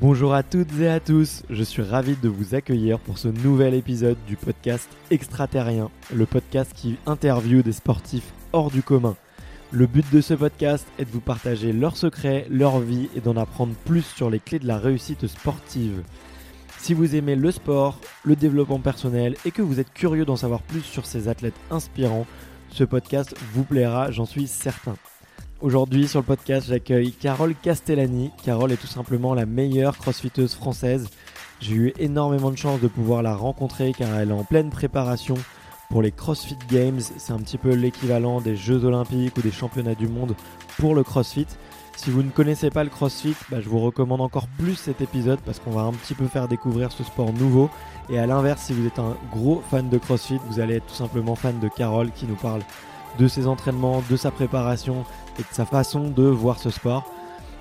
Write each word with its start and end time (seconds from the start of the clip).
Bonjour 0.00 0.32
à 0.32 0.44
toutes 0.44 0.78
et 0.78 0.86
à 0.86 1.00
tous, 1.00 1.42
je 1.50 1.64
suis 1.64 1.82
ravi 1.82 2.14
de 2.22 2.28
vous 2.28 2.54
accueillir 2.54 3.00
pour 3.00 3.18
ce 3.18 3.26
nouvel 3.26 3.74
épisode 3.74 4.16
du 4.28 4.36
podcast 4.36 4.88
Extraterrien, 5.10 5.90
le 6.14 6.24
podcast 6.24 6.70
qui 6.72 6.98
interviewe 7.04 7.64
des 7.64 7.72
sportifs 7.72 8.32
hors 8.52 8.70
du 8.70 8.84
commun. 8.84 9.16
Le 9.72 9.88
but 9.88 10.06
de 10.12 10.20
ce 10.20 10.34
podcast 10.34 10.86
est 11.00 11.04
de 11.04 11.10
vous 11.10 11.18
partager 11.18 11.72
leurs 11.72 11.96
secrets, 11.96 12.46
leur 12.48 12.78
vie 12.78 13.08
et 13.16 13.20
d'en 13.20 13.36
apprendre 13.36 13.74
plus 13.86 14.02
sur 14.02 14.30
les 14.30 14.38
clés 14.38 14.60
de 14.60 14.68
la 14.68 14.78
réussite 14.78 15.26
sportive. 15.26 16.04
Si 16.78 16.94
vous 16.94 17.16
aimez 17.16 17.34
le 17.34 17.50
sport, 17.50 17.98
le 18.22 18.36
développement 18.36 18.78
personnel 18.78 19.34
et 19.44 19.50
que 19.50 19.62
vous 19.62 19.80
êtes 19.80 19.92
curieux 19.92 20.24
d'en 20.24 20.36
savoir 20.36 20.62
plus 20.62 20.82
sur 20.82 21.06
ces 21.06 21.26
athlètes 21.26 21.58
inspirants, 21.72 22.26
ce 22.70 22.84
podcast 22.84 23.34
vous 23.52 23.64
plaira, 23.64 24.12
j'en 24.12 24.26
suis 24.26 24.46
certain. 24.46 24.94
Aujourd'hui 25.60 26.06
sur 26.06 26.20
le 26.20 26.24
podcast, 26.24 26.68
j'accueille 26.68 27.10
Carole 27.10 27.56
Castellani. 27.60 28.30
Carole 28.44 28.70
est 28.70 28.76
tout 28.76 28.86
simplement 28.86 29.34
la 29.34 29.44
meilleure 29.44 29.98
crossfiteuse 29.98 30.54
française. 30.54 31.08
J'ai 31.58 31.74
eu 31.74 31.92
énormément 31.98 32.52
de 32.52 32.56
chance 32.56 32.80
de 32.80 32.86
pouvoir 32.86 33.24
la 33.24 33.34
rencontrer 33.34 33.92
car 33.92 34.16
elle 34.16 34.28
est 34.28 34.32
en 34.32 34.44
pleine 34.44 34.70
préparation 34.70 35.34
pour 35.90 36.00
les 36.00 36.12
CrossFit 36.12 36.58
Games. 36.70 37.00
C'est 37.00 37.32
un 37.32 37.38
petit 37.38 37.58
peu 37.58 37.74
l'équivalent 37.74 38.40
des 38.40 38.54
Jeux 38.54 38.84
Olympiques 38.84 39.36
ou 39.36 39.42
des 39.42 39.50
championnats 39.50 39.96
du 39.96 40.06
monde 40.06 40.36
pour 40.78 40.94
le 40.94 41.02
CrossFit. 41.02 41.48
Si 41.96 42.10
vous 42.10 42.22
ne 42.22 42.30
connaissez 42.30 42.70
pas 42.70 42.84
le 42.84 42.90
CrossFit, 42.90 43.34
bah, 43.50 43.60
je 43.60 43.68
vous 43.68 43.80
recommande 43.80 44.20
encore 44.20 44.46
plus 44.60 44.76
cet 44.76 45.00
épisode 45.00 45.40
parce 45.40 45.58
qu'on 45.58 45.72
va 45.72 45.80
un 45.80 45.92
petit 45.92 46.14
peu 46.14 46.28
faire 46.28 46.46
découvrir 46.46 46.92
ce 46.92 47.02
sport 47.02 47.32
nouveau. 47.32 47.68
Et 48.10 48.20
à 48.20 48.26
l'inverse, 48.26 48.62
si 48.62 48.74
vous 48.74 48.86
êtes 48.86 49.00
un 49.00 49.16
gros 49.32 49.60
fan 49.72 49.88
de 49.88 49.98
CrossFit, 49.98 50.38
vous 50.46 50.60
allez 50.60 50.76
être 50.76 50.86
tout 50.86 50.94
simplement 50.94 51.34
fan 51.34 51.58
de 51.58 51.66
Carole 51.66 52.12
qui 52.12 52.26
nous 52.26 52.36
parle 52.36 52.62
de 53.18 53.26
ses 53.26 53.48
entraînements, 53.48 54.04
de 54.08 54.16
sa 54.16 54.30
préparation 54.30 55.04
et 55.38 55.42
de 55.42 55.48
sa 55.52 55.64
façon 55.64 56.08
de 56.08 56.24
voir 56.24 56.58
ce 56.58 56.70
sport. 56.70 57.04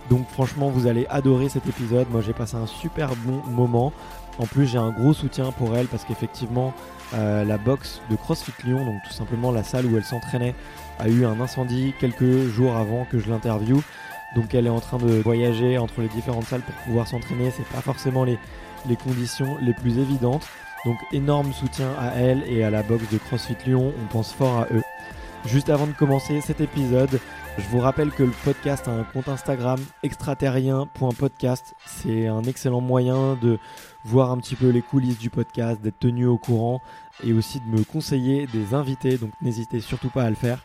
Donc 0.09 0.27
franchement, 0.29 0.69
vous 0.69 0.87
allez 0.87 1.05
adorer 1.09 1.49
cet 1.49 1.67
épisode. 1.67 2.07
Moi, 2.09 2.21
j'ai 2.21 2.33
passé 2.33 2.55
un 2.55 2.67
super 2.67 3.09
bon 3.25 3.41
moment. 3.49 3.91
En 4.39 4.45
plus, 4.45 4.67
j'ai 4.67 4.77
un 4.77 4.91
gros 4.91 5.13
soutien 5.13 5.51
pour 5.51 5.75
elle 5.75 5.87
parce 5.87 6.05
qu'effectivement, 6.05 6.73
euh, 7.13 7.43
la 7.43 7.57
box 7.57 8.01
de 8.09 8.15
CrossFit 8.15 8.53
Lyon, 8.63 8.85
donc 8.85 9.01
tout 9.05 9.13
simplement 9.13 9.51
la 9.51 9.63
salle 9.63 9.85
où 9.85 9.97
elle 9.97 10.03
s'entraînait, 10.03 10.55
a 10.99 11.09
eu 11.09 11.25
un 11.25 11.39
incendie 11.41 11.93
quelques 11.99 12.47
jours 12.47 12.75
avant 12.75 13.05
que 13.05 13.19
je 13.19 13.29
l'interviewe. 13.29 13.81
Donc 14.35 14.53
elle 14.53 14.67
est 14.67 14.71
en 14.71 14.79
train 14.79 14.97
de 14.97 15.21
voyager 15.21 15.77
entre 15.77 16.01
les 16.01 16.09
différentes 16.09 16.45
salles 16.45 16.61
pour 16.61 16.75
pouvoir 16.85 17.07
s'entraîner. 17.07 17.51
C'est 17.55 17.67
pas 17.67 17.81
forcément 17.81 18.23
les, 18.23 18.37
les 18.87 18.95
conditions 18.95 19.57
les 19.61 19.73
plus 19.73 19.97
évidentes. 19.97 20.47
Donc 20.85 20.97
énorme 21.11 21.51
soutien 21.53 21.89
à 21.99 22.15
elle 22.15 22.43
et 22.47 22.63
à 22.63 22.69
la 22.69 22.83
box 22.83 23.03
de 23.11 23.17
CrossFit 23.17 23.57
Lyon. 23.65 23.91
On 24.01 24.13
pense 24.13 24.31
fort 24.31 24.59
à 24.59 24.67
eux. 24.73 24.83
Juste 25.45 25.69
avant 25.69 25.87
de 25.87 25.93
commencer 25.93 26.41
cet 26.41 26.61
épisode, 26.61 27.19
je 27.57 27.67
vous 27.69 27.79
rappelle 27.79 28.11
que 28.11 28.23
le 28.23 28.31
podcast 28.43 28.87
a 28.87 28.91
un 28.91 29.03
compte 29.03 29.27
Instagram 29.27 29.79
extraterrien.podcast. 30.03 31.73
C'est 31.85 32.27
un 32.27 32.43
excellent 32.43 32.81
moyen 32.81 33.35
de 33.41 33.59
voir 34.03 34.31
un 34.31 34.37
petit 34.37 34.55
peu 34.55 34.69
les 34.69 34.81
coulisses 34.81 35.17
du 35.17 35.29
podcast, 35.29 35.81
d'être 35.81 35.99
tenu 35.99 36.25
au 36.27 36.37
courant 36.37 36.81
et 37.23 37.33
aussi 37.33 37.59
de 37.59 37.65
me 37.65 37.83
conseiller 37.83 38.47
des 38.47 38.73
invités. 38.73 39.17
Donc 39.17 39.31
n'hésitez 39.41 39.79
surtout 39.79 40.09
pas 40.09 40.23
à 40.23 40.29
le 40.29 40.35
faire. 40.35 40.59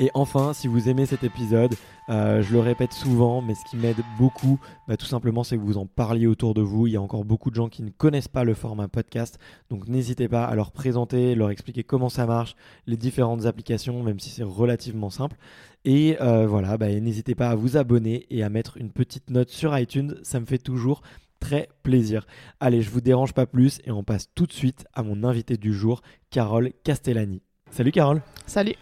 Et 0.00 0.10
enfin, 0.14 0.52
si 0.52 0.68
vous 0.68 0.88
aimez 0.88 1.06
cet 1.06 1.24
épisode, 1.24 1.74
euh, 2.08 2.40
je 2.40 2.52
le 2.52 2.60
répète 2.60 2.92
souvent, 2.92 3.42
mais 3.42 3.56
ce 3.56 3.64
qui 3.68 3.76
m'aide 3.76 3.96
beaucoup, 4.16 4.60
bah, 4.86 4.96
tout 4.96 5.06
simplement, 5.06 5.42
c'est 5.42 5.56
que 5.56 5.62
vous 5.62 5.76
en 5.76 5.86
parliez 5.86 6.28
autour 6.28 6.54
de 6.54 6.62
vous. 6.62 6.86
Il 6.86 6.92
y 6.92 6.96
a 6.96 7.02
encore 7.02 7.24
beaucoup 7.24 7.50
de 7.50 7.56
gens 7.56 7.68
qui 7.68 7.82
ne 7.82 7.90
connaissent 7.90 8.28
pas 8.28 8.44
le 8.44 8.54
format 8.54 8.86
podcast, 8.86 9.40
donc 9.70 9.88
n'hésitez 9.88 10.28
pas 10.28 10.44
à 10.44 10.54
leur 10.54 10.70
présenter, 10.70 11.34
leur 11.34 11.50
expliquer 11.50 11.82
comment 11.82 12.08
ça 12.08 12.26
marche, 12.26 12.54
les 12.86 12.96
différentes 12.96 13.46
applications, 13.46 14.04
même 14.04 14.20
si 14.20 14.30
c'est 14.30 14.44
relativement 14.44 15.10
simple. 15.10 15.36
Et 15.84 16.16
euh, 16.20 16.46
voilà, 16.46 16.76
bah, 16.76 16.88
n'hésitez 16.88 17.34
pas 17.34 17.48
à 17.48 17.56
vous 17.56 17.76
abonner 17.76 18.24
et 18.30 18.44
à 18.44 18.50
mettre 18.50 18.76
une 18.76 18.90
petite 18.90 19.30
note 19.30 19.50
sur 19.50 19.76
iTunes, 19.76 20.14
ça 20.22 20.38
me 20.38 20.46
fait 20.46 20.58
toujours 20.58 21.02
très 21.40 21.68
plaisir. 21.82 22.24
Allez, 22.60 22.82
je 22.82 22.90
vous 22.90 23.00
dérange 23.00 23.32
pas 23.32 23.46
plus 23.46 23.80
et 23.84 23.90
on 23.90 24.04
passe 24.04 24.28
tout 24.34 24.46
de 24.46 24.52
suite 24.52 24.86
à 24.94 25.02
mon 25.02 25.24
invité 25.24 25.56
du 25.56 25.72
jour, 25.72 26.02
Carole 26.30 26.70
Castellani. 26.84 27.42
Salut 27.70 27.92
Carole. 27.92 28.22
Salut. 28.46 28.74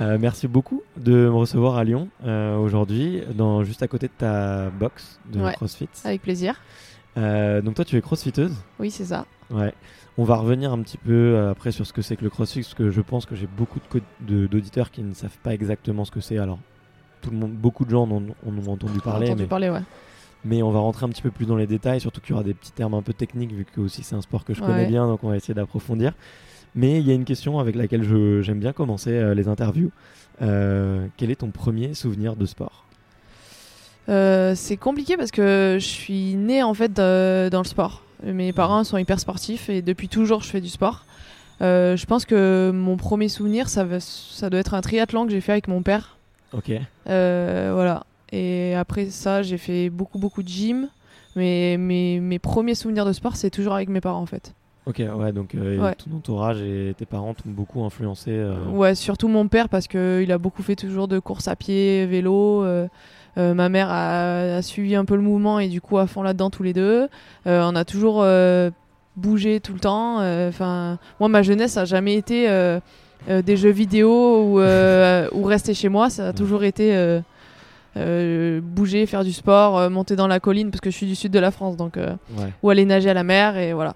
Euh, 0.00 0.16
merci 0.20 0.48
beaucoup 0.48 0.82
de 0.96 1.12
me 1.12 1.30
recevoir 1.30 1.76
à 1.76 1.84
Lyon 1.84 2.08
euh, 2.24 2.56
aujourd'hui, 2.56 3.22
dans 3.34 3.64
juste 3.64 3.82
à 3.82 3.88
côté 3.88 4.06
de 4.06 4.12
ta 4.16 4.70
box 4.70 5.20
de 5.32 5.40
Ouais. 5.40 5.52
CrossFit. 5.52 5.88
Avec 6.04 6.22
plaisir. 6.22 6.60
Euh, 7.18 7.60
donc 7.60 7.74
toi, 7.74 7.84
tu 7.84 7.96
es 7.96 8.00
crossfiteuse. 8.00 8.54
Oui, 8.78 8.90
c'est 8.90 9.04
ça. 9.04 9.26
Ouais. 9.50 9.74
On 10.16 10.24
va 10.24 10.36
revenir 10.36 10.72
un 10.72 10.80
petit 10.82 10.96
peu 10.96 11.48
après 11.50 11.72
sur 11.72 11.86
ce 11.86 11.92
que 11.92 12.02
c'est 12.02 12.16
que 12.16 12.24
le 12.24 12.30
CrossFit, 12.30 12.60
parce 12.62 12.74
que 12.74 12.90
je 12.90 13.00
pense 13.00 13.26
que 13.26 13.34
j'ai 13.34 13.46
beaucoup 13.48 13.78
de 13.80 13.84
co- 13.88 14.04
de- 14.20 14.46
d'auditeurs 14.46 14.90
qui 14.90 15.02
ne 15.02 15.12
savent 15.12 15.38
pas 15.42 15.52
exactement 15.54 16.04
ce 16.04 16.10
que 16.10 16.20
c'est. 16.20 16.38
Alors, 16.38 16.58
tout 17.20 17.30
le 17.30 17.36
monde, 17.36 17.52
beaucoup 17.52 17.84
de 17.84 17.90
gens 17.90 18.04
en 18.04 18.10
ont, 18.10 18.26
en 18.46 18.68
ont 18.68 18.72
entendu 18.72 19.00
parler, 19.00 19.26
entendu 19.28 19.42
mais, 19.42 19.48
parler, 19.48 19.70
ouais. 19.70 19.82
mais 20.44 20.62
on 20.62 20.70
va 20.70 20.78
rentrer 20.80 21.04
un 21.04 21.08
petit 21.10 21.22
peu 21.22 21.30
plus 21.30 21.46
dans 21.46 21.56
les 21.56 21.66
détails, 21.66 22.00
surtout 22.00 22.20
qu'il 22.20 22.30
y 22.30 22.32
aura 22.34 22.44
des 22.44 22.54
petits 22.54 22.72
termes 22.72 22.94
un 22.94 23.02
peu 23.02 23.12
techniques, 23.12 23.52
vu 23.52 23.64
que 23.66 23.80
aussi 23.80 24.02
c'est 24.02 24.14
un 24.14 24.22
sport 24.22 24.44
que 24.44 24.54
je 24.54 24.60
connais 24.62 24.86
bien, 24.86 25.06
donc 25.06 25.22
on 25.24 25.28
va 25.28 25.36
essayer 25.36 25.52
d'approfondir. 25.54 26.12
Mais 26.74 26.98
il 27.00 27.06
y 27.06 27.10
a 27.10 27.14
une 27.14 27.24
question 27.24 27.58
avec 27.58 27.74
laquelle 27.74 28.02
je- 28.04 28.42
j'aime 28.42 28.58
bien 28.60 28.72
commencer 28.72 29.10
euh, 29.10 29.34
les 29.34 29.48
interviews. 29.48 29.90
Euh, 30.42 31.06
quel 31.16 31.30
est 31.30 31.36
ton 31.36 31.50
premier 31.50 31.94
souvenir 31.94 32.36
de 32.36 32.46
sport? 32.46 32.84
Euh, 34.08 34.54
c'est 34.56 34.76
compliqué 34.76 35.16
parce 35.16 35.30
que 35.30 35.76
je 35.78 35.84
suis 35.86 36.34
née 36.34 36.62
en 36.62 36.74
fait 36.74 36.92
dans 36.92 37.60
le 37.62 37.64
sport. 37.64 38.02
Mes 38.24 38.52
parents 38.52 38.84
sont 38.84 38.98
hyper 38.98 39.18
sportifs 39.20 39.68
et 39.68 39.82
depuis 39.82 40.08
toujours 40.08 40.42
je 40.42 40.48
fais 40.48 40.60
du 40.60 40.68
sport. 40.68 41.04
Euh, 41.62 41.96
je 41.96 42.06
pense 42.06 42.24
que 42.24 42.70
mon 42.74 42.96
premier 42.96 43.28
souvenir, 43.28 43.68
ça, 43.68 43.84
va- 43.84 44.00
ça 44.00 44.48
doit 44.48 44.60
être 44.60 44.74
un 44.74 44.80
triathlon 44.80 45.26
que 45.26 45.32
j'ai 45.32 45.40
fait 45.40 45.52
avec 45.52 45.68
mon 45.68 45.82
père. 45.82 46.16
Ok. 46.52 46.72
Voilà. 47.06 48.04
Et 48.32 48.74
après 48.74 49.10
ça, 49.10 49.42
j'ai 49.42 49.58
fait 49.58 49.90
beaucoup, 49.90 50.18
beaucoup 50.18 50.42
de 50.42 50.48
gym. 50.48 50.88
Mais 51.36 51.76
mes, 51.78 52.18
mes 52.18 52.38
premiers 52.40 52.74
souvenirs 52.74 53.04
de 53.04 53.12
sport, 53.12 53.36
c'est 53.36 53.50
toujours 53.50 53.74
avec 53.74 53.88
mes 53.88 54.00
parents 54.00 54.20
en 54.20 54.26
fait. 54.26 54.52
Ok, 54.90 54.98
ouais, 55.18 55.32
donc 55.32 55.54
euh, 55.54 55.78
Ouais. 55.78 55.94
ton 55.94 56.16
entourage 56.16 56.60
et 56.60 56.94
tes 56.98 57.06
parents 57.06 57.32
t'ont 57.34 57.48
beaucoup 57.50 57.82
influencé. 57.84 58.30
euh, 58.32 58.56
Ouais, 58.72 58.94
surtout 58.94 59.28
mon 59.28 59.46
père 59.48 59.68
parce 59.68 59.86
qu'il 59.88 60.30
a 60.32 60.38
beaucoup 60.38 60.62
fait 60.62 60.76
toujours 60.76 61.06
de 61.08 61.18
courses 61.18 61.48
à 61.48 61.56
pied, 61.56 62.06
vélo. 62.06 62.64
euh, 62.64 62.88
euh, 63.38 63.54
ma 63.54 63.68
mère 63.68 63.88
a, 63.90 64.56
a 64.56 64.62
suivi 64.62 64.96
un 64.96 65.04
peu 65.04 65.14
le 65.14 65.22
mouvement 65.22 65.60
et 65.60 65.68
du 65.68 65.80
coup 65.80 65.98
à 65.98 66.06
fond 66.08 66.22
là-dedans 66.22 66.50
tous 66.50 66.64
les 66.64 66.72
deux. 66.72 67.08
On 67.46 67.76
a 67.76 67.84
toujours 67.84 68.24
bougé 69.16 69.60
tout 69.60 69.72
le 69.74 69.80
temps. 69.80 70.16
Enfin, 70.48 70.98
moi 71.20 71.28
ma 71.28 71.42
jeunesse 71.42 71.76
a 71.76 71.84
jamais 71.84 72.14
été 72.16 72.48
des 73.28 73.56
jeux 73.56 73.70
vidéo 73.70 74.10
ou, 74.44 74.60
ou 75.38 75.44
rester 75.44 75.74
chez 75.74 75.88
moi. 75.88 76.10
Ça 76.10 76.28
a 76.28 76.32
toujours 76.32 76.64
été 76.64 76.92
euh, 77.96 78.60
bouger, 78.62 79.06
faire 79.06 79.24
du 79.24 79.32
sport, 79.32 79.78
euh, 79.78 79.90
monter 79.90 80.16
dans 80.16 80.26
la 80.28 80.40
colline 80.40 80.70
parce 80.70 80.80
que 80.80 80.90
je 80.90 80.96
suis 80.96 81.06
du 81.06 81.14
sud 81.14 81.32
de 81.32 81.38
la 81.40 81.50
France, 81.50 81.76
donc 81.76 81.96
euh, 81.96 82.14
Ouais. 82.38 82.52
ou 82.62 82.70
aller 82.70 82.84
nager 82.84 83.10
à 83.10 83.14
la 83.14 83.24
mer 83.24 83.56
et 83.56 83.72
voilà. 83.72 83.94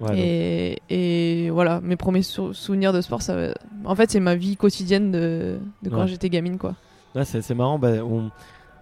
Ouais, 0.00 0.18
Et, 0.18 1.44
et 1.46 1.50
voilà, 1.50 1.80
mes 1.80 1.96
premiers 1.96 2.22
sou- 2.22 2.52
souvenirs 2.54 2.92
de 2.92 3.00
sport, 3.00 3.22
ça, 3.22 3.54
en 3.84 3.94
fait, 3.94 4.10
c'est 4.10 4.20
ma 4.20 4.34
vie 4.34 4.56
quotidienne 4.56 5.10
de, 5.12 5.58
de 5.82 5.90
quand 5.90 6.00
Ouais. 6.02 6.06
j'étais 6.08 6.28
gamine, 6.30 6.58
quoi. 6.58 6.74
Ouais, 7.14 7.24
c'est 7.24 7.54
marrant. 7.54 7.78
bah, 7.78 8.04
on- 8.04 8.30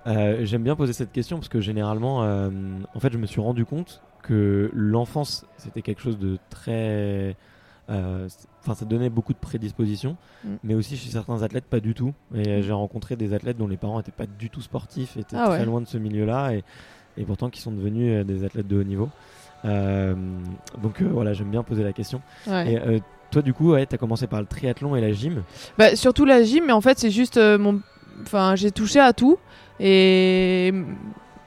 euh, 0.06 0.44
J'aime 0.44 0.62
bien 0.64 0.76
poser 0.76 0.92
cette 0.92 1.12
question 1.12 1.36
parce 1.38 1.48
que 1.48 1.60
généralement, 1.60 2.22
euh, 2.24 2.50
en 2.94 3.00
fait, 3.00 3.12
je 3.12 3.18
me 3.18 3.26
suis 3.26 3.40
rendu 3.40 3.64
compte 3.64 4.02
que 4.22 4.70
l'enfance, 4.74 5.46
c'était 5.56 5.82
quelque 5.82 6.00
chose 6.02 6.18
de 6.18 6.38
très. 6.50 7.36
euh, 7.90 8.28
Enfin, 8.62 8.74
ça 8.74 8.86
donnait 8.86 9.10
beaucoup 9.10 9.34
de 9.34 9.38
prédispositions, 9.38 10.16
Mm. 10.42 10.48
mais 10.64 10.74
aussi 10.74 10.96
chez 10.96 11.10
certains 11.10 11.42
athlètes, 11.42 11.66
pas 11.66 11.80
du 11.80 11.92
tout. 11.92 12.14
Et 12.34 12.62
j'ai 12.62 12.72
rencontré 12.72 13.14
des 13.14 13.34
athlètes 13.34 13.58
dont 13.58 13.68
les 13.68 13.76
parents 13.76 13.98
n'étaient 13.98 14.10
pas 14.10 14.24
du 14.26 14.48
tout 14.48 14.62
sportifs, 14.62 15.18
étaient 15.18 15.36
Ah 15.36 15.48
très 15.48 15.58
ouais. 15.58 15.64
loin 15.66 15.82
de 15.82 15.86
ce 15.86 15.98
milieu-là, 15.98 16.54
et, 16.54 16.64
et 17.18 17.24
pourtant 17.24 17.50
qui 17.50 17.60
sont 17.60 17.72
devenus 17.72 18.24
des 18.24 18.42
athlètes 18.42 18.66
de 18.66 18.80
haut 18.80 18.84
niveau. 18.84 19.10
Euh, 19.64 20.14
donc 20.82 21.00
euh, 21.00 21.08
voilà, 21.10 21.32
j'aime 21.32 21.50
bien 21.50 21.62
poser 21.62 21.82
la 21.82 21.92
question. 21.92 22.20
Ouais. 22.46 22.72
Et 22.72 22.78
euh, 22.78 22.98
toi, 23.30 23.42
du 23.42 23.52
coup, 23.52 23.72
ouais, 23.72 23.86
tu 23.86 23.94
as 23.94 23.98
commencé 23.98 24.26
par 24.26 24.40
le 24.40 24.46
triathlon 24.46 24.96
et 24.96 25.00
la 25.00 25.12
gym. 25.12 25.42
Bah, 25.78 25.96
surtout 25.96 26.24
la 26.24 26.42
gym, 26.42 26.64
mais 26.66 26.72
en 26.72 26.80
fait, 26.80 26.98
c'est 26.98 27.10
juste 27.10 27.38
mon. 27.38 27.80
Enfin, 28.22 28.54
j'ai 28.54 28.70
touché 28.70 29.00
à 29.00 29.12
tout. 29.12 29.38
Et 29.80 30.72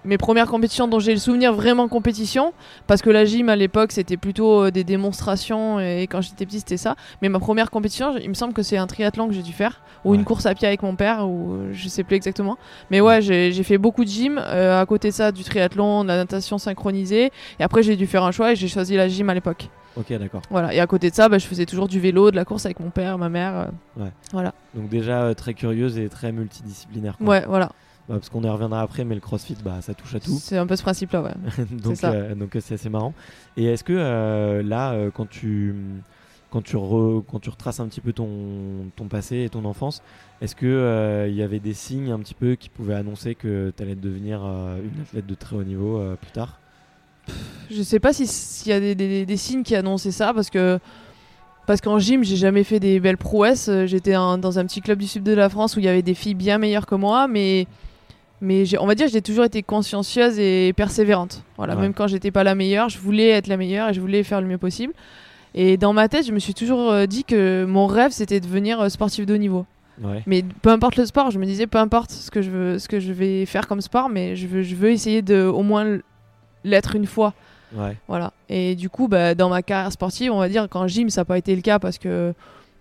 mes 0.08 0.18
premières 0.18 0.48
compétitions 0.48 0.88
dont 0.88 1.00
j'ai 1.00 1.14
le 1.14 1.20
souvenir 1.20 1.54
vraiment 1.54 1.88
compétition, 1.88 2.54
parce 2.88 3.02
que 3.02 3.10
la 3.12 3.26
gym 3.26 3.50
à 3.50 3.56
l'époque 3.56 3.92
c'était 3.92 4.18
plutôt 4.18 4.64
euh, 4.64 4.72
des 4.72 4.84
démonstrations 4.84 5.80
et 5.80 6.08
quand 6.10 6.22
j'étais 6.22 6.46
petit 6.46 6.60
c'était 6.60 6.78
ça. 6.78 6.96
Mais 7.22 7.30
ma 7.30 7.40
première 7.40 7.70
compétition, 7.70 8.16
il 8.18 8.30
me 8.30 8.34
semble 8.34 8.54
que 8.54 8.64
c'est 8.64 8.78
un 8.78 8.88
triathlon 8.88 9.28
que 9.28 9.34
j'ai 9.34 9.44
dû 9.44 9.54
faire 9.54 9.82
ou 10.06 10.12
Ouais. 10.12 10.18
une 10.18 10.24
course 10.24 10.46
à 10.46 10.56
pied 10.56 10.68
avec 10.68 10.82
mon 10.84 10.96
père 10.96 11.28
ou 11.28 11.54
euh, 11.54 11.70
je 11.74 11.88
sais 11.90 12.04
plus 12.04 12.16
exactement. 12.16 12.58
Mais 12.92 13.02
ouais, 13.02 13.22
j'ai 13.22 13.52
j'ai 13.52 13.64
fait 13.64 13.78
beaucoup 13.78 14.04
de 14.06 14.10
gym. 14.10 14.40
euh, 14.42 14.82
à 14.82 14.86
côté 14.86 15.10
de 15.10 15.14
ça, 15.14 15.32
du 15.32 15.44
triathlon, 15.44 16.04
de 16.04 16.08
la 16.08 16.18
natation 16.18 16.58
synchronisée. 16.58 17.32
Et 17.60 17.64
après 17.64 17.84
j'ai 17.84 17.96
dû 17.96 18.08
faire 18.08 18.24
un 18.24 18.32
choix 18.32 18.52
et 18.52 18.56
j'ai 18.56 18.68
choisi 18.68 18.96
la 18.96 19.08
gym 19.08 19.30
à 19.30 19.34
l'époque. 19.34 19.70
Ok, 19.96 20.14
d'accord. 20.20 20.42
Voilà. 20.52 20.74
Et 20.76 20.80
à 20.80 20.86
côté 20.86 21.10
de 21.10 21.16
ça, 21.16 21.28
bah, 21.28 21.40
je 21.40 21.48
faisais 21.48 21.66
toujours 21.66 21.88
du 21.88 22.00
vélo, 22.00 22.30
de 22.30 22.36
la 22.36 22.46
course 22.46 22.66
avec 22.68 22.80
mon 22.80 22.92
père, 22.92 23.18
ma 23.18 23.30
mère. 23.30 23.54
euh, 23.98 24.04
Ouais. 24.04 24.12
Voilà. 24.32 24.54
Donc 24.76 24.90
déjà 24.90 25.24
euh, 25.24 25.34
très 25.34 25.56
curieuse 25.56 25.98
et 25.98 26.08
très 26.08 26.32
multidisciplinaire. 26.32 27.18
quoi. 27.18 27.28
Ouais, 27.28 27.44
voilà. 27.48 27.72
Bah, 28.10 28.16
parce 28.16 28.30
qu'on 28.30 28.42
y 28.44 28.50
reviendra 28.50 28.82
après, 28.82 29.04
mais 29.04 29.16
le 29.16 29.22
CrossFit, 29.22 29.58
bah 29.64 29.82
ça 29.82 29.94
touche 29.94 30.16
à 30.16 30.20
tout. 30.22 30.38
C'est 30.42 30.58
un 30.58 30.66
peu 30.66 30.76
ce 30.78 30.82
principe-là, 30.82 31.22
ouais. 31.24 31.34
donc 31.72 32.02
euh, 32.04 32.36
donc 32.36 32.56
euh, 32.56 32.60
c'est 32.62 32.76
assez 32.76 32.90
marrant. 32.90 33.14
Et 33.58 33.66
est-ce 33.66 33.84
que 33.84 33.94
euh, 33.94 34.64
là, 34.64 34.96
quand 35.14 35.30
tu 35.30 35.76
quand 36.50 36.62
tu 36.64 36.78
re- 36.78 37.22
quand 37.30 37.40
tu 37.42 37.50
retraces 37.50 37.82
un 37.82 37.88
petit 37.88 38.00
peu 38.00 38.14
ton 38.14 38.30
ton 38.96 39.08
passé 39.10 39.44
et 39.44 39.50
ton 39.50 39.66
enfance, 39.66 40.02
est-ce 40.42 40.56
que 40.56 40.66
euh, 40.66 41.28
il 41.28 41.36
y 41.36 41.44
avait 41.44 41.60
des 41.60 41.74
signes 41.74 42.12
un 42.12 42.20
petit 42.20 42.34
peu 42.34 42.56
qui 42.56 42.70
pouvaient 42.70 42.94
annoncer 42.96 43.36
que 43.36 43.74
tu 43.76 43.84
allais 43.84 43.96
devenir 43.96 44.42
euh, 44.46 44.78
une 44.82 45.02
athlète 45.02 45.26
de 45.26 45.36
très 45.36 45.58
haut 45.58 45.64
niveau 45.66 45.98
euh, 46.00 46.16
plus 46.16 46.32
tard? 46.32 46.60
Je 47.70 47.82
sais 47.84 48.00
pas 48.00 48.14
si- 48.14 48.26
s'il 48.28 48.70
y 48.72 48.74
a 48.74 48.80
des, 48.80 48.96
des- 48.96 49.26
des 49.26 49.38
signes 49.38 49.64
qui 49.64 49.76
annonçaient 49.76 50.12
ça 50.12 50.34
parce 50.34 50.50
que 50.50 50.80
parce 51.66 51.82
qu'en 51.82 52.00
gym 52.00 52.24
j'ai 52.24 52.38
jamais 52.38 52.64
fait 52.64 52.80
des 52.80 53.02
belles 53.02 53.18
prouesses. 53.18 53.70
J'étais 53.86 54.14
dans 54.14 54.58
un 54.60 54.66
petit 54.66 54.80
club 54.80 55.00
du 55.00 55.08
sud 55.08 55.24
de 55.24 55.34
la 55.34 55.50
France 55.50 55.76
où 55.76 55.80
il 55.80 55.86
y 55.86 55.90
avait 55.90 56.02
des 56.02 56.14
filles 56.14 56.36
bien 56.36 56.58
meilleures 56.58 56.86
que 56.86 56.96
moi, 56.96 57.28
mais 57.28 57.68
mais 58.42 58.64
on 58.80 58.86
va 58.86 58.96
dire 58.96 59.08
que 59.08 59.12
j'ai 59.14 59.22
toujours 59.22 59.46
été 59.46 59.64
consciencieuse 59.64 60.38
et 60.40 60.74
persévérante. 60.74 61.44
Voilà, 61.58 61.76
Ouais. 61.76 61.82
même 61.82 61.94
quand 61.94 62.08
j'étais 62.08 62.32
pas 62.32 62.44
la 62.44 62.56
meilleure, 62.56 62.90
je 62.90 63.00
voulais 63.00 63.30
être 63.30 63.48
la 63.48 63.58
meilleure 63.58 63.90
et 63.90 63.94
je 63.94 64.02
voulais 64.02 64.24
faire 64.24 64.42
le 64.42 64.48
mieux 64.48 64.58
possible. 64.58 64.94
Et 65.56 65.78
dans 65.78 65.94
ma 65.94 66.08
tête, 66.08 66.26
je 66.28 66.32
me 66.32 66.40
suis 66.40 66.54
toujours 66.54 66.92
euh, 66.92 67.06
dit 67.08 67.24
que 67.24 67.66
mon 67.66 67.88
rêve 67.88 68.12
c'était 68.12 68.40
de 68.40 68.46
devenir 68.46 68.80
euh, 68.82 68.90
sportif 68.90 69.26
de 69.26 69.34
haut 69.34 69.38
niveau. 69.38 69.66
Ouais. 70.04 70.22
Mais 70.28 70.44
peu 70.62 70.70
importe 70.70 70.98
le 70.98 71.06
sport, 71.08 71.32
je 71.32 71.40
me 71.40 71.46
disais 71.46 71.66
peu 71.66 71.80
importe 71.80 72.12
ce 72.12 72.30
que 72.30 72.44
je 72.44 72.52
veux, 72.52 72.78
ce 72.80 72.88
que 72.88 73.00
je 73.00 73.12
vais 73.12 73.46
faire 73.48 73.68
comme 73.68 73.82
sport, 73.82 74.10
mais 74.10 74.36
je 74.36 74.46
veux, 74.46 74.62
je 74.62 74.76
veux 74.76 74.92
essayer 74.92 75.24
de 75.24 75.44
au 75.44 75.64
moins 75.64 75.98
l'être 76.64 76.96
une 76.96 77.08
fois. 77.08 77.34
Ouais. 77.76 77.98
Voilà. 78.08 78.32
Et 78.50 78.76
du 78.76 78.90
coup, 78.90 79.08
bah, 79.08 79.34
dans 79.34 79.50
ma 79.50 79.64
carrière 79.64 79.92
sportive, 79.92 80.32
on 80.32 80.38
va 80.40 80.48
dire 80.50 80.70
qu'en 80.70 80.88
gym, 80.88 81.10
ça 81.10 81.22
n'a 81.22 81.26
pas 81.26 81.38
été 81.40 81.56
le 81.56 81.62
cas 81.62 81.80
parce 81.80 81.98
que 81.98 82.34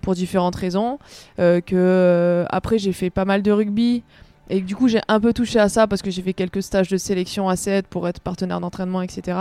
pour 0.03 0.15
différentes 0.15 0.55
raisons. 0.57 0.99
Euh, 1.41 1.61
que 1.61 1.75
euh, 1.75 2.45
après, 2.51 2.79
j'ai 2.79 2.93
fait 2.93 3.11
pas 3.11 3.25
mal 3.25 3.43
de 3.43 3.51
rugby. 3.51 4.03
Et 4.49 4.61
du 4.61 4.77
coup, 4.77 4.87
j'ai 4.89 5.01
un 5.09 5.19
peu 5.21 5.33
touché 5.33 5.59
à 5.59 5.69
ça 5.69 5.87
parce 5.87 6.03
que 6.03 6.11
j'ai 6.11 6.23
fait 6.23 6.33
quelques 6.33 6.63
stages 6.63 6.89
de 6.89 6.97
sélection 6.97 7.49
à 7.49 7.57
7 7.57 7.87
pour 7.89 8.07
être 8.09 8.21
partenaire 8.21 8.61
d'entraînement, 8.61 9.03
etc. 9.03 9.37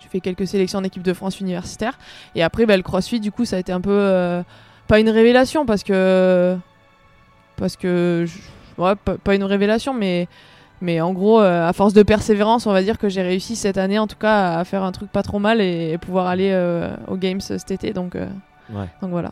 J'ai 0.00 0.08
fait 0.08 0.20
quelques 0.20 0.46
sélections 0.46 0.78
en 0.80 0.84
équipe 0.84 1.02
de 1.02 1.12
France 1.14 1.40
universitaire. 1.40 1.98
Et 2.34 2.42
après, 2.42 2.66
bah, 2.66 2.76
le 2.76 2.82
crossfit, 2.82 3.20
du 3.20 3.32
coup, 3.32 3.44
ça 3.44 3.56
a 3.56 3.58
été 3.58 3.72
un 3.72 3.80
peu. 3.80 3.90
euh, 3.92 4.42
pas 4.86 5.00
une 5.00 5.08
révélation 5.10 5.64
parce 5.66 5.82
que. 5.82 6.56
Parce 7.56 7.76
que. 7.76 8.26
Ouais, 8.78 8.92
pas, 9.24 9.34
une 9.34 9.44
révélation, 9.44 9.94
mais. 9.94 10.28
Mais 10.82 11.00
en 11.00 11.14
gros, 11.14 11.40
euh, 11.40 11.66
à 11.66 11.72
force 11.72 11.94
de 11.94 12.02
persévérance, 12.02 12.66
on 12.66 12.72
va 12.72 12.82
dire 12.82 12.98
que 12.98 13.08
j'ai 13.08 13.22
réussi 13.22 13.56
cette 13.56 13.78
année, 13.78 13.98
en 13.98 14.06
tout 14.06 14.18
cas, 14.18 14.58
à 14.58 14.64
faire 14.64 14.82
un 14.82 14.92
truc 14.92 15.10
pas 15.10 15.22
trop 15.22 15.38
mal 15.38 15.62
et, 15.62 15.92
et 15.92 15.96
pouvoir 15.98 16.26
aller 16.26 16.50
euh, 16.52 16.94
aux 17.08 17.16
Games 17.16 17.40
cet 17.40 17.70
été. 17.70 17.94
Donc, 17.94 18.14
Ouais. 18.14 18.86
donc 19.00 19.10
voilà. 19.10 19.30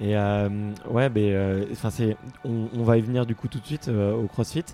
Et 0.00 0.16
euh, 0.16 0.48
ouais, 0.88 1.08
ben, 1.10 1.22
euh, 1.22 1.64
c'est, 1.90 2.16
on, 2.44 2.68
on 2.74 2.82
va 2.82 2.96
y 2.96 3.02
venir 3.02 3.26
du 3.26 3.34
coup 3.34 3.48
tout 3.48 3.60
de 3.60 3.66
suite 3.66 3.88
euh, 3.88 4.14
au 4.14 4.26
CrossFit. 4.26 4.64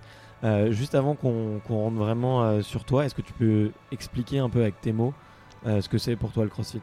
Juste 0.71 0.95
avant 0.95 1.15
qu'on 1.17 1.61
qu'on 1.67 1.77
rentre 1.79 1.97
vraiment 1.97 2.63
sur 2.63 2.85
toi, 2.85 3.05
est-ce 3.05 3.17
que 3.17 3.23
tu 3.23 3.33
peux 3.33 3.73
expliquer 3.91 4.39
un 4.39 4.49
peu 4.49 4.61
avec 4.61 4.81
tes 4.81 4.93
mots 4.93 5.13
ce 5.65 5.89
que 5.89 5.99
c'est 5.99 6.15
pour 6.15 6.31
toi 6.31 6.45
le 6.45 6.51
CrossFit? 6.51 6.83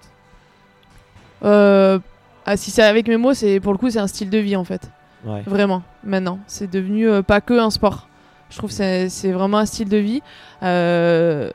Ah, 1.41 2.57
si 2.57 2.71
c'est 2.71 2.83
avec 2.83 3.07
mes 3.07 3.15
mots, 3.17 3.33
c'est 3.33 3.59
pour 3.61 3.71
le 3.71 3.77
coup, 3.77 3.89
c'est 3.89 3.99
un 3.99 4.07
style 4.07 4.29
de 4.29 4.37
vie 4.37 4.55
en 4.55 4.63
fait. 4.65 4.89
Ouais. 5.25 5.41
Vraiment, 5.45 5.81
maintenant. 6.03 6.39
C'est 6.47 6.69
devenu 6.69 7.07
euh, 7.07 7.21
pas 7.21 7.39
que 7.39 7.53
un 7.57 7.69
sport. 7.69 8.09
Je 8.49 8.57
trouve 8.57 8.69
que 8.69 8.75
c'est- 8.75 9.07
c'est 9.09 9.31
vraiment 9.31 9.59
un 9.59 9.65
style 9.65 9.87
de 9.87 9.97
vie. 9.97 10.21
Euh, 10.61 11.49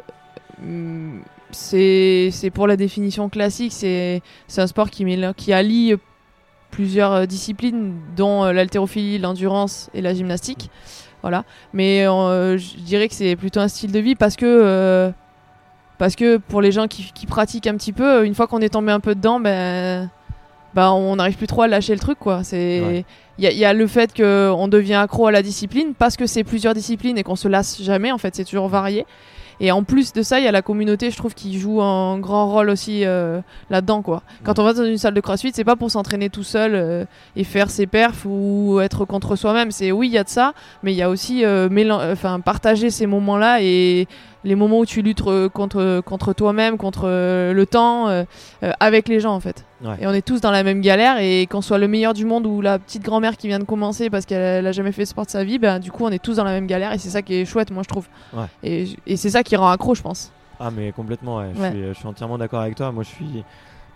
hum, 0.63 1.21
c'est 1.51 2.31
c'est 2.33 2.51
pour 2.51 2.67
la 2.67 2.77
définition 2.77 3.29
classique, 3.29 3.73
c'est 3.73 4.23
c'est 4.47 4.63
un 4.63 4.67
sport 4.67 4.89
qui, 4.91 5.05
mêle- 5.05 5.35
qui 5.37 5.53
allie 5.53 5.95
plusieurs 6.79 7.13
euh, 7.13 7.27
disciplines, 7.27 7.95
dont 8.17 8.45
euh, 8.45 8.53
l'haltérophilie, 8.53 9.19
l'endurance 9.19 9.91
et 9.95 10.01
la 10.01 10.15
gymnastique. 10.15 10.71
Voilà. 11.23 11.43
Mais 11.73 12.07
euh, 12.07 12.57
je 12.57 12.77
dirais 12.77 13.09
que 13.09 13.15
c'est 13.15 13.35
plutôt 13.35 13.59
un 13.59 13.67
style 13.67 13.91
de 13.91 13.99
vie 13.99 14.15
parce 14.15 14.37
que, 14.37 15.13
parce 15.99 16.15
que 16.15 16.37
pour 16.37 16.61
les 16.63 16.71
gens 16.71 16.87
qui, 16.87 17.11
qui 17.13 17.27
pratiquent 17.27 17.67
un 17.67 17.77
petit 17.77 17.93
peu, 17.93 18.25
une 18.25 18.37
fois 18.37 18.47
qu'on 18.47 18.61
est 18.61 18.69
tombé 18.69 18.93
un 18.93 19.01
peu 19.01 19.17
dedans, 19.17 19.41
ben, 19.41 20.09
ben 20.75 20.91
on 20.93 21.17
n'arrive 21.17 21.37
plus 21.37 21.49
trop 21.49 21.63
à 21.63 21.67
lâcher 21.67 21.95
le 21.95 21.99
truc. 21.99 22.19
quoi. 22.21 22.45
C'est 22.45 22.81
Ouais. 22.81 23.05
il 23.39 23.45
y, 23.45 23.47
a- 23.49 23.51
il 23.51 23.59
y 23.59 23.65
a 23.65 23.73
le 23.73 23.87
fait 23.89 24.15
qu'on 24.17 24.69
devient 24.69 24.95
accro 24.95 25.27
à 25.27 25.33
la 25.33 25.43
discipline 25.43 25.95
parce 25.99 26.17
que 26.17 26.27
c'est 26.27 26.45
plusieurs 26.45 26.75
disciplines 26.75 27.19
et 27.19 27.25
qu'on 27.25 27.35
se 27.37 27.49
lasse 27.49 27.83
jamais. 27.83 28.13
En 28.13 28.19
fait, 28.19 28.37
c'est 28.37 28.45
toujours 28.45 28.69
varié. 28.69 29.05
Et 29.61 29.73
en 29.73 29.83
plus 29.83 30.13
de 30.13 30.23
ça, 30.23 30.39
il 30.39 30.45
y 30.45 30.49
a 30.49 30.53
la 30.53 30.63
communauté, 30.63 31.11
je 31.11 31.17
trouve, 31.17 31.35
qui 31.35 31.59
joue 31.59 31.83
un 31.83 32.19
grand 32.19 32.49
rôle 32.51 32.71
aussi 32.71 33.05
euh, 33.05 33.41
là-dedans, 33.71 34.03
quoi. 34.03 34.23
Quand 34.45 34.59
on 34.59 34.65
va 34.65 34.73
dans 34.73 34.85
une 34.85 34.99
salle 34.99 35.15
de 35.15 35.21
CrossFit, 35.21 35.53
c'est 35.53 35.65
pas 35.65 35.77
pour 35.77 35.91
s'entraîner 35.91 36.31
tout 36.31 36.45
seul 36.45 36.75
euh, 36.75 37.05
et 37.37 37.45
faire 37.45 37.71
ses 37.71 37.87
perfs 37.87 38.25
ou 38.25 38.81
être 38.81 39.05
contre 39.05 39.37
soi-même. 39.37 39.71
C'est 39.71 39.91
oui, 39.91 40.09
il 40.09 40.13
y 40.13 40.19
a 40.19 40.25
de 40.25 40.29
ça, 40.29 40.53
mais 40.83 40.93
il 40.93 40.97
y 40.97 41.03
a 41.03 41.11
aussi 41.11 41.45
euh, 41.45 41.69
enfin 42.13 42.41
partager 42.41 42.91
ces 42.91 43.07
moments-là 43.07 43.63
et 43.63 44.07
les 44.45 44.55
moments 44.55 44.79
où 44.79 44.87
tu 44.87 45.03
luttes 45.03 45.27
euh, 45.27 45.49
contre 45.49 46.01
contre 46.05 46.33
toi-même, 46.33 46.77
contre 46.77 47.03
euh, 47.05 47.53
le 47.53 47.67
temps, 47.67 48.09
euh, 48.09 48.25
euh, 48.63 48.73
avec 48.81 49.09
les 49.09 49.21
gens 49.21 49.35
en 49.35 49.41
fait. 49.41 49.65
Ouais. 49.83 49.97
Et 50.01 50.07
on 50.07 50.13
est 50.13 50.27
tous 50.27 50.41
dans 50.41 50.51
la 50.51 50.63
même 50.63 50.81
galère 50.81 51.19
et 51.19 51.47
qu'on 51.47 51.61
soit 51.61 51.79
le 51.79 51.89
meilleur 51.89 52.15
du 52.15 52.25
monde 52.25 52.47
ou 52.47 52.61
la 52.61 52.79
petite 52.79 53.03
grand-mère 53.03 53.37
qui 53.37 53.49
vient 53.49 53.59
de 53.59 53.65
commencer 53.65 54.11
parce 54.11 54.27
qu'elle 54.27 54.67
a 54.67 54.73
jamais 54.73 54.93
fait 54.93 55.05
sport 55.07 55.27
de 55.27 55.31
sa 55.31 55.45
vie, 55.45 55.59
ben 55.59 55.79
du 55.79 55.91
coup 55.91 56.05
on 56.05 56.11
est 56.11 56.23
tous 56.23 56.37
dans 56.37 56.45
la 56.45 56.53
même 56.53 56.67
galère 56.67 56.93
et 56.93 56.99
c'est 56.99 57.11
ça 57.11 57.23
qui 57.23 57.35
est 57.35 57.45
chouette, 57.45 57.71
moi 57.71 57.83
je 57.83 57.89
trouve. 57.89 58.07
Ouais. 58.33 58.47
Et, 58.63 58.89
et 59.07 59.17
c'est 59.17 59.31
ça 59.31 59.43
qui 59.43 59.57
rend 59.57 59.69
accro, 59.71 59.95
je 59.95 60.03
pense. 60.03 60.33
Ah 60.61 60.71
mais 60.71 60.91
complètement, 60.93 61.39
ouais. 61.39 61.51
Je, 61.55 61.63
suis, 61.71 61.83
je 61.89 61.93
suis 61.95 62.07
entièrement 62.07 62.39
d'accord 62.39 62.61
avec 62.61 62.75
toi. 62.75 62.91
Moi 62.91 63.05
je 63.05 63.09
suis, 63.09 63.45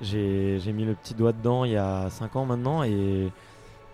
j'ai, 0.00 0.58
j'ai 0.60 0.72
mis 0.72 0.84
le 0.84 0.94
petit 0.94 1.14
doigt 1.14 1.32
dedans 1.32 1.64
il 1.64 1.72
y 1.72 1.76
a 1.76 2.08
5 2.10 2.36
ans 2.36 2.44
maintenant 2.44 2.82
et, 2.84 3.28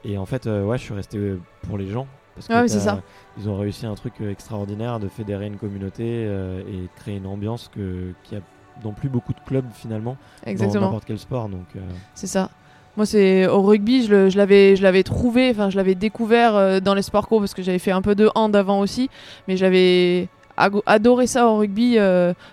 et 0.05 0.19
en 0.19 0.27
fait 0.27 0.47
euh, 0.47 0.65
ouais 0.65 0.79
je 0.79 0.83
suis 0.85 0.95
resté 0.95 1.19
pour 1.67 1.79
les 1.79 1.89
gens. 1.89 2.07
Parce 2.39 2.49
que 2.49 2.53
Ah 2.53 2.63
oui, 2.63 2.69
ça. 2.69 3.01
Ils 3.39 3.49
ont 3.49 3.57
réussi 3.59 3.87
un 3.87 3.95
truc 3.95 4.15
euh, 4.21 4.31
extraordinaire 4.31 5.01
de 5.01 5.09
fédérer 5.09 5.47
une 5.47 5.57
communauté 5.57 6.05
euh, 6.07 6.61
et 6.69 6.83
de 6.83 6.89
créer 6.97 7.17
une 7.17 7.27
ambiance 7.27 7.69
que, 7.75 8.13
qu'il 8.25 8.39
y 8.39 8.41
a 8.41 8.45
dans 8.83 8.93
plus 8.93 9.09
beaucoup 9.09 9.33
de 9.33 9.41
clubs 9.45 9.67
finalement, 9.75 10.17
dans 10.45 10.51
Exactement. 10.51 10.87
n'importe 10.87 11.05
quel 11.05 11.19
sport. 11.19 11.49
Donc 11.49 11.67
euh, 11.77 11.81
C'est 12.15 12.27
ça. 12.29 12.51
Moi, 12.97 13.07
c'est 13.07 13.47
au 13.47 13.63
rugby, 13.63 14.05
je 14.07 14.37
l'avais, 14.37 14.75
je 14.77 14.83
l'avais 14.83 15.03
trouvé, 15.03 15.51
enfin, 15.51 15.71
je 15.71 15.77
l'avais 15.77 15.95
découvert 15.95 16.57
euh, 16.57 16.81
dans 16.81 16.95
les 16.95 17.03
sports 17.03 17.29
co 17.29 17.39
parce 17.39 17.55
que 17.55 17.63
j'avais 17.63 17.79
fait 17.79 17.93
un 17.93 18.03
peu 18.03 18.15
de 18.15 18.29
hand 18.35 18.55
avant 18.57 18.81
aussi, 18.81 19.09
mais 19.47 19.57
j'avais 19.57 20.29
adoré 20.57 21.29
ça 21.29 21.47
au 21.49 21.59
rugby 21.59 21.97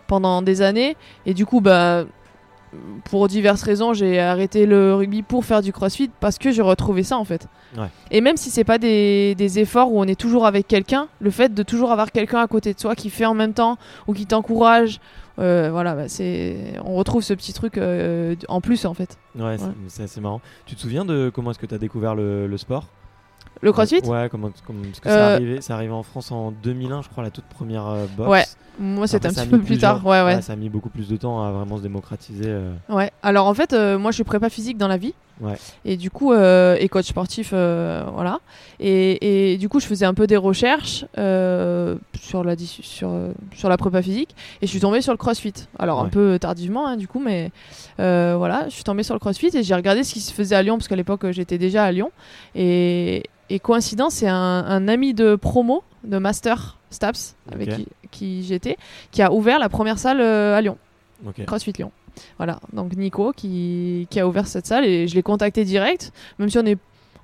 pendant 0.05 0.43
des 0.43 0.61
années. 0.61 0.95
Et 1.25 1.33
du 1.33 1.47
coup, 1.47 1.61
bah, 1.61 2.05
pour 3.05 3.27
diverses 3.27 3.61
raisons, 3.63 3.93
j'ai 3.93 4.19
arrêté 4.19 4.65
le 4.65 4.93
rugby 4.95 5.21
pour 5.23 5.45
faire 5.45 5.61
du 5.61 5.71
crossfit 5.73 6.09
parce 6.19 6.37
que 6.37 6.51
j'ai 6.51 6.61
retrouvé 6.61 7.03
ça 7.03 7.17
en 7.17 7.25
fait. 7.25 7.47
Ouais. 7.77 7.87
Et 8.11 8.21
même 8.21 8.37
si 8.37 8.49
c'est 8.49 8.63
pas 8.63 8.77
des, 8.77 9.35
des 9.35 9.59
efforts 9.59 9.91
où 9.91 9.99
on 9.99 10.05
est 10.05 10.19
toujours 10.19 10.45
avec 10.45 10.67
quelqu'un, 10.67 11.07
le 11.19 11.29
fait 11.31 11.53
de 11.53 11.63
toujours 11.63 11.91
avoir 11.91 12.11
quelqu'un 12.11 12.39
à 12.39 12.47
côté 12.47 12.73
de 12.73 12.79
soi 12.79 12.95
qui 12.95 13.09
fait 13.09 13.25
en 13.25 13.33
même 13.33 13.53
temps 13.53 13.77
ou 14.07 14.13
qui 14.13 14.25
t'encourage, 14.25 14.99
euh, 15.39 15.69
voilà, 15.71 15.95
bah, 15.95 16.07
c'est, 16.07 16.73
on 16.85 16.95
retrouve 16.95 17.21
ce 17.21 17.33
petit 17.33 17.51
truc 17.53 17.77
euh, 17.77 18.35
en 18.47 18.61
plus 18.61 18.85
en 18.85 18.93
fait. 18.93 19.17
ouais, 19.37 19.57
c'est- 19.57 19.65
Ouais. 19.65 19.71
c'est 19.87 20.03
assez 20.03 20.21
marrant. 20.21 20.41
Tu 20.65 20.75
te 20.75 20.79
souviens 20.81 21.03
de 21.05 21.29
comment 21.33 21.51
est-ce 21.51 21.59
que 21.59 21.65
tu 21.65 21.75
as 21.75 21.79
découvert 21.79 22.15
le, 22.15 22.47
le 22.47 22.57
sport? 22.57 22.87
Le 23.61 23.71
crossfit 23.71 24.01
Ouais, 24.05 24.27
comment, 24.29 24.51
comment- 24.65 24.81
parce 24.83 24.99
que 24.99 25.09
c'est 25.09 25.15
Euh, 25.15 25.35
arrivé, 25.35 25.61
c'est 25.61 25.73
arrivé 25.73 25.91
en 25.93 26.03
France 26.03 26.31
en 26.31 26.51
2001, 26.51 27.01
je 27.01 27.09
crois, 27.09 27.23
la 27.23 27.31
toute 27.31 27.45
première 27.45 27.87
euh, 27.87 28.05
boxe. 28.17 28.29
Ouais, 28.29 28.43
Moi, 28.79 29.07
c'était 29.07 29.27
un 29.27 29.31
petit 29.31 29.47
peu 29.47 29.59
plus 29.59 29.77
tard. 29.77 30.05
Ouais, 30.05 30.23
ouais. 30.23 30.41
Ça 30.41 30.53
a 30.53 30.55
mis 30.55 30.69
beaucoup 30.69 30.89
plus 30.89 31.07
de 31.07 31.15
temps 31.17 31.41
à 31.43 31.51
vraiment 31.51 31.77
se 31.77 31.81
démocratiser. 31.81 32.43
euh. 32.47 32.73
Ouais. 32.89 33.11
Alors 33.23 33.47
en 33.47 33.53
fait, 33.53 33.73
euh, 33.73 33.97
moi 33.97 34.11
je 34.11 34.15
suis 34.15 34.23
prépa 34.23 34.49
physique 34.49 34.77
dans 34.77 34.87
la 34.89 34.97
vie. 34.97 35.13
Ouais. 35.41 35.55
Et 35.83 35.97
du 35.97 36.09
coup, 36.09 36.31
euh, 36.31 36.77
et 36.79 36.87
coach 36.87 37.07
sportif, 37.07 37.51
euh, 37.53 38.03
voilà. 38.13 38.39
Et, 38.79 39.51
et 39.53 39.57
du 39.57 39.67
coup, 39.67 39.79
je 39.79 39.85
faisais 39.85 40.05
un 40.05 40.13
peu 40.13 40.27
des 40.27 40.37
recherches 40.37 41.05
euh, 41.17 41.95
sur 42.21 42.43
la 42.43 42.55
dis- 42.55 42.79
sur 42.81 43.11
sur 43.53 43.67
la 43.69 43.77
prépa 43.77 44.01
physique, 44.01 44.35
et 44.61 44.65
je 44.65 44.71
suis 44.71 44.79
tombée 44.79 45.01
sur 45.01 45.11
le 45.11 45.17
CrossFit. 45.17 45.53
Alors 45.77 45.99
un 45.99 46.09
peu 46.09 46.39
tardivement, 46.39 46.87
hein, 46.87 46.95
du 46.97 47.07
coup, 47.07 47.19
mais 47.19 47.51
voilà, 47.97 48.65
je 48.69 48.73
suis 48.73 48.83
tombée 48.83 49.03
sur 49.03 49.13
le 49.13 49.19
CrossFit 49.19 49.55
et 49.55 49.63
j'ai 49.63 49.75
regardé 49.75 50.03
ce 50.03 50.13
qui 50.13 50.21
se 50.21 50.33
faisait 50.33 50.55
à 50.55 50.63
Lyon 50.63 50.77
parce 50.77 50.87
qu'à 50.87 50.95
l'époque 50.95 51.29
j'étais 51.31 51.57
déjà 51.57 51.83
à 51.83 51.91
Lyon. 51.91 52.11
Et, 52.55 53.23
et 53.49 53.59
coïncidence, 53.59 54.13
c'est 54.15 54.27
un, 54.29 54.35
un 54.35 54.87
ami 54.87 55.13
de 55.13 55.35
promo 55.35 55.83
de 56.03 56.17
master 56.17 56.77
Staps 56.91 57.35
avec 57.51 57.69
qui, 57.75 57.87
qui 58.11 58.43
j'étais, 58.43 58.77
qui 59.11 59.21
a 59.21 59.33
ouvert 59.33 59.59
la 59.59 59.67
première 59.69 59.99
salle 59.99 60.21
à 60.21 60.61
Lyon. 60.61 60.77
Ok. 61.25 61.45
CrossFit 61.45 61.73
Lyon. 61.77 61.91
Voilà, 62.37 62.59
donc 62.73 62.95
Nico 62.95 63.33
qui, 63.33 64.07
qui 64.09 64.19
a 64.19 64.27
ouvert 64.27 64.47
cette 64.47 64.65
salle 64.65 64.85
et 64.85 65.07
je 65.07 65.15
l'ai 65.15 65.23
contacté 65.23 65.65
direct, 65.65 66.11
même 66.39 66.49
si 66.49 66.57
on 66.57 66.65
est 66.65 66.77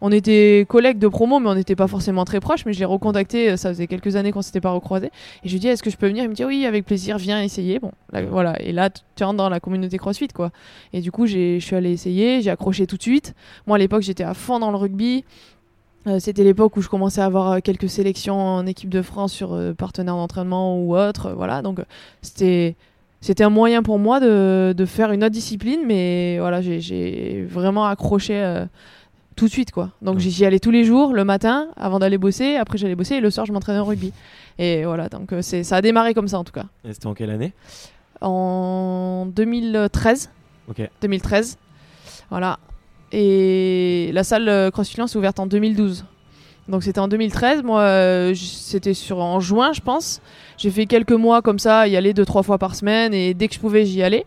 on 0.04 0.12
était 0.12 0.66
collègues 0.68 0.98
de 0.98 1.08
promo, 1.08 1.40
mais 1.40 1.48
on 1.48 1.54
n'était 1.54 1.76
pas 1.76 1.88
forcément 1.88 2.26
très 2.26 2.40
proches. 2.40 2.66
Mais 2.66 2.74
je 2.74 2.80
l'ai 2.80 2.86
recontacté, 2.86 3.52
euh, 3.52 3.56
ça 3.56 3.70
faisait 3.70 3.86
quelques 3.86 4.16
années 4.16 4.32
qu'on 4.32 4.42
s'était 4.42 4.60
pas 4.60 4.72
recroisés. 4.72 5.12
Et 5.44 5.48
je 5.48 5.54
lui 5.54 5.60
dis, 5.60 5.68
est-ce 5.68 5.84
que 5.84 5.92
je 5.92 5.98
peux 5.98 6.08
venir? 6.08 6.24
Il 6.24 6.30
me 6.32 6.34
dit, 6.34 6.44
oui, 6.44 6.66
avec 6.66 6.86
plaisir, 6.86 7.20
viens 7.20 7.40
essayer. 7.40 7.78
Bon, 7.78 7.92
là, 8.12 8.24
voilà. 8.24 8.60
Et 8.64 8.72
là, 8.72 8.90
tu 8.90 9.24
rentres 9.24 9.38
dans 9.38 9.48
la 9.48 9.60
communauté 9.60 10.00
CrossFit, 10.00 10.30
quoi. 10.30 10.50
Et 10.92 11.02
du 11.02 11.12
coup, 11.12 11.28
je 11.28 11.60
suis 11.60 11.76
allé 11.76 11.92
essayer, 11.92 12.42
j'ai 12.42 12.50
accroché 12.50 12.88
tout 12.88 12.98
de 12.98 13.04
suite. 13.04 13.36
Moi, 13.68 13.76
à 13.76 13.80
l'époque, 13.80 14.02
j'étais 14.02 14.24
à 14.24 14.34
fond 14.34 14.58
dans 14.58 14.72
le 14.72 14.78
rugby. 14.78 15.24
Euh, 16.08 16.20
c'était 16.20 16.44
l'époque 16.44 16.76
où 16.78 16.82
je 16.82 16.90
commençais 16.90 17.22
à 17.22 17.26
avoir 17.26 17.52
euh, 17.52 17.60
quelques 17.60 17.90
sélections 17.90 18.40
en 18.40 18.66
équipe 18.66 18.90
de 18.90 19.04
France 19.04 19.32
sur 19.32 19.54
euh, 19.54 19.74
partenaire 19.74 20.16
d'entraînement 20.16 20.80
ou 20.80 20.98
autre. 20.98 21.32
voilà, 21.34 21.62
donc 21.62 21.80
c'était 22.24 22.76
c'était 23.22 23.44
un 23.44 23.50
moyen 23.50 23.84
pour 23.84 24.00
moi 24.00 24.20
de, 24.20 24.74
de, 24.76 24.86
faire 24.86 25.12
une 25.12 25.24
autre 25.24 25.34
discipline, 25.34 25.82
mais 25.86 26.38
voilà, 26.40 26.62
j'ai 26.62 27.46
vraiment 27.48 27.86
accroché 27.86 28.66
tout 29.36 29.46
de 29.46 29.52
suite 29.52 29.72
quoi. 29.72 29.92
Donc 30.02 30.20
j'y 30.20 30.46
allais 30.46 30.60
tous 30.60 30.72
les 30.72 30.84
jours, 30.84 31.14
le 31.14 31.24
matin, 31.24 31.70
avant 31.78 32.00
d'aller 32.00 32.18
bosser. 32.18 32.56
Après 32.56 32.78
j'allais 32.78 32.96
bosser 32.96 33.16
et 33.16 33.22
le 33.22 33.30
soir 33.30 33.46
je 33.46 33.54
m'entraînais 33.54 33.80
au 33.80 33.86
rugby. 33.86 34.12
Et 34.58 34.86
voilà, 34.86 35.08
donc 35.08 35.34
c'est 35.42 35.64
ça 35.64 35.78
a 35.78 35.82
démarré 35.82 36.14
comme 36.14 36.28
ça 36.28 36.40
en 36.40 36.44
tout 36.44 36.52
cas. 36.52 36.66
Et 36.84 36.94
c'était 36.94 37.08
en 37.08 37.14
quelle 37.14 37.30
année? 37.30 37.54
En 38.22 39.28
2013. 39.28 40.32
Ok. 40.70 40.90
2013. 41.02 41.58
Voilà. 42.30 42.60
Et 43.12 44.12
la 44.14 44.24
salle 44.24 44.48
euh, 44.48 44.72
CrossFit 44.72 45.08
s'est 45.08 45.18
ouverte 45.18 45.40
en 45.40 45.48
2012. 45.48 46.06
Donc 46.68 46.84
c'était 46.84 47.00
en 47.00 47.08
2013. 47.08 47.64
Moi, 47.64 47.82
euh, 47.82 48.34
c'était 48.36 48.94
sur 48.94 49.20
en 49.20 49.40
juin, 49.40 49.74
je 49.74 49.82
pense. 49.82 50.22
J'ai 50.58 50.70
fait 50.70 50.86
quelques 50.86 51.12
mois 51.12 51.42
comme 51.42 51.60
ça, 51.60 51.88
y 51.88 51.98
aller 51.98 52.14
deux 52.14 52.26
trois 52.26 52.44
fois 52.44 52.58
par 52.58 52.76
semaine, 52.76 53.14
et 53.14 53.34
dès 53.34 53.48
que 53.48 53.56
je 53.56 53.60
pouvais, 53.60 53.86
j'y 53.86 54.04
allais. 54.04 54.26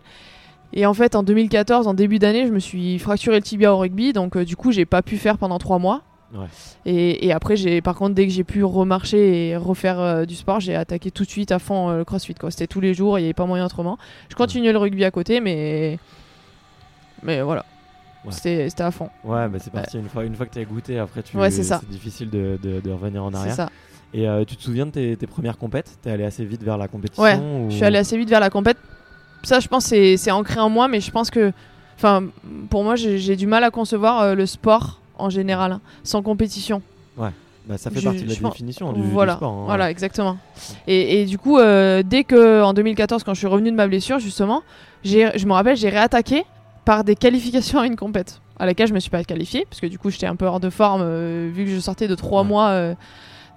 Et 0.72 0.86
en 0.86 0.94
fait, 0.94 1.14
en 1.14 1.22
2014, 1.22 1.86
en 1.86 1.94
début 1.94 2.18
d'année, 2.18 2.46
je 2.46 2.52
me 2.52 2.58
suis 2.58 2.98
fracturé 2.98 3.36
le 3.36 3.42
tibia 3.42 3.72
au 3.72 3.78
rugby, 3.78 4.12
donc 4.12 4.36
euh, 4.36 4.44
du 4.44 4.56
coup, 4.56 4.72
j'ai 4.72 4.84
pas 4.84 5.02
pu 5.02 5.16
faire 5.16 5.38
pendant 5.38 5.58
trois 5.58 5.78
mois. 5.78 6.02
Ouais. 6.34 6.46
Et, 6.84 7.26
et, 7.26 7.32
après, 7.32 7.56
j'ai, 7.56 7.80
par 7.80 7.94
contre, 7.94 8.14
dès 8.16 8.26
que 8.26 8.32
j'ai 8.32 8.42
pu 8.42 8.64
remarcher 8.64 9.50
et 9.50 9.56
refaire 9.56 10.26
du 10.26 10.34
sport, 10.34 10.58
j'ai 10.58 10.74
attaqué 10.74 11.12
tout 11.12 11.22
de 11.22 11.30
suite 11.30 11.52
à 11.52 11.60
fond 11.60 11.90
le 11.92 12.04
CrossFit. 12.04 12.34
Quoi. 12.34 12.50
C'était 12.50 12.66
tous 12.66 12.80
les 12.80 12.92
jours, 12.92 13.20
il 13.20 13.22
n'y 13.22 13.28
avait 13.28 13.34
pas 13.34 13.46
moyen 13.46 13.64
autrement. 13.64 13.98
Je 14.28 14.34
continuais 14.34 14.72
le 14.72 14.78
rugby 14.78 15.04
à 15.04 15.12
côté, 15.12 15.38
mais 15.38 16.00
mais 17.22 17.40
voilà. 17.40 17.64
C'était 18.30 18.68
à 18.78 18.90
fond. 18.90 19.10
Ouais, 19.22 19.48
bah 19.48 19.58
c'est 19.60 19.72
parti. 19.72 19.98
Une, 19.98 20.08
fois, 20.08 20.24
une 20.24 20.34
fois 20.34 20.46
que 20.46 20.52
tu 20.52 20.58
as 20.58 20.64
goûté, 20.64 20.98
après, 20.98 21.22
tu 21.22 21.36
c'est 21.50 21.88
difficile 21.90 22.30
de, 22.30 22.58
de, 22.62 22.90
revenir 22.90 23.24
en 23.24 23.34
arrière. 23.34 23.54
Ça. 23.54 23.68
Et 24.12 24.28
euh, 24.28 24.44
tu 24.44 24.56
te 24.56 24.62
souviens 24.62 24.86
de 24.86 24.92
tes, 24.92 25.16
tes 25.16 25.26
premières 25.26 25.58
compètes? 25.58 25.98
Es 26.06 26.10
allé 26.10 26.24
assez 26.24 26.44
vite 26.44 26.62
vers 26.62 26.78
la 26.78 26.86
compétition 26.86 27.22
Ouais, 27.22 27.36
je 27.68 27.74
suis 27.74 27.84
allé 27.84 27.98
assez 27.98 28.16
vite 28.16 28.30
vers 28.30 28.40
la 28.40 28.50
compète. 28.50 28.78
Ça, 29.42 29.58
je 29.58 29.66
pense, 29.66 29.86
c'est 29.86 30.30
ancré 30.30 30.60
en 30.60 30.70
moi, 30.70 30.88
mais 30.88 31.00
je 31.00 31.10
pense 31.10 31.30
que. 31.30 31.52
Enfin, 31.96 32.24
pour 32.70 32.82
moi, 32.84 32.96
j'ai 32.96 33.36
du 33.36 33.46
mal 33.46 33.62
à 33.64 33.70
concevoir 33.70 34.20
euh, 34.20 34.34
le 34.34 34.46
sport 34.46 35.00
en 35.16 35.30
général, 35.30 35.72
hein, 35.72 35.80
sans 36.02 36.22
compétition. 36.22 36.82
Ouais. 37.16 37.30
Bah, 37.66 37.78
ça 37.78 37.90
fait 37.90 38.02
partie 38.02 38.24
de 38.24 38.28
la 38.28 38.50
définition 38.50 38.92
du, 38.92 39.00
voilà, 39.02 39.36
sport. 39.36 39.52
Hein, 39.52 39.64
voilà, 39.64 39.90
exactement. 39.90 40.36
Et, 40.86 41.22
et, 41.22 41.24
du 41.24 41.38
coup, 41.38 41.58
euh, 41.58 42.02
dès 42.04 42.24
que 42.24 42.62
en 42.62 42.74
2014, 42.74 43.24
quand 43.24 43.32
je 43.32 43.38
suis 43.38 43.46
revenu 43.46 43.70
de 43.70 43.76
ma 43.76 43.86
blessure, 43.86 44.18
justement, 44.18 44.62
je 45.04 45.46
me 45.46 45.52
rappelle, 45.52 45.76
j'ai 45.76 45.88
réattaqué 45.88 46.44
par 46.84 47.04
des 47.04 47.16
qualifications 47.16 47.78
à 47.80 47.86
une 47.86 47.96
compète 47.96 48.40
à 48.58 48.66
laquelle 48.66 48.88
je 48.88 48.94
me 48.94 49.00
suis 49.00 49.10
pas 49.10 49.24
qualifiée 49.24 49.66
parce 49.68 49.80
que 49.80 49.86
du 49.86 49.98
coup 49.98 50.10
j'étais 50.10 50.26
un 50.26 50.36
peu 50.36 50.46
hors 50.46 50.60
de 50.60 50.70
forme 50.70 51.02
euh, 51.02 51.50
vu 51.52 51.64
que 51.64 51.70
je 51.70 51.78
sortais 51.78 52.08
de 52.08 52.14
trois 52.14 52.44
mois 52.44 52.68
euh, 52.68 52.94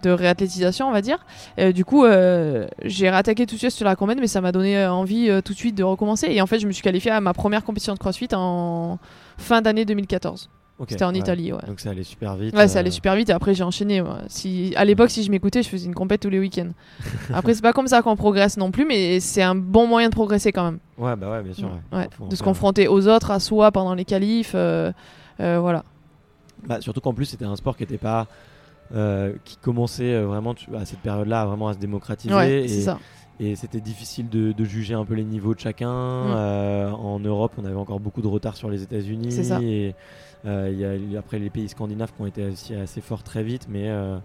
de 0.03 0.10
réathlétisation 0.10 0.88
on 0.88 0.91
va 0.91 1.01
dire. 1.01 1.25
Et, 1.57 1.74
du 1.74 1.86
coup 1.86 2.05
euh, 2.05 2.67
j'ai 2.84 3.10
réattaqué 3.10 3.46
tout 3.46 3.55
de 3.55 3.60
suite 3.60 3.72
sur 3.72 3.86
la 3.86 3.96
compète 3.96 4.19
mais 4.19 4.27
ça 4.27 4.41
m'a 4.41 4.51
donné 4.51 4.86
envie 4.86 5.29
tout 5.43 5.53
de 5.53 5.57
suite 5.57 5.75
de 5.75 5.84
recommencer. 5.84 6.27
Et 6.29 6.41
en 6.41 6.48
fait 6.48 6.60
je 6.60 6.67
me 6.67 6.72
suis 6.72 6.84
qualifiée 6.84 7.12
à 7.12 7.22
ma 7.22 7.34
première 7.34 7.63
compétition 7.63 7.93
de 7.93 8.00
crossfit 8.00 8.29
en 8.34 8.98
fin 9.38 9.62
d'année 9.62 9.86
2014 9.86 10.50
c'était 10.88 11.05
en 11.05 11.13
Italie, 11.13 11.51
ouais. 11.51 11.60
Donc 11.65 11.79
ça 11.79 11.89
allait 11.89 12.03
super 12.03 12.36
vite. 12.36 12.55
Ouais, 12.55 12.67
ça 12.67 12.79
allait 12.79 12.91
super 12.91 13.15
vite 13.15 13.29
et 13.29 13.34
après 13.34 13.53
j'ai 13.53 13.63
enchaîné. 13.63 14.03
Si, 14.27 14.74
à 14.75 14.86
l'époque, 14.86 15.10
si 15.10 15.24
je 15.24 15.31
m'écoutais, 15.31 15.63
je 15.63 15.69
faisais 15.69 15.88
une 15.88 15.96
compète 15.96 16.22
tous 16.22 16.29
les 16.29 16.39
week-ends. 16.39 16.69
après, 17.34 17.53
c'est 17.55 17.62
pas 17.62 17.74
comme 17.74 17.88
ça 17.88 18.01
qu'on 18.01 18.15
progresse 18.15 18.57
non 18.57 18.72
plus, 18.72 18.86
mais 18.86 19.19
c'est 19.19 19.41
un 19.41 19.55
bon 19.55 19.88
moyen 19.88 20.10
de 20.10 20.13
progresser 20.13 20.51
quand 20.51 20.63
même. 20.63 20.79
Ouais, 20.98 21.15
bah 21.15 21.31
ouais, 21.31 21.43
bien 21.43 21.53
sûr. 21.53 21.69
de 22.29 22.36
se 22.36 22.43
confronter 22.43 22.88
aux 22.88 23.07
autres, 23.07 23.31
à 23.31 23.39
soi 23.39 23.72
pendant 23.72 23.93
les 23.93 24.05
qualifs, 24.05 24.53
euh, 24.55 24.91
euh, 25.39 25.60
voilà. 25.60 25.84
Bah, 26.67 26.81
surtout 26.81 27.01
qu'en 27.01 27.13
plus, 27.13 27.25
c'était 27.25 27.46
un 27.46 27.55
sport 27.55 27.75
qui 27.77 27.84
était 27.84 27.98
pas. 27.98 28.27
Euh, 28.96 29.34
qui 29.43 29.57
commençait 29.57 30.17
vraiment 30.22 30.55
à 30.74 30.86
cette 30.86 31.00
période-là 31.00 31.46
vraiment 31.46 31.67
à 31.67 31.74
se 31.74 31.77
démocratiser. 31.77 32.34
Ouais, 32.34 32.63
et, 32.63 32.67
ça. 32.69 33.00
et 33.38 33.57
c'était 33.57 33.81
difficile 33.81 34.29
de, 34.29 34.63
juger 34.63 34.93
un 34.93 35.03
peu 35.03 35.13
les 35.13 35.25
niveaux 35.25 35.53
de 35.53 35.60
chacun. 35.60 35.89
Mm. 35.91 36.93
en 36.93 37.19
Europe, 37.19 37.51
on 37.57 37.65
avait 37.65 37.75
encore 37.75 38.00
beaucoup 38.00 38.22
de 38.22 38.27
retard 38.27 38.55
sur 38.55 38.69
les 38.69 38.84
États-Unis. 38.84 39.34
C'est 39.34 39.43
ça. 39.43 39.60
Et, 39.62 39.89
euh, 39.89 39.91
il 40.46 40.79
y 40.79 41.15
a 41.15 41.20
après 41.20 41.39
les 41.39 41.50
pays 41.50 41.70
scandinaves 41.70 42.12
qui 42.15 42.22
ont 42.22 42.25
été 42.25 42.46
aussi 42.46 42.75
assez 42.75 43.01
forts 43.01 43.24
très 43.24 43.44
vite, 43.44 43.67
mais 43.70 43.89
euh, 43.89 44.17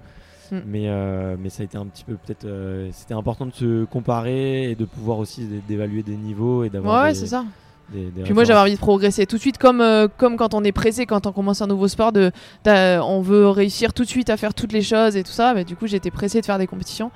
mm. 0.50 0.60
mais, 0.66 0.88
euh, 0.88 1.36
mais 1.38 1.48
ça 1.48 1.62
a 1.62 1.64
été 1.64 1.78
un 1.78 1.86
petit 1.86 2.04
peu 2.04 2.14
peut-être 2.14 2.46
c'était 2.92 3.14
important 3.14 3.46
de 3.46 3.52
se 3.52 3.84
comparer 3.84 4.70
et 4.70 4.74
de 4.74 4.84
pouvoir 4.84 5.18
aussi 5.18 5.46
d'évaluer 5.68 6.02
des 6.02 6.16
niveaux 6.16 6.64
et 6.64 6.70
d'avoir 6.70 7.04
ouais, 7.04 7.14
c'est 7.14 7.26
ça. 7.26 7.44
puis 7.90 8.32
moi 8.32 8.44
j'avais 8.44 8.60
envie 8.60 8.74
de 8.74 8.78
progresser 8.78 9.26
tout 9.26 9.36
de 9.36 9.40
suite 9.40 9.58
comme 9.58 9.82
comme 10.16 10.36
quand 10.36 10.54
on 10.54 10.64
est 10.64 10.72
pressé 10.72 11.06
quand 11.06 11.26
on 11.26 11.32
commence 11.32 11.62
un 11.62 11.66
nouveau 11.66 11.88
sport 11.88 12.12
de 12.12 12.30
on 12.66 13.20
veut 13.20 13.48
réussir 13.48 13.92
tout 13.92 14.04
de 14.04 14.08
suite 14.08 14.30
à 14.30 14.36
faire 14.36 14.54
toutes 14.54 14.72
les 14.72 14.82
choses 14.82 15.16
et 15.16 15.22
tout 15.22 15.32
ça 15.32 15.54
mais 15.54 15.64
du 15.64 15.76
coup 15.76 15.86
j'étais 15.86 16.10
pressé 16.10 16.40
de 16.40 16.46
faire 16.46 16.58
des 16.58 16.66
compétitions. 16.66 17.10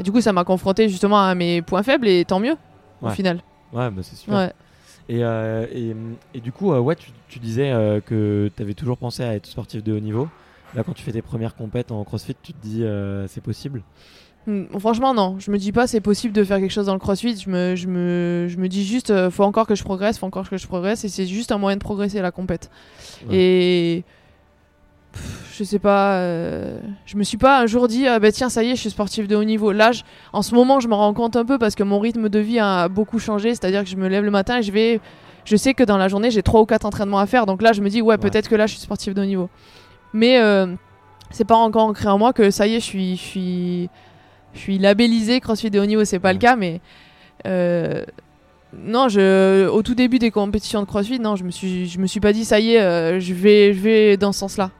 Et 0.00 0.04
du 0.04 0.12
coup 0.12 0.20
ça 0.20 0.32
m'a 0.32 0.44
confronté 0.44 0.88
justement 0.88 1.20
à 1.20 1.34
mes 1.34 1.60
points 1.60 1.82
faibles 1.82 2.06
et 2.06 2.24
tant 2.24 2.38
mieux 2.40 2.56
au 3.02 3.10
final. 3.10 3.40
Ouais 3.72 3.90
bah 3.90 4.02
c'est 4.02 4.16
super 4.16 4.52
et, 5.08 5.24
euh, 5.24 5.66
et, 6.34 6.40
du 6.40 6.52
coup, 6.52 6.72
euh, 6.72 6.80
ouais, 6.80 6.96
tu, 7.28 7.38
disais 7.38 7.70
euh, 7.70 8.00
que 8.00 8.50
tu 8.54 8.62
avais 8.62 8.74
toujours 8.74 8.98
pensé 8.98 9.22
à 9.22 9.34
être 9.34 9.46
sportif 9.46 9.82
de 9.82 9.94
haut 9.94 10.00
niveau. 10.00 10.28
Là, 10.74 10.84
quand 10.84 10.92
tu 10.92 11.02
fais 11.02 11.12
tes 11.12 11.22
premières 11.22 11.54
compètes 11.54 11.90
en 11.92 12.04
crossfit, 12.04 12.36
tu 12.42 12.52
te 12.52 12.60
dis 12.60 12.84
c'est 13.28 13.42
possible? 13.42 13.82
Hmm, 14.46 14.64
Franchement, 14.78 15.14
non. 15.14 15.38
Je 15.38 15.50
me 15.50 15.56
dis 15.56 15.72
pas 15.72 15.86
c'est 15.86 16.02
possible 16.02 16.34
de 16.34 16.44
faire 16.44 16.58
quelque 16.58 16.70
chose 16.72 16.86
dans 16.86 16.92
le 16.92 16.98
crossfit. 16.98 17.36
Je 17.38 17.48
me, 17.48 17.74
je 17.74 17.86
me, 17.86 18.46
je 18.48 18.58
me 18.58 18.68
dis 18.68 18.84
juste 18.84 19.30
faut 19.30 19.44
encore 19.44 19.66
que 19.66 19.74
je 19.74 19.82
progresse, 19.82 20.18
faut 20.18 20.26
encore 20.26 20.48
que 20.48 20.58
je 20.58 20.66
progresse. 20.66 21.04
Et 21.04 21.08
c'est 21.08 21.26
juste 21.26 21.52
un 21.52 21.58
moyen 21.58 21.76
de 21.76 21.82
progresser 21.82 22.20
la 22.20 22.30
compète. 22.30 22.70
Et 23.30 24.04
je 25.58 25.64
sais 25.64 25.80
pas, 25.80 26.18
euh, 26.18 26.78
je 27.04 27.16
me 27.16 27.24
suis 27.24 27.36
pas 27.36 27.60
un 27.60 27.66
jour 27.66 27.88
dit, 27.88 28.06
ah 28.06 28.20
bah 28.20 28.30
tiens, 28.30 28.48
ça 28.48 28.62
y 28.62 28.70
est, 28.70 28.76
je 28.76 28.80
suis 28.80 28.90
sportif 28.90 29.26
de 29.26 29.34
haut 29.34 29.42
niveau. 29.42 29.72
Là, 29.72 29.90
en 30.32 30.42
ce 30.42 30.54
moment, 30.54 30.78
je 30.78 30.86
me 30.86 30.94
rends 30.94 31.12
compte 31.14 31.34
un 31.34 31.44
peu 31.44 31.58
parce 31.58 31.74
que 31.74 31.82
mon 31.82 31.98
rythme 31.98 32.28
de 32.28 32.38
vie 32.38 32.60
a 32.60 32.88
beaucoup 32.88 33.18
changé. 33.18 33.50
C'est-à-dire 33.50 33.82
que 33.82 33.90
je 33.90 33.96
me 33.96 34.06
lève 34.06 34.24
le 34.24 34.30
matin 34.30 34.58
et 34.58 34.62
je 34.62 34.70
vais. 34.70 35.00
Je 35.44 35.56
sais 35.56 35.74
que 35.74 35.82
dans 35.82 35.96
la 35.96 36.08
journée, 36.08 36.30
j'ai 36.30 36.42
trois 36.42 36.60
ou 36.60 36.66
quatre 36.66 36.84
entraînements 36.84 37.18
à 37.18 37.26
faire. 37.26 37.46
Donc 37.46 37.62
là, 37.62 37.72
je 37.72 37.80
me 37.80 37.88
dis, 37.88 38.02
ouais, 38.02 38.18
peut-être 38.18 38.48
que 38.48 38.54
là, 38.54 38.66
je 38.66 38.74
suis 38.74 38.82
sportif 38.82 39.14
de 39.14 39.22
haut 39.22 39.24
niveau. 39.24 39.48
Mais 40.12 40.38
euh, 40.38 40.66
c'est 41.30 41.46
pas 41.46 41.56
encore 41.56 41.84
ancré 41.84 42.08
en 42.08 42.18
moi 42.18 42.32
que 42.32 42.50
ça 42.50 42.66
y 42.66 42.74
est, 42.74 42.80
je 42.80 42.84
suis, 42.84 43.16
je 43.16 43.22
suis, 43.22 43.90
je 44.52 44.58
suis 44.58 44.78
labellisé 44.78 45.40
CrossFit 45.40 45.70
de 45.70 45.80
haut 45.80 45.86
niveau. 45.86 46.04
C'est 46.04 46.20
pas 46.20 46.32
le 46.32 46.38
cas, 46.38 46.54
mais. 46.54 46.80
Euh, 47.46 48.04
non, 48.76 49.08
je, 49.08 49.66
au 49.68 49.82
tout 49.82 49.94
début 49.94 50.18
des 50.18 50.30
compétitions 50.30 50.82
de 50.82 50.86
CrossFit, 50.86 51.18
non, 51.18 51.34
je 51.34 51.42
me 51.42 51.50
suis, 51.50 51.88
je 51.88 51.98
me 51.98 52.06
suis 52.06 52.20
pas 52.20 52.34
dit 52.34 52.44
ça 52.44 52.60
y 52.60 52.74
est, 52.74 53.18
je 53.18 53.32
vais, 53.32 53.72
je 53.72 53.80
vais 53.80 54.16
dans 54.18 54.32
ce 54.32 54.40
sens-là. 54.40 54.70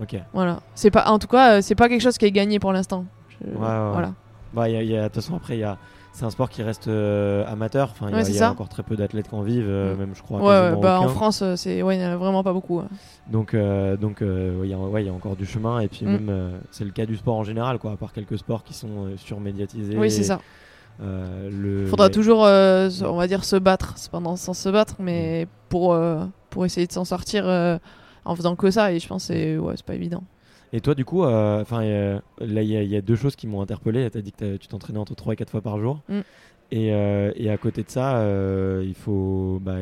Ok. 0.00 0.16
Voilà. 0.32 0.60
C'est 0.74 0.90
pas, 0.90 1.06
en 1.10 1.18
tout 1.18 1.26
cas, 1.26 1.56
euh, 1.56 1.60
c'est 1.62 1.74
pas 1.74 1.88
quelque 1.88 2.00
chose 2.00 2.18
qui 2.18 2.24
est 2.24 2.32
gagné 2.32 2.58
pour 2.58 2.72
l'instant. 2.72 3.04
Ouais, 3.44 3.52
Voilà. 3.56 4.12
Bah, 4.52 4.68
y 4.68 4.76
a, 4.76 4.82
y 4.82 4.96
a, 4.96 5.02
de 5.02 5.04
toute 5.06 5.16
façon, 5.16 5.36
après, 5.36 5.56
il 5.56 5.60
y 5.60 5.64
a 5.64 5.78
c'est 6.12 6.24
un 6.24 6.30
sport 6.30 6.50
qui 6.50 6.64
reste 6.64 6.88
euh, 6.88 7.44
amateur. 7.46 7.92
Enfin, 7.92 8.08
il 8.10 8.34
y, 8.34 8.40
a 8.40 8.50
encore 8.50 8.68
très 8.68 8.82
peu 8.82 8.96
d'athlètes 8.96 9.28
qui 9.28 9.34
en 9.34 9.42
vivent, 9.42 9.68
euh, 9.68 9.94
mm. 9.94 9.98
même 9.98 10.10
je 10.14 10.22
crois. 10.22 10.40
Ouais, 10.40 10.80
bah, 10.80 11.00
en 11.00 11.08
France, 11.08 11.44
c'est 11.54 11.82
ouais, 11.82 11.96
il 11.96 12.02
y 12.02 12.04
en 12.04 12.10
a 12.10 12.16
vraiment 12.16 12.42
pas 12.42 12.52
beaucoup. 12.52 12.82
Donc, 13.30 13.54
donc, 13.54 14.18
il 14.20 14.68
y, 14.68 14.74
a 14.74 15.12
encore 15.12 15.36
du 15.36 15.46
chemin. 15.46 15.78
Et 15.80 15.88
puis 15.88 16.04
mm. 16.04 16.10
même, 16.10 16.50
c'est 16.72 16.84
le 16.84 16.90
cas 16.90 17.06
du 17.06 17.16
sport 17.16 17.36
en 17.36 17.44
général, 17.44 17.78
quoi. 17.78 17.92
À 17.92 17.96
part 17.96 18.12
quelques 18.12 18.38
sports 18.38 18.64
qui 18.64 18.74
sont 18.74 19.10
surmédiatisés. 19.16 19.96
Oui, 19.96 20.10
c'est 20.10 20.24
ça. 20.24 20.40
le, 21.00 21.86
Faudra 21.86 22.10
toujours, 22.10 22.40
on 22.40 23.16
va 23.16 23.26
dire, 23.28 23.44
se 23.44 23.56
battre. 23.56 23.92
C'est 23.96 24.10
pas 24.10 24.18
dans 24.18 24.32
le 24.32 24.36
sens 24.36 24.58
se 24.58 24.68
battre, 24.68 24.96
mais 24.98 25.44
mm. 25.44 25.48
pour 25.68 25.96
pour 26.50 26.64
essayer 26.64 26.88
de 26.88 26.92
s'en 26.92 27.04
sortir 27.04 27.44
en 28.24 28.34
faisant 28.34 28.56
que 28.56 28.70
ça. 28.70 28.92
Et 28.92 28.98
je 28.98 29.06
pense 29.06 29.28
que 29.28 29.34
c'est 29.34 29.58
ouais, 29.58 29.74
pas 29.84 29.94
évident. 29.94 30.22
Et 30.72 30.80
toi, 30.80 30.94
du 30.94 31.04
coup, 31.04 31.24
euh, 31.24 31.60
enfin, 31.60 31.82
là, 31.82 32.62
il 32.62 32.70
y, 32.70 32.96
a 32.96 33.00
deux 33.00 33.16
choses 33.16 33.36
qui 33.36 33.46
m'ont 33.46 33.60
interpellé. 33.60 34.08
Tu 34.10 34.18
as 34.18 34.22
dit 34.22 34.32
que 34.32 34.56
tu 34.56 34.68
t'entraînais 34.68 34.98
entre 34.98 35.14
3 35.14 35.32
et 35.32 35.36
4 35.36 35.50
fois 35.50 35.60
par 35.60 35.80
jour. 35.80 36.00
Mm. 36.08 36.20
Et, 36.72 36.92
euh, 36.92 37.32
et, 37.34 37.50
à 37.50 37.56
côté 37.56 37.82
de 37.82 37.90
ça, 37.90 38.18
euh, 38.18 38.84
il 38.86 38.94
faut, 38.94 39.58
bah, 39.60 39.78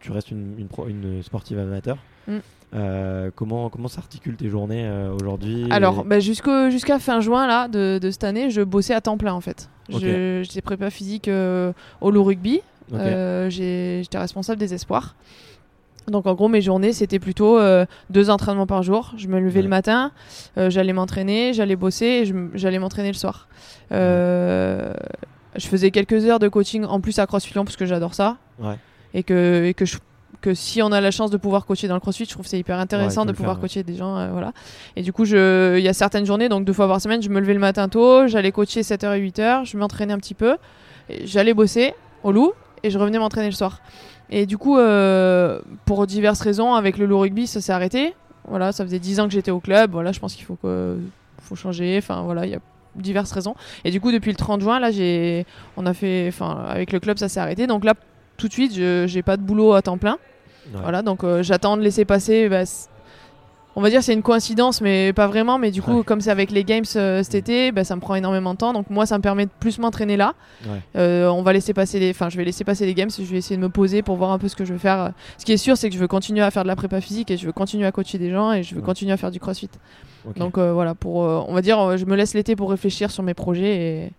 tu 0.00 0.10
restes 0.10 0.32
une, 0.32 0.66
une, 0.88 1.22
sportive 1.22 1.58
amateur. 1.58 1.98
Mm. 2.26 3.30
comment 3.36 3.70
comment 3.70 3.86
s'articulent 3.86 4.36
tes 4.36 4.48
journées 4.48 4.90
aujourd'hui 5.20 5.68
Alors, 5.70 6.04
bah, 6.04 6.18
jusqu'à 6.18 6.98
fin 6.98 7.20
juin 7.20 7.46
là 7.46 7.68
de, 7.68 8.00
de, 8.02 8.10
cette 8.10 8.24
année, 8.24 8.50
je 8.50 8.62
bossais 8.62 8.94
à 8.94 9.00
temps 9.00 9.16
plein 9.16 9.34
en 9.34 9.40
fait. 9.40 9.70
J'étais 9.88 10.62
prépa 10.62 10.90
physique 10.90 11.30
au 12.00 12.10
loup 12.10 12.24
rugby. 12.24 12.62
J'étais 12.90 14.18
responsable 14.18 14.58
des 14.58 14.74
espoirs. 14.74 15.14
Donc 16.08 16.26
en 16.26 16.34
gros 16.34 16.48
mes 16.48 16.60
journées 16.60 16.92
c'était 16.92 17.18
plutôt 17.18 17.58
euh, 17.58 17.84
deux 18.10 18.30
entraînements 18.30 18.66
par 18.66 18.82
jour. 18.82 19.12
Je 19.16 19.28
me 19.28 19.40
levais 19.40 19.62
le 19.62 19.68
matin, 19.68 20.12
euh, 20.58 20.70
j'allais 20.70 20.92
m'entraîner, 20.92 21.52
j'allais 21.52 21.76
bosser 21.76 22.06
et 22.06 22.34
j'allais 22.54 22.78
m'entraîner 22.78 23.08
le 23.08 23.14
soir. 23.14 23.48
Euh, 23.92 24.92
je 25.56 25.66
faisais 25.66 25.90
quelques 25.90 26.24
heures 26.26 26.38
de 26.38 26.48
coaching 26.48 26.84
en 26.84 27.00
plus 27.00 27.18
à 27.18 27.26
CrossFit 27.26 27.54
parce 27.54 27.76
que 27.76 27.86
j'adore 27.86 28.14
ça. 28.14 28.36
Ouais. 28.58 28.76
Et 29.14 29.22
que, 29.22 29.64
et 29.64 29.74
que 29.74 29.84
je, 29.84 29.96
que 30.40 30.54
si 30.54 30.82
on 30.82 30.92
a 30.92 31.00
la 31.00 31.10
chance 31.10 31.30
de 31.30 31.36
pouvoir 31.36 31.66
coacher 31.66 31.88
dans 31.88 31.94
le 31.94 32.00
CrossFit, 32.00 32.24
je 32.24 32.30
trouve 32.30 32.44
que 32.44 32.50
c'est 32.50 32.58
hyper 32.58 32.78
intéressant 32.78 33.24
de 33.24 33.32
pouvoir 33.32 33.56
faire, 33.56 33.62
coacher 33.62 33.82
des 33.82 33.96
gens, 33.96 34.16
euh, 34.16 34.30
voilà. 34.30 34.52
Et 34.94 35.02
du 35.02 35.12
coup, 35.12 35.24
il 35.24 35.80
y 35.80 35.88
a 35.88 35.92
certaines 35.92 36.26
journées, 36.26 36.48
donc 36.48 36.64
deux 36.64 36.72
fois 36.72 36.86
par 36.86 37.00
semaine, 37.00 37.22
je 37.22 37.28
me 37.30 37.40
levais 37.40 37.54
le 37.54 37.60
matin 37.60 37.88
tôt, 37.88 38.26
j'allais 38.26 38.52
coacher 38.52 38.82
7h 38.82 39.16
et 39.16 39.30
8h, 39.30 39.64
je 39.64 39.76
m'entraînais 39.76 40.12
un 40.12 40.18
petit 40.18 40.34
peu, 40.34 40.56
j'allais 41.24 41.54
bosser 41.54 41.94
au 42.22 42.32
loup 42.32 42.52
et 42.82 42.90
je 42.90 42.98
revenais 42.98 43.18
m'entraîner 43.18 43.46
le 43.46 43.54
soir. 43.54 43.80
Et 44.30 44.46
du 44.46 44.58
coup, 44.58 44.78
euh, 44.78 45.60
pour 45.84 46.06
diverses 46.06 46.40
raisons, 46.40 46.74
avec 46.74 46.98
le 46.98 47.06
loup 47.06 47.18
rugby, 47.18 47.46
ça 47.46 47.60
s'est 47.60 47.72
arrêté. 47.72 48.14
Voilà, 48.48 48.72
ça 48.72 48.84
faisait 48.84 48.98
10 48.98 49.20
ans 49.20 49.24
que 49.26 49.32
j'étais 49.32 49.50
au 49.50 49.60
club. 49.60 49.92
Voilà, 49.92 50.12
je 50.12 50.20
pense 50.20 50.34
qu'il 50.34 50.44
faut 50.44 50.56
que 50.56 50.98
faut 51.42 51.56
changer. 51.56 51.96
Enfin 51.98 52.22
voilà, 52.22 52.46
il 52.46 52.52
y 52.52 52.54
a 52.54 52.60
diverses 52.96 53.32
raisons. 53.32 53.54
Et 53.84 53.90
du 53.90 54.00
coup, 54.00 54.10
depuis 54.12 54.30
le 54.30 54.36
30 54.36 54.60
juin, 54.60 54.80
là, 54.80 54.90
j'ai, 54.90 55.46
on 55.76 55.86
a 55.86 55.94
fait, 55.94 56.26
enfin, 56.28 56.64
avec 56.68 56.92
le 56.92 57.00
club, 57.00 57.18
ça 57.18 57.28
s'est 57.28 57.40
arrêté. 57.40 57.66
Donc 57.66 57.84
là, 57.84 57.94
tout 58.36 58.48
de 58.48 58.52
suite, 58.52 58.74
je 58.74 59.04
j'ai 59.06 59.22
pas 59.22 59.36
de 59.36 59.42
boulot 59.42 59.72
à 59.74 59.82
temps 59.82 59.98
plein. 59.98 60.18
Ouais. 60.72 60.80
Voilà, 60.82 61.02
donc 61.02 61.22
euh, 61.22 61.42
j'attends 61.42 61.76
de 61.76 61.82
laisser 61.82 62.04
passer. 62.04 62.48
bah, 62.48 62.64
on 63.76 63.82
va 63.82 63.90
dire 63.90 64.02
c'est 64.02 64.14
une 64.14 64.22
coïncidence, 64.22 64.80
mais 64.80 65.12
pas 65.12 65.26
vraiment. 65.28 65.58
Mais 65.58 65.70
du 65.70 65.82
coup, 65.82 65.98
Ouais. 65.98 66.02
comme 66.04 66.20
c'est 66.20 66.30
avec 66.30 66.50
les 66.50 66.64
games 66.64 66.84
euh, 66.96 67.22
cet 67.22 67.34
été, 67.34 67.70
bah, 67.72 67.84
ça 67.84 67.94
me 67.94 68.00
prend 68.00 68.14
énormément 68.14 68.54
de 68.54 68.58
temps. 68.58 68.72
Donc 68.72 68.88
moi, 68.90 69.04
ça 69.06 69.16
me 69.18 69.22
permet 69.22 69.44
de 69.46 69.50
plus 69.60 69.78
m'entraîner 69.78 70.16
là. 70.16 70.34
Ouais. 70.66 70.80
Euh, 70.96 71.28
on 71.28 71.42
va 71.42 71.52
laisser 71.52 71.74
passer 71.74 71.98
les, 72.00 72.10
enfin, 72.10 72.28
je 72.30 72.36
vais 72.36 72.44
laisser 72.44 72.64
passer 72.64 72.86
les 72.86 72.94
games. 72.94 73.10
Je 73.10 73.22
vais 73.22 73.36
essayer 73.38 73.56
de 73.56 73.62
me 73.62 73.68
poser 73.68 74.02
pour 74.02 74.16
voir 74.16 74.30
un 74.32 74.38
peu 74.38 74.48
ce 74.48 74.56
que 74.56 74.64
je 74.64 74.72
veux 74.72 74.78
faire. 74.78 75.12
Ce 75.38 75.44
qui 75.44 75.52
est 75.52 75.56
sûr, 75.58 75.76
c'est 75.76 75.88
que 75.90 75.94
je 75.94 76.00
veux 76.00 76.08
continuer 76.08 76.42
à 76.42 76.50
faire 76.50 76.62
de 76.62 76.68
la 76.68 76.76
prépa 76.76 77.00
physique 77.00 77.30
et 77.30 77.36
je 77.36 77.46
veux 77.46 77.52
continuer 77.52 77.86
à 77.86 77.92
coacher 77.92 78.18
des 78.18 78.30
gens 78.30 78.52
et 78.52 78.62
je 78.62 78.74
veux 78.74 78.80
Ouais. 78.80 78.86
continuer 78.86 79.12
à 79.12 79.16
faire 79.16 79.30
du 79.30 79.38
CrossFit. 79.40 79.68
Donc 80.36 80.58
euh, 80.58 80.72
voilà, 80.72 80.94
pour, 80.94 81.16
on 81.16 81.52
va 81.54 81.62
dire, 81.62 81.96
je 81.98 82.04
me 82.04 82.16
laisse 82.16 82.34
l'été 82.34 82.56
pour 82.56 82.70
réfléchir 82.70 83.10
sur 83.12 83.22
mes 83.22 83.34
projets 83.34 84.10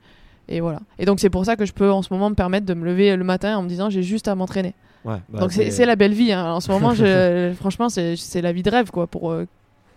et, 0.47 0.55
et 0.55 0.61
voilà. 0.61 0.79
Et 0.99 1.05
donc 1.05 1.19
c'est 1.19 1.29
pour 1.29 1.43
ça 1.45 1.55
que 1.57 1.65
je 1.65 1.73
peux 1.73 1.91
en 1.91 2.01
ce 2.01 2.13
moment 2.13 2.29
me 2.29 2.35
permettre 2.35 2.65
de 2.65 2.73
me 2.73 2.85
lever 2.85 3.13
le 3.15 3.23
matin 3.25 3.57
en 3.57 3.63
me 3.63 3.67
disant 3.67 3.89
j'ai 3.89 4.03
juste 4.03 4.27
à 4.29 4.35
m'entraîner. 4.35 4.73
Ouais, 5.07 5.17
bah, 5.29 5.39
donc 5.39 5.51
c'est 5.53 5.85
la 5.85 5.95
belle 5.95 6.13
vie. 6.13 6.31
hein. 6.33 6.51
En 6.53 6.59
ce 6.59 6.71
moment, 6.71 6.93
je, 6.93 7.53
franchement, 7.57 7.87
c'est 7.89 8.41
la 8.41 8.51
vie 8.51 8.63
de 8.63 8.69
rêve 8.69 8.91
quoi 8.91 9.07
pour 9.07 9.31
euh, 9.31 9.45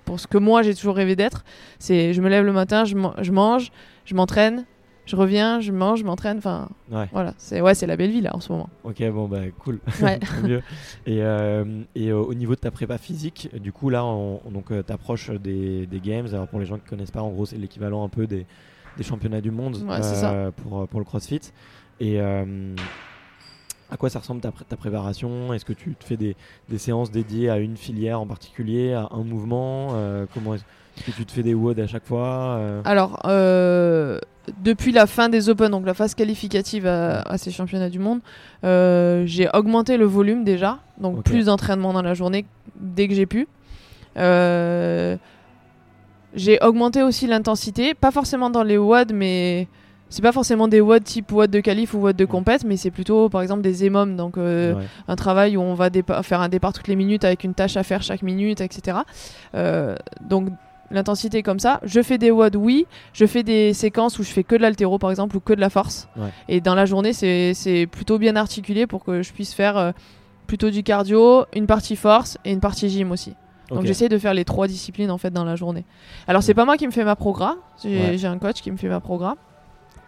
pour 0.04 0.18
ce 0.20 0.26
que 0.26 0.38
moi 0.38 0.62
j'ai 0.62 0.74
toujours 0.74 0.96
rêvé 0.96 1.14
d'être. 1.16 1.44
C'est 1.78 2.14
je 2.14 2.20
me 2.22 2.28
lève 2.28 2.44
le 2.44 2.52
matin, 2.52 2.84
je, 2.84 2.96
je 3.20 3.32
mange, 3.32 3.70
je 4.04 4.14
m'entraîne, 4.14 4.64
je 5.06 5.14
reviens, 5.16 5.60
je 5.60 5.72
mange, 5.72 6.00
je 6.00 6.04
m'entraîne. 6.04 6.38
Enfin 6.38 6.68
Ouais. 6.90 7.08
voilà, 7.12 7.34
c'est 7.38 7.60
ouais, 7.60 7.74
c'est 7.74 7.86
la 7.86 7.96
belle 7.96 8.10
vie 8.10 8.20
là 8.22 8.30
en 8.34 8.40
ce 8.40 8.50
moment. 8.50 8.68
Ok, 8.84 9.02
bon 9.10 9.28
bah 9.28 9.40
cool. 9.58 9.78
Ouais. 10.02 10.18
Tant 10.42 10.48
mieux. 10.48 10.62
Et, 11.06 11.22
euh, 11.22 11.64
et 11.94 12.08
euh, 12.08 12.16
au 12.18 12.34
niveau 12.34 12.54
de 12.54 12.60
ta 12.60 12.70
prépa 12.70 12.96
physique, 12.98 13.50
du 13.60 13.72
coup 13.72 13.90
là, 13.90 14.04
on, 14.04 14.40
on- 14.44 14.50
donc 14.50 14.70
euh, 14.72 14.82
t'approches 14.82 15.30
des, 15.30 15.86
des 15.86 16.00
games. 16.00 16.26
Alors 16.32 16.48
pour 16.48 16.58
les 16.60 16.66
gens 16.66 16.76
qui 16.78 16.88
connaissent 16.88 17.10
pas, 17.12 17.22
en 17.22 17.30
gros, 17.30 17.46
c'est 17.46 17.56
l'équivalent 17.58 18.04
un 18.04 18.08
peu 18.08 18.26
des, 18.26 18.46
des 18.96 19.02
championnats 19.04 19.40
du 19.40 19.50
monde 19.50 19.76
Ouais, 19.88 20.50
pour 20.56 20.88
pour 20.88 20.98
le 21.00 21.04
CrossFit. 21.04 21.40
Et 22.00 22.20
euh, 22.20 22.74
à 23.90 23.96
quoi 23.96 24.08
ça 24.10 24.18
ressemble 24.20 24.40
ta, 24.40 24.50
pré- 24.52 24.64
ta 24.68 24.76
préparation? 24.76 25.52
Est-ce 25.52 25.64
que 25.64 25.72
tu 25.72 25.94
te 25.94 26.04
fais 26.04 26.16
des, 26.16 26.36
des 26.68 26.78
séances 26.78 27.10
dédiées 27.10 27.50
à 27.50 27.58
une 27.58 27.76
filière 27.76 28.20
en 28.20 28.26
particulier, 28.26 28.92
à 28.92 29.08
un 29.12 29.24
mouvement? 29.24 29.88
Euh, 29.94 30.26
Comment 30.32 30.54
est-ce 30.54 30.62
que 31.04 31.10
tu 31.10 31.24
te 31.26 31.32
fais 31.32 31.42
des 31.42 31.54
WOD 31.54 31.80
à 31.80 31.86
chaque 31.86 32.06
fois? 32.06 32.56
Euh, 32.58 32.82
Alors, 32.84 33.20
euh, 33.26 34.18
depuis 34.62 34.92
la 34.92 35.06
fin 35.06 35.28
des 35.28 35.48
Open, 35.48 35.70
donc 35.70 35.86
la 35.86 35.94
phase 35.94 36.14
qualificative 36.14 36.86
à, 36.86 37.20
à 37.22 37.38
ces 37.38 37.50
championnats 37.50 37.90
du 37.90 37.98
monde, 37.98 38.20
j'ai 38.62 39.48
augmenté 39.54 39.96
le 39.96 40.04
volume 40.06 40.44
déjà, 40.44 40.78
donc 40.98 41.22
plus 41.24 41.46
d'entraînement 41.46 41.92
dans 41.92 42.02
la 42.02 42.14
journée 42.14 42.44
dès 42.78 43.08
que 43.08 43.14
j'ai 43.14 43.26
pu. 43.26 43.46
J'ai 46.34 46.58
augmenté 46.62 47.02
aussi 47.02 47.26
l'intensité, 47.26 47.92
pas 47.94 48.12
forcément 48.12 48.50
dans 48.50 48.62
les 48.62 48.78
WOD, 48.78 49.12
mais 49.12 49.66
c'est 50.10 50.22
pas 50.22 50.32
forcément 50.32 50.68
des 50.68 50.80
WOD 50.80 51.04
type 51.04 51.32
WOD 51.32 51.50
de 51.50 51.60
qualif 51.60 51.94
ou 51.94 51.98
WOD 51.98 52.16
de 52.16 52.24
compète, 52.24 52.64
mais 52.64 52.76
c'est 52.76 52.90
plutôt 52.90 53.28
par 53.28 53.40
exemple 53.42 53.62
des 53.62 53.86
EMOM, 53.86 54.16
donc 54.16 54.36
euh, 54.36 54.74
ouais. 54.74 54.84
un 55.08 55.16
travail 55.16 55.56
où 55.56 55.62
on 55.62 55.74
va 55.74 55.88
faire 56.22 56.40
un 56.40 56.48
départ 56.48 56.72
toutes 56.72 56.88
les 56.88 56.96
minutes 56.96 57.24
avec 57.24 57.44
une 57.44 57.54
tâche 57.54 57.76
à 57.76 57.82
faire 57.82 58.02
chaque 58.02 58.22
minute, 58.22 58.60
etc. 58.60 58.98
Euh, 59.54 59.94
donc 60.28 60.48
l'intensité 60.90 61.42
comme 61.44 61.60
ça. 61.60 61.80
Je 61.84 62.02
fais 62.02 62.18
des 62.18 62.30
WOD, 62.32 62.56
oui. 62.56 62.86
Je 63.12 63.24
fais 63.24 63.44
des 63.44 63.72
séquences 63.72 64.18
où 64.18 64.24
je 64.24 64.30
fais 64.30 64.42
que 64.42 64.56
de 64.56 64.62
l'altéro, 64.62 64.98
par 64.98 65.10
exemple, 65.10 65.36
ou 65.36 65.40
que 65.40 65.52
de 65.52 65.60
la 65.60 65.70
force. 65.70 66.08
Ouais. 66.16 66.30
Et 66.48 66.60
dans 66.60 66.74
la 66.74 66.84
journée, 66.84 67.12
c'est 67.12 67.88
plutôt 67.90 68.18
bien 68.18 68.34
articulé 68.34 68.88
pour 68.88 69.04
que 69.04 69.22
je 69.22 69.32
puisse 69.32 69.54
faire 69.54 69.76
euh, 69.76 69.92
plutôt 70.48 70.70
du 70.70 70.82
cardio, 70.82 71.44
une 71.54 71.68
partie 71.68 71.94
force 71.94 72.38
et 72.44 72.50
une 72.52 72.58
partie 72.60 72.88
gym 72.88 73.12
aussi. 73.12 73.34
Donc 73.70 73.86
j'essaie 73.86 74.08
de 74.08 74.18
faire 74.18 74.34
les 74.34 74.44
trois 74.44 74.66
disciplines 74.66 75.12
en 75.12 75.18
fait 75.18 75.30
dans 75.30 75.44
la 75.44 75.54
journée. 75.54 75.84
Alors 76.26 76.42
c'est 76.42 76.54
pas 76.54 76.64
moi 76.64 76.76
qui 76.76 76.88
me 76.88 76.90
fais 76.92 77.04
ma 77.04 77.14
progra, 77.14 77.56
j'ai 77.80 78.00
Ouais. 78.00 78.18
j'ai 78.18 78.26
un 78.26 78.38
coach 78.38 78.60
qui 78.62 78.72
me 78.72 78.76
fait 78.76 78.88
ma 78.88 78.98
progra. 78.98 79.36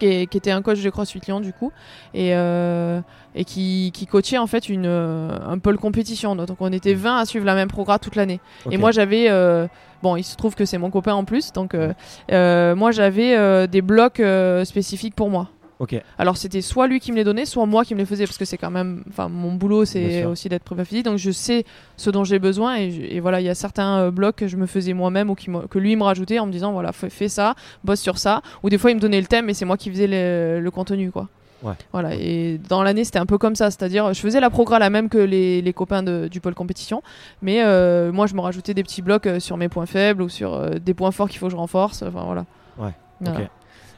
Qui, 0.03 0.09
est- 0.09 0.27
qui 0.27 0.37
était 0.37 0.51
un 0.51 0.63
coach 0.63 0.83
de 0.83 0.91
CrossFit 0.91 1.21
Lyon 1.29 1.39
du 1.39 1.53
coup 1.53 1.71
et, 2.13 2.35
euh, 2.35 3.01
et 3.37 3.45
qui, 3.45 3.93
qui 3.95 4.07
coachait 4.07 4.37
en 4.37 4.49
fait 4.49 4.69
une, 4.69 4.87
euh, 4.87 5.31
un 5.49 5.59
pôle 5.59 5.79
compétition. 5.79 6.35
Donc 6.35 6.49
on 6.59 6.73
était 6.73 6.95
20 6.95 7.19
à 7.19 7.25
suivre 7.25 7.47
la 7.47 7.55
même 7.55 7.69
progra 7.69 8.01
toute 8.01 8.17
l'année. 8.17 8.41
Et 8.73 8.79
moi 8.79 8.91
j'avais 8.91 9.27
euh, 9.31 9.69
bon 10.03 10.17
il 10.17 10.25
se 10.25 10.35
trouve 10.35 10.57
que 10.57 10.65
c'est 10.65 10.79
mon 10.79 10.91
copain 10.91 11.15
en 11.15 11.25
plus 11.25 11.53
donc 11.53 11.75
euh, 11.77 12.75
moi 12.75 12.91
j'avais 12.91 13.69
des 13.69 13.81
blocs 13.81 14.21
spécifiques 14.65 15.15
pour 15.15 15.31
moi 15.31 15.49
Ok. 15.83 16.01
alors 16.17 16.37
c'était 16.37 16.61
soit 16.61 16.87
lui 16.87 17.01
qui 17.01 17.11
me 17.11 17.17
les 17.17 17.25
donnait, 17.25 17.45
soit 17.45 17.67
moi 17.67 17.85
qui 17.85 17.95
me 17.95 17.99
les 17.99 18.07
faisais, 18.07 18.25
parce 18.25 18.39
que 18.39 18.45
c'est 18.45 18.57
quand 18.57 18.71
même, 18.71 19.03
enfin 19.09 19.29
mon 19.29 19.53
boulot 19.55 19.85
c'est 19.85 20.21
aussi 20.27 20.49
d'être 20.49 20.63
prépa 20.63 20.85
physique, 20.85 21.05
donc 21.05 21.19
je 21.19 21.33
sais 21.33 21.65
ce 21.97 22.09
dont 22.11 22.23
j'ai 22.23 22.39
besoin 22.39 22.77
et, 22.77 22.91
je- 22.93 23.03
et 23.03 23.19
voilà 23.19 23.41
il 23.41 23.45
y 23.45 23.49
a 23.49 23.55
certains 23.57 23.99
euh, 23.99 24.11
blocs 24.13 24.37
que 24.37 24.47
je 24.47 24.57
me 24.57 24.67
faisais 24.67 24.93
moi-même 24.93 25.29
ou 25.29 25.35
qui 25.35 25.49
que 25.69 25.79
lui 25.81 25.97
me 25.97 26.05
rajoutait 26.05 26.39
en 26.39 26.47
me 26.47 26.53
disant 26.53 26.71
voilà 26.73 26.93
fais, 26.93 27.11
fais 27.11 27.29
ça, 27.29 27.57
bosse 27.83 28.01
sur 28.01 28.17
ça, 28.19 28.43
ou 28.63 28.71
des 28.71 28.79
fois 28.79 28.93
il 28.93 28.95
me 28.95 29.01
donnait 29.01 29.21
le 29.21 29.27
thème 29.27 29.51
et 29.51 29.55
c'est 29.55 29.65
moi 29.65 29.77
qui 29.77 29.91
faisais 29.91 30.07
le, 30.07 30.61
le 30.61 30.71
contenu 30.71 31.11
quoi. 31.11 31.29
Ouais. 31.65 31.75
Voilà 31.93 32.15
et 32.15 32.59
dans 32.69 32.83
l'année 32.85 33.03
c'était 33.05 33.19
un 33.19 33.27
peu 33.27 33.39
comme 33.39 33.57
ça, 33.57 33.71
c'est-à-dire 33.73 34.13
je 34.15 34.21
faisais 34.21 34.39
la 34.41 34.51
progra 34.51 34.79
la 34.79 34.91
même 34.91 35.09
que 35.09 35.19
les, 35.19 35.63
les 35.63 35.73
copains 35.73 36.03
de- 36.05 36.29
du 36.31 36.41
pôle 36.41 36.55
compétition, 36.55 37.03
mais 37.41 37.63
euh, 37.65 38.13
moi 38.13 38.27
je 38.29 38.35
me 38.35 38.41
rajoutais 38.41 38.75
des 38.75 38.83
petits 38.85 39.03
blocs 39.03 39.27
euh, 39.27 39.41
sur 39.41 39.57
mes 39.57 39.69
points 39.69 39.87
faibles 39.87 40.23
ou 40.23 40.29
sur 40.29 40.55
euh, 40.55 40.71
des 40.81 40.95
points 40.95 41.11
forts 41.13 41.29
qu'il 41.29 41.39
faut 41.41 41.47
que 41.47 41.53
je 41.53 41.57
renforce, 41.57 42.03
enfin 42.03 42.23
voilà. 42.25 42.47
Ouais, 42.79 42.93
Voilà. 43.21 43.41
Ok. 43.41 43.49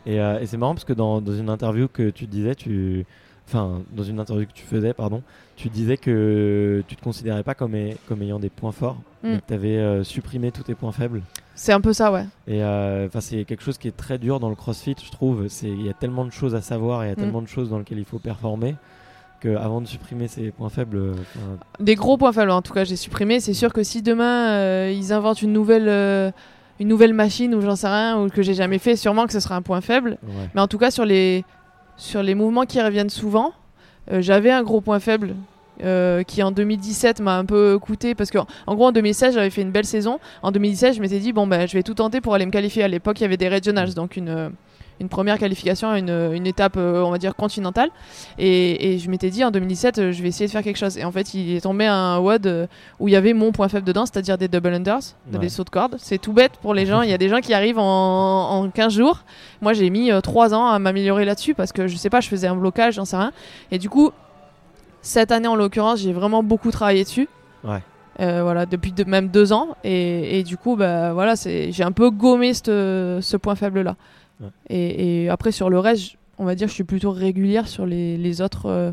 Et, 0.07 0.21
euh, 0.21 0.39
et 0.41 0.47
c'est 0.47 0.57
marrant 0.57 0.75
parce 0.75 0.85
que 0.85 0.93
dans, 0.93 1.21
dans 1.21 1.35
une 1.35 1.49
interview 1.51 1.89
que 1.89 2.11
tu 2.11 2.27
disais, 2.27 2.55
tu, 2.55 3.07
enfin 3.49 3.81
dans 3.93 4.03
une 4.03 4.21
interview 4.21 4.47
que 4.47 4.53
tu 4.53 4.65
faisais, 4.65 4.93
pardon, 4.93 5.23
tu 5.57 5.69
disais 5.69 5.97
que 5.97 6.83
tu 6.89 6.97
te 6.97 7.03
considérais 7.03 7.43
pas 7.43 7.55
comme, 7.55 7.75
ay- 7.75 7.97
comme 8.09 8.21
ayant 8.23 8.39
des 8.39 8.51
points 8.51 8.73
forts, 8.73 8.97
Mm. 9.23 9.29
mais 9.31 9.37
que 9.39 9.47
tu 9.49 9.55
avais 9.55 10.05
supprimé 10.05 10.51
tous 10.53 10.65
tes 10.65 10.75
points 10.75 10.93
faibles. 10.93 11.23
C'est 11.55 11.73
un 11.73 11.81
peu 11.81 11.95
ça 11.95 12.13
ouais. 12.13 12.27
Et 12.47 12.63
euh, 12.63 13.09
c'est 13.21 13.45
quelque 13.45 13.63
chose 13.63 13.79
qui 13.79 13.89
est 13.89 13.97
très 13.97 14.19
dur 14.19 14.39
dans 14.41 14.51
le 14.51 14.55
CrossFit, 14.57 14.97
je 15.03 15.11
trouve. 15.11 15.49
C'est 15.49 15.69
il 15.69 15.83
y 15.87 15.89
a 15.89 15.95
tellement 15.95 16.27
de 16.27 16.33
choses 16.33 16.55
à 16.55 16.61
savoir 16.61 17.03
et 17.03 17.07
il 17.07 17.09
y 17.09 17.13
a 17.13 17.15
Mm. 17.15 17.21
tellement 17.21 17.41
de 17.43 17.49
choses 17.49 17.71
dans 17.71 17.79
lesquelles 17.79 17.99
il 18.01 18.05
faut 18.05 18.19
performer 18.19 18.75
que 19.41 19.57
avant 19.57 19.81
de 19.81 19.87
supprimer 19.87 20.27
ses 20.29 20.51
points 20.51 20.69
faibles, 20.71 20.97
euh, 20.99 21.15
Des 21.81 21.95
gros 21.95 22.17
points 22.19 22.33
faibles, 22.33 22.51
en 22.51 22.61
tout 22.63 22.73
cas, 22.75 22.85
j'ai 22.85 22.97
supprimé. 22.97 23.41
C'est 23.41 23.53
sûr 23.55 23.73
que 23.73 23.83
si 23.83 24.03
demain 24.03 24.51
euh, 24.53 24.93
ils 24.95 25.13
inventent 25.13 25.41
une 25.43 25.53
nouvelle, 25.53 25.89
euh, 25.89 26.31
une 26.81 26.89
nouvelle 26.89 27.15
machine 27.15 27.55
ou 27.55 27.61
j'en 27.61 27.77
sais 27.77 27.87
rien, 27.89 28.21
ou 28.21 28.29
que 28.29 28.43
j'ai 28.43 28.55
jamais 28.55 28.79
fait, 28.79 28.97
sûrement 28.97 29.27
que 29.27 29.33
ce 29.33 29.41
sera 29.41 29.57
un 29.57 29.63
point 29.63 29.81
faible. 29.81 30.19
ouais. 30.23 30.49
Mais 30.55 30.61
en 30.61 30.67
tout 30.69 30.79
cas, 30.79 30.91
sur 30.91 31.05
les, 31.05 31.45
sur 31.97 32.23
les 32.23 32.35
mouvements 32.35 32.65
qui 32.65 32.81
reviennent 32.83 33.11
souvent, 33.11 33.53
euh, 34.11 34.21
j'avais 34.21 34.51
un 34.51 34.63
gros 34.63 34.81
point 34.81 34.99
faible. 35.01 35.35
euh, 35.83 36.23
qui 36.23 36.41
en 36.45 36.53
2017 36.53 37.21
m'a 37.21 37.37
un 37.37 37.45
peu 37.45 37.81
coûté 37.81 38.15
parce 38.15 38.31
que 38.31 38.39
en 38.39 38.75
gros 38.77 38.87
en 38.87 38.93
2016 38.93 39.35
j'avais 39.35 39.51
fait 39.51 39.63
une 39.63 39.73
belle 39.73 39.85
saison 39.85 40.21
en 40.43 40.53
2017 40.53 40.95
je 40.95 41.01
m'étais 41.01 41.19
dit 41.19 41.33
bon 41.33 41.49
ben 41.49 41.67
je 41.67 41.73
vais 41.73 41.83
tout 41.83 41.95
tenter 41.95 42.21
pour 42.21 42.33
aller 42.33 42.47
me 42.47 42.53
qualifier 42.53 42.85
à 42.85 42.89
l'époque 42.89 43.19
il 43.19 43.23
y 43.23 43.27
avait 43.27 43.37
des 43.37 43.49
regionals 43.49 43.93
donc 43.93 44.17
une 44.17 44.29
euh, 44.29 44.49
une 45.01 45.09
première 45.09 45.39
qualification 45.39 45.95
une, 45.97 46.31
une 46.33 46.47
étape 46.47 46.75
euh, 46.77 47.03
on 47.03 47.11
va 47.11 47.19
dire 47.19 47.35
continentale. 47.35 47.91
Et, 48.39 48.95
et 48.95 48.99
je 48.99 49.11
m'étais 49.11 49.31
dit 49.31 49.45
en 49.45 49.51
2017 49.51 49.99
euh, 49.99 50.13
je 50.13 50.23
vais 50.23 50.29
essayer 50.29 50.47
de 50.47 50.51
faire 50.53 50.63
quelque 50.63 50.77
chose. 50.79 50.97
Et 50.99 51.05
en 51.05 51.11
fait 51.13 51.35
il 51.35 51.57
est 51.57 51.61
tombé 51.63 51.87
un 51.87 52.19
WOD 52.19 52.47
euh, 52.47 52.67
où 53.01 53.09
il 53.09 53.13
y 53.13 53.17
avait 53.17 53.33
mon 53.33 53.51
point 53.53 53.69
faible 53.69 53.85
dedans 53.87 54.07
c'est-à-dire 54.07 54.39
des 54.39 54.49
double 54.49 54.73
unders 54.75 55.15
Ouais. 55.33 55.39
des 55.41 55.49
sauts 55.49 55.65
de 55.65 55.71
corde 55.71 55.97
c'est 55.99 56.19
tout 56.19 56.33
bête 56.33 56.53
pour 56.63 56.75
les 56.75 56.87
gens. 56.87 57.03
Il 57.03 57.11
y 57.11 57.13
a 57.13 57.19
des 57.19 57.29
gens 57.29 57.41
qui 57.41 57.55
arrivent 57.55 57.79
en, 57.81 58.51
en 58.51 58.71
15 58.71 58.93
jours. 58.95 59.25
Moi 59.63 59.73
j'ai 59.73 59.91
mis 59.91 60.11
3 60.23 60.55
ans 60.55 60.67
à 60.69 60.79
m'améliorer 60.79 61.25
là-dessus 61.25 61.55
parce 61.55 61.73
que 61.73 61.89
je 61.89 61.97
sais 61.97 62.11
pas 62.11 62.21
je 62.21 62.29
faisais 62.29 62.47
un 62.47 62.55
blocage 62.57 62.95
j'en 62.95 63.05
sais 63.05 63.17
rien. 63.17 63.33
Et 63.73 63.79
du 63.79 63.89
coup 63.91 64.11
cette 65.03 65.33
année 65.33 65.49
en 65.49 65.57
l'occurrence 65.57 66.01
j'ai 66.01 66.13
vraiment 66.13 66.43
beaucoup 66.43 66.71
travaillé 66.71 67.05
dessus. 67.05 67.29
Ouais. 67.65 67.83
Euh, 68.21 68.45
voilà 68.45 68.65
depuis 68.65 68.93
de- 68.93 69.03
même 69.05 69.27
deux 69.29 69.53
ans. 69.53 69.77
Et, 69.83 70.39
et 70.39 70.43
du 70.45 70.57
coup 70.57 70.77
bah 70.77 71.13
voilà 71.15 71.35
c'est 71.35 71.73
j'ai 71.73 71.83
un 71.83 71.91
peu 71.93 72.11
gommé 72.11 72.55
ce 72.55 73.37
point 73.37 73.57
faible 73.57 73.81
là 73.83 73.97
Ouais. 74.41 74.49
et, 74.69 75.23
et 75.25 75.29
après 75.29 75.53
sur 75.53 75.71
le 75.71 75.79
reste 75.79 76.17
on 76.39 76.45
va 76.45 76.55
dire 76.57 76.67
je 76.69 76.73
suis 76.75 76.85
plutôt 76.85 77.13
régulière 77.13 77.69
sur 77.69 77.87
les, 77.87 78.17
les 78.17 78.41
autres 78.41 78.67
euh, 78.67 78.93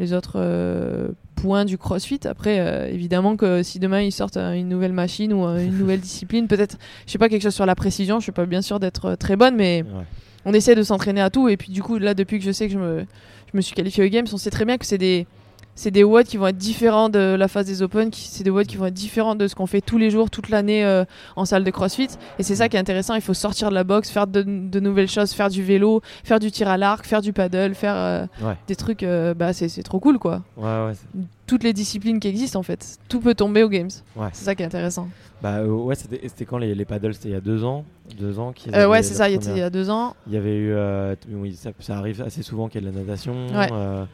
les 0.00 0.12
autres 0.12 0.32
euh, 0.36 1.08
points 1.36 1.64
du 1.64 1.78
CrossFit. 1.78 2.18
Après, 2.26 2.58
euh, 2.58 2.88
évidemment 2.88 3.36
que 3.36 3.62
si 3.62 3.78
demain 3.78 4.00
ils 4.00 4.10
sortent 4.10 4.36
euh, 4.38 4.54
une 4.54 4.68
nouvelle 4.68 4.92
machine 4.92 5.32
ou 5.32 5.46
euh, 5.46 5.64
une 5.64 5.78
nouvelle 5.78 6.00
discipline, 6.10 6.48
peut-être, 6.48 6.78
je 7.06 7.12
sais 7.12 7.18
pas, 7.18 7.28
quelque 7.28 7.42
chose 7.42 7.54
sur 7.54 7.64
la 7.66 7.76
précision, 7.76 8.18
je 8.18 8.24
suis 8.24 8.32
pas 8.32 8.44
bien 8.44 8.60
sûr 8.60 8.80
d'être 8.80 9.04
euh, 9.10 9.14
très 9.16 9.36
bonne, 9.36 9.54
mais 9.54 9.84
Ouais. 9.84 10.02
on 10.46 10.52
essaie 10.52 10.74
de 10.74 10.82
s'entraîner 10.82 11.20
à 11.20 11.30
tout. 11.30 11.48
Et 11.48 11.56
puis 11.56 11.70
du 11.70 11.80
coup, 11.80 11.96
là, 11.98 12.14
depuis 12.14 12.40
que 12.40 12.44
je 12.44 12.50
sais 12.50 12.66
que 12.66 12.72
je 12.72 12.78
me, 12.80 13.04
je 13.52 13.56
me 13.56 13.60
suis 13.62 13.76
qualifiée 13.76 14.04
aux 14.04 14.08
Games, 14.08 14.26
on 14.32 14.36
sait 14.36 14.50
très 14.50 14.64
bien 14.64 14.78
que 14.78 14.84
c'est 14.86 14.98
des, 14.98 15.28
c'est 15.76 15.90
des 15.90 16.04
WOD 16.04 16.24
qui 16.26 16.36
vont 16.36 16.46
être 16.46 16.56
différents 16.56 17.08
de 17.08 17.34
la 17.38 17.48
phase 17.48 17.66
des 17.66 17.82
Open, 17.82 18.10
qui- 18.10 18.28
c'est 18.28 18.44
des 18.44 18.50
WOD 18.50 18.66
qui 18.66 18.76
vont 18.76 18.86
être 18.86 18.94
différents 18.94 19.34
de 19.34 19.48
ce 19.48 19.54
qu'on 19.54 19.66
fait 19.66 19.80
tous 19.80 19.98
les 19.98 20.10
jours, 20.10 20.30
toute 20.30 20.48
l'année 20.48 20.84
euh, 20.84 21.04
en 21.36 21.44
salle 21.44 21.64
de 21.64 21.70
CrossFit. 21.70 22.08
Et 22.38 22.42
c'est 22.42 22.54
ça 22.56 22.68
qui 22.68 22.76
est 22.76 22.80
intéressant, 22.80 23.14
il 23.14 23.20
faut 23.22 23.34
sortir 23.34 23.70
de 23.70 23.74
la 23.74 23.84
boxe, 23.84 24.10
faire 24.10 24.26
de, 24.26 24.42
de 24.42 24.80
nouvelles 24.80 25.08
choses, 25.08 25.32
faire 25.32 25.50
du 25.50 25.62
vélo, 25.62 26.00
faire 26.22 26.38
du 26.38 26.50
tir 26.50 26.68
à 26.68 26.76
l'arc, 26.76 27.04
faire 27.06 27.20
du 27.22 27.32
paddle, 27.32 27.74
faire 27.74 27.94
euh, 27.96 28.26
Ouais. 28.42 28.56
des 28.68 28.76
trucs, 28.76 29.02
euh, 29.02 29.34
bah 29.34 29.52
c'est 29.52 29.82
trop 29.82 29.98
cool 30.00 30.18
quoi. 30.18 30.42
Ouais, 30.56 30.64
ouais. 30.64 30.92
c'est- 30.94 31.20
Toutes 31.46 31.62
les 31.64 31.72
disciplines 31.74 32.20
qui 32.20 32.28
existent 32.28 32.58
en 32.58 32.62
fait, 32.62 32.98
tout 33.08 33.20
peut 33.20 33.34
tomber 33.34 33.62
aux 33.62 33.68
Games. 33.68 33.90
C'est 34.32 34.44
ça 34.44 34.54
qui 34.54 34.62
est 34.62 34.66
intéressant. 34.66 35.08
Bah 35.42 35.62
ouais, 35.62 35.94
c'était 35.94 36.44
quand 36.46 36.56
les, 36.56 36.74
les 36.74 36.84
paddles? 36.86 37.12
C'était 37.12 37.28
il 37.28 37.32
y 37.32 37.36
a 37.36 37.40
deux 37.40 37.64
ans? 37.64 37.84
Deux 38.18 38.38
ans 38.38 38.54
Euh, 38.68 38.72
avaient 38.72 38.86
ouais, 38.86 39.02
c'est 39.02 39.12
ça, 39.14 39.28
il 39.28 39.34
y 39.34 39.60
a- 39.60 39.68
deux 39.68 39.90
ans. 39.90 40.14
Il 40.26 40.32
y 40.32 40.36
avait 40.38 40.56
eu, 40.56 40.72
euh, 40.72 41.14
oui, 41.32 41.54
ça, 41.54 41.70
ça 41.80 41.98
arrive 41.98 42.22
assez 42.22 42.42
souvent 42.42 42.68
qu'il 42.68 42.82
y 42.82 42.86
ait 42.86 42.90
de 42.90 42.94
la 42.96 43.02
natation. 43.02 43.34
Ouais. 43.54 43.68
euh, 43.72 44.04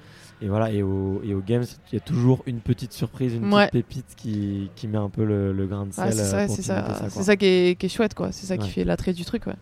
et 0.43 0.49
voilà, 0.49 0.71
et 0.73 0.83
au, 0.83 1.21
et 1.23 1.35
au 1.35 1.41
Games, 1.41 1.65
il 1.91 1.95
y 1.95 1.99
a 1.99 2.01
toujours 2.01 2.43
une 2.47 2.61
petite 2.61 2.93
surprise, 2.93 3.35
une 3.35 3.53
Ouais. 3.53 3.69
petite 3.69 3.87
pépite 3.87 4.15
qui, 4.17 4.71
qui 4.75 4.89
met 4.89 4.97
un 4.99 5.11
peu 5.11 5.25
le, 5.25 5.53
le 5.53 5.67
grain 5.67 5.87
de 5.87 5.93
sel. 5.93 6.07
Ouais, 6.07 6.13
c'est 6.13 6.21
euh, 6.21 6.25
ça, 6.25 6.47
pour 6.47 6.57
c'est 6.57 6.63
ça, 6.63 7.09
c'est 7.11 7.23
ça 7.23 7.37
qui 7.37 7.45
est, 7.47 7.79
qui 7.79 7.87
est 7.87 7.89
chouette 7.91 8.15
quoi. 8.15 8.33
C'est 8.33 8.47
ça 8.47 8.57
qui 8.57 8.65
Ouais. 8.65 8.71
fait 8.71 8.85
l'attrait 8.85 9.13
du 9.13 9.25
truc 9.25 9.47
ouais. 9.47 9.55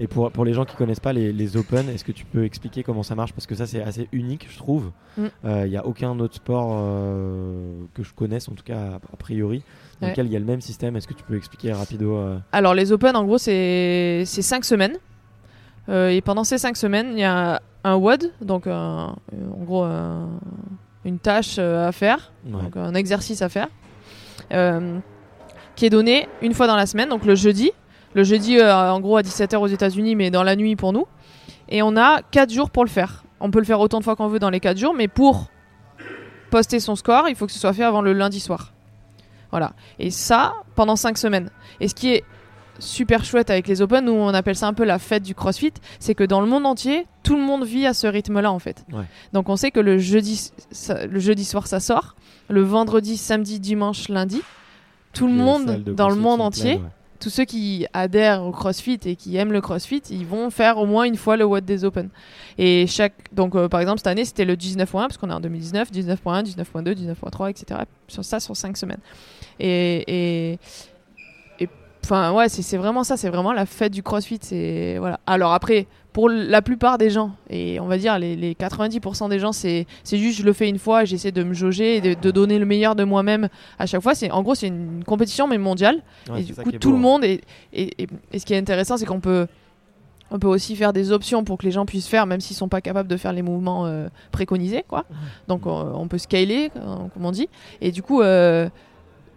Et 0.00 0.06
pour, 0.06 0.30
pour 0.32 0.44
les 0.44 0.52
gens 0.54 0.64
qui 0.64 0.74
connaissent 0.76 1.00
pas 1.00 1.12
les, 1.12 1.32
les 1.32 1.56
Open, 1.56 1.88
est-ce 1.88 2.04
que 2.04 2.12
tu 2.12 2.24
peux 2.24 2.44
expliquer 2.44 2.82
comment 2.82 3.02
ça 3.02 3.14
marche? 3.14 3.32
Parce 3.32 3.46
que 3.46 3.54
ça, 3.54 3.66
c'est 3.66 3.82
assez 3.82 4.08
unique, 4.12 4.46
je 4.50 4.56
trouve. 4.56 4.90
Mm. 5.18 5.26
Il 5.44 5.70
n'y 5.70 5.76
a 5.76 5.84
aucun 5.86 6.18
autre 6.20 6.34
sport 6.34 6.68
euh, 6.72 7.74
que 7.94 8.02
je 8.02 8.12
connaisse, 8.14 8.48
en 8.48 8.52
tout 8.52 8.64
cas 8.64 8.98
a, 9.12 9.16
priori, 9.16 9.62
dans 10.00 10.06
Ouais. 10.06 10.10
lequel 10.12 10.26
il 10.26 10.32
y 10.32 10.36
a 10.36 10.38
le 10.40 10.44
même 10.44 10.60
système. 10.60 10.96
Est-ce 10.96 11.06
que 11.08 11.14
tu 11.14 11.24
peux 11.24 11.36
expliquer 11.36 11.72
rapido 11.72 12.16
euh, 12.16 12.38
Alors 12.52 12.74
les 12.74 12.92
Open, 12.92 13.14
en 13.16 13.24
gros, 13.24 13.38
c'est 13.38 14.22
c'est 14.26 14.42
cinq 14.42 14.64
semaines. 14.64 14.96
Euh, 15.88 16.08
et 16.08 16.20
pendant 16.20 16.44
ces 16.44 16.58
cinq 16.58 16.76
semaines, 16.76 17.10
il 17.12 17.18
y 17.20 17.24
a 17.24 17.60
un 17.84 17.94
WOD, 17.96 18.32
donc 18.40 18.66
euh, 18.66 18.74
en 18.74 19.14
gros 19.64 19.82
un- 19.82 20.28
une 21.04 21.18
tâche 21.18 21.56
euh, 21.58 21.86
à 21.88 21.92
faire, 21.92 22.32
ouais. 22.46 22.62
donc 22.62 22.76
un 22.76 22.94
exercice 22.94 23.42
à 23.42 23.48
faire, 23.50 23.68
qui 25.76 25.86
est 25.86 25.90
donné 25.90 26.28
une 26.42 26.54
fois 26.54 26.66
dans 26.66 26.76
la 26.76 26.86
semaine, 26.86 27.08
donc 27.08 27.24
le 27.24 27.34
jeudi. 27.34 27.72
Le 28.14 28.22
jeudi, 28.22 28.62
en 28.62 29.00
gros, 29.00 29.16
à 29.16 29.22
17h 29.22 29.56
aux 29.56 29.66
États-Unis, 29.66 30.14
mais 30.14 30.30
dans 30.30 30.44
la 30.44 30.54
nuit 30.54 30.76
pour 30.76 30.92
nous. 30.92 31.04
Et 31.68 31.82
on 31.82 31.96
a 31.96 32.22
4 32.22 32.52
jours 32.52 32.70
pour 32.70 32.84
le 32.84 32.88
faire. 32.90 33.24
On 33.40 33.50
peut 33.50 33.58
le 33.58 33.64
faire 33.64 33.80
autant 33.80 33.98
de 33.98 34.04
fois 34.04 34.14
qu'on 34.14 34.28
veut 34.28 34.38
dans 34.38 34.50
les 34.50 34.60
4 34.60 34.78
jours, 34.78 34.94
mais 34.94 35.08
pour 35.08 35.50
poster 36.50 36.78
son 36.78 36.94
score, 36.94 37.28
il 37.28 37.34
faut 37.34 37.46
que 37.46 37.52
ce 37.52 37.58
soit 37.58 37.72
fait 37.72 37.82
avant 37.82 38.02
le 38.02 38.12
lundi 38.12 38.38
soir. 38.38 38.72
Voilà. 39.50 39.72
Et 39.98 40.10
ça, 40.12 40.52
pendant 40.76 40.94
5 40.94 41.18
semaines. 41.18 41.50
Et 41.80 41.88
ce 41.88 41.94
qui 41.96 42.12
est 42.14 42.24
super 42.78 43.24
chouette 43.24 43.50
avec 43.50 43.68
les 43.68 43.82
Open, 43.82 44.04
nous 44.04 44.12
on 44.12 44.28
appelle 44.34 44.56
ça 44.56 44.66
un 44.66 44.72
peu 44.74 44.84
la 44.84 44.98
fête 44.98 45.22
du 45.22 45.34
CrossFit, 45.34 45.72
c'est 45.98 46.14
que 46.14 46.24
dans 46.24 46.40
le 46.40 46.46
monde 46.46 46.66
entier, 46.66 47.06
tout 47.22 47.36
le 47.36 47.42
monde 47.42 47.64
vit 47.64 47.86
à 47.86 47.94
ce 47.94 48.06
rythme-là 48.06 48.50
en 48.52 48.58
fait. 48.58 48.84
Ouais. 48.92 49.04
Donc 49.32 49.48
on 49.48 49.56
sait 49.56 49.70
que 49.70 49.80
le 49.80 49.98
jeudi, 49.98 50.50
ça- 50.70 51.06
le 51.06 51.18
jeudi 51.20 51.44
soir 51.44 51.66
ça 51.66 51.80
sort, 51.80 52.16
le 52.48 52.62
vendredi, 52.62 53.16
samedi, 53.16 53.60
dimanche, 53.60 54.08
lundi, 54.08 54.42
tout 55.12 55.26
le 55.26 55.32
monde 55.32 55.84
dans 55.84 56.08
le 56.08 56.16
monde 56.16 56.40
entier, 56.40 56.74
ouais. 56.74 56.80
tous 57.20 57.30
ceux 57.30 57.44
qui 57.44 57.86
adhèrent 57.92 58.42
au 58.44 58.50
CrossFit 58.50 58.98
et 59.04 59.14
qui 59.16 59.36
aiment 59.36 59.52
le 59.52 59.60
CrossFit, 59.60 60.02
ils 60.10 60.26
vont 60.26 60.50
faire 60.50 60.76
au 60.78 60.84
moins 60.86 61.04
une 61.04 61.16
fois 61.16 61.36
le 61.36 61.44
WOD 61.44 61.64
des 61.64 61.84
Open. 61.84 62.08
Et 62.58 62.86
chaque 62.88 63.14
donc 63.32 63.54
euh, 63.54 63.68
par 63.68 63.80
exemple 63.80 63.98
cette 63.98 64.08
année 64.08 64.24
c'était 64.24 64.44
le 64.44 64.56
19.1 64.56 64.86
parce 64.92 65.16
qu'on 65.16 65.30
est 65.30 65.34
en 65.34 65.40
2019, 65.40 65.90
19.1, 65.92 66.42
19.2, 66.44 66.94
19.3, 66.94 67.50
etc. 67.50 67.80
Sur 68.08 68.24
ça 68.24 68.40
sur 68.40 68.56
5 68.56 68.76
semaines. 68.76 69.00
Et, 69.60 70.58
enfin 72.04 72.32
ouais 72.32 72.48
c'est 72.48 72.62
c'est 72.62 72.76
vraiment 72.76 73.02
ça, 73.04 73.16
c'est 73.16 73.28
vraiment 73.30 73.52
la 73.52 73.66
fête 73.66 73.92
du 73.92 74.02
CrossFit. 74.02 74.38
C'est 74.40 74.96
voilà. 74.98 75.20
Alors 75.26 75.52
après 75.52 75.86
pour 76.12 76.28
la 76.28 76.62
plupart 76.62 76.96
des 76.96 77.10
gens 77.10 77.32
et 77.50 77.80
on 77.80 77.86
va 77.86 77.98
dire 77.98 78.18
les, 78.20 78.36
les 78.36 78.54
90% 78.54 79.28
des 79.28 79.40
gens 79.40 79.50
c'est 79.50 79.84
c'est 80.04 80.16
juste 80.18 80.38
je 80.38 80.44
le 80.44 80.52
fais 80.52 80.68
une 80.68 80.78
fois, 80.78 81.04
j'essaie 81.04 81.32
de 81.32 81.42
me 81.42 81.54
jauger 81.54 81.96
et 81.96 82.00
de, 82.00 82.14
de 82.14 82.30
donner 82.30 82.58
le 82.60 82.66
meilleur 82.66 82.94
de 82.94 83.02
moi-même 83.04 83.48
à 83.80 83.86
chaque 83.86 84.00
fois. 84.02 84.14
C'est 84.14 84.30
en 84.30 84.42
gros 84.42 84.54
c'est 84.54 84.68
une 84.68 85.02
compétition 85.04 85.48
mais 85.48 85.58
mondiale 85.58 86.02
Ouais, 86.30 86.40
et 86.40 86.44
du 86.44 86.54
coup, 86.54 86.70
tout 86.72 86.90
beau, 86.90 86.96
le 86.96 86.96
hein. 86.96 87.00
monde. 87.00 87.24
Et, 87.24 87.40
et, 87.72 88.02
et- 88.02 88.08
et 88.32 88.38
ce 88.38 88.46
qui 88.46 88.54
est 88.54 88.58
intéressant, 88.58 88.96
c'est 88.96 89.06
qu'on 89.06 89.18
peut, 89.20 89.46
on 90.30 90.38
peut 90.38 90.46
aussi 90.48 90.76
faire 90.76 90.92
des 90.92 91.10
options 91.10 91.42
pour 91.42 91.58
que 91.58 91.64
les 91.66 91.72
gens 91.72 91.84
puissent 91.84 92.06
faire, 92.08 92.26
même 92.26 92.40
s'ils 92.40 92.56
sont 92.56 92.68
pas 92.68 92.80
capables 92.80 93.08
de 93.08 93.16
faire 93.16 93.32
les 93.32 93.42
mouvements 93.42 93.86
euh, 93.86 94.08
préconisés. 94.30 94.84
Quoi. 94.86 95.04
Donc, 95.48 95.66
on, 95.66 95.70
on 95.94 96.06
peut 96.08 96.18
scaler, 96.18 96.70
euh, 96.76 96.96
comme 97.12 97.24
on 97.26 97.30
dit. 97.32 97.48
Et 97.80 97.90
du 97.92 98.02
coup, 98.02 98.20
euh, 98.22 98.68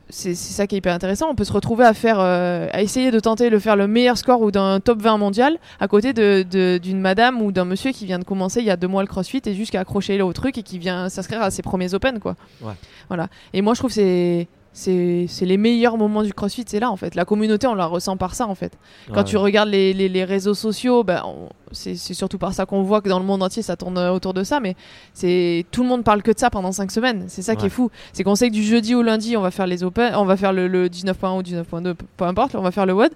c'est 0.10 0.36
c'est 0.36 0.54
ça 0.54 0.68
qui 0.68 0.76
est 0.76 0.78
hyper 0.80 0.94
intéressant. 0.94 1.28
On 1.30 1.36
peut 1.36 1.44
se 1.44 1.52
retrouver 1.54 1.86
à 1.86 1.94
faire, 1.94 2.20
euh, 2.20 2.68
à 2.72 2.82
essayer 2.82 3.12
de 3.12 3.20
tenter 3.20 3.50
de 3.50 3.60
faire 3.60 3.76
le 3.76 3.88
meilleur 3.88 4.18
score 4.18 4.42
ou 4.42 4.52
d'un 4.52 4.80
top 4.80 5.02
20 5.02 5.18
mondial 5.18 5.58
à 5.80 5.88
côté 5.88 6.14
de- 6.14 6.46
de- 6.50 6.78
d'une 6.82 7.00
madame 7.00 7.42
ou 7.42 7.52
d'un 7.52 7.66
monsieur 7.66 7.92
qui 7.92 8.06
vient 8.06 8.20
de 8.20 8.24
commencer 8.24 8.60
il 8.62 8.66
y 8.66 8.72
a 8.72 8.78
deux 8.78 8.88
mois 8.88 9.02
le 9.02 9.08
CrossFit 9.08 9.42
et 9.46 9.54
juste 9.54 9.72
qui 9.72 9.78
a 9.78 9.82
accroché 9.82 10.22
au 10.22 10.34
truc 10.34 10.58
et 10.58 10.64
qui 10.64 10.80
vient 10.80 11.10
s'inscrire 11.10 11.42
à 11.42 11.52
ses 11.52 11.62
premiers 11.62 11.94
Open, 11.94 12.20
quoi. 12.20 12.36
Ouais. 12.62 12.74
Voilà. 13.10 13.28
Et 13.54 13.62
moi, 13.62 13.74
je 13.74 13.80
trouve 13.80 13.90
que 13.92 13.96
c'est 13.96 14.48
c'est 14.80 15.46
les 15.46 15.58
meilleurs 15.58 15.98
moments 15.98 16.22
du 16.22 16.32
CrossFit, 16.34 16.64
c'est 16.68 16.80
là 16.80 16.92
en 16.92 16.96
fait. 16.98 17.16
La 17.16 17.26
communauté, 17.26 17.66
on 17.66 17.74
la 17.74 17.88
ressent 17.88 18.16
par 18.16 18.36
ça 18.36 18.46
en 18.48 18.54
fait. 18.54 18.78
Quand 19.08 19.16
Ouais, 19.18 19.24
tu 19.24 19.36
regardes 19.38 19.70
les, 19.70 19.92
les- 19.94 20.08
les 20.08 20.24
réseaux 20.24 20.54
sociaux, 20.54 21.04
ben, 21.04 21.24
on- 21.26 21.50
c'est 21.72 21.96
surtout 21.96 22.38
par 22.38 22.54
ça 22.54 22.66
qu'on 22.68 22.84
voit 22.84 23.02
que 23.02 23.10
dans 23.10 23.18
le 23.20 23.26
monde 23.26 23.42
entier, 23.42 23.64
ça 23.64 23.76
tourne 23.76 23.98
euh, 23.98 24.12
autour 24.12 24.34
de 24.36 24.44
ça. 24.44 24.60
Mais 24.60 24.76
c'est 25.14 25.66
tout 25.72 25.82
le 25.82 25.90
monde 25.90 26.04
parle 26.04 26.22
que 26.22 26.32
de 26.32 26.38
ça 26.40 26.50
pendant 26.52 26.72
5 26.72 26.92
semaines. 26.92 27.26
C'est 27.28 27.42
ça 27.42 27.56
qui 27.56 27.66
est 27.66 27.70
fou. 27.70 27.90
C'est 28.14 28.24
qu'on 28.24 28.36
sait 28.36 28.50
que 28.50 28.54
du 28.54 28.64
jeudi 28.64 28.94
au 28.94 29.02
lundi, 29.02 29.36
on 29.36 29.42
va 29.42 29.50
faire 29.52 29.66
les 29.68 29.84
Open, 29.84 30.14
on 30.16 30.26
va 30.26 30.38
faire 30.38 30.54
le, 30.54 30.68
le 30.68 30.90
19.1 30.90 31.38
ou 31.38 31.42
19.2, 31.42 31.94
peu- 31.96 32.06
peu 32.16 32.26
importe, 32.26 32.54
on 32.56 32.62
va 32.62 32.72
faire 32.72 32.86
le 32.86 32.94
WOD. 32.94 33.12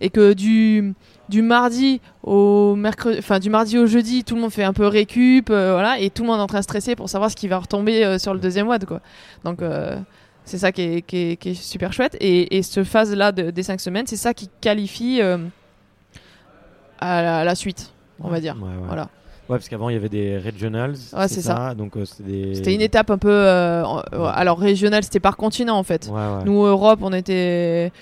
Et 0.00 0.10
que 0.10 0.32
du, 0.32 0.92
du 1.28 1.40
mardi 1.42 2.00
au 2.24 2.74
mercredi, 2.74 3.16
enfin 3.20 3.38
du 3.38 3.48
mardi 3.48 3.78
au 3.78 3.86
jeudi, 3.86 4.24
tout 4.24 4.34
le 4.34 4.40
monde 4.40 4.50
fait 4.50 4.64
un 4.64 4.72
peu 4.72 4.86
récup, 4.88 5.48
euh, 5.50 5.72
voilà, 5.74 6.00
et 6.00 6.10
tout 6.10 6.24
le 6.24 6.28
monde 6.28 6.40
est 6.40 6.42
en 6.42 6.46
train 6.48 6.58
de 6.58 6.64
stresser 6.64 6.96
pour 6.96 7.08
savoir 7.08 7.30
ce 7.30 7.36
qui 7.36 7.46
va 7.46 7.58
retomber 7.60 8.04
euh, 8.04 8.18
sur 8.18 8.34
le 8.34 8.40
deuxième 8.40 8.66
WOD, 8.66 8.86
quoi. 8.86 9.00
Donc 9.44 9.62
euh, 9.62 9.96
c'est 10.44 10.58
ça 10.58 10.72
qui 10.72 10.82
est, 10.82 11.02
qui, 11.02 11.16
est, 11.32 11.36
qui 11.36 11.50
est 11.50 11.54
super 11.54 11.92
chouette. 11.92 12.16
Et, 12.20 12.56
et 12.56 12.62
ce 12.62 12.84
phase-là 12.84 13.32
de- 13.32 13.50
des 13.50 13.62
5 13.62 13.80
semaines, 13.80 14.06
c'est 14.06 14.16
ça 14.16 14.34
qui 14.34 14.48
qualifie 14.60 15.20
euh, 15.22 15.38
à, 17.00 17.22
la, 17.22 17.38
à 17.38 17.44
la 17.44 17.54
suite, 17.54 17.92
on 18.20 18.28
va 18.28 18.40
dire. 18.40 18.56
Ouais, 18.60 18.68
ouais. 18.68 18.86
Voilà. 18.86 19.02
Ouais, 19.48 19.58
parce 19.58 19.68
qu'avant 19.68 19.90
il 19.90 19.92
y 19.92 19.96
avait 19.96 20.08
des 20.08 20.38
regionals. 20.38 20.94
Ouais, 21.12 21.28
c'est 21.28 21.42
ça. 21.42 21.74
Donc 21.74 21.96
euh, 21.98 22.06
c'était 22.06 22.62
des. 22.62 22.74
Une 22.74 22.80
étape 22.80 23.10
un 23.10 23.18
peu. 23.18 23.28
euh. 23.30 23.84
Alors 24.32 24.58
régionale, 24.58 25.04
c'était 25.04 25.20
par 25.20 25.36
continent 25.36 25.76
en 25.76 25.82
fait. 25.82 26.10
Nous, 26.46 26.64
Europe, 26.64 27.00
on 27.02 27.12
était. 27.12 27.92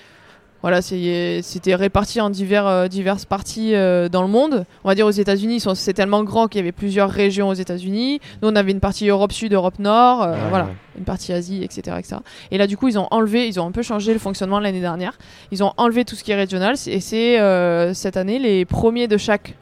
Voilà, 0.63 0.81
c'était 0.81 1.75
réparti 1.75 2.21
en 2.21 2.29
divers, 2.29 2.65
euh, 2.65 2.87
diverses 2.87 3.25
parties 3.25 3.75
euh, 3.75 4.07
dans 4.07 4.21
le 4.21 4.29
monde. 4.29 4.65
On 4.85 4.87
va 4.87 4.95
dire 4.95 5.05
aux 5.05 5.11
États-Unis, 5.11 5.61
c'est 5.75 5.93
tellement 5.93 6.23
grand 6.23 6.47
qu'il 6.47 6.59
y 6.59 6.61
avait 6.61 6.71
plusieurs 6.71 7.09
régions 7.09 7.49
aux 7.49 7.53
États-Unis. 7.53 8.21
Nous, 8.41 8.47
on 8.47 8.55
avait 8.55 8.71
une 8.71 8.79
partie 8.79 9.09
Europe 9.09 9.33
Sud, 9.33 9.53
Europe 9.53 9.77
Nord, 9.77 10.23
euh, 10.23 10.31
Ouais, 10.31 10.39
voilà, 10.49 10.65
ouais. 10.65 10.71
une 10.97 11.03
partie 11.03 11.33
Asie, 11.33 11.63
etc., 11.63 11.97
etc. 11.99 12.15
Et 12.49 12.57
là, 12.57 12.65
du 12.65 12.77
coup, 12.77 12.87
ils 12.87 12.97
ont 12.97 13.09
enlevé, 13.11 13.45
ils 13.45 13.59
ont 13.59 13.67
un 13.67 13.71
peu 13.71 13.81
changé 13.81 14.13
le 14.13 14.19
fonctionnement 14.19 14.59
l'année 14.61 14.79
dernière. 14.79 15.17
Ils 15.51 15.65
ont 15.65 15.73
enlevé 15.75 16.05
tout 16.05 16.15
ce 16.15 16.23
qui 16.23 16.31
est 16.31 16.35
régional. 16.35 16.75
Et 16.87 17.01
c'est 17.01 17.93
cette 17.93 18.15
année 18.15 18.39
les 18.39 18.63
premiers 18.63 19.09
de 19.09 19.17
chaque 19.17 19.55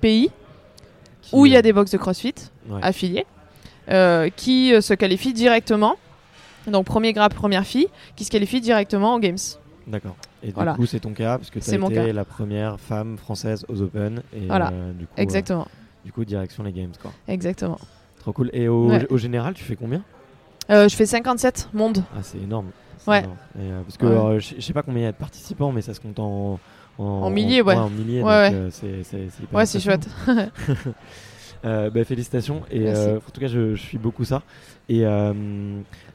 pays 0.00 0.30
Qui, 1.22 1.36
où 1.36 1.46
il 1.46 1.52
y 1.52 1.56
a 1.56 1.62
des 1.62 1.72
box 1.72 1.92
de 1.92 1.98
CrossFit 1.98 2.34
ouais. 2.68 2.80
affiliés 2.82 3.26
euh, 3.90 4.28
qui 4.34 4.72
se 4.82 4.92
qualifient 4.92 5.32
directement. 5.32 5.96
Donc 6.66 6.84
premier 6.84 7.12
grade, 7.12 7.32
première 7.32 7.64
fille, 7.64 7.86
qui 8.16 8.24
se 8.24 8.30
qualifie 8.30 8.60
directement 8.60 9.14
aux 9.14 9.20
Games. 9.20 9.38
D'accord. 9.86 10.16
Et 10.42 10.50
Voilà. 10.52 10.72
du 10.72 10.78
coup, 10.78 10.86
c'est 10.86 11.00
ton 11.00 11.12
cas, 11.12 11.38
parce 11.38 11.50
que 11.50 11.58
tu 11.58 11.70
as 11.70 11.74
été 11.74 11.94
cas. 11.94 12.12
la 12.12 12.24
première 12.24 12.78
femme 12.78 13.18
française 13.18 13.64
aux 13.68 13.82
Open. 13.82 14.22
Et 14.34 14.46
Voilà. 14.46 14.70
euh, 14.72 14.92
du 14.92 15.06
coup, 15.06 15.12
euh, 15.18 15.22
Exactement, 15.22 15.66
du 16.04 16.12
coup, 16.12 16.24
direction 16.24 16.62
les 16.62 16.72
Games, 16.72 16.92
quoi. 17.00 17.12
exactement. 17.26 17.78
Trop 18.20 18.32
cool. 18.32 18.50
Et 18.52 18.68
au, 18.68 18.88
Ouais. 18.88 19.06
au 19.10 19.16
général, 19.16 19.54
tu 19.54 19.64
fais 19.64 19.76
combien? 19.76 20.02
Euh, 20.70 20.88
je 20.88 20.94
fais 20.96 21.06
57 21.06 21.70
monde. 21.72 21.98
Ah, 22.14 22.18
c'est 22.22 22.38
énorme. 22.38 22.66
Ouais. 23.06 23.20
énorme. 23.20 23.36
Et, 23.58 23.68
parce 23.84 23.96
que 23.96 24.06
Ouais. 24.34 24.40
je 24.40 24.60
sais 24.60 24.72
pas 24.72 24.82
combien 24.82 25.00
il 25.00 25.04
y 25.04 25.08
a 25.08 25.12
de 25.12 25.16
participants, 25.16 25.72
mais 25.72 25.82
ça 25.82 25.94
se 25.94 26.00
compte 26.00 26.18
en. 26.18 26.60
En, 26.98 27.04
En 27.04 27.30
milliers, 27.30 27.62
ouais. 27.62 27.76
en 27.76 27.88
milliers. 27.90 28.22
Ouais, 28.24 28.70
ouais. 29.52 29.66
c'est 29.66 29.80
chouette. 29.80 30.08
Euh, 31.64 31.90
bah, 31.90 32.04
félicitations 32.04 32.62
et 32.70 32.86
euh, 32.86 33.16
en 33.16 33.30
tout 33.32 33.40
cas 33.40 33.48
je, 33.48 33.74
je 33.74 33.82
suis 33.82 33.98
beaucoup 33.98 34.24
ça 34.24 34.44
et, 34.88 35.04
euh, 35.04 35.32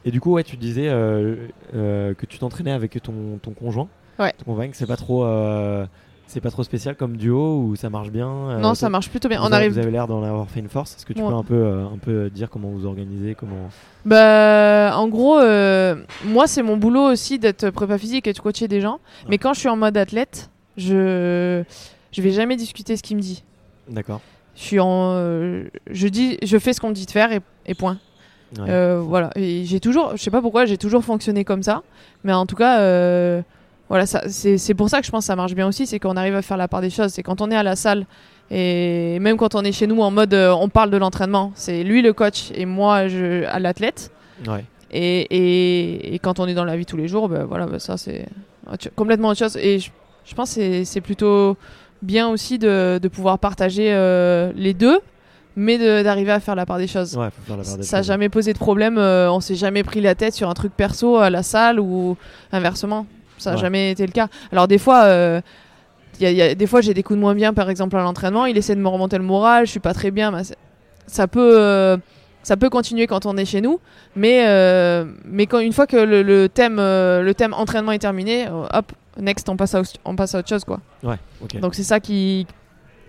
et 0.06 0.10
du 0.10 0.18
coup 0.18 0.32
ouais 0.32 0.42
tu 0.42 0.56
disais 0.56 0.86
que 0.86 2.24
tu 2.26 2.38
t'entraînais 2.38 2.70
avec 2.72 2.98
ton, 3.02 3.38
ton 3.42 3.50
conjoint 3.50 3.88
Ouais. 4.18 4.32
ton 4.38 4.44
convainc 4.44 4.74
c'est 4.74 4.86
pas 4.86 4.96
trop 4.96 5.24
euh, 5.24 5.86
c'est 6.26 6.40
pas 6.40 6.50
trop 6.50 6.62
spécial 6.62 6.94
comme 6.96 7.16
duo 7.16 7.58
ou 7.60 7.76
ça 7.76 7.90
marche 7.90 8.10
bien 8.10 8.28
euh, 8.28 8.58
non, 8.58 8.74
ça 8.74 8.88
marche 8.88 9.10
plutôt 9.10 9.28
bien. 9.28 9.38
vous 9.40 9.44
On 9.44 9.46
avez- 9.48 9.56
arrive. 9.56 9.72
vous 9.72 9.78
avez 9.78 9.90
l'air 9.90 10.06
d'en 10.06 10.22
avoir 10.22 10.48
fait 10.48 10.60
une 10.60 10.68
force 10.68 10.94
est-ce 10.96 11.04
que 11.06 11.12
tu 11.12 11.20
Ouais. 11.22 11.28
peux 11.28 11.34
un 11.34 11.42
peu 11.42 11.54
euh, 11.54 11.84
un 11.86 11.98
peu 11.98 12.30
dire 12.30 12.48
comment 12.50 12.68
vous 12.70 12.86
organisez 12.86 13.34
comment 13.34 13.68
Bah, 14.04 14.92
en 14.96 15.08
gros, 15.08 15.38
euh, 15.38 15.96
moi, 16.26 16.46
c'est 16.46 16.62
mon 16.62 16.76
boulot 16.76 17.02
aussi 17.10 17.38
d'être 17.38 17.70
prépa 17.70 17.98
physique 17.98 18.26
et 18.26 18.32
de 18.32 18.38
coacher 18.38 18.68
des 18.68 18.80
gens. 18.80 18.98
Mais 19.28 19.38
quand 19.38 19.54
je 19.54 19.60
suis 19.60 19.68
en 19.68 19.76
mode 19.76 19.96
athlète, 19.96 20.50
je 20.76 21.62
je 22.12 22.22
vais 22.22 22.30
jamais 22.30 22.56
discuter 22.56 22.96
ce 22.96 23.02
qu'il 23.02 23.16
me 23.16 23.22
dit. 23.22 23.42
d'accord 23.88 24.20
Je 24.56 24.62
suis 24.62 24.80
en, 24.80 25.14
je 25.90 26.08
dis, 26.08 26.38
je 26.42 26.58
fais 26.58 26.72
ce 26.72 26.80
qu'on 26.80 26.90
me 26.90 26.94
dit 26.94 27.06
de 27.06 27.10
faire 27.10 27.32
et, 27.32 27.40
et 27.66 27.74
point. 27.74 27.98
Ouais. 28.58 28.96
Voilà. 29.00 29.30
Et 29.36 29.64
j'ai 29.64 29.80
toujours, 29.80 30.16
je 30.16 30.22
sais 30.22 30.30
pas 30.30 30.40
pourquoi, 30.42 30.64
j'ai 30.66 30.78
toujours 30.78 31.02
fonctionné 31.04 31.44
comme 31.44 31.62
ça. 31.62 31.82
Mais 32.24 32.32
en 32.32 32.46
tout 32.46 32.56
cas, 32.56 32.78
voilà, 33.94 34.06
c'est 34.06 34.74
pour 34.74 34.88
ça 34.90 34.98
que 35.00 35.06
je 35.06 35.10
pense 35.12 35.22
que 35.22 35.26
ça 35.26 35.36
marche 35.36 35.54
bien 35.54 35.68
aussi, 35.68 35.86
c'est 35.86 36.00
qu'on 36.00 36.16
arrive 36.16 36.34
à 36.34 36.42
faire 36.42 36.56
la 36.56 36.66
part 36.66 36.80
des 36.80 36.90
choses. 36.90 37.12
C'est 37.12 37.22
quand 37.22 37.40
on 37.40 37.48
est 37.52 37.56
à 37.56 37.62
la 37.62 37.76
salle 37.76 38.06
et 38.50 39.18
même 39.20 39.36
quand 39.36 39.54
on 39.54 39.62
est 39.62 39.70
chez 39.70 39.86
nous 39.86 40.00
en 40.02 40.10
mode, 40.10 40.34
euh, 40.34 40.52
on 40.52 40.68
parle 40.68 40.90
de 40.90 40.96
l'entraînement. 40.96 41.52
C'est 41.54 41.84
lui 41.84 42.02
le 42.02 42.12
coach 42.12 42.50
et 42.56 42.66
moi 42.66 43.06
je, 43.06 43.44
à 43.44 43.60
l'athlète. 43.60 44.10
Ouais. 44.48 44.64
Et, 44.90 45.20
et, 45.30 46.14
et 46.14 46.18
quand 46.18 46.40
on 46.40 46.46
est 46.46 46.54
dans 46.54 46.64
la 46.64 46.76
vie 46.76 46.86
tous 46.86 46.96
les 46.96 47.06
jours, 47.08 47.28
ben 47.28 47.44
voilà, 47.44 47.66
ben 47.66 47.78
ça 47.78 47.96
c'est 47.96 48.26
complètement 48.96 49.28
autre 49.28 49.38
chose. 49.38 49.56
Et 49.56 49.78
je, 49.78 49.90
je 50.24 50.34
pense 50.34 50.54
que 50.56 50.82
c'est- 50.84 51.00
plutôt 51.00 51.56
bien 52.02 52.28
aussi 52.28 52.58
de, 52.58 52.98
de 53.00 53.08
pouvoir 53.08 53.38
partager 53.38 53.92
euh, 53.92 54.52
les 54.56 54.74
deux, 54.74 54.98
mais 55.56 55.78
d'arriver 56.02 56.32
à 56.32 56.40
faire 56.40 56.54
la 56.56 56.66
part 56.66 56.78
des 56.78 56.86
choses. 56.88 57.16
Ouais, 57.16 57.28
faut 57.30 57.42
faire 57.46 57.56
la 57.56 57.62
part 57.62 57.76
des 57.76 57.82
Ça 57.84 57.98
n'a 57.98 58.02
jamais 58.02 58.28
posé 58.28 58.52
de 58.52 58.58
problème, 58.58 58.98
euh, 58.98 59.30
on 59.30 59.38
s'est 59.40 59.54
jamais 59.54 59.82
pris 59.84 60.00
la 60.00 60.14
tête 60.16 60.34
sur 60.34 60.50
un 60.50 60.54
truc 60.54 60.72
perso 60.76 61.16
à 61.16 61.30
la 61.30 61.42
salle 61.44 61.78
ou 61.78 62.16
inversement. 62.52 63.06
Ça 63.38 63.50
n'a 63.50 63.56
Ouais. 63.56 63.62
jamais 63.62 63.90
été 63.90 64.06
le 64.06 64.12
cas. 64.12 64.28
Alors 64.52 64.68
des 64.68 64.78
fois, 64.78 65.04
euh, 65.04 65.40
y 66.20 66.26
a- 66.26 66.30
y 66.30 66.42
a- 66.42 66.54
des 66.54 66.66
fois 66.66 66.80
j'ai 66.80 66.94
des 66.94 67.02
coups 67.02 67.16
de 67.16 67.20
moins 67.20 67.34
bien, 67.34 67.52
par 67.52 67.68
exemple 67.70 67.96
à 67.96 68.02
l'entraînement, 68.02 68.46
il 68.46 68.56
essaie 68.56 68.74
de 68.74 68.80
me 68.80 68.88
remonter 68.88 69.18
le 69.18 69.24
moral, 69.24 69.66
je 69.66 69.70
suis 69.72 69.80
pas 69.80 69.94
très 69.94 70.10
bien, 70.10 70.32
ça 71.06 71.26
peut, 71.26 71.56
euh, 71.60 71.96
ça 72.42 72.56
peut 72.56 72.70
continuer 72.70 73.06
quand 73.06 73.26
on 73.26 73.36
est 73.36 73.44
chez 73.44 73.60
nous, 73.60 73.80
mais, 74.16 74.44
euh, 74.46 75.04
mais 75.24 75.46
quand, 75.46 75.58
une 75.58 75.72
fois 75.72 75.86
que 75.86 75.96
le, 75.96 76.22
le 76.22 76.48
thème, 76.48 76.76
le 76.76 77.32
thème 77.36 77.52
entraînement 77.54 77.92
est 77.92 77.98
terminé, 77.98 78.46
hop, 78.72 78.92
next 79.18 79.48
on 79.48 79.56
passe 79.56 79.74
à, 79.74 79.80
au- 79.80 79.84
on 80.04 80.14
passe 80.16 80.34
à 80.34 80.38
autre 80.40 80.48
chose 80.48 80.64
quoi. 80.64 80.80
Ouais. 81.02 81.16
Donc 81.60 81.74
c'est 81.74 81.82
ça 81.82 82.00
qui, 82.00 82.46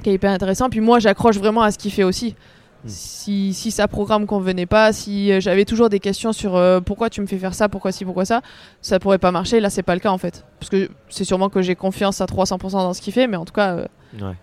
qui 0.04 0.10
est 0.10 0.14
hyper 0.14 0.32
intéressant. 0.32 0.70
Puis 0.70 0.82
moi, 0.82 1.00
j'accroche 1.00 1.38
vraiment 1.38 1.62
à 1.62 1.72
ce 1.72 1.78
qu'il 1.78 1.92
fait 1.92 2.04
aussi. 2.04 2.36
Hmm. 2.86 2.90
Si, 2.90 3.54
si 3.56 3.72
sa 3.72 3.88
programme 3.88 4.28
convenait 4.28 4.68
pas, 4.68 4.94
si 4.94 5.32
euh, 5.32 5.40
j'avais 5.40 5.66
toujours 5.66 5.90
des 5.90 6.00
questions 6.00 6.32
sur 6.34 6.56
euh, 6.56 6.80
pourquoi 6.82 7.10
tu 7.10 7.20
me 7.20 7.26
fais 7.26 7.38
faire 7.40 7.56
ça, 7.56 7.68
pourquoi 7.68 7.92
ci, 7.92 8.06
pourquoi 8.06 8.26
ça, 8.26 8.42
ça 8.82 9.00
pourrait 9.00 9.18
pas 9.18 9.32
marcher. 9.32 9.60
Là, 9.60 9.70
c'est 9.72 9.82
pas 9.84 9.96
le 9.96 10.00
cas 10.02 10.12
en 10.12 10.20
fait. 10.20 10.46
Parce 10.60 10.70
que 10.70 10.90
c'est 11.10 11.24
sûrement 11.24 11.50
que 11.50 11.62
j'ai 11.64 11.76
confiance 11.76 12.22
à 12.22 12.26
300% 12.26 12.72
dans 12.72 12.94
ce 12.94 13.02
qu'il 13.02 13.12
fait, 13.14 13.26
mais 13.28 13.38
en 13.38 13.46
tout 13.46 13.54
cas, 13.54 13.74
euh, 13.74 13.86
Ouais. 14.22 14.34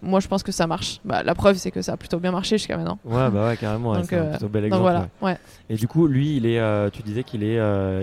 moi 0.00 0.20
je 0.20 0.28
pense 0.28 0.42
que 0.44 0.52
ça 0.52 0.66
marche. 0.68 1.00
Bah, 1.04 1.22
la 1.24 1.34
preuve, 1.34 1.56
c'est 1.56 1.70
que 1.72 1.82
ça 1.82 1.92
a 1.94 1.96
plutôt 1.96 2.18
bien 2.20 2.30
marché 2.30 2.56
jusqu'à 2.56 2.76
maintenant. 2.76 2.98
Ouais, 3.04 3.28
bah 3.30 3.48
ouais, 3.48 3.56
carrément. 3.56 3.94
Donc, 3.94 4.06
c'est 4.08 4.16
un 4.16 4.26
plutôt 4.30 4.48
bel 4.48 4.62
Donc 4.62 4.66
exemple. 4.78 4.82
voilà, 4.82 5.08
ouais. 5.22 5.36
Et 5.68 5.74
du 5.74 5.88
coup, 5.88 6.06
lui, 6.06 6.36
il 6.36 6.46
est, 6.46 6.90
tu 6.92 7.02
disais 7.02 7.24
qu'il 7.24 7.42
est, 7.42 7.58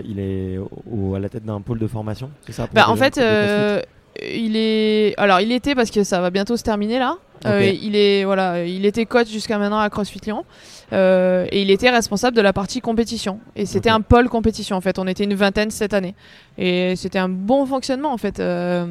il 0.05 0.19
est 0.19 0.57
au- 0.91 1.15
à 1.15 1.19
la 1.19 1.29
tête 1.29 1.45
d'un 1.45 1.61
pôle 1.61 1.79
de 1.79 1.87
formation, 1.87 2.29
c'est 2.45 2.51
ça 2.51 2.67
Bah, 2.73 2.89
en 2.89 2.95
fait, 2.97 3.17
il 4.21 4.55
est. 4.55 5.13
Alors, 5.17 5.41
il 5.41 5.51
était 5.51 5.75
parce 5.75 5.91
que 5.91 6.03
ça 6.03 6.21
va 6.21 6.29
bientôt 6.29 6.57
se 6.57 6.63
terminer 6.63 6.99
là. 6.99 7.17
Euh, 7.45 7.63
il 7.63 7.95
est 7.95 8.23
voilà, 8.23 8.65
il 8.65 8.85
était 8.85 9.05
coach 9.05 9.27
jusqu'à 9.27 9.57
maintenant 9.57 9.79
à 9.79 9.89
CrossFit 9.89 10.19
Lyon 10.25 10.45
Euh, 10.93 11.47
et 11.51 11.63
il 11.63 11.71
était 11.71 11.89
responsable 11.89 12.37
de 12.37 12.41
la 12.41 12.53
partie 12.53 12.79
compétition. 12.79 13.39
Et 13.55 13.65
c'était 13.65 13.89
un 13.89 14.01
pôle 14.01 14.29
compétition 14.29 14.75
en 14.77 14.81
fait. 14.81 14.99
On 14.99 15.07
était 15.07 15.23
une 15.23 15.33
vingtaine 15.33 15.71
cette 15.71 15.93
année 15.93 16.15
et 16.57 16.95
c'était 16.95 17.19
un 17.19 17.29
bon 17.29 17.65
fonctionnement 17.65 18.13
en 18.13 18.17
fait. 18.17 18.39
Euh, 18.39 18.85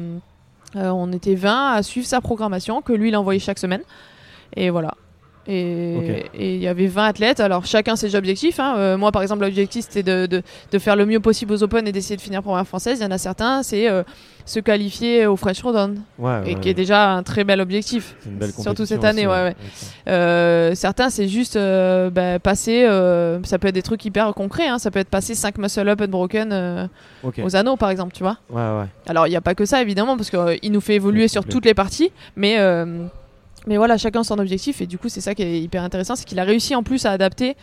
on 0.75 1.13
était 1.13 1.35
20 1.35 1.71
à 1.73 1.83
suivre 1.83 2.05
sa 2.05 2.19
programmation 2.19 2.81
que 2.81 2.91
lui 2.91 3.09
il 3.09 3.15
envoyait 3.15 3.39
chaque 3.39 3.59
semaine. 3.59 3.81
Et 4.55 4.69
voilà. 4.69 4.93
Et 5.47 6.55
il 6.55 6.61
y 6.61 6.67
avait 6.67 6.87
20 6.87 7.05
athlètes. 7.05 7.39
Alors 7.39 7.65
chacun 7.65 7.95
ses 7.95 8.15
objectifs. 8.15 8.59
hein. 8.59 8.75
Euh, 8.77 8.97
moi 8.97 9.11
par 9.11 9.21
exemple 9.21 9.43
l'objectif 9.43 9.85
c'était 9.89 10.03
de, 10.03 10.25
de, 10.25 10.41
de 10.71 10.79
faire 10.79 10.95
le 10.95 11.05
mieux 11.05 11.19
possible 11.19 11.53
aux 11.53 11.61
Open 11.63 11.87
et 11.87 11.91
d'essayer 11.91 12.15
de 12.17 12.21
finir 12.21 12.41
première 12.41 12.65
française. 12.67 12.97
Il 12.99 13.03
y 13.03 13.05
en 13.05 13.11
a 13.11 13.17
certains 13.17 13.61
c'est 13.63 13.87
euh, 13.89 14.03
se 14.45 14.59
qualifier 14.59 15.25
au 15.25 15.35
French 15.35 15.61
Rodon 15.63 15.95
Ouais, 16.19 16.41
et 16.45 16.53
ouais, 16.53 16.59
qui 16.61 16.69
est 16.69 16.73
déjà 16.75 17.11
un 17.13 17.23
très 17.23 17.43
bel 17.43 17.59
objectif. 17.61 18.15
c'est 18.19 18.29
une 18.29 18.35
belle 18.37 18.51
surtout 18.51 18.85
cette 18.85 19.03
année, 19.03 19.25
aussi. 19.27 19.55
Euh, 20.07 20.75
certains, 20.75 21.09
c'est 21.09 21.27
juste 21.27 21.57
bah, 21.57 22.37
passer. 22.39 22.83
ça 23.43 23.57
peut 23.59 23.67
être 23.69 23.73
des 23.75 23.81
trucs 23.81 24.05
hyper 24.05 24.31
concrets. 24.35 24.67
hein, 24.67 24.77
ça 24.77 24.91
peut 24.91 24.99
être 24.99 25.09
passer 25.09 25.33
5 25.33 25.57
muscle 25.57 25.89
up 25.89 25.99
unbroken 26.01 26.49
euh, 26.53 26.87
Ok. 27.23 27.41
aux 27.43 27.55
anneaux, 27.55 27.75
par 27.75 27.89
exemple, 27.89 28.13
tu 28.13 28.21
vois. 28.23 28.37
Alors, 29.07 29.25
il 29.25 29.31
n'y 29.31 29.35
a 29.35 29.41
pas 29.41 29.55
que 29.55 29.65
ça, 29.65 29.81
évidemment, 29.81 30.15
parce 30.15 30.29
qu'il 30.29 30.71
nous 30.71 30.81
fait 30.81 30.95
évoluer 30.95 31.27
sur 31.27 31.43
toutes 31.45 31.65
les 31.65 31.73
parties. 31.73 32.11
Mais, 32.35 32.57
mais 33.67 33.77
voilà, 33.77 33.97
chacun 33.97 34.23
son 34.23 34.37
objectif. 34.39 34.81
Et 34.81 34.87
du 34.87 34.97
coup, 34.97 35.09
c'est 35.09 35.21
ça 35.21 35.33
qui 35.35 35.43
est 35.43 35.61
hyper 35.61 35.83
intéressant. 35.83 36.15
C'est 36.15 36.25
qu'il 36.25 36.39
a 36.39 36.43
réussi 36.43 36.75
en 36.75 36.83
plus 36.83 37.05
à 37.05 37.11
adapter 37.11 37.55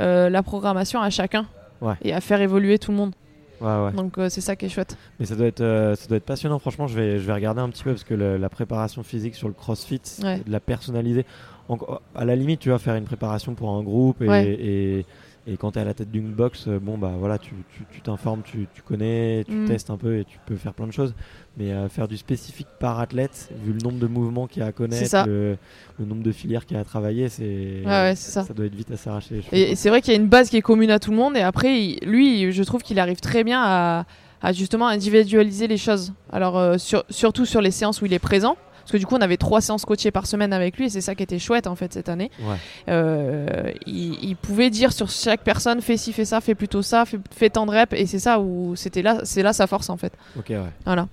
euh, 0.00 0.28
la 0.30 0.42
programmation 0.42 1.00
à 1.00 1.10
chacun. 1.10 1.46
Ouais. 1.80 1.94
Et 2.02 2.12
à 2.12 2.20
faire 2.20 2.40
évoluer 2.40 2.78
tout 2.78 2.90
le 2.92 2.96
monde. 2.96 3.12
Ouais, 3.60 3.68
ouais. 3.84 3.92
Donc, 3.92 4.18
euh, 4.18 4.28
c'est 4.28 4.40
ça 4.40 4.56
qui 4.56 4.66
est 4.66 4.68
chouette. 4.68 4.96
Mais 5.20 5.26
ça 5.26 5.34
doit 5.36 5.46
être, 5.46 5.60
euh, 5.60 5.94
ça 5.94 6.06
doit 6.08 6.16
être 6.16 6.24
passionnant. 6.24 6.58
Franchement, 6.58 6.86
je 6.86 6.96
vais, 6.98 7.18
je 7.18 7.24
vais 7.26 7.32
regarder 7.32 7.60
un 7.60 7.68
petit 7.68 7.84
peu 7.84 7.90
parce 7.92 8.04
que 8.04 8.14
le- 8.14 8.36
la 8.36 8.48
préparation 8.48 9.02
physique 9.02 9.34
sur 9.34 9.48
le 9.48 9.54
CrossFit, 9.54 10.00
de 10.20 10.50
la 10.50 10.60
personnaliser. 10.60 11.24
En- 11.68 11.78
à 12.14 12.24
la 12.24 12.36
limite, 12.36 12.60
tu 12.60 12.70
vas 12.70 12.78
faire 12.78 12.94
une 12.96 13.04
préparation 13.04 13.54
pour 13.54 13.70
un 13.70 13.82
groupe 13.82 14.22
et, 14.22 15.06
et 15.46 15.56
quand 15.56 15.72
tu 15.72 15.78
es 15.78 15.82
à 15.82 15.84
la 15.84 15.94
tête 15.94 16.10
d'une 16.10 16.32
box, 16.32 16.64
euh, 16.68 16.78
bon 16.80 16.96
bah 16.98 17.12
voilà, 17.18 17.38
tu 17.38 17.50
tu- 17.76 17.84
tu 17.92 18.00
t'informes, 18.00 18.42
tu, 18.42 18.66
tu 18.74 18.82
connais, 18.82 19.44
tu 19.46 19.52
Mm. 19.54 19.64
testes 19.66 19.90
un 19.90 19.96
peu 19.96 20.18
et 20.18 20.24
tu 20.24 20.38
peux 20.46 20.56
faire 20.56 20.72
plein 20.74 20.86
de 20.86 20.92
choses. 20.92 21.14
Mais 21.56 21.70
euh, 21.72 21.88
faire 21.88 22.08
du 22.08 22.16
spécifique 22.16 22.66
par 22.80 22.98
athlète, 22.98 23.50
vu 23.64 23.72
le 23.72 23.78
nombre 23.78 23.98
de 23.98 24.06
mouvements 24.06 24.46
qu'il 24.46 24.60
y 24.60 24.64
a 24.64 24.68
à 24.68 24.72
connaître, 24.72 25.26
le, 25.26 25.56
le 25.98 26.04
nombre 26.04 26.22
de 26.22 26.32
filières 26.32 26.66
qu'il 26.66 26.76
y 26.76 26.78
a 26.78 26.80
à 26.80 26.84
travailler, 26.84 27.28
c'est 27.28 27.82
ouais, 27.86 28.14
ça. 28.16 28.42
ça 28.42 28.54
doit 28.54 28.66
être 28.66 28.74
vite 28.74 28.90
à 28.90 28.96
s'arracher. 28.96 29.42
Et, 29.52 29.72
et 29.72 29.74
c'est 29.76 29.88
vrai 29.90 30.00
qu'il 30.02 30.12
y 30.12 30.16
a 30.16 30.20
une 30.20 30.28
base 30.28 30.50
qui 30.50 30.56
est 30.56 30.62
commune 30.62 30.90
à 30.90 30.98
tout 30.98 31.10
le 31.10 31.16
monde. 31.16 31.36
Et 31.36 31.40
après, 31.42 31.78
il- 31.80 31.98
lui, 32.08 32.50
je 32.50 32.62
trouve 32.64 32.82
qu'il 32.82 32.98
arrive 32.98 33.20
très 33.20 33.44
bien 33.44 33.60
à, 33.62 34.06
à 34.42 34.52
justement 34.52 34.88
individualiser 34.88 35.68
les 35.68 35.76
choses. 35.78 36.12
Alors, 36.32 36.58
euh, 36.58 36.76
sur- 36.78 37.04
surtout 37.10 37.44
sur 37.46 37.60
les 37.60 37.70
séances 37.70 38.02
où 38.02 38.06
il 38.06 38.12
est 38.12 38.18
présent. 38.18 38.56
Parce 38.84 38.92
que 38.92 38.96
du 38.98 39.06
coup, 39.06 39.14
on 39.16 39.20
avait 39.22 39.38
trois 39.38 39.60
séances 39.62 39.84
coachées 39.86 40.10
par 40.10 40.26
semaine 40.26 40.52
avec 40.52 40.76
lui. 40.76 40.84
Et 40.86 40.88
c'est 40.90 41.00
ça 41.00 41.14
qui 41.14 41.22
était 41.22 41.38
chouette, 41.38 41.66
en 41.66 41.74
fait, 41.74 41.92
cette 41.92 42.08
année. 42.10 42.30
Ouais. 42.42 42.56
Euh, 42.88 43.72
il, 43.86 44.22
il 44.22 44.36
pouvait 44.36 44.68
dire 44.70 44.92
sur 44.92 45.08
chaque 45.08 45.40
personne 45.42 45.80
fais 45.80 45.96
ci, 45.96 46.12
fais 46.12 46.26
ça, 46.26 46.40
fais 46.42 46.54
plutôt 46.54 46.82
ça, 46.82 47.04
fais, 47.06 47.18
fais 47.30 47.48
tant 47.50 47.64
de 47.64 47.70
reps. 47.70 47.94
Et 47.94 48.04
c'est 48.06 48.18
ça 48.18 48.38
où 48.40 48.76
c'était 48.76 49.00
là, 49.02 49.20
c'est 49.24 49.42
là 49.42 49.52
sa 49.54 49.66
force, 49.66 49.88
en 49.88 49.96
fait. 49.96 50.12
Ok, 50.38 50.50
ouais. 50.50 50.60
Voilà. 50.84 51.08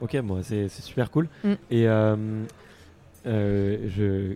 Ok, 0.00 0.16
bon, 0.22 0.40
c'est 0.42 0.68
super 0.68 1.10
cool. 1.10 1.28
Mm. 1.42 1.52
Et 1.70 1.88
euh, 1.88 2.16
euh, 3.26 3.88
je, 3.96 4.34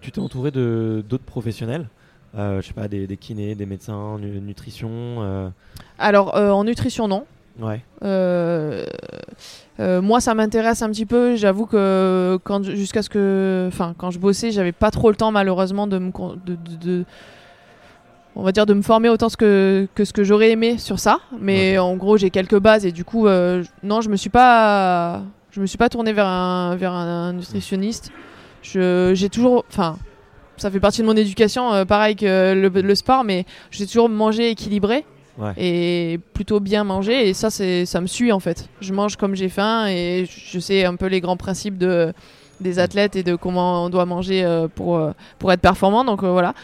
tu 0.00 0.10
t'es 0.12 0.18
entouré 0.18 0.50
de 0.50 1.04
d'autres 1.06 1.24
professionnels 1.24 1.88
Je 2.34 2.60
sais 2.62 2.72
pas, 2.72 2.88
des, 2.88 3.06
des 3.06 3.16
kinés, 3.16 3.54
des 3.54 3.66
médecins, 3.66 4.18
nu- 4.18 4.40
nutrition 4.40 5.52
Alors, 5.98 6.34
en 6.36 6.64
nutrition, 6.64 7.06
non. 7.08 7.26
Ouais, 7.58 7.82
Euh, 8.02 8.84
euh, 9.80 10.00
moi, 10.00 10.20
ça 10.20 10.34
m'intéresse 10.34 10.82
un 10.82 10.90
petit 10.90 11.06
peu. 11.06 11.36
J'avoue 11.36 11.66
que 11.66 12.38
quand 12.44 12.62
jusqu'à 12.64 13.02
ce 13.02 13.08
que, 13.10 13.66
enfin, 13.68 13.94
quand 13.98 14.10
je 14.10 14.18
bossais, 14.18 14.50
j'avais 14.50 14.72
pas 14.72 14.90
trop 14.90 15.10
le 15.10 15.16
temps 15.16 15.30
malheureusement 15.32 15.86
de 15.86 15.98
me, 15.98 16.10
con- 16.10 16.36
de, 16.46 16.54
de- 16.54 16.76
de- 16.80 17.04
on 18.36 18.42
va 18.42 18.52
dire 18.52 18.64
de 18.66 18.74
me 18.74 18.82
former 18.82 19.08
autant 19.08 19.28
ce 19.28 19.36
que, 19.36 19.88
que 19.94 20.04
ce 20.04 20.12
que 20.12 20.22
j'aurais 20.24 20.50
aimé 20.50 20.78
sur 20.78 20.98
ça. 20.98 21.18
Mais 21.38 21.78
en 21.78 21.96
gros, 21.96 22.16
j'ai 22.16 22.30
quelques 22.30 22.58
bases 22.58 22.86
et 22.86 22.92
du 22.92 23.04
coup, 23.04 23.26
euh, 23.26 23.62
non, 23.82 24.00
je 24.00 24.08
me 24.08 24.16
suis 24.16 24.30
pas, 24.30 25.22
je 25.50 25.60
me 25.60 25.66
suis 25.66 25.78
pas 25.78 25.88
tournée 25.88 26.12
vers 26.12 26.26
un 26.26 26.76
vers 26.76 26.92
un 26.92 27.32
nutritionniste. 27.32 28.10
J'ai 28.62 29.28
toujours, 29.30 29.64
enfin. 29.68 29.96
Ça 30.56 30.70
fait 30.70 30.78
partie 30.78 31.00
de 31.00 31.06
mon 31.06 31.16
éducation, 31.16 31.86
pareil 31.86 32.16
que 32.16 32.52
le, 32.52 32.68
le 32.68 32.94
sport, 32.94 33.24
mais 33.24 33.46
j'ai 33.70 33.86
toujours 33.86 34.10
mangé 34.10 34.50
équilibré 34.50 35.06
ouais. 35.38 35.52
et 35.56 36.20
plutôt 36.34 36.60
bien 36.60 36.84
manger. 36.84 37.28
Et 37.28 37.34
ça 37.34 37.50
c'est 37.50 37.86
ça 37.86 38.00
me 38.00 38.06
suit 38.06 38.32
en 38.32 38.40
fait. 38.40 38.68
Je 38.80 38.92
mange 38.92 39.16
comme 39.16 39.34
j'ai 39.34 39.48
faim 39.48 39.86
et 39.88 40.26
je 40.28 40.58
sais 40.58 40.84
un 40.84 40.96
peu 40.96 41.06
les 41.06 41.20
grands 41.20 41.36
principes 41.36 41.78
de 41.78 42.12
des 42.60 42.78
athlètes 42.78 43.16
et 43.16 43.22
de 43.22 43.36
comment 43.36 43.86
on 43.86 43.88
doit 43.90 44.06
manger 44.06 44.44
euh, 44.44 44.68
pour 44.68 44.96
euh, 44.96 45.12
pour 45.38 45.52
être 45.52 45.60
performant. 45.60 46.04
Donc 46.04 46.22
euh, 46.22 46.30
voilà. 46.30 46.54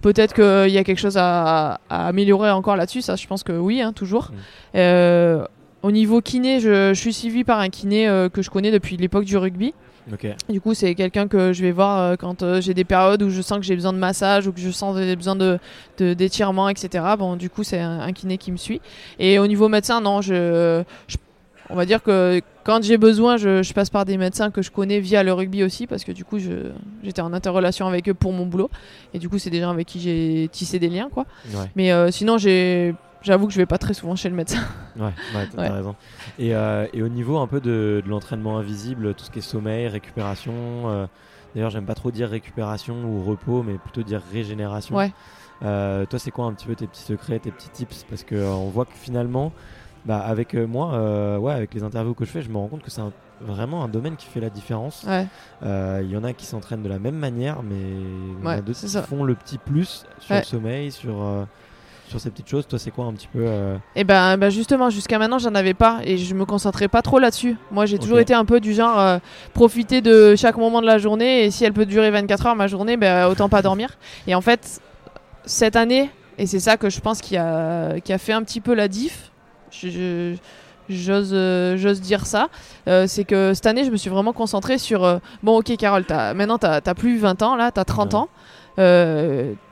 Peut-être 0.00 0.32
qu'il 0.32 0.72
y 0.72 0.78
a 0.78 0.84
quelque 0.84 1.00
chose 1.00 1.16
à, 1.16 1.80
à 1.90 2.06
améliorer 2.06 2.50
encore 2.50 2.76
là-dessus. 2.76 3.02
Ça 3.02 3.16
je 3.16 3.26
pense 3.26 3.42
que 3.42 3.52
oui 3.52 3.80
hein, 3.82 3.92
toujours. 3.92 4.30
Mm. 4.30 4.36
Euh, 4.76 5.44
au 5.82 5.90
niveau 5.92 6.20
kiné 6.20 6.60
je, 6.60 6.92
je 6.94 7.00
suis 7.00 7.12
suivi 7.12 7.44
par 7.44 7.60
un 7.60 7.68
kiné 7.68 8.06
que 8.32 8.42
je 8.42 8.50
connais 8.50 8.72
depuis 8.72 8.96
l'époque 8.96 9.24
du 9.24 9.36
rugby 9.36 9.74
Ok, 10.12 10.26
du 10.48 10.60
coup, 10.60 10.74
c'est 10.74 10.94
quelqu'un 10.94 11.28
que 11.28 11.52
je 11.52 11.62
vais 11.62 11.70
voir 11.72 11.98
euh, 11.98 12.16
quand 12.16 12.42
euh, 12.42 12.60
j'ai 12.60 12.72
des 12.74 12.84
périodes 12.84 13.22
où 13.22 13.30
je 13.30 13.42
sens 13.42 13.58
que 13.58 13.64
j'ai 13.64 13.74
besoin 13.74 13.92
de 13.92 13.98
massage 13.98 14.46
ou 14.46 14.52
que 14.52 14.60
je 14.60 14.70
sens 14.70 14.96
que 14.96 15.02
j'ai 15.02 15.16
besoin 15.16 15.36
de 15.36 15.58
d'étirement, 15.98 16.68
etc. 16.68 17.04
Bon, 17.18 17.36
du 17.36 17.50
coup, 17.50 17.62
c'est 17.64 17.80
un, 17.80 18.00
un 18.00 18.12
kiné 18.12 18.38
qui 18.38 18.50
me 18.52 18.56
suit. 18.56 18.80
Et 19.18 19.38
au 19.38 19.46
niveau 19.46 19.68
médecin, 19.68 20.00
non, 20.00 20.20
je, 20.22 20.82
je- 21.08 21.16
on 21.70 21.74
va 21.74 21.84
dire 21.84 22.02
que 22.02 22.40
quand 22.64 22.82
j'ai 22.82 22.96
besoin, 22.96 23.36
je, 23.36 23.62
je 23.62 23.72
passe 23.74 23.90
par 23.90 24.04
des 24.06 24.16
médecins 24.16 24.50
que 24.50 24.62
je 24.62 24.70
connais 24.70 25.00
via 25.00 25.22
le 25.22 25.32
rugby 25.34 25.62
aussi, 25.64 25.86
parce 25.86 26.04
que 26.04 26.12
du 26.12 26.24
coup, 26.24 26.38
j'étais 26.38 27.20
en 27.20 27.32
interrelation 27.34 27.86
avec 27.86 28.08
eux 28.08 28.14
pour 28.14 28.32
mon 28.32 28.46
boulot. 28.46 28.70
Et 29.12 29.18
du 29.18 29.28
coup, 29.28 29.38
c'est 29.38 29.50
des 29.50 29.60
gens 29.60 29.70
avec 29.70 29.86
qui 29.86 30.00
j'ai 30.00 30.48
tissé 30.50 30.78
des 30.78 30.88
liens, 30.88 31.08
quoi. 31.12 31.26
ouais, 31.52 31.66
Mais 31.76 31.92
euh, 31.92 32.10
sinon, 32.10 32.38
j'ai, 32.38 32.94
j'avoue 33.22 33.46
que 33.46 33.52
je 33.52 33.58
vais 33.58 33.66
pas 33.66 33.78
très 33.78 33.94
souvent 33.94 34.16
chez 34.16 34.28
le 34.28 34.34
médecin. 34.36 34.60
ouais, 34.96 35.04
ouais, 35.34 35.46
t'as 35.54 35.62
Ouais. 35.62 35.68
raison. 35.68 35.94
Et, 36.38 36.54
euh, 36.54 36.86
et 36.92 37.02
au 37.02 37.08
niveau 37.08 37.38
un 37.38 37.46
peu 37.46 37.60
de, 37.60 38.02
de 38.04 38.08
l'entraînement 38.08 38.58
invisible, 38.58 39.14
tout 39.14 39.24
ce 39.24 39.30
qui 39.30 39.38
est 39.40 39.42
sommeil, 39.42 39.88
récupération, 39.88 40.52
euh, 40.54 41.06
d'ailleurs, 41.54 41.70
j'aime 41.70 41.86
pas 41.86 41.94
trop 41.94 42.10
dire 42.10 42.28
récupération 42.28 43.04
ou 43.04 43.22
repos, 43.24 43.62
mais 43.62 43.74
plutôt 43.78 44.02
dire 44.02 44.22
régénération. 44.32 44.96
Ouais. 44.96 45.12
Euh, 45.62 46.06
toi, 46.06 46.18
c'est 46.18 46.30
quoi 46.30 46.44
un 46.46 46.52
petit 46.52 46.66
peu 46.66 46.74
tes 46.76 46.86
petits 46.86 47.02
secrets, 47.02 47.38
tes 47.40 47.50
petits 47.50 47.70
tips? 47.70 48.04
Parce 48.08 48.22
que 48.22 48.34
euh, 48.36 48.50
on 48.52 48.68
voit 48.68 48.84
que 48.84 48.94
finalement, 48.94 49.52
bah, 50.04 50.18
avec 50.20 50.54
moi, 50.54 51.38
ouais, 51.38 51.52
avec 51.52 51.74
les 51.74 51.82
interviews 51.82 52.14
que 52.14 52.24
je 52.24 52.30
fais, 52.30 52.42
je 52.42 52.48
me 52.50 52.56
rends 52.56 52.68
compte 52.68 52.82
que 52.82 52.90
c'est 52.90 53.00
un- 53.00 53.12
vraiment 53.40 53.84
un 53.84 53.88
domaine 53.88 54.16
qui 54.16 54.26
fait 54.26 54.40
la 54.40 54.50
différence. 54.50 55.04
Ouais. 55.06 55.26
Euh, 55.64 56.00
Il 56.04 56.10
y 56.10 56.16
en 56.16 56.24
a 56.24 56.32
qui 56.32 56.44
s'entraînent 56.46 56.82
de 56.82 56.88
la 56.88 56.98
même 56.98 57.16
manière, 57.16 57.62
mais 57.62 57.76
il 57.76 58.32
y 58.32 58.42
en 58.42 58.46
a 58.50 58.54
Ouais, 58.56 58.62
d'autres 58.62 58.80
qui 58.80 58.88
ça. 58.88 59.02
font 59.02 59.22
le 59.24 59.34
petit 59.34 59.58
plus 59.58 60.04
sur 60.20 60.34
Ouais. 60.34 60.40
le 60.40 60.44
sommeil, 60.44 60.90
sur, 60.92 61.22
euh, 61.22 61.44
sur 62.08 62.20
ces 62.20 62.30
petites 62.30 62.48
choses. 62.48 62.66
Toi, 62.66 62.78
c'est 62.78 62.90
quoi 62.90 63.04
un 63.06 63.12
petit 63.12 63.28
peu 63.28 63.40
euh, 63.46 63.76
Et 63.96 64.04
ben, 64.04 64.36
ben 64.36 64.50
justement, 64.50 64.90
jusqu'à 64.90 65.18
maintenant, 65.18 65.38
j'en 65.38 65.54
avais 65.54 65.74
pas 65.74 65.98
et 66.04 66.16
je 66.18 66.34
me 66.34 66.44
concentrais 66.44 66.88
pas 66.88 67.02
trop 67.02 67.18
là-dessus. 67.18 67.56
Moi, 67.70 67.86
j'ai 67.86 67.98
toujours 67.98 68.18
été 68.18 68.34
un 68.34 68.44
peu 68.44 68.60
du 68.60 68.72
genre 68.74 68.98
euh, 68.98 69.18
profiter 69.54 70.00
de 70.00 70.34
chaque 70.36 70.56
moment 70.56 70.80
de 70.80 70.86
la 70.86 70.98
journée 70.98 71.44
et 71.44 71.50
si 71.50 71.64
elle 71.64 71.72
peut 71.72 71.86
durer 71.86 72.10
24 72.10 72.46
heures 72.46 72.56
ma 72.56 72.66
journée, 72.66 72.96
ben 72.96 73.26
autant 73.28 73.48
pas 73.48 73.62
dormir. 73.62 73.90
Et 74.26 74.34
en 74.34 74.40
fait, 74.40 74.80
cette 75.44 75.76
année, 75.76 76.10
Et 76.40 76.46
c'est 76.46 76.60
ça 76.60 76.76
que 76.76 76.88
je 76.88 77.00
pense 77.00 77.20
qui 77.20 77.36
a, 77.36 77.98
qui 78.00 78.12
a 78.12 78.18
fait 78.18 78.32
un 78.32 78.42
petit 78.44 78.60
peu 78.60 78.72
la 78.74 78.86
diff. 78.88 79.30
Je- 79.70 79.88
je- 79.90 80.34
J'ose 80.90 81.32
euh, 81.34 81.76
j'ose 81.76 82.00
dire 82.00 82.24
ça. 82.24 82.48
Euh, 82.88 83.06
c'est 83.06 83.24
que 83.24 83.52
cette 83.52 83.66
année, 83.66 83.84
je 83.84 83.90
me 83.90 83.98
suis 83.98 84.08
vraiment 84.08 84.32
concentrée 84.32 84.78
sur. 84.78 85.04
euh, 85.04 85.18
bon, 85.42 85.58
ok, 85.58 85.76
Carole, 85.76 86.04
as, 86.08 86.32
maintenant, 86.32 86.56
tu 86.56 86.66
n'as 86.66 86.80
plus 86.94 87.18
20 87.18 87.42
ans, 87.42 87.56
là, 87.56 87.70
tu 87.72 87.78
as 87.78 87.84
30 87.84 88.14
Ouais. 88.14 88.20
ans. 88.20 88.28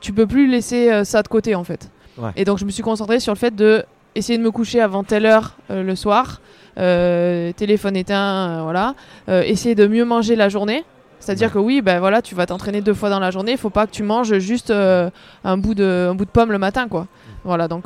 Tu 0.01 0.13
peux 0.13 0.27
plus 0.27 0.47
laisser 0.47 1.03
ça 1.05 1.23
de 1.23 1.27
côté, 1.27 1.55
en 1.55 1.63
fait. 1.63 1.89
Ouais. 2.17 2.31
Et 2.35 2.45
donc, 2.45 2.57
je 2.57 2.65
me 2.65 2.71
suis 2.71 2.83
concentrée 2.83 3.19
sur 3.19 3.33
le 3.33 3.37
fait 3.37 3.55
de 3.55 3.83
essayer 4.15 4.37
de 4.37 4.43
me 4.43 4.51
coucher 4.51 4.81
avant 4.81 5.03
telle 5.03 5.25
heure 5.25 5.55
euh, 5.69 5.83
le 5.83 5.95
soir. 5.95 6.41
euh, 6.79 7.51
téléphone 7.53 7.95
éteint, 7.95 8.59
euh, 8.59 8.61
voilà. 8.63 8.93
Essayer 9.27 9.73
de 9.75 9.87
mieux 9.87 10.05
manger 10.05 10.35
la 10.35 10.47
journée. 10.49 10.83
C'est-à-dire 11.19 11.47
Ouais. 11.47 11.53
que 11.53 11.57
oui, 11.59 11.81
ben 11.81 11.99
voilà, 11.99 12.21
tu 12.21 12.35
vas 12.35 12.45
t'entraîner 12.45 12.81
deux 12.81 12.93
fois 12.93 13.09
dans 13.09 13.19
la 13.19 13.31
journée. 13.31 13.53
Il 13.53 13.57
faut 13.57 13.71
pas 13.71 13.87
que 13.87 13.91
tu 13.91 14.03
manges 14.03 14.37
juste 14.37 14.69
un 14.71 15.57
bout 15.57 15.73
de 15.73 16.07
un 16.11 16.13
bout 16.15 16.25
de 16.25 16.29
pomme 16.29 16.51
le 16.51 16.59
matin, 16.59 16.87
quoi. 16.87 17.07
Voilà, 17.43 17.67
donc 17.67 17.85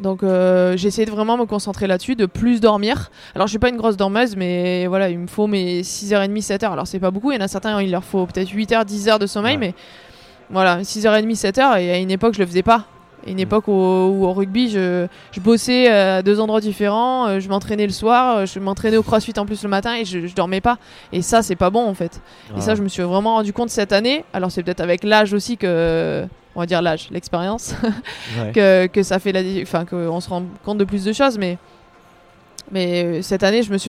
donc 0.00 0.22
euh, 0.22 0.76
j'ai 0.76 0.88
essayé 0.88 1.04
de 1.06 1.10
vraiment 1.10 1.36
me 1.36 1.44
concentrer 1.44 1.86
là-dessus, 1.86 2.16
de 2.16 2.24
plus 2.26 2.60
dormir. 2.60 3.10
Alors 3.34 3.46
je 3.46 3.50
suis 3.52 3.58
pas 3.58 3.68
une 3.68 3.76
grosse 3.76 3.96
dormeuse, 3.98 4.34
mais 4.36 4.86
voilà, 4.86 5.10
il 5.10 5.18
me 5.18 5.26
faut 5.26 5.46
mes 5.46 5.82
6h30, 5.82 6.40
7h. 6.42 6.72
Alors 6.72 6.86
c'est 6.86 6.98
pas 6.98 7.10
beaucoup. 7.10 7.30
Il 7.32 7.36
y 7.36 7.38
en 7.38 7.44
a 7.44 7.48
certains, 7.48 7.80
il 7.82 7.90
leur 7.90 8.02
faut 8.04 8.24
peut-être 8.26 8.48
8h, 8.50 8.84
10h 8.86 9.18
de 9.18 9.26
sommeil, 9.26 9.54
Ouais. 9.58 9.58
mais 9.68 9.74
voilà, 10.50 10.80
6h30, 10.82 11.36
7h. 11.36 11.78
Et 11.80 11.90
à 11.92 11.98
une 11.98 12.10
époque, 12.10 12.34
je 12.34 12.40
le 12.40 12.46
faisais 12.46 12.62
pas. 12.62 12.86
Une 13.26 13.36
Mm. 13.36 13.40
époque 13.40 13.68
où, 13.68 13.72
où 13.72 14.24
au 14.26 14.32
rugby, 14.32 14.68
je, 14.70 15.06
je 15.32 15.40
bossais 15.40 15.90
euh, 15.90 16.18
à 16.18 16.22
deux 16.22 16.40
endroits 16.40 16.60
différents, 16.60 17.26
euh, 17.26 17.40
je 17.40 17.48
m'entraînais 17.48 17.86
le 17.86 17.92
soir, 17.92 18.36
euh, 18.38 18.46
je 18.46 18.58
m'entraînais 18.60 18.96
au 18.98 19.02
crossfit 19.02 19.32
en 19.38 19.46
plus 19.46 19.62
le 19.62 19.68
matin 19.68 19.94
et 19.96 20.04
je, 20.04 20.26
je 20.26 20.34
dormais 20.34 20.60
pas. 20.60 20.78
Et 21.12 21.22
ça, 21.22 21.42
c'est 21.42 21.56
pas 21.56 21.70
bon 21.70 21.86
en 21.88 21.94
fait. 21.94 22.20
Et 22.56 22.60
ça, 22.60 22.74
je 22.74 22.82
me 22.82 22.88
suis 22.88 23.02
vraiment 23.02 23.34
rendu 23.34 23.52
compte 23.52 23.70
cette 23.70 23.92
année. 23.92 24.24
Alors, 24.32 24.50
c'est 24.50 24.62
peut-être 24.62 24.80
avec 24.80 25.04
l'âge 25.04 25.32
aussi 25.32 25.56
que. 25.56 26.24
On 26.56 26.60
va 26.60 26.66
dire 26.66 26.82
l'âge, 26.82 27.08
l'expérience, 27.10 27.74
Ouais. 28.38 28.52
que, 28.52 28.86
que 28.86 29.02
ça 29.02 29.18
fait 29.18 29.32
la. 29.32 29.40
Enfin, 29.62 29.84
qu'on 29.84 30.20
se 30.20 30.28
rend 30.28 30.44
compte 30.64 30.78
de 30.78 30.84
plus 30.84 31.02
de 31.04 31.12
choses. 31.12 31.36
Mais, 31.36 31.58
mais 32.70 33.22
cette 33.22 33.42
année, 33.42 33.62
je 33.62 33.72
me 33.72 33.78
suis 33.78 33.88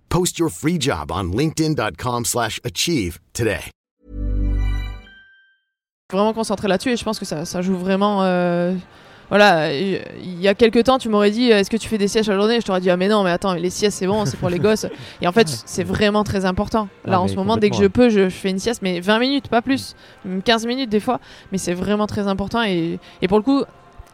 Post 0.11 0.37
your 0.39 0.49
free 0.49 0.77
job 0.77 1.09
on 1.11 1.31
linkedin.com/achieve 1.31 2.25
slash 2.25 2.59
achieve 2.65 3.17
today. 3.33 3.61
vraiment 6.11 6.33
concentrée 6.33 6.67
là-dessus 6.67 6.89
et 6.91 6.97
je 6.97 7.03
pense 7.05 7.17
que 7.17 7.23
ça, 7.23 7.45
ça 7.45 7.61
joue 7.61 7.77
vraiment. 7.77 8.21
euh, 8.23 8.73
Voilà, 9.29 9.73
il 9.73 10.41
y 10.41 10.49
a 10.49 10.53
quelques 10.53 10.83
temps, 10.83 10.97
tu 10.97 11.07
m'aurais 11.07 11.31
dit 11.31 11.45
est-ce 11.49 11.69
que 11.69 11.77
tu 11.77 11.87
fais 11.87 11.97
des 11.97 12.09
siestes 12.09 12.27
à 12.27 12.33
la 12.33 12.39
journée? 12.39 12.59
Je 12.59 12.65
t'aurais 12.65 12.81
dit 12.81 12.89
ah, 12.89 12.97
mais 12.97 13.07
non, 13.07 13.23
mais 13.23 13.29
attends, 13.31 13.53
les 13.53 13.69
siestes 13.69 13.99
c'est 13.99 14.07
bon, 14.07 14.25
c'est 14.25 14.35
pour 14.35 14.49
les 14.49 14.59
gosses. 14.67 14.85
Et 15.21 15.27
en 15.27 15.31
fait, 15.31 15.47
c'est 15.47 15.85
vraiment 15.85 16.25
très 16.25 16.43
important. 16.43 16.89
Là, 17.05 17.13
Ah, 17.15 17.21
en 17.21 17.29
ce 17.29 17.35
moment, 17.35 17.55
dès 17.55 17.69
que 17.69 17.77
je 17.77 17.85
peux, 17.85 18.09
je, 18.09 18.25
je 18.27 18.35
fais 18.35 18.49
une 18.49 18.59
sieste, 18.59 18.81
mais 18.81 18.99
20 18.99 19.19
minutes, 19.19 19.47
pas 19.47 19.61
plus. 19.61 19.95
Même 20.25 20.41
15 20.43 20.65
minutes 20.65 20.89
des 20.89 20.99
fois. 20.99 21.21
Mais 21.53 21.57
c'est 21.57 21.73
vraiment 21.73 22.07
très 22.07 22.27
important. 22.27 22.61
Et, 22.63 22.99
et 23.21 23.29
pour 23.29 23.37
le 23.37 23.43
coup, 23.43 23.63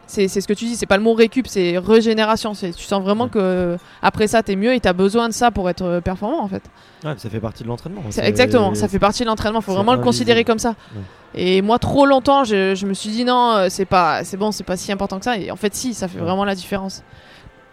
c'est 0.08 0.28
ce 0.28 0.48
que 0.48 0.54
tu 0.54 0.66
dis, 0.66 0.76
c'est 0.76 0.86
pas 0.86 0.98
le 0.98 1.04
mot 1.04 1.14
récup, 1.14 1.48
c'est 1.48 1.78
régénération. 1.78 2.54
Tu 2.54 2.72
sens 2.74 3.04
vraiment 3.04 3.28
que 3.28 3.78
après 4.02 4.28
ça, 4.28 4.42
t'es 4.42 4.56
mieux 4.56 4.74
et 4.74 4.80
t'as 4.80 4.94
besoin 4.94 5.28
de 5.28 5.34
ça 5.34 5.52
pour 5.52 5.70
être 5.70 5.84
euh, 5.84 6.02
performant 6.02 6.42
en 6.42 6.48
fait. 6.48 6.64
Ouais, 7.04 7.14
ça 7.18 7.30
fait 7.30 7.40
partie 7.40 7.64
de 7.64 7.68
l'entraînement. 7.68 8.02
Exactement, 8.22 8.74
ça 8.74 8.88
fait 8.88 9.00
partie 9.00 9.24
de 9.24 9.28
l'entraînement. 9.28 9.62
Faut 9.62 9.72
c'est 9.72 9.76
vraiment 9.76 9.94
le 9.94 10.02
considérer 10.02 10.44
comme 10.44 10.60
ça. 10.60 10.70
Ouais. 10.96 11.02
Et 11.36 11.62
moi, 11.62 11.78
trop 11.78 12.06
longtemps, 12.06 12.44
je, 12.46 12.74
je 12.74 12.86
me 12.88 12.94
suis 12.94 13.10
dit 13.10 13.26
non, 13.26 13.52
euh, 13.52 13.68
c'est 13.70 13.86
pas, 13.86 14.24
c'est 14.24 14.38
bon, 14.38 14.52
c'est 14.52 14.64
pas 14.64 14.78
si 14.78 14.92
important 14.92 15.20
que 15.20 15.26
ça. 15.26 15.38
Et 15.38 15.52
en 15.52 15.56
fait, 15.58 15.76
si, 15.76 15.94
ça 15.94 16.08
fait 16.08 16.18
Ouais. 16.20 16.24
vraiment 16.26 16.46
la 16.46 16.56
différence. 16.56 17.04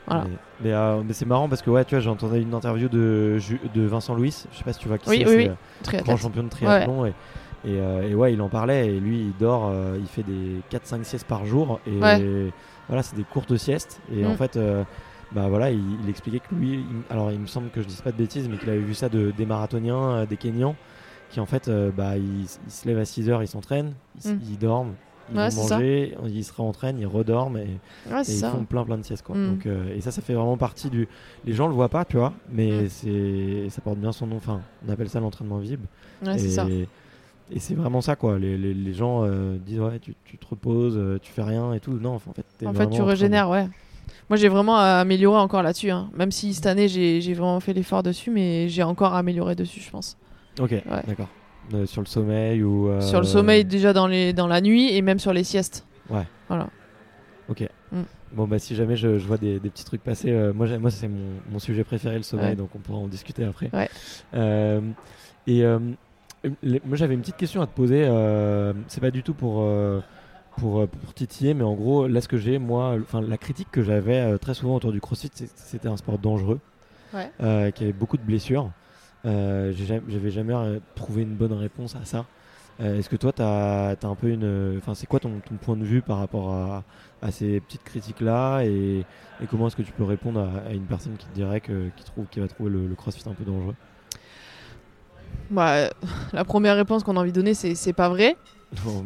Voilà. 0.06 0.24
Mais, 0.24 0.36
mais, 0.68 0.72
euh, 0.74 1.00
mais 1.06 1.12
c'est 1.14 1.24
marrant 1.24 1.48
parce 1.48 1.62
que 1.62 1.70
ouais, 1.70 1.84
tu 1.84 1.94
vois, 1.94 2.00
j'ai 2.02 2.10
entendu 2.10 2.38
une 2.40 2.52
interview 2.52 2.88
de, 2.88 3.38
de 3.74 3.82
Vincent 3.86 4.14
Louis. 4.14 4.34
Je 4.52 4.58
sais 4.58 4.64
pas 4.64 4.72
si 4.74 4.80
tu 4.80 4.88
vois 4.88 4.98
qui 4.98 5.08
Oui, 5.08 5.22
c'est. 5.26 5.34
oui, 5.36 5.48
euh, 5.94 6.00
grand 6.02 6.16
champion 6.18 6.42
de 6.42 6.48
triathlon 6.50 7.06
et, 7.06 7.14
et, 7.64 7.78
euh, 7.80 8.08
et 8.08 8.14
ouais 8.14 8.32
il 8.32 8.40
en 8.42 8.48
parlait 8.48 8.88
et 8.88 9.00
lui 9.00 9.18
il 9.20 9.32
dort 9.38 9.68
euh, 9.70 9.96
il 9.98 10.06
fait 10.06 10.22
des 10.22 10.60
4-5 10.70 11.04
siestes 11.04 11.26
par 11.26 11.46
jour 11.46 11.80
et 11.86 11.98
Ouais. 11.98 12.50
voilà 12.88 13.02
c'est 13.02 13.16
des 13.16 13.24
courtes 13.24 13.56
siestes 13.56 14.00
et 14.12 14.22
Mm. 14.24 14.26
en 14.26 14.34
fait 14.34 14.56
euh, 14.56 14.84
bah 15.32 15.48
voilà 15.48 15.70
il, 15.70 15.80
il 16.02 16.08
expliquait 16.08 16.40
que 16.40 16.54
lui 16.54 16.74
il- 16.74 16.84
alors 17.10 17.30
il 17.32 17.38
me 17.40 17.46
semble 17.46 17.70
que 17.70 17.80
je 17.82 17.86
dise 17.86 18.00
pas 18.02 18.12
de 18.12 18.16
bêtises 18.18 18.48
mais 18.48 18.56
qu'il 18.58 18.68
avait 18.70 18.78
vu 18.78 18.94
ça 18.94 19.08
de, 19.08 19.30
des 19.36 19.46
marathoniens 19.46 20.26
des 20.26 20.36
Kenyans 20.36 20.76
qui 21.30 21.40
en 21.40 21.46
fait 21.46 21.70
bah 21.96 22.16
ils, 22.16 22.42
ils 22.44 22.70
se 22.70 22.86
lèvent 22.86 22.98
à 22.98 23.04
6 23.04 23.28
heures 23.30 23.42
ils 23.42 23.48
s'entraînent 23.48 23.94
ils, 24.24 24.32
Mm. 24.32 24.40
ils 24.50 24.58
dorment 24.58 24.92
ils 25.32 25.38
Ouais, 25.38 25.48
vont 25.48 25.62
ça. 25.62 25.76
manger 25.76 26.14
ils 26.26 26.44
se 26.44 26.52
réentraînent 26.52 26.98
ils 26.98 27.06
redorment 27.06 27.56
et, 27.56 27.80
Ouais, 28.12 28.20
et 28.20 28.24
c'est 28.24 28.46
ils 28.46 28.50
font 28.50 28.64
plein 28.66 28.84
plein 28.84 28.98
de 28.98 29.02
siestes 29.04 29.24
quoi. 29.24 29.34
Mm. 29.34 29.48
Donc, 29.48 29.66
et 29.96 30.00
ça 30.02 30.10
ça 30.10 30.20
fait 30.20 30.34
vraiment 30.34 30.58
partie 30.58 30.90
du 30.90 31.08
les 31.46 31.54
gens 31.54 31.66
le 31.66 31.72
voient 31.72 31.88
pas 31.88 32.04
tu 32.04 32.18
vois 32.18 32.34
mais 32.52 32.82
Mm. 32.82 32.88
c'est 32.90 33.68
ça 33.70 33.80
porte 33.80 33.96
bien 33.98 34.12
son 34.12 34.26
nom 34.26 34.36
enfin 34.36 34.60
on 34.86 34.92
appelle 34.92 35.08
ça 35.08 35.20
l'entraînement 35.20 35.56
Ouais, 35.56 36.38
c'est 36.38 36.50
ça. 36.50 36.66
et 36.68 36.86
c'est 37.58 37.74
vraiment 37.74 38.00
ça 38.00 38.16
quoi. 38.16 38.38
Les, 38.38 38.56
les, 38.56 38.74
les 38.74 38.94
gens 38.94 39.24
euh, 39.24 39.56
disent 39.58 39.80
ouais 39.80 39.98
tu, 40.00 40.14
tu 40.24 40.38
te 40.38 40.46
reposes, 40.46 40.96
euh, 40.96 41.18
tu 41.22 41.30
fais 41.32 41.42
rien 41.42 41.72
et 41.74 41.80
tout. 41.80 41.92
Non, 41.92 42.14
en 42.14 42.18
fait 42.18 42.44
t'es 42.58 42.66
En 42.66 42.72
fait, 42.74 42.86
tu 42.86 42.96
train 42.96 43.04
de- 43.04 43.10
régénères, 43.10 43.50
ouais. 43.50 43.68
Moi, 44.30 44.36
j'ai 44.38 44.48
vraiment 44.48 44.76
amélioré 44.76 45.38
encore 45.38 45.62
là-dessus. 45.62 45.90
hein. 45.90 46.10
Même 46.14 46.30
si 46.30 46.54
cette 46.54 46.64
année, 46.66 46.88
j'ai 46.88 47.34
vraiment 47.34 47.60
fait 47.60 47.74
l'effort 47.74 48.02
dessus, 48.02 48.30
mais 48.30 48.68
j'ai 48.70 48.82
encore 48.82 49.14
amélioré 49.14 49.54
dessus, 49.54 49.80
je 49.80 49.90
pense. 49.90 50.16
Ok, 50.58 50.74
d'accord. 51.06 51.28
Euh, 51.74 51.84
sur 51.86 52.00
le 52.02 52.06
sommeil 52.06 52.62
ou 52.62 52.88
euh, 52.88 53.00
Sur 53.00 53.20
le 53.20 53.26
sommeil, 53.26 53.64
déjà 53.64 53.92
dans, 53.92 54.06
les, 54.06 54.32
dans 54.32 54.46
la 54.46 54.60
nuit 54.60 54.94
et 54.94 55.02
même 55.02 55.18
sur 55.18 55.32
les 55.32 55.44
siestes. 55.44 55.86
Ouais. 56.10 56.26
Voilà. 56.48 56.68
Ok. 57.48 57.66
Mm. 57.92 58.00
Bon 58.32 58.46
bah 58.48 58.58
si 58.58 58.74
jamais 58.74 58.96
je, 58.96 59.18
je 59.18 59.26
vois 59.26 59.36
des, 59.38 59.60
des 59.60 59.70
petits 59.70 59.84
trucs 59.84 60.02
passer, 60.02 60.30
euh, 60.30 60.52
moi 60.52 60.66
moi 60.78 60.90
c'est 60.90 61.06
mon, 61.08 61.30
mon 61.50 61.58
sujet 61.58 61.84
préféré 61.84 62.16
le 62.16 62.22
sommeil, 62.22 62.50
Ouais. 62.50 62.56
donc 62.56 62.70
on 62.74 62.78
pourra 62.80 62.98
en 62.98 63.06
discuter 63.06 63.44
après. 63.44 63.70
Ouais. 63.72 63.88
Et 65.46 65.62
les- 66.62 66.80
moi 66.84 66.96
j'avais 66.96 67.14
une 67.14 67.20
petite 67.20 67.36
question 67.36 67.60
à 67.62 67.66
te 67.66 67.72
poser. 67.74 68.04
euh, 68.06 68.72
c'est 68.88 69.00
pas 69.00 69.10
du 69.10 69.22
tout 69.22 69.34
pour 69.34 69.62
euh, 69.62 70.00
pour, 70.58 70.80
euh, 70.80 70.86
pour 70.86 71.12
titiller, 71.14 71.52
mais 71.54 71.64
en 71.64 71.74
gros 71.74 72.06
là 72.06 72.20
ce 72.20 72.28
que 72.28 72.36
j'ai 72.36 72.58
moi, 72.58 72.96
enfin 73.00 73.20
la 73.20 73.38
critique 73.38 73.68
que 73.72 73.82
j'avais 73.82 74.20
euh, 74.20 74.38
très 74.38 74.54
souvent 74.54 74.76
autour 74.76 74.92
du 74.92 75.00
CrossFit, 75.00 75.30
c'était 75.34 75.88
un 75.88 75.96
sport 75.96 76.18
dangereux, 76.18 76.60
Ouais. 77.12 77.30
qui 77.72 77.82
avait 77.84 77.92
beaucoup 77.92 78.16
de 78.16 78.22
blessures. 78.22 78.70
J'avais 79.24 80.30
jamais 80.30 80.54
trouvé 80.94 81.22
une 81.22 81.34
bonne 81.34 81.52
réponse 81.52 81.96
à 81.96 82.04
ça. 82.04 82.26
Est-ce 82.80 83.08
que 83.08 83.14
toi, 83.16 83.32
tu 83.32 83.40
as, 83.40 83.96
un 84.02 84.14
peu 84.16 84.28
une. 84.28 84.76
Enfin, 84.78 84.94
c'est 84.94 85.06
quoi 85.06 85.20
ton, 85.20 85.40
ton 85.40 85.54
point 85.56 85.76
de 85.76 85.84
vue 85.84 86.02
par 86.02 86.18
rapport 86.18 86.52
à, 86.52 86.82
à 87.22 87.30
ces 87.30 87.60
petites 87.60 87.84
critiques-là 87.84 88.62
et, 88.64 89.06
et 89.40 89.46
comment 89.46 89.68
est-ce 89.68 89.76
que 89.76 89.82
tu 89.82 89.92
peux 89.92 90.02
répondre 90.04 90.40
à, 90.40 90.68
à 90.68 90.72
une 90.72 90.86
personne 90.86 91.16
qui 91.16 91.26
te 91.26 91.34
dirait 91.34 91.60
que, 91.60 91.88
qui, 91.96 92.04
trouve, 92.04 92.26
qui 92.26 92.40
va 92.40 92.48
trouver 92.48 92.70
le, 92.70 92.86
le 92.88 92.94
crossfit 92.96 93.28
un 93.28 93.34
peu 93.34 93.44
dangereux? 93.44 93.76
Bah, 95.50 95.90
la 96.32 96.44
première 96.44 96.76
réponse 96.76 97.02
qu'on 97.04 97.16
a 97.16 97.20
envie 97.20 97.30
de 97.32 97.36
donner, 97.36 97.54
c'est 97.54 97.74
c'est 97.74 97.92
pas 97.92 98.08
vrai. 98.08 98.36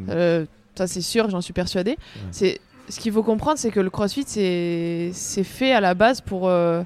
Euh, 0.08 0.46
ça, 0.76 0.86
c'est 0.86 1.00
sûr, 1.00 1.28
j'en 1.30 1.40
suis 1.40 1.52
persuadée. 1.52 1.96
C'est 2.30 2.60
ce 2.88 3.00
qu'il 3.00 3.12
faut 3.12 3.22
comprendre, 3.22 3.58
c'est 3.58 3.70
que 3.70 3.80
le 3.80 3.90
CrossFit, 3.90 4.24
c'est 4.26 5.10
c'est 5.12 5.44
fait 5.44 5.72
à 5.72 5.80
la 5.80 5.94
base 5.94 6.20
pour. 6.20 6.48
euh, 6.48 6.82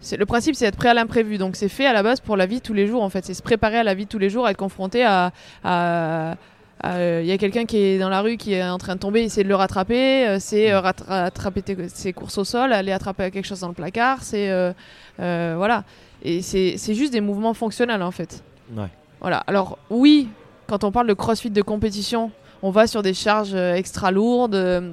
c'est 0.00 0.16
le 0.16 0.24
principe, 0.26 0.54
c'est 0.54 0.64
être 0.66 0.76
prêt 0.76 0.88
à 0.88 0.94
l'imprévu. 0.94 1.36
Donc, 1.38 1.56
c'est 1.56 1.68
fait 1.68 1.86
à 1.86 1.92
la 1.92 2.02
base 2.02 2.20
pour 2.20 2.36
la 2.36 2.46
vie 2.46 2.56
de 2.58 2.62
tous 2.62 2.72
les 2.74 2.86
jours. 2.86 3.02
En 3.02 3.10
fait, 3.10 3.24
c'est 3.24 3.34
se 3.34 3.42
préparer 3.42 3.76
à 3.78 3.82
la 3.84 3.94
vie 3.94 4.04
de 4.06 4.10
tous 4.10 4.18
les 4.18 4.30
jours, 4.30 4.48
être 4.48 4.56
confronté 4.56 5.04
à. 5.04 5.32
à- 5.64 6.36
Il 6.84 7.26
y 7.26 7.32
a 7.32 7.36
quelqu'un 7.38 7.66
qui 7.66 7.76
est 7.76 7.98
dans 7.98 8.08
la 8.08 8.22
rue 8.22 8.36
qui 8.38 8.54
est 8.54 8.64
en 8.64 8.78
train 8.78 8.94
de 8.94 9.00
tomber, 9.00 9.22
essayer 9.22 9.44
de 9.44 9.48
le 9.48 9.54
rattraper. 9.54 10.26
euh, 10.26 10.38
c'est 10.40 10.72
euh, 10.72 10.80
rat- 10.80 10.94
rattraper 11.06 11.62
ses 11.88 12.12
courses 12.12 12.38
au 12.38 12.44
sol, 12.44 12.72
aller 12.72 12.92
attraper 12.92 13.30
quelque 13.30 13.44
chose 13.46 13.60
dans 13.60 13.68
le 13.68 13.74
placard. 13.74 14.22
C'est 14.22 14.48
euh, 14.50 14.72
euh, 15.20 15.54
voilà. 15.56 15.84
Et 16.22 16.40
c'est 16.42 16.94
juste 16.94 17.12
des 17.12 17.20
mouvements 17.20 17.54
fonctionnels 17.54 18.02
en 18.02 18.10
fait. 18.10 18.42
Ouais. 18.74 18.88
Voilà. 19.20 19.44
Alors 19.46 19.78
oui, 19.90 20.28
quand 20.68 20.84
on 20.84 20.90
parle 20.92 21.06
de 21.06 21.14
crossfit 21.14 21.50
de 21.50 21.62
compétition, 21.62 22.30
on 22.62 22.70
va 22.70 22.86
sur 22.86 23.02
des 23.02 23.14
charges 23.14 23.54
euh, 23.54 23.74
extra 23.74 24.10
lourdes, 24.10 24.54
euh, 24.54 24.92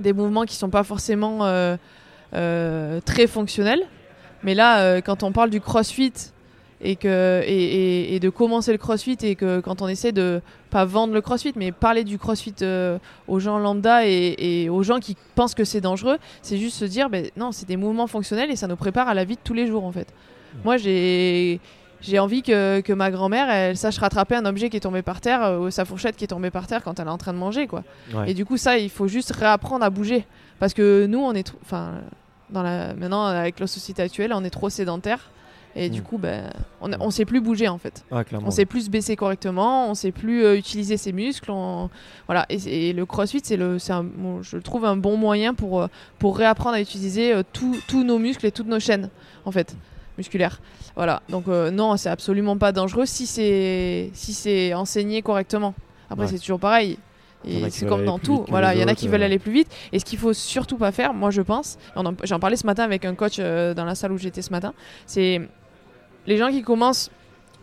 des 0.00 0.12
mouvements 0.12 0.44
qui 0.44 0.56
sont 0.56 0.70
pas 0.70 0.82
forcément 0.84 1.44
euh, 1.44 1.76
euh, 2.34 3.00
très 3.04 3.26
fonctionnels. 3.26 3.82
Mais 4.42 4.54
là, 4.54 4.80
euh, 4.80 5.00
quand 5.00 5.22
on 5.22 5.32
parle 5.32 5.50
du 5.50 5.60
crossfit 5.60 6.12
et, 6.80 6.96
que, 6.96 7.42
et, 7.44 7.52
et- 7.64 8.14
et 8.14 8.20
de 8.20 8.28
commencer 8.30 8.72
le 8.72 8.78
crossfit 8.78 9.16
et 9.22 9.34
que 9.34 9.60
quand 9.60 9.82
on 9.82 9.88
essaie 9.88 10.12
de 10.12 10.40
pas 10.70 10.84
vendre 10.84 11.12
le 11.14 11.20
crossfit, 11.20 11.52
mais 11.56 11.72
parler 11.72 12.04
du 12.04 12.18
crossfit 12.18 12.54
euh, 12.62 12.98
aux 13.26 13.40
gens 13.40 13.58
lambda 13.58 14.06
et, 14.06 14.36
et 14.38 14.68
aux 14.68 14.82
gens 14.82 14.98
qui 15.00 15.16
pensent 15.34 15.54
que 15.54 15.64
c'est 15.64 15.80
dangereux, 15.80 16.18
c'est 16.42 16.56
juste 16.58 16.76
se 16.76 16.84
dire, 16.84 17.10
ben, 17.10 17.26
non, 17.36 17.52
c'est 17.52 17.66
des 17.66 17.76
mouvements 17.76 18.06
fonctionnels 18.06 18.50
et 18.50 18.56
ça 18.56 18.66
nous 18.68 18.76
prépare 18.76 19.08
à 19.08 19.14
la 19.14 19.24
vie 19.24 19.34
de 19.34 19.40
tous 19.42 19.54
les 19.54 19.66
jours 19.66 19.84
en 19.84 19.92
fait. 19.92 20.08
Moi, 20.64 20.76
j'ai 20.76 21.60
j'ai 22.00 22.20
envie 22.20 22.42
que, 22.42 22.80
que 22.80 22.92
ma 22.92 23.10
grand-mère, 23.10 23.50
elle 23.50 23.76
sache 23.76 23.98
rattraper 23.98 24.36
un 24.36 24.46
objet 24.46 24.70
qui 24.70 24.76
est 24.76 24.80
tombé 24.80 25.02
par 25.02 25.20
terre, 25.20 25.42
euh, 25.42 25.58
ou 25.58 25.70
sa 25.72 25.84
fourchette 25.84 26.14
qui 26.16 26.22
est 26.22 26.28
tombée 26.28 26.50
par 26.52 26.68
terre 26.68 26.84
quand 26.84 27.00
elle 27.00 27.08
est 27.08 27.10
en 27.10 27.18
train 27.18 27.32
de 27.32 27.38
manger, 27.38 27.66
quoi. 27.66 27.82
Ouais. 28.14 28.30
Et 28.30 28.34
du 28.34 28.44
coup, 28.46 28.56
ça, 28.56 28.78
il 28.78 28.88
faut 28.88 29.08
juste 29.08 29.32
réapprendre 29.32 29.84
à 29.84 29.90
bouger. 29.90 30.24
Parce 30.60 30.74
que 30.74 31.06
nous, 31.06 31.18
on 31.18 31.32
est, 31.34 31.52
enfin, 31.62 31.94
dans 32.50 32.62
la, 32.62 32.94
maintenant 32.94 33.24
avec 33.24 33.58
la 33.58 33.66
société 33.66 34.00
actuelle, 34.00 34.32
on 34.32 34.44
est 34.44 34.50
trop 34.50 34.70
sédentaire. 34.70 35.28
Et 35.80 35.90
du 35.90 36.00
Mm. 36.00 36.04
coup, 36.04 36.18
ben, 36.18 36.50
on, 36.80 36.90
on 37.00 37.10
sait 37.10 37.24
plus 37.24 37.40
bouger 37.40 37.68
en 37.68 37.78
fait. 37.78 38.04
Ah. 38.10 38.22
On 38.44 38.50
sait 38.50 38.66
plus 38.66 38.86
se 38.86 38.90
baisser 38.90 39.14
correctement, 39.16 39.88
on 39.90 39.94
sait 39.94 40.12
plus 40.12 40.44
euh, 40.44 40.56
utiliser 40.56 40.96
ses 40.96 41.12
muscles. 41.12 41.50
on- 41.50 41.88
Voilà. 42.26 42.46
Et, 42.50 42.92
le 42.92 43.06
CrossFit, 43.06 43.40
c'est 43.44 43.56
le, 43.56 43.78
un, 43.90 44.02
bon, 44.04 44.42
je 44.42 44.56
le 44.56 44.62
trouve 44.62 44.84
un 44.84 44.96
bon 44.96 45.16
moyen 45.16 45.54
pour, 45.54 45.82
euh, 45.82 45.86
pour 46.18 46.36
réapprendre 46.36 46.76
à 46.76 46.80
utiliser 46.80 47.32
euh, 47.32 47.42
tous 47.52 48.04
nos 48.04 48.18
muscles 48.18 48.46
et 48.46 48.50
toutes 48.52 48.66
nos 48.68 48.80
chaînes, 48.80 49.08
en 49.44 49.52
fait, 49.52 49.76
musculaires. 50.16 50.60
Voilà. 50.96 51.22
Donc 51.28 51.46
euh, 51.48 51.70
non, 51.70 51.96
c'est 51.96 52.10
absolument 52.10 52.56
pas 52.58 52.72
dangereux 52.72 53.06
si 53.06 53.26
c'est 53.26 54.10
si 54.14 54.32
c'est 54.34 54.74
enseigné 54.74 55.22
correctement. 55.22 55.74
Après, 56.10 56.24
Ouais. 56.24 56.30
c'est 56.32 56.38
toujours 56.40 56.58
pareil. 56.60 56.98
Et 57.44 57.70
c'est 57.70 57.86
comme 57.86 58.04
dans 58.04 58.18
tout. 58.18 58.44
Voilà, 58.48 58.74
il 58.74 58.80
y 58.80 58.84
en 58.84 58.88
a 58.88 58.96
qui 58.96 59.06
veulent 59.06 59.22
euh. 59.22 59.26
aller 59.26 59.38
plus 59.38 59.52
vite. 59.52 59.68
Et 59.92 60.00
ce 60.00 60.04
qu'il 60.04 60.18
faut 60.18 60.32
surtout 60.32 60.76
pas 60.76 60.90
faire, 60.90 61.14
moi 61.14 61.30
je 61.30 61.40
pense, 61.40 61.78
j'en 62.24 62.40
parlais 62.40 62.56
ce 62.56 62.66
matin 62.66 62.82
avec 62.82 63.04
un 63.04 63.14
coach 63.14 63.36
euh, 63.38 63.74
dans 63.74 63.84
la 63.84 63.94
salle 63.94 64.10
où 64.10 64.18
j'étais 64.18 64.42
ce 64.42 64.50
matin, 64.50 64.74
c'est 65.06 65.48
les 66.28 66.36
gens 66.36 66.50
qui 66.50 66.62
commencent, 66.62 67.10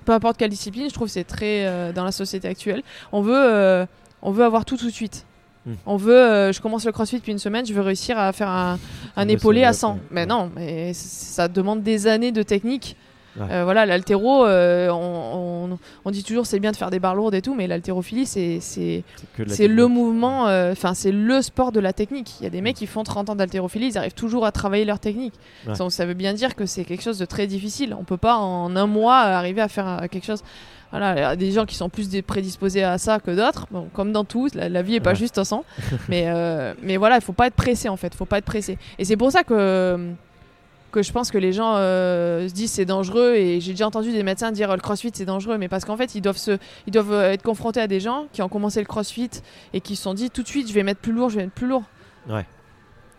peu 0.05 0.11
importe 0.11 0.37
quelle 0.37 0.49
discipline, 0.49 0.89
je 0.89 0.93
trouve 0.93 1.07
que 1.07 1.13
c'est 1.13 1.23
très 1.23 1.65
euh, 1.65 1.93
dans 1.93 2.03
la 2.03 2.11
société 2.11 2.47
actuelle. 2.47 2.81
On 3.11 3.21
veut, 3.21 3.33
euh, 3.37 3.85
on 4.21 4.31
veut 4.31 4.43
avoir 4.43 4.65
tout 4.65 4.75
tout 4.75 4.87
de 4.87 4.91
suite. 4.91 5.25
Hmm. 5.65 5.73
On 5.85 5.97
veut, 5.97 6.13
euh, 6.15 6.51
je 6.51 6.59
commence 6.61 6.85
le 6.85 6.91
crossfit 6.91 7.17
depuis 7.17 7.31
une 7.31 7.39
semaine, 7.39 7.65
je 7.65 7.73
veux 7.73 7.81
réussir 7.81 8.17
à 8.17 8.33
faire 8.33 8.49
un, 8.49 8.79
un 9.15 9.25
Le 9.25 9.31
épaulé 9.31 9.63
à 9.63 9.71
seul 9.71 9.79
100. 9.81 9.89
up, 9.91 9.95
ouais. 9.95 10.01
Mais 10.11 10.25
non, 10.25 10.51
mais 10.55 10.93
ça 10.93 11.47
demande 11.47 11.83
des 11.83 12.07
années 12.07 12.31
de 12.31 12.43
technique. 12.43 12.97
Ouais. 13.37 13.45
Euh, 13.51 13.63
voilà, 13.65 13.85
l'haltéro, 13.85 14.45
euh, 14.45 14.89
on, 14.89 15.71
on- 15.73 15.79
on 16.05 16.11
dit 16.11 16.23
toujours 16.23 16.45
c'est 16.45 16.59
bien 16.59 16.71
de 16.71 16.77
faire 16.77 16.89
des 16.89 16.99
barres 16.99 17.15
lourdes 17.15 17.33
et 17.35 17.41
tout, 17.41 17.53
mais 17.53 17.67
l'haltérophilie, 17.67 18.25
c'est 18.25 18.59
c'est- 18.61 19.03
de 19.37 19.65
le 19.67 19.87
mouvement, 19.87 20.47
euh, 20.47 20.71
enfin 20.71 20.93
c'est 20.93 21.11
le 21.11 21.41
sport 21.41 21.71
de 21.71 21.79
la 21.79 21.91
technique. 21.93 22.35
Il 22.39 22.43
y 22.43 22.47
a 22.47 22.49
des 22.49 22.61
mecs 22.61 22.75
qui 22.77 22.87
font 22.87 23.03
30 23.03 23.29
ans 23.29 23.35
d'haltérophilie, 23.35 23.87
ils 23.87 23.97
arrivent 23.97 24.13
toujours 24.13 24.45
à 24.45 24.51
travailler 24.51 24.85
leur 24.85 24.99
technique. 24.99 25.33
Ouais. 25.67 25.73
Ça 25.89 26.05
veut 26.05 26.13
bien 26.13 26.33
dire 26.33 26.55
que 26.55 26.65
c'est 26.65 26.85
quelque 26.85 27.03
chose 27.03 27.17
de 27.19 27.25
très 27.25 27.45
difficile. 27.47 27.95
On 27.99 28.03
peut 28.03 28.17
pas 28.17 28.35
en 28.37 28.75
un 28.75 28.87
mois 28.87 29.17
arriver 29.17 29.61
à 29.61 29.67
faire 29.67 30.03
quelque 30.09 30.25
chose. 30.25 30.41
Voilà, 30.91 31.13
il 31.15 31.19
y 31.19 31.23
a 31.23 31.35
des 31.35 31.51
gens 31.51 31.65
qui 31.65 31.75
sont 31.75 31.89
plus 31.89 32.09
prédisposés 32.21 32.83
à 32.83 32.97
ça 32.97 33.19
que 33.19 33.31
d'autres. 33.31 33.67
Bon, 33.69 33.87
comme 33.93 34.13
dans 34.13 34.23
tout, 34.23 34.47
la, 34.53 34.69
la 34.69 34.81
vie 34.81 34.95
est 34.95 34.99
pas 35.01 35.09
Ouais. 35.09 35.15
juste 35.17 35.43
sang. 35.43 35.65
mais, 36.09 36.27
mais 36.81 36.95
voilà, 36.95 37.15
il 37.17 37.21
faut 37.21 37.33
pas 37.33 37.47
être 37.47 37.55
pressé 37.55 37.89
en 37.89 37.97
fait. 37.97 38.15
faut 38.15 38.23
pas 38.25 38.37
être 38.37 38.45
pressé. 38.45 38.77
Et 38.97 39.03
c'est 39.03 39.17
pour 39.17 39.31
ça 39.31 39.43
que 39.43 39.99
que 40.95 41.03
je 41.03 41.11
pense 41.11 41.29
que 41.29 41.37
les 41.37 41.51
gens 41.53 41.75
euh, 41.75 42.47
se 42.47 42.53
disent 42.53 42.71
c'est 42.71 42.85
dangereux. 42.85 43.35
Et 43.35 43.59
j'ai 43.59 43.73
déjà 43.73 43.85
entendu 43.85 44.11
des 44.11 44.23
médecins 44.23 44.51
dire 44.51 44.71
euh, 44.71 44.75
le 44.75 44.81
crossfit 44.81 45.11
c'est 45.13 45.25
dangereux. 45.25 45.57
Mais 45.57 45.67
parce 45.67 45.85
qu'en 45.85 45.97
fait 45.97 46.15
ils 46.15 46.21
doivent 46.21 46.37
se 46.37 46.57
ils 46.87 46.91
doivent 46.91 47.11
euh, 47.11 47.31
être 47.33 47.43
confrontés 47.43 47.81
à 47.81 47.87
des 47.87 47.99
gens 47.99 48.25
qui 48.31 48.41
ont 48.41 48.49
commencé 48.49 48.79
le 48.79 48.85
crossfit 48.85 49.29
et 49.73 49.81
qui 49.81 49.95
se 49.95 50.03
sont 50.03 50.13
dit 50.13 50.29
tout 50.31 50.41
de 50.41 50.47
suite 50.47 50.67
je 50.69 50.73
vais 50.73 50.83
mettre 50.83 51.01
plus 51.01 51.11
lourd 51.11 51.29
je 51.29 51.35
vais 51.35 51.43
mettre 51.43 51.53
plus 51.55 51.67
lourd. 51.67 51.83
Ouais. 52.29 52.45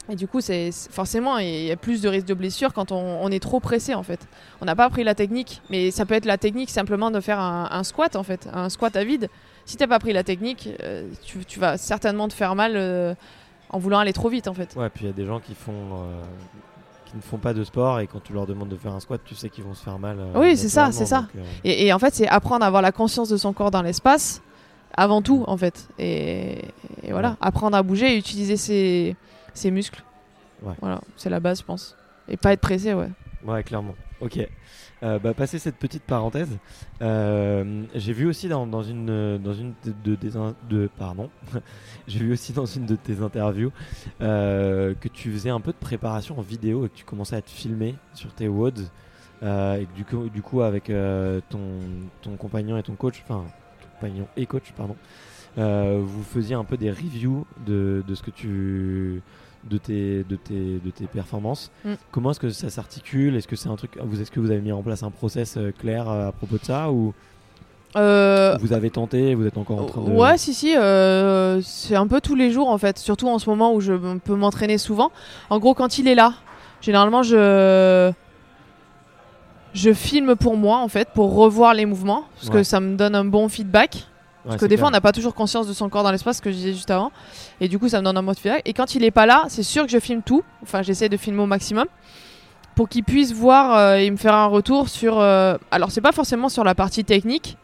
et 0.08 0.16
du 0.16 0.26
coup 0.26 0.40
c'est 0.40 0.70
forcément 0.90 1.38
il 1.38 1.66
y 1.66 1.70
a 1.70 1.76
plus 1.76 2.00
de 2.02 2.08
risques 2.08 2.26
de 2.26 2.34
blessure 2.34 2.72
quand 2.72 2.90
on, 2.92 3.18
on 3.22 3.30
est 3.30 3.38
trop 3.42 3.60
pressé 3.60 3.94
en 3.94 4.02
fait. 4.02 4.26
On 4.60 4.64
n'a 4.64 4.74
pas 4.74 4.84
appris 4.86 5.04
la 5.04 5.14
technique 5.14 5.60
mais 5.70 5.90
ça 5.90 6.06
peut 6.06 6.14
être 6.14 6.24
la 6.26 6.38
technique 6.38 6.70
simplement 6.70 7.10
de 7.10 7.20
faire 7.20 7.38
un, 7.38 7.68
un 7.70 7.84
squat 7.84 8.16
en 8.16 8.22
fait 8.24 8.48
un 8.52 8.68
squat 8.70 8.96
à 8.96 9.04
vide. 9.04 9.28
Si 9.64 9.76
t'as 9.76 9.86
pas 9.86 9.96
appris 9.96 10.12
la 10.12 10.24
technique 10.24 10.68
euh, 10.82 11.08
tu, 11.24 11.44
tu 11.44 11.60
vas 11.60 11.76
certainement 11.76 12.26
te 12.28 12.32
faire 12.34 12.54
mal 12.54 12.72
euh, 12.76 13.14
en 13.70 13.78
voulant 13.78 13.98
aller 13.98 14.12
trop 14.12 14.28
vite 14.28 14.46
en 14.48 14.54
fait. 14.54 14.74
Ouais, 14.76 14.88
puis 14.90 15.04
il 15.04 15.06
y 15.08 15.10
a 15.10 15.12
des 15.12 15.26
gens 15.26 15.40
qui 15.40 15.54
font. 15.56 15.72
euh, 15.72 16.22
ne 17.16 17.20
font 17.22 17.38
pas 17.38 17.52
de 17.54 17.64
sport 17.64 18.00
et 18.00 18.06
quand 18.06 18.22
tu 18.22 18.32
leur 18.32 18.46
demandes 18.46 18.68
de 18.68 18.76
faire 18.76 18.92
un 18.94 19.00
squat, 19.00 19.20
tu 19.24 19.34
sais 19.34 19.48
qu'ils 19.50 19.64
vont 19.64 19.74
se 19.74 19.82
faire 19.82 19.98
mal. 19.98 20.18
euh, 20.18 20.32
Oui, 20.40 20.56
c'est 20.56 20.68
ça, 20.68 20.92
c'est 20.92 21.06
ça. 21.06 21.26
euh, 21.36 21.40
Et, 21.64 21.86
et 21.86 21.92
en 21.92 21.98
fait, 21.98 22.14
c'est 22.14 22.28
apprendre 22.28 22.64
à 22.64 22.66
avoir 22.68 22.82
la 22.82 22.92
conscience 22.92 23.28
de 23.28 23.36
son 23.36 23.52
corps 23.52 23.70
dans 23.70 23.82
l'espace 23.82 24.40
avant 24.96 25.22
tout, 25.22 25.44
en 25.46 25.56
fait. 25.56 25.88
Et, 25.98 26.58
et 27.02 27.10
voilà, 27.10 27.30
Ouais. 27.30 27.36
apprendre 27.40 27.76
à 27.76 27.82
bouger 27.82 28.14
et 28.14 28.16
utiliser 28.16 28.56
ses, 28.56 29.16
ses 29.54 29.70
muscles. 29.70 30.02
Ouais. 30.62 30.74
Voilà, 30.80 31.00
c'est 31.16 31.28
la 31.30 31.40
base, 31.40 31.58
je 31.60 31.64
pense. 31.64 31.96
Et 32.28 32.36
pas 32.36 32.52
être 32.52 32.60
pressé, 32.60 32.94
ouais. 32.94 33.08
Ouais, 33.44 33.62
clairement. 33.62 33.94
Ok. 34.20 34.38
Euh, 35.06 35.20
bah, 35.20 35.34
passer 35.34 35.60
cette 35.60 35.76
petite 35.76 36.02
parenthèse, 36.02 36.58
euh, 37.00 37.84
j'ai 37.94 38.12
vu 38.12 38.26
aussi 38.26 38.48
dans, 38.48 38.82
une 38.82 39.08
euh, 39.08 39.38
dans 39.38 39.52
une 39.52 39.72
de, 40.02 40.90
pardon, 40.98 41.30
j'ai 42.08 42.18
vu 42.18 42.32
aussi 42.32 42.52
dans 42.52 42.66
une 42.66 42.86
de 42.86 42.96
tes 42.96 43.20
interviews 43.20 43.70
euh, 44.20 44.94
que 45.00 45.06
tu 45.06 45.30
faisais 45.30 45.50
un 45.50 45.60
peu 45.60 45.70
de 45.70 45.76
préparation 45.76 46.36
en 46.38 46.42
vidéo 46.42 46.86
et 46.86 46.88
que 46.88 46.96
tu 46.96 47.04
commençais 47.04 47.36
à 47.36 47.42
te 47.42 47.50
filmer 47.50 47.94
sur 48.14 48.34
tes 48.34 48.48
WODs 48.48 48.90
et 49.42 49.86
du 49.94 50.42
coup 50.42 50.62
avec 50.62 50.90
ton 51.50 51.60
ton 52.22 52.36
compagnon 52.36 52.76
et 52.76 52.82
ton 52.82 52.94
coach, 52.94 53.22
enfin 53.22 53.44
compagnon 53.94 54.26
et 54.36 54.46
coach 54.46 54.72
pardon, 54.76 54.96
vous 55.56 56.22
faisiez 56.24 56.56
un 56.56 56.64
peu 56.64 56.76
des 56.76 56.90
reviews 56.90 57.46
de, 57.64 58.02
de 58.04 58.14
ce 58.16 58.22
que 58.24 58.32
tu 58.32 59.22
de 59.68 59.78
tes, 59.78 60.24
de 60.24 60.36
tes, 60.36 60.78
de 60.84 60.90
tes 60.90 61.06
performances. 61.06 61.70
Mm. 61.84 61.92
Comment 62.10 62.30
est-ce 62.30 62.40
que 62.40 62.50
ça 62.50 62.70
s'articule? 62.70 63.36
Est-ce 63.36 63.48
que 63.48 63.56
c'est 63.56 63.68
un 63.68 63.76
truc 63.76 63.98
vous 64.02 64.20
Est-ce 64.20 64.30
que 64.30 64.40
vous 64.40 64.50
avez 64.50 64.60
mis 64.60 64.72
en 64.72 64.82
place 64.82 65.02
un 65.02 65.10
process 65.10 65.56
euh, 65.56 65.72
clair 65.78 66.08
euh, 66.08 66.28
à 66.28 66.32
propos 66.32 66.56
de 66.58 66.64
ça 66.64 66.90
ou 66.90 67.14
Euh, 67.96 68.56
vous 68.60 68.72
avez 68.72 68.90
tenté 68.90 69.34
Vous 69.34 69.46
êtes 69.46 69.56
encore 69.58 69.80
en 69.80 69.84
train 69.86 70.02
de 70.02 70.10
Ouais, 70.10 70.36
si, 70.36 70.52
si. 70.54 70.76
euh, 70.76 71.60
c'est 71.62 71.96
un 71.96 72.06
peu 72.06 72.20
tous 72.20 72.34
les 72.34 72.50
jours, 72.50 72.68
en 72.68 72.78
fait. 72.78 72.98
Surtout 72.98 73.28
en 73.28 73.38
ce 73.38 73.48
moment 73.48 73.72
où 73.74 73.80
je 73.80 73.94
peux 74.18 74.34
m'entraîner 74.36 74.76
souvent. 74.78 75.10
En 75.50 75.58
gros, 75.58 75.72
quand 75.74 75.98
il 75.98 76.06
est 76.08 76.14
là, 76.14 76.34
généralement, 76.80 77.22
je. 77.22 78.12
Je 79.74 79.92
filme 79.92 80.36
pour 80.36 80.56
moi, 80.56 80.78
en 80.78 80.88
fait, 80.88 81.08
pour 81.14 81.34
revoir 81.34 81.74
les 81.74 81.84
mouvements. 81.84 82.24
Parce 82.36 82.48
que 82.50 82.62
ça 82.62 82.80
me 82.80 82.96
donne 82.96 83.14
un 83.14 83.26
bon 83.26 83.48
feedback. 83.48 84.06
Parce 84.46 84.60
que 84.60 84.66
des 84.66 84.76
fois, 84.76 84.88
on 84.88 84.90
n'a 84.92 85.00
pas 85.00 85.12
toujours 85.12 85.34
conscience 85.34 85.66
de 85.66 85.72
son 85.72 85.88
corps 85.88 86.02
dans 86.02 86.10
l'espace, 86.12 86.36
ce 86.38 86.42
que 86.42 86.50
je 86.50 86.56
disais 86.56 86.72
juste 86.72 86.90
avant. 86.90 87.10
Et 87.60 87.68
du 87.68 87.78
coup, 87.78 87.88
ça 87.88 88.00
me 88.00 88.04
donne 88.04 88.16
un 88.16 88.22
bon 88.22 88.34
feedback. 88.34 88.62
Et 88.64 88.72
quand 88.72 88.94
il 88.94 89.04
est 89.04 89.10
pas 89.10 89.26
là, 89.26 89.44
c'est 89.48 89.62
sûr 89.62 89.84
que 89.84 89.90
je 89.90 89.98
filme 89.98 90.22
tout. 90.22 90.42
Enfin, 90.62 90.82
j'essaie 90.82 91.08
de 91.08 91.16
filmer 91.16 91.42
au 91.42 91.46
maximum. 91.46 91.86
Pour 92.74 92.88
qu'il 92.88 93.04
puisse 93.04 93.32
voir 93.32 93.74
euh, 93.76 93.94
et 93.96 94.10
me 94.10 94.16
faire 94.16 94.34
un 94.34 94.46
retour 94.46 94.88
sur. 94.88 95.18
euh, 95.18 95.56
Alors, 95.70 95.90
c'est 95.90 96.00
pas 96.02 96.12
forcément 96.12 96.48
sur 96.48 96.62
la 96.64 96.74
partie 96.74 97.04
technique. 97.04 97.56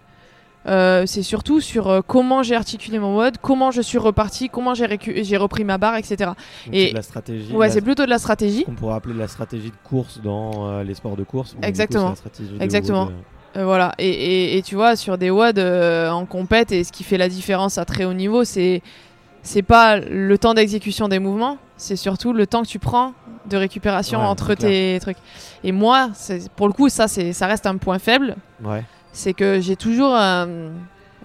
Euh, 0.68 1.07
c'est 1.07 1.24
surtout 1.24 1.61
sur 1.61 1.89
euh, 1.89 2.01
comment 2.07 2.45
j'ai 2.45 2.55
articulé 2.55 3.01
mon 3.01 3.14
mode, 3.14 3.37
comment 3.39 3.72
je 3.72 3.83
suis 3.83 3.99
reparti, 3.99 4.49
comment 4.49 4.74
j'ai 4.74 4.87
récu- 4.87 5.37
repris 5.37 5.64
ma 5.64 5.76
barre, 5.76 5.97
etc. 5.97 6.16
Donc, 6.18 6.37
et- 6.72 6.85
c'est 6.87 6.91
de 6.91 6.97
la 6.97 7.03
stratégie. 7.03 7.53
Ouais, 7.53 7.66
la- 7.66 7.72
c'est 7.72 7.80
plutôt 7.80 8.05
de 8.05 8.11
la 8.11 8.18
stratégie. 8.18 8.62
qu'on 8.64 8.74
pourrait 8.74 8.95
appeler 8.95 9.14
de 9.14 9.18
la 9.18 9.26
stratégie 9.26 9.70
de 9.70 9.76
course 9.89 10.20
dans 10.22 10.80
les 10.83 10.95
sports 10.95 11.16
de 11.16 11.24
course. 11.24 11.57
Exactement. 11.62 12.11
de 12.59 12.62
Exactement. 12.62 13.09
Euh, 13.57 13.64
voilà. 13.64 13.92
Et, 13.98 14.09
et- 14.09 14.57
et 14.59 14.62
tu 14.62 14.74
vois, 14.74 14.96
sur 14.96 15.18
des 15.18 15.30
WOD 15.30 15.59
euh, 15.59 16.11
en 16.11 16.24
compète, 16.26 16.72
et 16.72 16.84
ce 16.84 16.92
qui 16.92 17.05
fait 17.05 17.18
la 17.18 17.28
différence 17.28 17.78
à 17.78 17.84
très 17.84 18.05
haut 18.05 18.14
niveau, 18.14 18.44
c'est 18.44 18.82
c'est 19.44 19.62
pas 19.62 19.96
le 19.98 20.38
temps 20.38 20.55
d'exécution 20.55 21.09
des 21.09 21.18
mouvements, 21.18 21.59
c'est 21.76 21.96
surtout 21.96 22.32
le 22.32 22.46
temps 22.46 22.62
que 22.62 22.68
tu 22.68 22.78
prends 22.78 23.12
de 23.50 23.57
récupération 23.57 24.20
Ouais, 24.20 24.26
entre 24.26 24.55
tes 24.55 24.98
trucs. 25.00 25.16
Et 25.64 25.72
moi, 25.72 26.11
pour 26.55 26.68
le 26.68 26.72
coup, 26.72 26.88
ça, 26.88 27.09
ça 27.09 27.46
reste 27.48 27.66
un 27.66 27.76
point 27.76 27.98
faible. 27.98 28.36
Ouais. 28.62 28.84
c'est 29.12 29.32
que 29.34 29.61
j'ai 29.61 29.74
toujours 29.76 30.14
un- 30.14 30.46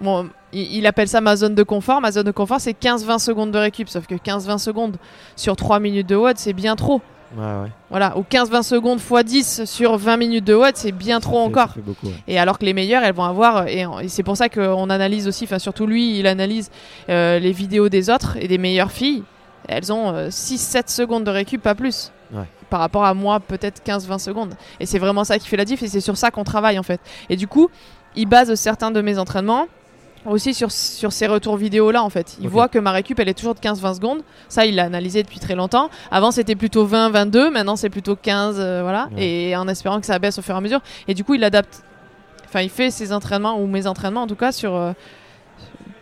bon, 0.00 0.28
il, 0.52 0.78
il 0.78 0.86
appelle 0.88 1.06
ça 1.08 1.20
ma 1.20 1.36
zone 1.36 1.54
de 1.54 1.62
confort. 1.62 2.00
Ma 2.00 2.10
zone 2.10 2.24
de 2.26 2.32
confort, 2.32 2.60
c'est 2.60 2.72
15-20 2.72 3.18
secondes 3.20 3.52
de 3.52 3.58
récup. 3.58 3.88
Sauf 3.88 4.06
que 4.08 4.16
15-20 4.16 4.58
secondes 4.58 4.96
sur 5.36 5.54
3 5.54 5.78
minutes 5.78 6.08
de 6.08 6.16
WOD, 6.16 6.38
c'est 6.38 6.52
bien 6.52 6.74
trop. 6.74 7.00
Ouais, 7.36 7.44
ouais. 7.44 7.68
Voilà, 7.90 8.16
ou 8.16 8.22
15-20 8.22 8.62
secondes 8.62 9.00
x 9.00 9.24
10 9.24 9.64
sur 9.66 9.96
20 9.98 10.16
minutes 10.16 10.44
de 10.44 10.54
WOD, 10.54 10.76
c'est 10.76 10.92
bien 10.92 11.16
Ça 11.16 11.20
trop 11.22 11.38
fait- 11.40 11.46
encore. 11.48 11.74
Beaucoup. 11.76 12.06
ouais. 12.06 12.12
Et 12.26 12.38
alors 12.38 12.58
que 12.58 12.64
les 12.64 12.72
meilleures, 12.74 13.02
elles 13.02 13.14
vont 13.14 13.24
avoir, 13.24 13.66
et, 13.68 13.84
et 14.02 14.08
c'est 14.08 14.22
pour 14.22 14.36
ça 14.36 14.48
qu'on 14.48 14.88
analyse 14.90 15.28
aussi, 15.28 15.44
enfin 15.44 15.58
surtout 15.58 15.86
lui, 15.86 16.18
il 16.18 16.26
analyse 16.26 16.70
euh, 17.08 17.38
les 17.38 17.52
vidéos 17.52 17.88
des 17.88 18.08
autres 18.10 18.36
et 18.40 18.48
des 18.48 18.58
meilleures 18.58 18.92
filles. 18.92 19.24
Elles 19.68 19.92
ont 19.92 20.12
6-7 20.28 20.90
secondes 20.90 21.24
de 21.24 21.30
récup, 21.30 21.60
pas 21.62 21.74
plus. 21.74 22.12
Ouais. 22.32 22.44
Par 22.70 22.80
rapport 22.80 23.04
à 23.04 23.12
moi, 23.14 23.40
peut-être 23.40 23.82
15-20 23.84 24.18
secondes. 24.18 24.54
Et 24.80 24.86
c'est 24.86 24.98
vraiment 24.98 25.24
ça 25.24 25.38
qui 25.38 25.48
fait 25.48 25.56
la 25.56 25.64
diff, 25.66 25.82
et 25.82 25.88
c'est 25.88 26.00
sur 26.00 26.16
ça 26.16 26.30
qu'on 26.30 26.44
travaille 26.44 26.78
en 26.78 26.82
fait. 26.82 27.00
Et 27.28 27.36
du 27.36 27.46
coup, 27.46 27.68
il 28.16 28.26
base 28.26 28.54
certains 28.54 28.90
de 28.90 29.00
mes 29.02 29.18
entraînements 29.18 29.66
aussi 30.26 30.54
sur, 30.54 30.70
sur 30.70 31.12
ces 31.12 31.26
retours 31.26 31.56
vidéo 31.56 31.90
là 31.90 32.02
en 32.02 32.10
fait. 32.10 32.36
Il 32.40 32.48
voit 32.48 32.68
que 32.68 32.78
ma 32.78 32.92
récup 32.92 33.18
elle 33.18 33.28
est 33.28 33.34
toujours 33.34 33.54
de 33.54 33.60
15-20 33.60 33.94
secondes. 33.94 34.22
Ça, 34.48 34.66
il 34.66 34.74
l'a 34.74 34.84
analysé 34.84 35.22
depuis 35.22 35.38
très 35.38 35.54
longtemps. 35.54 35.90
Avant, 36.10 36.30
c'était 36.30 36.56
plutôt 36.56 36.86
20-22, 36.86 37.50
maintenant 37.50 37.76
c'est 37.76 37.90
plutôt 37.90 38.16
15, 38.16 38.56
euh, 38.58 38.82
voilà. 38.82 39.08
Ouais. 39.16 39.24
Et 39.50 39.56
en 39.56 39.68
espérant 39.68 40.00
que 40.00 40.06
ça 40.06 40.18
baisse 40.18 40.38
au 40.38 40.42
fur 40.42 40.54
et 40.54 40.58
à 40.58 40.60
mesure. 40.60 40.80
Et 41.06 41.14
du 41.14 41.24
coup, 41.24 41.34
il 41.34 41.44
adapte 41.44 41.82
enfin 42.46 42.62
il 42.62 42.70
fait 42.70 42.90
ses 42.90 43.12
entraînements 43.12 43.60
ou 43.60 43.66
mes 43.66 43.86
entraînements 43.86 44.22
en 44.22 44.26
tout 44.26 44.36
cas 44.36 44.52
sur 44.52 44.74
euh, 44.74 44.92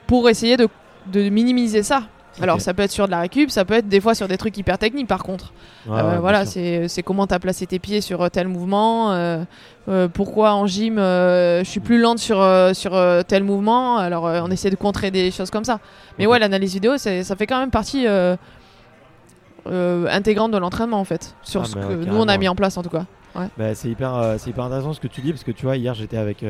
pour 0.07 0.29
essayer 0.29 0.57
de, 0.57 0.69
de 1.07 1.29
minimiser 1.29 1.83
ça. 1.83 2.05
Alors 2.43 2.61
ça 2.61 2.75
peut 2.75 2.83
être 2.83 2.91
sur 2.91 3.07
de 3.07 3.11
la 3.11 3.21
récup, 3.21 3.51
ça 3.51 3.65
peut 3.65 3.75
être 3.75 3.89
des 3.89 4.01
fois 4.01 4.15
sur 4.15 4.29
des 4.29 4.37
trucs 4.37 4.57
hyper 4.59 4.77
techniques 4.79 5.07
par 5.09 5.23
contre. 5.23 5.53
Ouais, 5.87 5.99
Euh, 5.99 6.13
ouais, 6.13 6.19
voilà, 6.19 6.45
c'est 6.45 7.03
comment 7.05 7.27
tu 7.27 7.33
as 7.35 7.39
placé 7.39 7.67
tes 7.67 7.79
pieds 7.79 8.01
sur 8.01 8.21
euh, 8.23 8.29
tel 8.29 8.47
mouvement, 8.49 9.13
euh, 9.13 9.43
euh, 9.89 10.07
pourquoi 10.09 10.53
en 10.53 10.67
gym 10.67 10.97
je 10.99 11.63
suis 11.65 11.81
plus 11.81 11.99
lente 12.01 12.19
sur, 12.19 12.47
sur 12.75 12.93
tel 13.27 13.43
mouvement, 13.45 13.97
alors 13.99 14.25
on 14.25 14.51
essaie 14.51 14.71
de 14.71 14.77
contrer 14.77 15.11
des 15.11 15.31
choses 15.31 15.51
comme 15.51 15.65
ça. 15.65 15.81
Mais 16.19 16.27
ouais, 16.27 16.39
l'analyse 16.39 16.75
vidéo, 16.75 16.99
ça 16.99 17.37
fait 17.37 17.47
quand 17.47 17.59
même 17.59 17.71
partie 17.71 18.07
intégrante 19.67 20.53
de 20.53 20.59
l'entraînement 20.59 21.01
en 21.01 21.05
fait, 21.05 21.35
sur 21.43 21.63
Ah, 21.63 21.65
ce 21.65 21.75
bah, 21.75 21.81
que 21.89 21.95
nous 22.05 22.17
on 22.17 22.29
a 22.29 22.37
mis 22.37 22.45
ouais. 22.45 22.49
en 22.49 22.55
place 22.55 22.77
en 22.77 22.83
tout 22.83 22.91
cas. 22.91 23.07
Bah, 23.59 23.75
c'est 23.75 23.89
hyper, 23.89 24.35
c'est 24.39 24.51
hyper 24.51 24.65
intéressant 24.65 24.93
ce 24.93 25.01
que 25.01 25.09
tu 25.09 25.21
dis 25.21 25.33
parce 25.33 25.45
que 25.45 25.51
tu 25.53 25.67
vois 25.67 25.77
hier 25.77 25.95
j'étais 25.95 26.17
avec, 26.17 26.45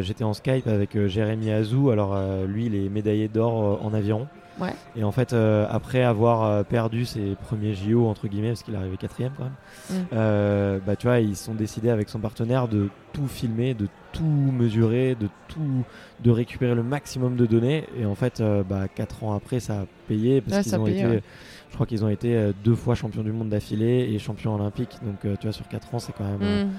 j'étais 0.00 0.24
en 0.24 0.32
Skype 0.34 0.66
avec 0.66 1.06
Jérémy 1.06 1.52
Azou. 1.52 1.90
Alors 1.90 2.16
lui 2.46 2.66
il 2.66 2.74
est 2.74 2.88
médaillé 2.88 3.28
d'or 3.28 3.80
en 3.84 3.94
aviron 3.94 4.26
Ouais. 4.58 4.74
Et 4.96 5.04
en 5.04 5.12
fait, 5.12 5.32
euh, 5.32 5.66
après 5.70 6.02
avoir 6.02 6.42
euh, 6.44 6.62
perdu 6.62 7.04
ses 7.04 7.34
premiers 7.34 7.74
JO, 7.74 8.06
entre 8.06 8.26
guillemets, 8.28 8.48
parce 8.48 8.62
qu'il 8.62 8.74
est 8.74 8.78
arrivé 8.78 8.96
quatrième 8.96 9.32
quand 9.36 9.44
même, 9.44 9.52
Mm. 9.90 10.04
euh, 10.14 10.78
bah, 10.86 10.96
tu 10.96 11.06
vois, 11.06 11.20
ils 11.20 11.36
sont 11.36 11.54
décidés 11.54 11.90
avec 11.90 12.08
son 12.08 12.18
partenaire 12.18 12.66
de 12.66 12.88
tout 13.12 13.26
filmer, 13.28 13.74
de 13.74 13.88
tout 14.12 14.24
mesurer, 14.24 15.14
de 15.14 15.28
tout, 15.48 15.84
de 16.24 16.30
récupérer 16.30 16.74
le 16.74 16.82
maximum 16.82 17.36
de 17.36 17.44
données. 17.46 17.84
Et 17.98 18.06
en 18.06 18.14
fait, 18.14 18.40
euh, 18.40 18.62
bah, 18.62 18.88
4 18.88 19.24
ans 19.24 19.34
après, 19.34 19.60
ça 19.60 19.80
a 19.80 19.84
payé 20.08 20.40
parce 20.40 20.56
Ouais, 20.56 20.62
qu'ils 20.62 20.76
ont 20.80 20.86
été, 20.86 21.06
ouais. 21.06 21.22
je 21.68 21.74
crois 21.74 21.86
qu'ils 21.86 22.04
ont 22.04 22.08
été 22.08 22.34
euh, 22.34 22.52
deux 22.64 22.74
fois 22.74 22.94
champions 22.94 23.22
du 23.22 23.32
monde 23.32 23.50
d'affilée 23.50 24.08
et 24.12 24.18
champions 24.18 24.54
olympiques. 24.54 24.96
Donc, 25.02 25.20
tu 25.38 25.46
vois, 25.46 25.52
sur 25.52 25.68
4 25.68 25.94
ans, 25.94 25.98
c'est 25.98 26.12
quand 26.16 26.24
même. 26.24 26.66
Mm. 26.66 26.70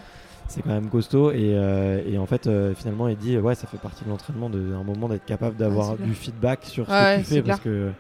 C'est 0.48 0.62
quand 0.62 0.70
même 0.70 0.90
costaud 0.90 1.32
et, 1.32 1.54
euh, 1.56 2.02
et 2.08 2.18
en 2.18 2.26
fait 2.26 2.48
euh, 2.48 2.74
finalement 2.74 3.08
il 3.08 3.18
dit 3.18 3.38
ouais 3.38 3.56
ça 3.56 3.68
fait 3.68 3.78
partie 3.78 4.04
de 4.06 4.10
l'entraînement 4.10 4.50
d'un 4.50 4.84
moment 4.84 5.10
d'être 5.10 5.26
capable 5.26 5.56
d'avoir 5.58 5.96
du 5.98 6.14
feedback 6.14 6.60
sur 6.64 6.86
ce 6.86 6.92
Ouais, 6.92 7.16
que 7.18 7.28
tu 7.28 7.34
fais 7.36 7.42
parce 7.42 7.60
que 7.60 7.92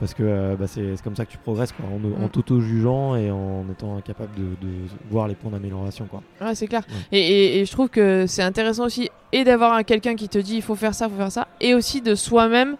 parce 0.00 0.14
que 0.14 0.22
euh, 0.24 0.56
bah, 0.58 0.66
c'est 0.66 0.94
comme 1.04 1.14
ça 1.14 1.24
que 1.24 1.30
tu 1.30 1.38
progresses 1.38 1.70
quoi, 1.72 1.84
en, 1.86 1.94
en 2.22 2.26
Mm. 2.26 2.30
t'auto-jugeant 2.30 3.14
et 3.14 3.30
en 3.30 3.64
étant 3.70 3.96
incapable 3.96 4.30
de, 4.36 4.66
de 4.66 4.72
voir 5.10 5.28
les 5.28 5.34
points 5.36 5.52
d'amélioration. 5.52 6.08
Ouais, 6.40 6.54
c'est 6.56 6.66
clair. 6.66 6.82
Ouais. 7.12 7.18
Et, 7.18 7.20
et- 7.20 7.60
et 7.60 7.64
je 7.64 7.70
trouve 7.70 7.88
que 7.88 8.26
c'est 8.26 8.42
intéressant 8.42 8.84
aussi 8.86 9.10
et 9.30 9.44
d'avoir 9.44 9.74
un- 9.74 9.84
quelqu'un 9.84 10.16
qui 10.16 10.28
te 10.28 10.38
dit 10.38 10.56
il 10.56 10.62
faut 10.62 10.74
faire 10.74 10.94
ça, 10.94 11.06
il 11.06 11.10
faut 11.12 11.16
faire 11.18 11.30
ça, 11.30 11.46
et 11.60 11.74
aussi 11.74 12.00
de 12.00 12.14
soi-même 12.16 12.76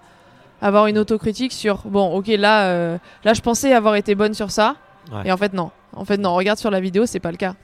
avoir 0.61 0.86
une 0.88 0.99
autocritique 0.99 1.53
sur 1.53 1.82
bon, 1.86 2.12
ok, 2.12 2.26
là, 2.28 2.99
là, 3.24 3.34
je 3.34 3.40
pensais 3.40 3.72
avoir 3.72 3.95
été 3.95 4.14
bonne 4.16 4.34
sur 4.34 4.51
ça, 4.51 4.74
et 5.24 5.30
en 5.30 5.36
fait 5.36 5.53
non. 5.53 5.70
En 5.95 6.05
fait 6.05 6.16
non. 6.16 6.34
Regarde 6.34 6.59
sur 6.59 6.70
la 6.70 6.80
vidéo, 6.80 7.07
c'est 7.07 7.20
pas 7.20 7.30
le 7.30 7.36
cas. 7.36 7.55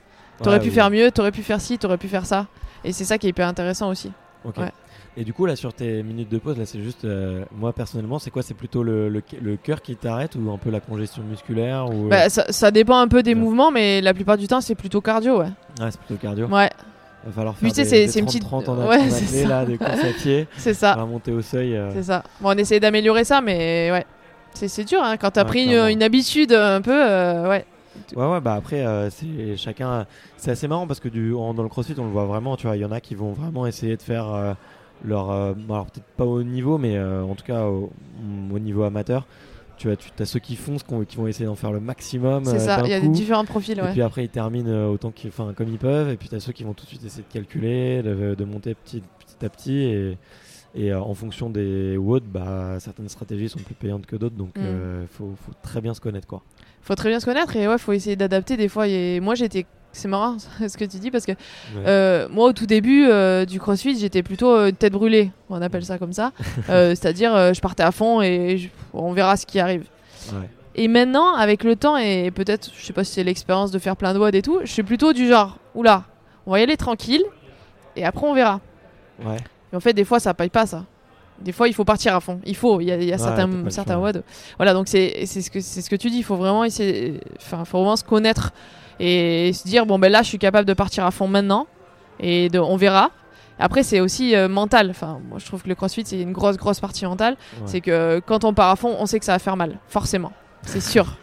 T'aurais 0.43 0.57
Ouais, 0.57 0.61
pu 0.63 0.69
oui. 0.69 0.73
faire 0.75 0.89
mieux, 0.89 1.11
t'aurais 1.11 1.31
pu 1.31 1.43
faire 1.43 1.59
ci, 1.61 1.77
t'aurais 1.77 1.97
pu 1.97 2.07
faire 2.07 2.25
ça, 2.25 2.47
et 2.83 2.91
c'est 2.93 3.03
ça 3.05 3.17
qui 3.17 3.27
est 3.27 3.31
hyper 3.31 3.47
intéressant 3.47 3.89
aussi. 3.89 4.11
Ok. 4.45 4.57
Ouais. 4.57 4.71
Et 5.17 5.23
du 5.25 5.33
coup 5.33 5.45
là 5.45 5.55
sur 5.57 5.73
tes 5.73 6.01
minutes 6.03 6.29
de 6.29 6.37
pause 6.37 6.57
là 6.57 6.65
c'est 6.65 6.81
juste 6.81 7.03
euh, 7.03 7.43
moi 7.51 7.73
personnellement 7.73 8.19
c'est 8.19 8.29
quoi? 8.31 8.41
C'est 8.41 8.53
plutôt 8.53 8.83
le, 8.83 9.09
le, 9.09 9.21
le 9.41 9.57
cœur 9.57 9.81
qui 9.81 9.95
t'arrête 9.97 10.35
ou 10.35 10.49
un 10.51 10.57
peu 10.57 10.69
la 10.69 10.79
congestion 10.79 11.23
musculaire 11.23 11.89
ou 11.89 12.07
Bah, 12.07 12.29
ça, 12.29 12.45
ça 12.51 12.71
dépend 12.71 12.99
un 12.99 13.07
peu 13.09 13.21
des 13.21 13.33
Ouais. 13.33 13.39
mouvements, 13.39 13.69
mais 13.71 13.99
la 14.01 14.13
plupart 14.13 14.37
du 14.37 14.47
temps 14.47 14.61
c'est 14.61 14.75
plutôt 14.75 15.01
cardio, 15.01 15.39
ouais. 15.39 15.47
ouais 15.81 15.91
c'est 15.91 15.99
plutôt 15.99 16.21
cardio. 16.21 16.45
Ouais, 16.45 16.69
Va 17.25 17.31
falloir 17.35 17.57
faire 17.57 17.69
des, 17.69 17.83
des 17.83 18.07
c'est 18.07 18.19
une 18.19 18.27
petite- 18.27 18.43
30 18.43 18.69
en, 18.69 18.87
ouais, 18.87 18.97
en 18.97 19.09
c'est 19.09 19.45
là 19.45 19.65
des 19.65 19.77
courses 19.77 20.03
à 20.05 20.13
pied, 20.13 20.47
c'est 20.57 20.73
ça. 20.75 20.95
va 20.95 21.05
monter 21.05 21.33
au 21.33 21.41
seuil. 21.41 21.75
euh, 21.75 21.89
C'est 21.91 22.03
ça. 22.03 22.23
Bon, 22.39 22.49
on 22.51 22.57
essaie 22.57 22.79
d'améliorer 22.79 23.25
ça, 23.25 23.41
mais 23.41 23.89
ouais. 23.91 24.05
C'est 24.53 24.83
dur, 24.85 25.01
hein, 25.03 25.17
quand 25.17 25.31
t'as 25.31 25.41
Ouais, 25.43 25.47
pris 25.49 25.75
une, 25.75 26.01
habitude 26.03 26.53
un 26.53 26.81
peu, 26.81 26.91
euh, 26.93 27.49
ouais. 27.49 27.65
Ouais, 28.15 28.25
ouais, 28.31 28.41
bah 28.41 28.53
après, 28.55 28.85
euh, 28.85 29.09
c'est 29.09 29.55
chacun. 29.57 30.05
C'est 30.37 30.51
assez 30.51 30.67
marrant 30.67 30.87
parce 30.87 30.99
que 30.99 31.09
du, 31.09 31.33
en- 31.33 31.53
dans 31.53 31.63
le 31.63 31.69
crossfit, 31.69 31.95
on 31.97 32.05
le 32.05 32.11
voit 32.11 32.25
vraiment. 32.25 32.55
Tu 32.57 32.67
vois, 32.67 32.75
il 32.77 32.81
y 32.81 32.85
en 32.85 32.91
a 32.91 32.99
qui 33.01 33.15
vont 33.15 33.31
vraiment 33.33 33.65
essayer 33.67 33.95
de 33.97 34.01
faire 34.01 34.27
euh, 34.33 34.53
leur. 35.03 35.29
euh, 35.31 35.53
alors, 35.69 35.85
peut-être 35.87 36.05
pas 36.17 36.25
au 36.25 36.43
niveau, 36.43 36.77
mais 36.77 36.99
en 36.99 37.35
tout 37.35 37.45
cas 37.45 37.65
au, 37.65 37.91
au 38.53 38.59
niveau 38.59 38.83
amateur. 38.83 39.25
Tu 39.77 39.87
vois, 39.87 39.95
tu 39.95 40.09
as 40.19 40.25
ceux 40.25 40.39
qui 40.39 40.57
qui 40.57 40.61
vont, 40.91 41.05
qui 41.05 41.15
vont 41.15 41.27
essayer 41.27 41.45
d'en 41.45 41.55
faire 41.55 41.71
le 41.71 41.79
maximum. 41.79 42.43
C'est 42.43 42.59
ça, 42.59 42.81
il 42.83 42.89
y 42.89 42.93
a 42.93 42.99
des 42.99 43.07
différents 43.07 43.45
profils, 43.45 43.79
Et 43.79 43.81
ouais. 43.81 43.91
puis 43.93 44.01
après, 44.01 44.25
ils 44.25 44.29
terminent 44.29 44.87
autant 44.89 45.09
qu'ils, 45.11 45.29
enfin, 45.29 45.53
comme 45.55 45.69
ils 45.69 45.77
peuvent. 45.77 46.09
Et 46.09 46.17
puis, 46.17 46.27
tu 46.27 46.35
as 46.35 46.41
ceux 46.41 46.51
qui 46.51 46.65
vont 46.65 46.73
tout 46.73 46.83
de 46.83 46.89
suite 46.89 47.05
essayer 47.05 47.23
de 47.23 47.31
calculer, 47.33 48.03
de, 48.03 48.35
de 48.35 48.43
monter 48.43 48.75
petit, 48.75 49.01
petit 49.19 49.45
à 49.45 49.47
petit. 49.49 49.75
Et, 49.77 50.17
et 50.75 50.91
euh, 50.91 50.99
en 50.99 51.13
fonction 51.13 51.49
des 51.49 51.95
WOD, 51.95 52.23
bah, 52.25 52.77
certaines 52.81 53.07
stratégies 53.07 53.47
sont 53.47 53.59
plus 53.59 53.73
payantes 53.73 54.05
que 54.05 54.17
d'autres. 54.17 54.35
Donc, 54.35 54.49
il 54.57 54.63
Mm. 54.63 55.07
faut, 55.09 55.33
faut 55.41 55.53
très 55.63 55.79
bien 55.79 55.93
se 55.93 56.01
connaître. 56.01 56.27
Quoi. 56.27 56.43
Faut 56.81 56.95
très 56.95 57.09
bien 57.09 57.19
se 57.19 57.25
connaître 57.25 57.55
et 57.55 57.67
ouais, 57.67 57.77
faut 57.77 57.91
essayer 57.93 58.15
d'adapter 58.15 58.57
des 58.57 58.67
fois. 58.67 58.87
Et 58.87 59.19
moi, 59.19 59.35
j'étais. 59.35 59.65
C'est 59.91 60.07
marrant 60.07 60.37
ce 60.67 60.77
que 60.77 60.85
tu 60.85 60.97
dis 60.97 61.09
parce 61.11 61.25
que 61.25 61.31
Ouais. 61.31 61.83
euh, 61.87 62.27
moi, 62.29 62.45
au 62.49 62.53
tout 62.53 62.65
début 62.67 63.05
euh, 63.07 63.45
du 63.45 63.59
crossfit, 63.59 63.97
j'étais 63.97 64.21
plutôt 64.23 64.55
euh, 64.55 64.71
tête 64.71 64.93
brûlée. 64.93 65.31
On 65.49 65.61
appelle 65.61 65.83
ça 65.85 65.97
comme 65.97 66.13
ça. 66.13 66.31
Euh, 66.69 66.89
C'est-à-dire, 66.91 67.53
je 67.53 67.59
partais 67.59 67.83
à 67.83 67.91
fond 67.91 68.21
et 68.21 68.57
je- 68.57 68.69
on 68.93 69.11
verra 69.13 69.35
ce 69.37 69.45
qui 69.47 69.59
arrive. 69.59 69.85
Ouais. 70.31 70.47
Et 70.75 70.87
maintenant, 70.87 71.33
avec 71.35 71.63
le 71.63 71.75
temps 71.75 71.97
et 71.97 72.29
peut-être, 72.31 72.69
je 72.77 72.85
sais 72.85 72.93
pas 72.93 73.03
si 73.03 73.13
c'est 73.13 73.23
l'expérience 73.23 73.71
de 73.71 73.79
faire 73.79 73.95
plein 73.97 74.13
de 74.13 74.19
WOD 74.19 74.35
et 74.35 74.41
tout, 74.43 74.59
je 74.63 74.71
suis 74.71 74.83
plutôt 74.83 75.11
du 75.13 75.27
genre, 75.27 75.57
oula, 75.73 76.03
on 76.45 76.51
va 76.51 76.59
y 76.59 76.63
aller 76.63 76.77
tranquille 76.77 77.23
et 77.95 78.05
après 78.05 78.25
on 78.27 78.33
verra. 78.35 78.61
Ouais. 79.25 79.37
Et 79.73 79.75
en 79.75 79.79
fait, 79.79 79.93
des 79.93 80.05
fois, 80.05 80.19
ça 80.19 80.33
paye 80.35 80.49
pas 80.49 80.65
ça. 80.67 80.85
Des 81.41 81.51
fois, 81.51 81.67
il 81.67 81.73
faut 81.73 81.85
partir 81.85 82.15
à 82.15 82.19
fond. 82.19 82.39
Il 82.45 82.55
faut. 82.55 82.81
Il 82.81 82.87
y 82.87 82.91
a, 82.91 82.97
il 82.97 83.03
y 83.03 83.13
a 83.13 83.15
Ouais, 83.15 83.21
t'as 83.21 83.35
pas 83.35 83.37
certains, 83.37 83.69
certains. 83.69 83.97
WOD. 83.97 84.23
Voilà, 84.57 84.73
donc 84.73 84.87
c'est 84.87 85.25
c'est 85.25 85.41
ce 85.41 85.49
que 85.49 85.59
c'est 85.61 85.81
ce 85.81 85.89
que 85.89 85.95
tu 85.95 86.09
dis. 86.09 86.17
Il 86.17 86.23
faut 86.23 86.35
vraiment 86.35 86.63
essayer. 86.63 87.19
Enfin, 87.37 87.65
faut 87.65 87.77
vraiment 87.79 87.95
se 87.95 88.03
connaître 88.03 88.51
et 88.99 89.51
se 89.53 89.67
dire 89.67 89.85
bon 89.85 89.99
ben 89.99 90.11
là, 90.11 90.21
je 90.21 90.27
suis 90.27 90.39
capable 90.39 90.67
de 90.67 90.73
partir 90.73 91.05
à 91.05 91.11
fond 91.11 91.27
maintenant 91.27 91.67
et 92.19 92.49
de, 92.49 92.59
on 92.59 92.75
verra. 92.75 93.11
Après, 93.59 93.83
c'est 93.83 93.99
aussi 93.99 94.35
euh, 94.35 94.47
mental. 94.47 94.89
Enfin, 94.89 95.19
moi, 95.29 95.37
je 95.39 95.45
trouve 95.45 95.63
que 95.63 95.69
le 95.69 95.75
CrossFit 95.75 96.03
c'est 96.05 96.19
une 96.21 96.31
grosse 96.31 96.57
grosse 96.57 96.79
partie 96.79 97.05
mentale. 97.05 97.33
Ouais. 97.33 97.61
C'est 97.65 97.81
que 97.81 98.21
quand 98.25 98.43
on 98.43 98.53
part 98.53 98.69
à 98.69 98.75
fond, 98.75 98.95
on 98.99 99.05
sait 99.05 99.19
que 99.19 99.25
ça 99.25 99.33
va 99.33 99.39
faire 99.39 99.57
mal, 99.57 99.79
forcément. 99.87 100.31
C'est 100.63 100.81
sûr. 100.81 101.17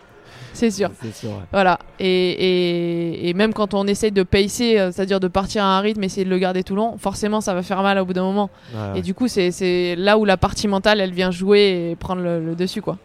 C'est 0.56 0.70
sûr. 0.72 0.90
C'est 1.00 1.14
sûr. 1.14 1.30
ouais. 1.30 1.44
Voilà. 1.52 1.78
Et, 2.00 2.06
et, 2.08 3.28
et 3.28 3.34
même 3.34 3.52
quand 3.54 3.74
on 3.74 3.86
essaye 3.86 4.10
de 4.12 4.22
pacer, 4.24 4.78
euh, 4.78 4.90
c'est-à-dire 4.90 5.20
de 5.20 5.28
partir 5.28 5.62
à 5.62 5.78
un 5.78 5.80
rythme, 5.80 6.02
essayer 6.02 6.24
de 6.24 6.30
le 6.30 6.38
garder 6.38 6.64
tout 6.64 6.74
long, 6.74 6.98
forcément 6.98 7.40
ça 7.40 7.54
va 7.54 7.62
faire 7.62 7.82
mal 7.82 7.98
au 7.98 8.04
bout 8.04 8.12
d'un 8.14 8.24
moment. 8.24 8.50
Ouais, 8.74 8.80
ouais. 8.92 8.98
Et 8.98 9.02
du 9.02 9.14
coup, 9.14 9.28
c'est- 9.28 9.94
là 9.96 10.18
où 10.18 10.24
la 10.24 10.36
partie 10.36 10.66
mentale, 10.66 11.00
elle 11.00 11.12
vient 11.12 11.30
jouer 11.30 11.90
et 11.92 11.96
prendre 11.96 12.22
le, 12.22 12.44
le 12.44 12.54
dessus, 12.56 12.82
quoi. 12.82 12.98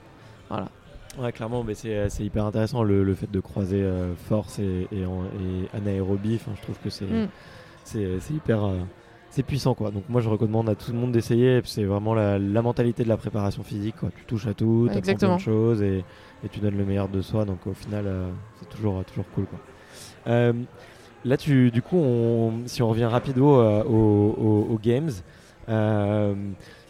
Ouais, 1.20 1.32
clairement, 1.34 1.64
mais 1.64 1.74
c'est 1.76 2.08
hyper 2.24 2.46
intéressant 2.46 2.84
le, 2.84 3.04
le 3.04 3.14
fait 3.16 3.30
de 3.30 3.40
croiser 3.42 3.82
euh, 3.84 4.14
force 4.30 4.60
et, 4.60 4.88
et, 4.94 5.06
en- 5.06 5.24
et 5.26 5.78
anaérobie. 5.78 6.36
Enfin, 6.42 6.52
je 6.56 6.62
trouve 6.62 6.78
que 6.84 6.90
c'est 6.90 7.06
Mm. 7.06 7.28
c'est 7.84 8.34
hyper 8.34 8.64
euh, 8.64 8.78
c'est 9.32 9.42
puissant 9.44 9.74
quoi. 9.74 9.90
Donc 9.90 10.04
moi 10.10 10.22
je 10.22 10.30
recommande 10.30 10.70
à 10.70 10.76
tout 10.76 10.92
le 10.92 11.00
monde 11.00 11.12
d'essayer. 11.12 11.62
C'est 11.66 11.84
vraiment 11.86 12.14
la, 12.14 12.38
la 12.38 12.62
mentalité 12.62 13.04
de 13.04 13.10
la 13.10 13.18
préparation 13.18 13.64
physique. 13.64 13.96
Quoi. 14.00 14.10
Tu 14.16 14.24
touches 14.26 14.46
à 14.46 14.54
tout, 14.54 14.88
tu 14.92 14.98
apprends 15.00 15.02
plein 15.28 15.36
de 15.38 15.42
choses 15.42 15.82
et, 15.82 16.04
et 16.44 16.50
tu 16.50 16.60
donnes 16.60 16.78
le 16.78 16.86
meilleur 16.86 17.08
de 17.10 17.22
soi. 17.24 17.46
Donc 17.46 17.66
au 17.66 17.74
final, 17.74 18.04
euh, 18.06 18.30
c'est 18.60 18.70
toujours 18.70 19.04
toujours 19.06 19.26
cool 19.34 19.46
quoi. 19.46 19.60
Euh, 20.28 20.54
là, 21.26 21.36
tu, 21.38 21.72
du 21.72 21.82
coup, 21.82 21.98
on, 21.98 22.54
si 22.68 22.84
on 22.84 22.90
revient 22.90 23.06
rapido 23.06 23.56
euh, 23.60 23.84
aux, 23.84 24.36
aux- 24.40 24.68
aux 24.74 24.80
games, 24.82 25.10
euh, 25.70 26.36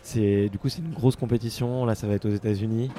c'est 0.02 0.50
du 0.50 0.58
coup 0.58 0.68
c'est 0.68 0.82
une 0.82 0.94
grosse 0.94 1.16
compétition. 1.16 1.86
Là, 1.86 1.96
ça 1.96 2.08
va 2.08 2.14
être 2.16 2.26
aux 2.26 2.34
États-Unis. 2.34 2.90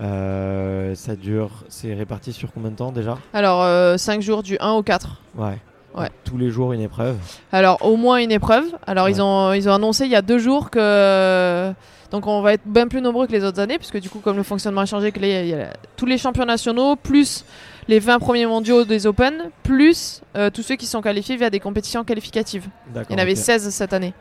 Euh, 0.00 0.94
ça 0.94 1.16
dure, 1.16 1.64
c'est 1.68 1.92
réparti 1.94 2.32
sur 2.32 2.52
combien 2.52 2.70
de 2.70 2.76
temps 2.76 2.92
déjà? 2.92 3.18
Alors, 3.32 3.98
5 3.98 4.22
jours 4.22 4.42
du 4.44 4.56
1 4.60 4.70
au 4.72 4.82
4. 4.82 5.20
Ouais. 5.36 5.58
Ouais. 5.98 6.10
Tous 6.24 6.36
les 6.38 6.50
jours 6.50 6.72
une 6.72 6.80
épreuve. 6.80 7.16
Alors, 7.52 7.84
au 7.84 7.96
moins 7.96 8.18
une 8.18 8.30
épreuve. 8.32 8.64
Alors, 8.86 9.04
Ouais. 9.06 9.12
ils, 9.12 9.20
ont, 9.22 9.52
ils 9.52 9.68
ont 9.68 9.72
annoncé 9.74 10.04
il 10.04 10.10
y 10.10 10.16
a 10.16 10.22
deux 10.22 10.38
jours 10.38 10.70
que. 10.70 11.72
Donc, 12.10 12.26
on 12.26 12.40
va 12.40 12.54
être 12.54 12.62
bien 12.64 12.88
plus 12.88 13.02
nombreux 13.02 13.26
que 13.26 13.32
les 13.32 13.44
autres 13.44 13.60
années, 13.60 13.76
puisque 13.76 14.00
du 14.00 14.08
coup, 14.08 14.20
comme 14.20 14.36
le 14.38 14.42
fonctionnement 14.42 14.80
a 14.80 14.86
changé, 14.86 15.12
que 15.12 15.20
y 15.20 15.52
a- 15.54 15.74
tous 15.96 16.06
les 16.06 16.16
champions 16.16 16.46
nationaux, 16.46 16.96
plus 16.96 17.44
les 17.86 17.98
20 17.98 18.18
premiers 18.18 18.46
mondiaux 18.46 18.84
des 18.84 19.06
Open, 19.06 19.50
plus 19.62 20.22
euh, 20.36 20.48
tous 20.48 20.62
ceux 20.62 20.76
qui 20.76 20.86
sont 20.86 21.02
qualifiés 21.02 21.36
via 21.36 21.50
des 21.50 21.60
compétitions 21.60 22.04
qualificatives. 22.04 22.66
Il 22.94 23.12
y 23.12 23.14
en 23.14 23.18
avait 23.18 23.32
ok. 23.32 23.36
16 23.36 23.68
cette 23.70 23.92
année. 23.92 24.14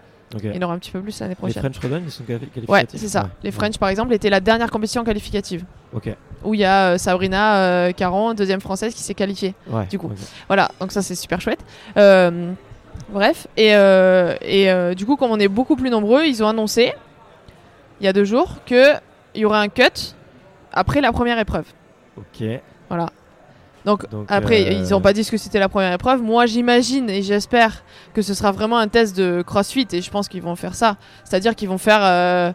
Il 0.43 0.53
y 0.53 0.57
en 0.57 0.61
aura 0.63 0.73
un 0.73 0.79
petit 0.79 0.91
peu 0.91 0.99
plus 0.99 1.17
l'année 1.21 1.31
Les 1.31 1.35
prochaine. 1.35 1.63
French 1.63 1.79
Rodon, 1.79 2.01
ils 2.05 2.11
sont 2.11 2.23
quali- 2.23 2.47
qualificatifs 2.47 2.69
Ouais, 2.69 2.85
c'est 2.93 3.07
ça. 3.07 3.23
Ouais. 3.23 3.29
Les 3.43 3.51
French, 3.51 3.77
par 3.77 3.87
exemple, 3.87 4.13
étaient 4.13 4.29
la 4.29 4.41
dernière 4.41 4.69
compétition 4.69 5.05
qualificative. 5.05 5.63
Ok. 5.93 6.09
Où 6.43 6.53
il 6.53 6.59
y 6.59 6.65
a 6.65 6.91
euh, 6.91 6.97
Sabrina 6.97 7.57
euh, 7.57 7.91
Caron, 7.91 8.33
deuxième 8.33 8.61
française, 8.61 8.93
qui 8.93 9.01
s'est 9.01 9.13
qualifiée. 9.13 9.55
Ouais. 9.67 9.85
Du 9.87 9.97
coup. 9.97 10.11
Voilà, 10.47 10.69
donc 10.79 10.91
ça 10.91 11.01
c'est 11.01 11.15
super 11.15 11.41
chouette. 11.41 11.59
Euh, 11.97 12.51
bref, 13.09 13.47
et, 13.57 13.71
et 13.71 14.95
du 14.95 15.05
coup, 15.05 15.15
comme 15.15 15.31
on 15.31 15.39
est 15.39 15.47
beaucoup 15.47 15.75
plus 15.75 15.89
nombreux, 15.89 16.25
ils 16.25 16.43
ont 16.43 16.47
annoncé 16.47 16.93
il 17.99 18.05
y 18.05 18.07
a 18.07 18.13
deux 18.13 18.25
jours 18.25 18.57
qu'il 18.65 18.99
y 19.35 19.45
aurait 19.45 19.59
un 19.59 19.69
cut 19.69 20.13
après 20.71 21.01
la 21.01 21.11
première 21.11 21.39
épreuve. 21.39 21.65
Ok. 22.17 22.43
Voilà. 22.89 23.07
Donc, 23.85 24.09
Donc, 24.09 24.25
après, 24.29 24.65
euh, 24.65 24.71
ils 24.71 24.89
n'ont 24.89 24.99
pas 25.01 25.13
dit 25.13 25.23
ce 25.23 25.31
que 25.31 25.37
c'était 25.37 25.59
la 25.59 25.69
première 25.69 25.93
épreuve. 25.93 26.21
Moi, 26.21 26.45
j'imagine 26.45 27.09
et 27.09 27.21
j'espère 27.21 27.83
que 28.13 28.21
ce 28.21 28.33
sera 28.33 28.51
vraiment 28.51 28.77
un 28.77 28.89
test 28.89 29.15
de 29.15 29.41
CrossFit 29.41 29.87
et 29.93 30.01
je 30.01 30.11
pense 30.11 30.27
qu'ils 30.27 30.41
vont 30.41 30.57
faire 30.57 30.75
ça. 30.75 30.97
C'est-à-dire 31.23 31.55
qu'ils 31.55 31.69
vont 31.69 31.77
faire 31.77 32.01
euh, 32.01 32.51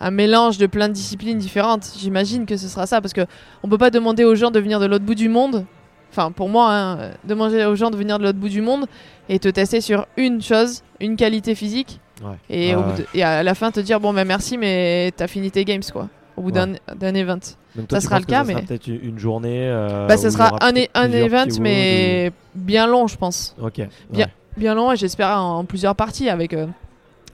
un 0.00 0.10
mélange 0.10 0.58
de 0.58 0.66
plein 0.66 0.88
de 0.88 0.94
disciplines 0.94 1.38
différentes. 1.38 1.90
J'imagine 1.98 2.46
que 2.46 2.56
ce 2.56 2.68
sera 2.68 2.86
ça 2.86 3.00
parce 3.00 3.12
que 3.12 3.26
on 3.62 3.68
peut 3.68 3.78
pas 3.78 3.90
demander 3.90 4.24
aux 4.24 4.34
gens 4.34 4.50
de 4.50 4.58
venir 4.60 4.80
de 4.80 4.86
l'autre 4.86 5.04
bout 5.04 5.14
du 5.14 5.28
monde. 5.28 5.64
Enfin, 6.10 6.30
pour 6.30 6.48
moi, 6.48 6.70
hein, 6.70 6.98
euh, 6.98 7.12
demander 7.24 7.64
aux 7.64 7.74
gens 7.76 7.90
de 7.90 7.96
venir 7.96 8.18
de 8.18 8.24
l'autre 8.24 8.38
bout 8.38 8.48
du 8.50 8.60
monde 8.60 8.86
et 9.28 9.38
te 9.38 9.48
tester 9.48 9.80
sur 9.80 10.06
une 10.16 10.42
chose, 10.42 10.82
une 11.00 11.16
qualité 11.16 11.54
physique 11.54 12.00
Ouais. 12.22 12.36
et, 12.50 12.68
Ouais, 12.70 12.74
au 12.74 12.82
bout 12.84 12.90
ouais. 12.90 12.98
de- 12.98 13.06
et 13.18 13.22
à 13.22 13.42
la 13.42 13.54
fin 13.54 13.70
te 13.70 13.80
dire 13.80 13.98
bon 13.98 14.12
ben 14.12 14.24
merci 14.24 14.56
mais 14.58 15.10
t'as 15.16 15.26
fini 15.26 15.50
tes 15.50 15.64
games 15.64 15.82
quoi. 15.92 16.08
Au 16.36 16.42
bout 16.42 16.50
Ouais. 16.52 16.66
d'un 16.96 17.14
event. 17.14 17.38
Donc 17.76 17.88
toi, 17.88 18.00
ça 18.00 18.06
sera 18.06 18.18
le 18.20 18.26
cas, 18.26 18.44
ça 18.44 18.52
mais- 18.54 18.62
peut-être 18.62 18.86
une 18.86 19.18
journée. 19.18 19.68
euh, 19.68 20.06
bah, 20.06 20.16
ça 20.18 20.30
sera 20.30 20.54
un, 20.64 20.72
peut-être 20.72 20.90
un 20.94 21.10
event 21.12 21.46
mais 21.60 22.30
bien 22.54 22.86
long, 22.86 23.06
je 23.06 23.16
pense. 23.16 23.54
Ok. 23.60 23.76
Bien. 24.10 24.26
ouais. 24.26 24.32
bien 24.56 24.74
long 24.74 24.92
et 24.92 24.96
j'espère 24.96 25.28
en, 25.38 25.60
en 25.60 25.64
plusieurs 25.64 25.96
parties 25.96 26.28
avec 26.28 26.52
euh, 26.52 26.66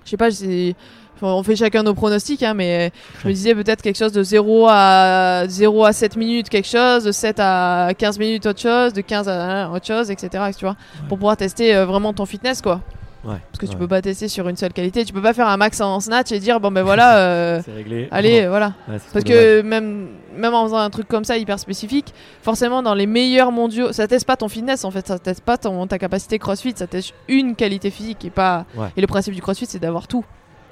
je 0.05 0.11
sais 0.11 0.17
pas 0.17 0.31
c'est 0.31 0.75
enfin, 1.21 1.33
on 1.33 1.43
fait 1.43 1.57
chacun 1.57 1.83
nos 1.83 1.95
pronostics 1.95 2.43
hein, 2.43 2.55
mais 2.55 2.91
je 3.23 3.29
me 3.29 3.33
disais 3.35 3.55
peut-être 3.55 3.83
quelque 3.83 3.99
chose 3.99 4.13
de 4.13 4.23
0 4.23 4.67
à 4.69 5.45
0 5.49 5.85
à 5.85 5.93
7 5.93 6.17
minutes 6.17 6.49
quelque 6.49 6.69
chose 6.69 7.05
de 7.05 7.13
7 7.13 7.37
à 7.41 7.91
15 7.97 8.19
minutes 8.19 8.47
autre 8.47 8.61
chose 8.61 8.93
de 8.93 9.01
15 9.01 9.29
à 9.29 9.71
autre 9.71 9.87
chose 9.87 10.11
etc 10.11 10.45
tu 10.59 10.65
vois 10.65 10.77
pour 11.09 11.19
pouvoir 11.19 11.37
tester 11.37 11.75
euh, 11.77 11.87
vraiment 11.87 12.13
ton 12.13 12.27
fitness 12.27 12.63
quoi 12.63 12.81
Ouais. 13.25 13.35
Parce 13.51 13.59
que 13.59 13.67
tu 13.67 13.77
peux 13.77 13.89
pas 13.89 14.01
tester 14.01 14.29
sur 14.29 14.49
une 14.49 14.57
seule 14.57 14.73
qualité. 14.73 15.05
Tu 15.05 15.13
peux 15.13 15.21
pas 15.21 15.35
faire 15.35 15.49
un 15.49 15.57
max 15.57 15.81
en 15.81 15.99
snatch 15.99 16.31
et 16.31 16.39
dire 16.39 16.61
bon 16.61 16.71
ben 16.71 16.85
voilà, 16.85 17.19
euh, 17.19 17.61
réglé. 17.75 18.07
allez, 18.13 18.43
Non. 18.45 18.49
voilà. 18.51 18.73
Parce 18.87 19.03
dommage. 19.13 19.25
que 19.25 19.61
même, 19.63 20.07
même 20.37 20.55
en 20.55 20.65
faisant 20.65 20.79
un 20.79 20.89
truc 20.89 21.09
comme 21.09 21.25
ça 21.25 21.37
hyper 21.37 21.59
spécifique, 21.59 22.15
forcément 22.43 22.81
dans 22.81 22.95
les 22.95 23.07
meilleurs 23.07 23.51
mondiaux, 23.51 23.93
ça 23.93 24.07
teste 24.07 24.25
pas 24.25 24.37
ton 24.37 24.47
fitness 24.49 24.85
en 24.85 24.93
fait, 24.93 25.09
ça 25.09 25.19
teste 25.19 25.41
pas 25.43 25.59
ton, 25.59 25.89
ta 25.89 25.99
capacité 25.99 26.39
crossfit, 26.39 26.73
ça 26.77 26.87
teste 26.87 27.13
une 27.27 27.57
qualité 27.57 27.91
physique 27.91 28.25
et 28.25 28.31
pas. 28.31 28.67
Ouais. 28.77 28.87
Et 28.97 29.01
le 29.01 29.09
principe 29.09 29.35
du 29.35 29.43
crossfit 29.43 29.67
c'est 29.67 29.81
d'avoir 29.81 30.07
tout. 30.07 30.25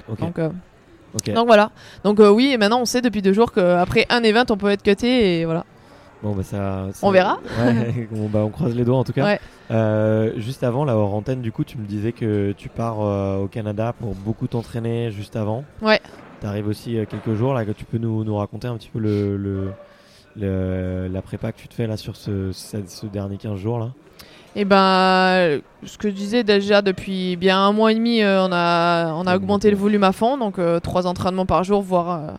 Donc, 0.08 0.38
euh, 0.38 0.48
donc 1.34 1.46
voilà. 1.46 1.70
Donc 2.04 2.20
euh, 2.20 2.30
oui, 2.30 2.50
et 2.52 2.58
maintenant 2.58 2.80
on 2.80 2.84
sait 2.84 3.00
depuis 3.00 3.22
deux 3.22 3.32
jours 3.32 3.52
qu'après 3.52 4.06
un 4.10 4.22
event 4.22 4.44
on 4.50 4.56
peut 4.56 4.70
être 4.70 4.82
cuté 4.82 5.40
et 5.40 5.44
voilà. 5.44 5.64
Bon, 6.22 6.34
bah 6.34 6.42
ça, 6.42 6.86
ça- 6.92 7.06
On 7.06 7.10
verra. 7.10 7.38
Ouais, 7.58 8.08
bon, 8.10 8.28
bah, 8.28 8.40
on 8.42 8.48
croise 8.48 8.74
les 8.74 8.84
doigts 8.84 8.96
en 8.96 9.04
tout 9.04 9.12
cas. 9.12 9.24
Ouais. 9.24 9.40
Euh, 9.70 10.32
juste 10.38 10.64
avant, 10.64 10.84
là, 10.84 10.96
hors 10.96 11.14
antenne, 11.14 11.42
du 11.42 11.52
coup, 11.52 11.62
tu 11.62 11.76
me 11.76 11.86
disais 11.86 12.12
que 12.12 12.52
tu 12.56 12.68
pars 12.70 13.00
euh, 13.02 13.36
au 13.42 13.48
Canada 13.48 13.92
pour 14.00 14.14
beaucoup 14.14 14.46
t'entraîner 14.46 15.10
juste 15.10 15.36
avant. 15.36 15.64
Ouais. 15.82 16.00
Tu 16.40 16.46
arrives 16.46 16.68
aussi 16.68 16.96
euh, 16.98 17.04
quelques 17.04 17.34
jours, 17.34 17.52
là, 17.52 17.64
que 17.66 17.70
tu 17.72 17.84
peux 17.84 17.98
nous, 17.98 18.24
nous 18.24 18.34
raconter 18.36 18.66
un 18.66 18.76
petit 18.78 18.88
peu 18.88 18.98
le, 18.98 19.36
le- 19.36 19.70
le- 20.36 21.08
la 21.08 21.22
prépa 21.22 21.52
que 21.52 21.58
tu 21.58 21.68
te 21.68 21.74
fais 21.74 21.86
là 21.86 21.96
sur 21.96 22.16
ce, 22.16 22.50
ce, 22.52 22.78
ce 22.86 23.06
dernier 23.06 23.36
15 23.36 23.58
jours 23.58 23.78
là. 23.78 23.90
Et 24.58 24.64
ben, 24.64 25.60
ce 25.84 25.98
que 25.98 26.08
je 26.08 26.14
disais 26.14 26.42
déjà 26.42 26.80
depuis 26.80 27.36
bien 27.36 27.58
un 27.58 27.72
mois 27.72 27.92
et 27.92 27.94
demi, 27.94 28.22
euh, 28.22 28.42
on 28.46 28.50
a, 28.52 29.12
on 29.12 29.26
a 29.26 29.36
augmenté 29.36 29.70
le 29.70 29.76
volume 29.76 30.02
à 30.02 30.12
fond, 30.12 30.38
donc 30.38 30.58
euh, 30.58 30.80
trois 30.80 31.06
entraînements 31.06 31.44
par 31.44 31.62
jour, 31.62 31.82
voire, 31.82 32.10
euh, 32.10 32.30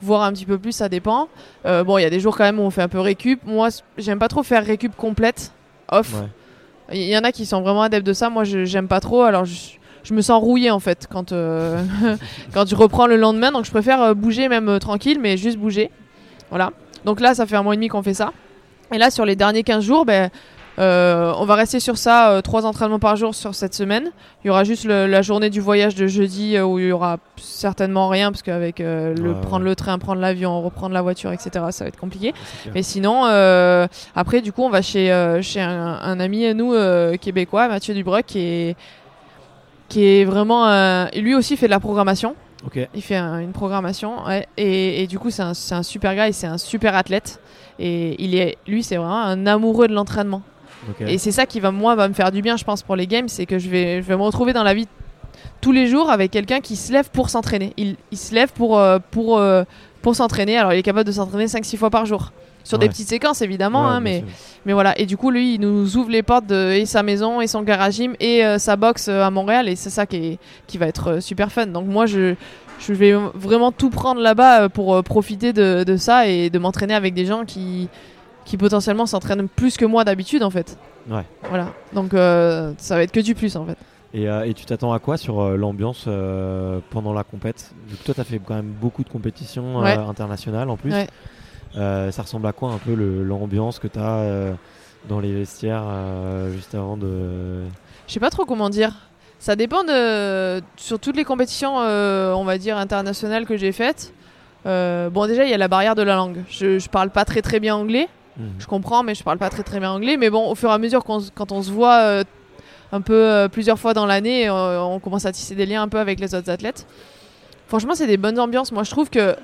voire 0.00 0.22
un 0.22 0.32
petit 0.32 0.44
peu 0.44 0.58
plus, 0.58 0.72
ça 0.72 0.88
dépend. 0.88 1.28
Euh, 1.64 1.84
bon, 1.84 1.98
il 1.98 2.02
y 2.02 2.04
a 2.04 2.10
des 2.10 2.18
jours 2.18 2.36
quand 2.36 2.42
même 2.42 2.58
où 2.58 2.62
on 2.62 2.70
fait 2.70 2.82
un 2.82 2.88
peu 2.88 2.98
récup. 2.98 3.40
Moi, 3.46 3.68
j'aime 3.96 4.18
pas 4.18 4.26
trop 4.26 4.42
faire 4.42 4.66
récup 4.66 4.96
complète, 4.96 5.52
off. 5.92 6.14
Ouais. 6.20 6.96
Il 6.96 7.08
y 7.08 7.16
en 7.16 7.22
a 7.22 7.30
qui 7.30 7.46
sont 7.46 7.62
vraiment 7.62 7.82
adeptes 7.82 8.06
de 8.06 8.12
ça, 8.12 8.28
moi 8.28 8.42
je- 8.42 8.64
j'aime 8.64 8.88
pas 8.88 8.98
trop, 8.98 9.22
alors 9.22 9.44
je, 9.44 9.54
je 10.02 10.14
me 10.14 10.20
sens 10.20 10.42
rouillé 10.42 10.70
en 10.72 10.80
fait 10.80 11.06
quand, 11.10 11.30
euh, 11.30 11.80
quand 12.52 12.68
je 12.68 12.74
reprends 12.74 13.06
le 13.06 13.16
lendemain, 13.16 13.52
donc 13.52 13.64
je 13.66 13.70
préfère 13.70 14.02
euh, 14.02 14.14
bouger 14.14 14.48
même 14.48 14.68
euh, 14.68 14.78
tranquille, 14.80 15.18
mais 15.20 15.36
juste 15.36 15.58
bouger. 15.58 15.92
Voilà. 16.50 16.72
Donc 17.04 17.20
là, 17.20 17.34
ça 17.36 17.46
fait 17.46 17.54
un 17.54 17.62
mois 17.62 17.74
et 17.74 17.76
demi 17.76 17.86
qu'on 17.86 18.02
fait 18.02 18.14
ça. 18.14 18.32
Et 18.92 18.98
là, 18.98 19.10
sur 19.12 19.24
les 19.24 19.36
derniers 19.36 19.62
15 19.62 19.84
jours, 19.84 20.04
ben, 20.04 20.28
euh, 20.82 21.32
on 21.38 21.44
va 21.44 21.54
rester 21.54 21.80
sur 21.80 21.96
ça, 21.96 22.30
euh, 22.32 22.40
trois 22.40 22.66
entraînements 22.66 22.98
par 22.98 23.16
jour 23.16 23.34
sur 23.34 23.54
cette 23.54 23.72
semaine. 23.74 24.10
Il 24.44 24.48
y 24.48 24.50
aura 24.50 24.64
juste 24.64 24.84
le- 24.84 25.06
la 25.06 25.22
journée 25.22 25.48
du 25.48 25.60
voyage 25.60 25.94
de 25.94 26.06
jeudi 26.06 26.56
euh, 26.56 26.64
où 26.64 26.78
il 26.78 26.88
y 26.88 26.92
aura 26.92 27.18
certainement 27.36 28.08
rien 28.08 28.30
parce 28.32 28.42
qu'avec 28.42 28.78
le 28.80 29.14
Ouais, 29.16 29.40
prendre 29.40 29.64
ouais. 29.64 29.70
le 29.70 29.76
train, 29.76 29.98
prendre 29.98 30.20
l'avion, 30.20 30.60
reprendre 30.60 30.92
la 30.94 31.02
voiture, 31.02 31.32
etc., 31.32 31.50
ça 31.70 31.84
va 31.84 31.88
être 31.88 31.98
compliqué. 31.98 32.34
Mais 32.74 32.82
sinon, 32.82 33.24
après, 34.14 34.40
du 34.42 34.52
coup, 34.52 34.62
on 34.62 34.70
va 34.70 34.82
chez, 34.82 35.06
chez 35.42 35.60
un, 35.60 35.98
un 36.02 36.20
ami 36.20 36.44
à 36.46 36.54
nous 36.54 36.74
québécois, 37.18 37.68
Mathieu 37.68 37.94
Dubreuil, 37.94 38.24
qui 38.24 38.38
est, 38.40 38.76
qui 39.88 40.04
est 40.04 40.24
vraiment. 40.24 41.06
lui 41.14 41.34
aussi 41.34 41.56
fait 41.56 41.66
de 41.66 41.70
la 41.70 41.80
programmation. 41.80 42.34
Il 42.94 43.02
fait 43.02 43.16
un- 43.16 43.40
une 43.40 43.52
programmation. 43.52 44.24
ouais, 44.26 44.46
et, 44.56 45.02
et 45.02 45.06
du 45.06 45.18
coup, 45.18 45.30
c'est 45.30 45.42
un, 45.42 45.52
un 45.72 45.82
super 45.82 46.14
gars 46.14 46.28
et 46.28 46.32
c'est 46.32 46.46
un 46.46 46.58
super 46.58 46.94
athlète. 46.94 47.40
Et 47.78 48.14
il 48.22 48.34
est, 48.36 48.56
lui, 48.68 48.82
c'est 48.84 48.96
vraiment 48.96 49.20
un 49.22 49.46
amoureux 49.46 49.88
de 49.88 49.94
l'entraînement. 49.94 50.42
Et 51.06 51.18
c'est 51.18 51.32
ça 51.32 51.46
qui 51.46 51.60
va, 51.60 51.70
moi, 51.70 51.94
va 51.94 52.08
me 52.08 52.14
faire 52.14 52.30
du 52.32 52.42
bien, 52.42 52.56
je 52.56 52.64
pense, 52.64 52.82
pour 52.82 52.96
les 52.96 53.06
games. 53.06 53.28
C'est 53.28 53.46
que 53.46 53.58
je 53.58 53.68
vais, 53.68 54.02
je 54.02 54.06
vais 54.06 54.16
me 54.16 54.22
retrouver 54.22 54.52
dans 54.52 54.64
la 54.64 54.74
vie 54.74 54.88
tous 55.60 55.72
les 55.72 55.86
jours 55.86 56.10
avec 56.10 56.30
quelqu'un 56.30 56.60
qui 56.60 56.76
se 56.76 56.92
lève 56.92 57.08
pour 57.10 57.30
s'entraîner. 57.30 57.72
Il, 57.76 57.96
il 58.10 58.18
se 58.18 58.34
lève 58.34 58.50
pour, 58.52 58.78
euh, 58.78 58.98
pour, 59.10 59.38
euh, 59.38 59.64
pour 60.02 60.16
s'entraîner. 60.16 60.56
Alors, 60.58 60.72
il 60.72 60.78
est 60.78 60.82
capable 60.82 61.06
de 61.06 61.12
s'entraîner 61.12 61.46
5-6 61.46 61.76
fois 61.76 61.90
par 61.90 62.06
jour. 62.06 62.32
Sur 62.64 62.78
des 62.78 62.88
petites 62.88 63.08
séquences, 63.08 63.42
évidemment, 63.42 63.86
Ouais, 63.86 63.90
hein, 63.94 64.00
mais, 64.00 64.18
sûr. 64.18 64.26
mais 64.66 64.72
voilà. 64.72 64.96
Et 64.96 65.04
du 65.04 65.16
coup, 65.16 65.32
lui, 65.32 65.54
il 65.54 65.60
nous 65.60 65.96
ouvre 65.96 66.10
les 66.10 66.22
portes 66.22 66.46
de 66.46 66.70
et 66.70 66.86
sa 66.86 67.02
maison, 67.02 67.40
et 67.40 67.48
son 67.48 67.62
garage 67.62 67.94
gym, 67.94 68.14
et 68.20 68.44
euh, 68.44 68.58
sa 68.58 68.76
box 68.76 69.08
euh, 69.08 69.22
à 69.24 69.30
Montréal. 69.32 69.68
Et 69.68 69.74
c'est 69.74 69.90
ça 69.90 70.06
qui, 70.06 70.16
est, 70.16 70.38
qui 70.68 70.78
va 70.78 70.86
être 70.86 71.20
super 71.20 71.50
fun. 71.50 71.66
Donc, 71.66 71.88
moi, 71.88 72.06
je, 72.06 72.36
je 72.78 72.92
vais 72.94 73.14
vraiment 73.34 73.72
tout 73.72 73.90
prendre 73.90 74.20
là-bas 74.20 74.68
pour 74.68 75.02
profiter 75.02 75.52
de, 75.52 75.82
de 75.84 75.96
ça 75.96 76.28
et 76.28 76.50
de 76.50 76.58
m'entraîner 76.60 76.94
avec 76.94 77.14
des 77.14 77.26
gens 77.26 77.44
qui, 77.44 77.88
qui 78.44 78.56
potentiellement 78.56 79.06
s'entraînent 79.06 79.48
plus 79.48 79.76
que 79.76 79.84
moi 79.84 80.04
d'habitude, 80.04 80.42
en 80.42 80.50
fait. 80.50 80.76
Ouais. 81.10 81.24
Voilà. 81.48 81.68
Donc, 81.92 82.14
euh, 82.14 82.72
ça 82.78 82.96
va 82.96 83.02
être 83.02 83.12
que 83.12 83.20
du 83.20 83.34
plus, 83.34 83.56
en 83.56 83.64
fait. 83.66 83.76
Et, 84.14 84.28
euh, 84.28 84.44
et 84.44 84.52
tu 84.52 84.64
t'attends 84.66 84.92
à 84.92 84.98
quoi 84.98 85.16
sur 85.16 85.40
euh, 85.40 85.56
l'ambiance 85.56 86.04
pendant 86.90 87.12
la 87.12 87.24
compète? 87.24 87.72
Vu 87.88 87.96
que 87.96 88.04
toi, 88.04 88.14
tu 88.14 88.20
as 88.20 88.24
fait 88.24 88.40
quand 88.44 88.54
même 88.54 88.72
beaucoup 88.80 89.04
de 89.04 89.08
compétitions 89.08 89.78
Ouais. 89.80 89.92
internationales 89.96 90.68
en 90.70 90.76
plus. 90.76 90.92
Ouais. 90.92 91.06
Ça 91.74 92.22
ressemble 92.22 92.46
à 92.46 92.52
quoi 92.52 92.70
un 92.72 92.78
peu 92.78 92.94
l'ambiance 92.94 93.78
que 93.78 93.88
tu 93.88 93.98
as 93.98 94.52
dans 95.08 95.18
les 95.20 95.32
vestiaires 95.32 95.84
juste 96.52 96.74
avant 96.74 96.96
de. 96.98 97.62
Je 98.06 98.12
sais 98.12 98.20
pas 98.20 98.28
trop 98.30 98.44
comment 98.44 98.68
dire. 98.68 98.92
Ça 99.38 99.56
dépend 99.56 99.82
de. 99.82 100.60
Sur 100.76 100.98
toutes 100.98 101.16
les 101.16 101.24
compétitions, 101.24 101.76
on 101.76 102.44
va 102.44 102.58
dire, 102.58 102.76
internationales 102.76 103.46
que 103.46 103.56
j'ai 103.56 103.72
faites. 103.72 104.12
bon, 104.66 105.26
déjà, 105.26 105.44
il 105.44 105.50
y 105.50 105.54
a 105.54 105.58
la 105.58 105.68
barrière 105.68 105.94
de 105.94 106.02
la 106.02 106.16
langue. 106.16 106.42
Je, 106.50 106.78
je 106.78 106.88
parle 106.90 107.08
pas 107.08 107.24
très 107.24 107.40
très 107.40 107.58
bien 107.60 107.74
anglais. 107.74 108.08
Mhm. 108.36 108.54
Je 108.58 108.66
comprends, 108.66 109.02
mais 109.02 109.14
je 109.14 109.22
parle 109.22 109.38
pas 109.38 109.50
très 109.50 109.62
très 109.62 109.78
bien 109.80 109.90
anglais. 109.90 110.16
Mais 110.16 110.30
bon, 110.30 110.50
au 110.50 110.54
fur 110.54 110.70
et 110.70 110.72
à 110.72 110.78
mesure, 110.78 111.04
quand 111.04 111.52
on 111.52 111.62
se 111.62 111.70
voit 111.70 112.00
euh, 112.00 112.24
un 112.92 113.00
peu 113.00 113.14
euh, 113.14 113.48
plusieurs 113.48 113.78
fois 113.78 113.94
dans 113.94 114.06
l'année, 114.06 114.48
euh, 114.48 114.82
on 114.82 115.00
commence 115.00 115.26
à 115.26 115.32
tisser 115.32 115.54
des 115.54 115.66
liens 115.66 115.82
un 115.82 115.88
peu 115.88 115.98
avec 115.98 116.20
les 116.20 116.34
autres 116.34 116.50
athlètes. 116.50 116.86
Franchement, 117.66 117.94
c'est 117.94 118.06
des 118.06 118.16
bonnes 118.16 118.38
ambiances. 118.38 118.72
Moi, 118.72 118.84
je 118.84 118.90
trouve 118.90 119.10
que 119.10 119.36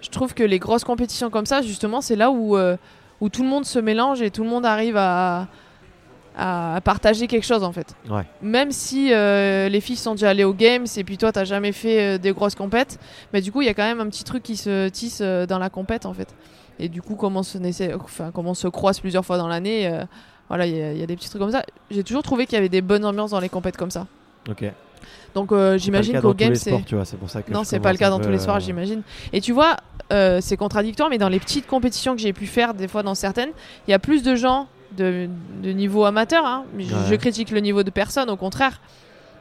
je 0.00 0.08
trouve 0.10 0.34
que 0.34 0.42
les 0.42 0.58
grosses 0.58 0.84
compétitions 0.84 1.30
comme 1.30 1.46
ça, 1.46 1.62
justement, 1.62 2.00
c'est 2.00 2.16
là 2.16 2.30
où 2.30 2.56
où 3.20 3.28
tout 3.28 3.42
le 3.44 3.48
monde 3.48 3.64
se 3.64 3.78
mélange 3.78 4.20
et 4.20 4.30
tout 4.30 4.42
le 4.42 4.48
monde 4.48 4.66
arrive 4.66 4.96
à 4.96 5.48
à 6.34 6.80
partager 6.82 7.26
quelque 7.26 7.44
chose 7.44 7.62
en 7.62 7.72
fait. 7.72 7.94
Ouais. 8.08 8.22
Même 8.40 8.72
si 8.72 9.10
les 9.10 9.80
filles 9.80 9.96
sont 9.96 10.12
déjà 10.12 10.30
allées 10.30 10.44
aux 10.44 10.54
games 10.54 10.86
et 10.96 11.04
puis 11.04 11.18
toi 11.18 11.30
t'as 11.30 11.44
jamais 11.44 11.72
fait 11.72 12.18
des 12.18 12.32
grosses 12.32 12.54
compètes, 12.54 12.98
mais 13.32 13.40
du 13.40 13.52
coup 13.52 13.60
il 13.60 13.66
y 13.66 13.68
a 13.68 13.74
quand 13.74 13.84
même 13.84 14.00
un 14.00 14.08
petit 14.08 14.24
truc 14.24 14.42
qui 14.42 14.56
se 14.56 14.88
tisse 14.88 15.20
dans 15.20 15.58
la 15.58 15.68
compète 15.68 16.06
en 16.06 16.14
fait. 16.14 16.34
Et 16.78 16.88
du 16.88 17.02
coup 17.02 17.14
comme 17.16 17.36
on 17.36 17.42
se, 17.42 17.58
naissait- 17.58 17.94
enfin, 17.94 18.30
se 18.54 18.68
croise 18.68 19.00
plusieurs 19.00 19.24
fois 19.24 19.38
dans 19.38 19.48
l'année, 19.48 19.86
euh, 19.86 20.04
voilà 20.48 20.66
il 20.66 20.76
y, 20.76 20.82
a- 20.82 20.92
il 20.92 20.98
y 20.98 21.02
a 21.02 21.06
des 21.06 21.16
petits 21.16 21.28
trucs 21.28 21.40
comme 21.40 21.52
ça. 21.52 21.62
J'ai 21.90 22.02
toujours 22.04 22.22
trouvé 22.22 22.46
qu'il 22.46 22.54
y 22.54 22.58
avait 22.58 22.68
des 22.68 22.82
bonnes 22.82 23.04
ambiances 23.04 23.30
dans 23.30 23.40
les 23.40 23.48
compètes 23.48 23.76
comme 23.76 23.90
ça. 23.90 24.06
Ok. 24.48 24.64
Donc 25.34 25.50
euh, 25.52 25.78
j'imagine 25.78 26.20
qu'au 26.20 26.34
game 26.34 26.54
c'est 26.54 26.70
non, 27.50 27.64
c'est 27.64 27.80
pas 27.80 27.92
le 27.92 27.98
cas 27.98 28.10
dans 28.10 28.20
tous 28.20 28.28
les 28.30 28.38
sports, 28.38 28.56
euh, 28.56 28.60
j'imagine. 28.60 29.02
Et 29.32 29.40
tu 29.40 29.52
vois, 29.52 29.76
euh, 30.12 30.40
c'est 30.42 30.56
contradictoire, 30.58 31.08
mais 31.08 31.18
dans 31.18 31.28
les 31.30 31.40
petites 31.40 31.66
compétitions 31.66 32.14
que 32.14 32.20
j'ai 32.20 32.32
pu 32.34 32.46
faire, 32.46 32.74
des 32.74 32.86
fois 32.88 33.02
dans 33.02 33.14
certaines, 33.14 33.50
il 33.88 33.90
y 33.90 33.94
a 33.94 33.98
plus 33.98 34.22
de 34.22 34.34
gens 34.34 34.68
de, 34.96 35.28
de 35.62 35.70
niveau 35.72 36.04
amateur. 36.04 36.44
hein. 36.44 36.64
Je, 36.78 36.84
Ouais. 36.94 37.00
je 37.08 37.14
critique 37.14 37.50
le 37.50 37.60
niveau 37.60 37.82
de 37.82 37.88
personne, 37.90 38.28
au 38.28 38.36
contraire, 38.36 38.80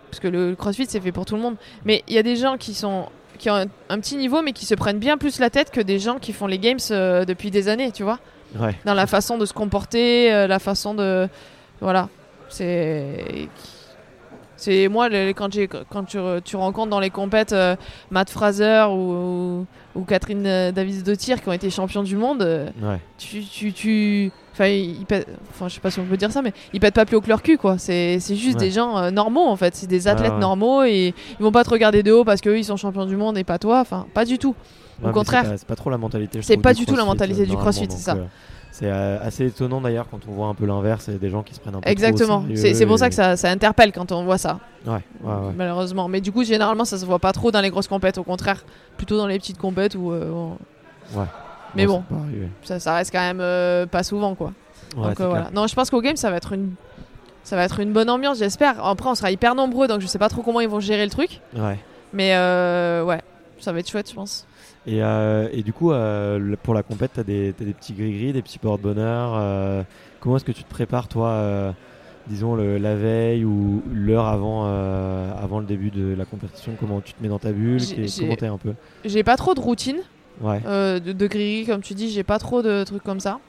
parce 0.10 0.22
que 0.22 0.30
le 0.30 0.56
CrossFit 0.56 0.86
c'est 0.88 1.02
fait 1.02 1.12
pour 1.12 1.26
tout 1.26 1.36
le 1.36 1.42
monde. 1.42 1.56
Mais 1.84 2.04
il 2.08 2.14
y 2.14 2.18
a 2.18 2.24
des 2.24 2.38
gens 2.38 2.56
qui 2.58 2.74
sont 2.74 3.08
qui 3.42 3.50
ont 3.50 3.56
un, 3.56 3.66
un 3.90 4.00
petit 4.00 4.16
niveau, 4.16 4.42
mais 4.44 4.54
qui 4.54 4.66
se 4.68 4.76
prennent 4.76 5.00
bien 5.00 5.18
plus 5.18 5.40
la 5.40 5.50
tête 5.50 5.72
que 5.72 5.82
des 5.82 5.98
gens 6.00 6.20
qui 6.20 6.32
font 6.32 6.46
les 6.48 6.60
games 6.60 6.78
euh, 6.92 7.26
depuis 7.26 7.50
des 7.52 7.68
années, 7.68 7.92
tu 7.92 8.04
vois, 8.04 8.20
Ouais. 8.60 8.76
dans 8.86 8.94
la 8.94 9.08
façon 9.08 9.38
de 9.38 9.46
se 9.46 9.54
comporter, 9.54 10.32
euh, 10.32 10.46
la 10.46 10.60
façon 10.60 10.94
de, 10.94 11.28
voilà, 11.80 12.08
c'est 12.50 13.48
c'est 14.62 14.88
moi 14.88 15.10
quand 15.36 15.50
tu, 15.50 15.68
re- 15.68 16.42
tu 16.44 16.56
rencontres 16.56 16.90
dans 16.90 17.00
les 17.00 17.10
compètes 17.10 17.52
euh, 17.54 17.76
Matt 18.12 18.30
Fraser 18.30 18.86
ou, 18.90 18.94
ou, 18.96 19.66
ou 19.96 20.04
Catherine 20.04 20.46
euh, 20.46 20.72
Davis 20.72 21.04
de 21.04 21.16
tir 21.16 21.42
qui 21.42 21.50
ont 21.50 21.54
été 21.54 21.70
champions 21.70 22.04
du 22.04 22.16
monde 22.16 22.42
euh, 22.44 22.68
Ouais. 22.82 23.00
tu 23.18 23.42
tu 23.44 23.74
tu 23.74 24.32
enfin 24.54 25.68
je 25.68 25.74
sais 25.74 25.80
pas 25.80 25.90
si 25.92 26.00
on 26.00 26.06
peut 26.06 26.18
dire 26.18 26.32
ça 26.32 26.42
mais 26.42 26.54
ils 26.74 26.80
pètent 26.80 26.94
pas 26.94 27.06
plus 27.06 27.16
haut 27.16 27.22
que 27.22 27.30
leur 27.30 27.42
cul 27.42 27.58
quoi 27.58 27.78
c'est 27.78 28.20
juste 28.20 28.60
Ouais. 28.60 28.66
des 28.66 28.72
gens 28.72 28.98
euh, 28.98 29.10
normaux 29.12 29.46
en 29.48 29.56
fait 29.56 29.76
c'est 29.76 29.88
des 29.88 30.08
athlètes 30.08 30.34
ouais. 30.34 30.40
normaux 30.40 30.84
et 30.84 31.14
ils 31.40 31.44
vont 31.44 31.52
pas 31.52 31.64
te 31.64 31.70
regarder 31.70 32.04
de 32.04 32.12
haut 32.12 32.24
parce 32.24 32.42
qu'eux 32.42 32.58
ils 32.58 32.66
sont 32.66 32.78
champions 32.78 33.06
du 33.06 33.16
monde 33.18 33.38
et 33.38 33.44
pas 33.44 33.58
toi 33.60 33.80
enfin 33.80 34.06
pas 34.14 34.26
du 34.26 34.38
tout 34.38 34.56
mais 35.04 35.12
contraire. 35.14 35.46
c'est 35.58 35.62
pas, 35.66 35.70
pas 35.70 35.76
trop 35.76 35.90
la 35.90 35.98
mentalité. 35.98 36.42
C'est 36.44 36.58
pas 36.58 36.74
du 36.76 36.82
du 36.82 36.86
tout 36.86 36.96
la 36.96 37.06
mentalité 37.06 37.42
euh, 37.42 37.46
du 37.46 37.54
normalement, 37.54 37.72
CrossFit, 37.72 37.88
c'est 37.92 38.04
ça. 38.04 38.18
C'est 38.72 38.86
euh, 38.90 39.20
assez 39.22 39.46
étonnant 39.48 39.82
d'ailleurs 39.82 40.08
quand 40.10 40.20
on 40.28 40.32
voit 40.32 40.48
un 40.48 40.54
peu 40.56 40.66
l'inverse, 40.66 41.10
et 41.10 41.14
des 41.18 41.30
gens 41.30 41.44
qui 41.44 41.54
se 41.54 41.60
prennent 41.60 41.76
un 41.76 41.82
peu 41.82 41.90
exactement 41.90 42.44
c'est 42.56 42.86
pour 42.86 42.98
ça 42.98 43.10
que 43.10 43.16
ça, 43.16 43.36
ça 43.38 43.50
interpelle 43.50 43.92
quand 43.92 44.12
on 44.12 44.24
voit 44.24 44.38
ça 44.38 44.60
Ouais, 44.88 44.94
ouais, 44.94 45.00
ouais. 45.34 45.54
malheureusement 45.56 46.08
mais 46.08 46.22
du 46.22 46.32
coup 46.32 46.44
généralement 46.44 46.86
ça 46.86 46.98
se 46.98 47.06
voit 47.06 47.20
pas 47.20 47.34
trop 47.34 47.52
dans 47.52 47.62
les 47.62 47.70
grosses 47.70 47.88
compètes 47.88 48.18
au 48.18 48.24
contraire 48.24 48.64
plutôt 48.98 49.18
dans 49.18 49.28
les 49.28 49.38
petites 49.38 49.58
compètes 49.60 49.96
où 49.96 50.12
euh, 50.12 50.30
on- 50.32 50.58
Ouais. 51.18 51.26
mais 51.76 51.86
Bon, 51.86 52.04
ça, 52.64 52.80
ça 52.80 52.96
reste 52.96 53.12
quand 53.12 53.20
même 53.20 53.42
euh, 53.42 53.86
pas 53.86 54.04
souvent 54.04 54.34
quoi 54.36 54.54
donc 54.96 55.20
euh, 55.20 55.28
voilà. 55.28 55.50
Non, 55.54 55.68
je 55.68 55.76
pense 55.76 55.90
qu'au 55.90 56.02
game 56.02 56.16
ça 56.16 56.30
va 56.32 56.38
être 56.38 56.54
une 56.54 56.72
ça 57.44 57.56
va 57.56 57.64
être 57.64 57.80
une 57.80 57.92
bonne 57.92 58.10
ambiance, 58.10 58.38
j'espère. 58.38 58.86
Après, 58.86 59.10
on 59.10 59.16
sera 59.16 59.32
hyper 59.32 59.56
nombreux, 59.56 59.88
donc 59.88 60.00
je 60.00 60.06
sais 60.06 60.20
pas 60.20 60.30
trop 60.30 60.44
comment 60.44 60.60
ils 60.62 60.70
vont 60.70 60.80
gérer 60.80 61.04
le 61.04 61.10
truc, 61.10 61.42
Ouais. 61.58 61.80
mais 62.14 62.30
ouais, 62.36 63.20
ça 63.60 63.72
va 63.74 63.80
être 63.80 63.90
chouette, 63.90 64.10
je 64.10 64.14
pense. 64.16 64.46
Et, 64.88 65.04
euh, 65.04 65.48
et 65.52 65.62
du 65.62 65.74
coup, 65.74 65.92
euh, 65.92 66.56
pour 66.64 66.74
la 66.74 66.82
compète, 66.84 67.12
t'as 67.16 67.24
des, 67.24 67.54
t'as 67.58 67.66
des 67.66 67.74
petits 67.74 67.94
gris-gris, 67.94 68.34
des 68.34 68.42
petits 68.42 68.58
porte-bonheur. 68.60 69.34
euh, 69.36 69.84
comment 70.20 70.38
est-ce 70.38 70.46
que 70.46 70.52
tu 70.52 70.64
te 70.64 70.70
prépares, 70.70 71.08
toi, 71.08 71.74
disons, 72.28 72.56
le- 72.56 72.78
la 72.78 72.96
veille 72.96 73.46
ou 73.46 73.84
l'heure 73.94 74.26
avant, 74.26 74.66
avant 74.66 75.60
le 75.60 75.66
début 75.66 75.92
de 75.92 76.16
la 76.18 76.26
compétition 76.26 76.72
Comment 76.80 77.00
tu 77.02 77.14
te 77.14 77.22
mets 77.22 77.30
dans 77.30 77.40
ta 77.40 77.52
bulle 77.52 77.82
Comment 78.20 78.36
t'es 78.36 78.48
un 78.48 78.58
peu? 78.58 78.74
J'ai 79.06 79.24
pas 79.24 79.38
trop 79.38 79.54
de 79.54 79.60
routine 79.60 79.98
Ouais. 80.42 80.60
de, 80.62 81.12
de 81.12 81.28
gris, 81.28 81.66
comme 81.68 81.82
tu 81.82 81.94
dis, 81.94 82.10
j'ai 82.10 82.24
pas 82.24 82.40
trop 82.40 82.62
de 82.64 82.84
trucs 82.84 83.04
comme 83.04 83.20
ça. 83.20 83.40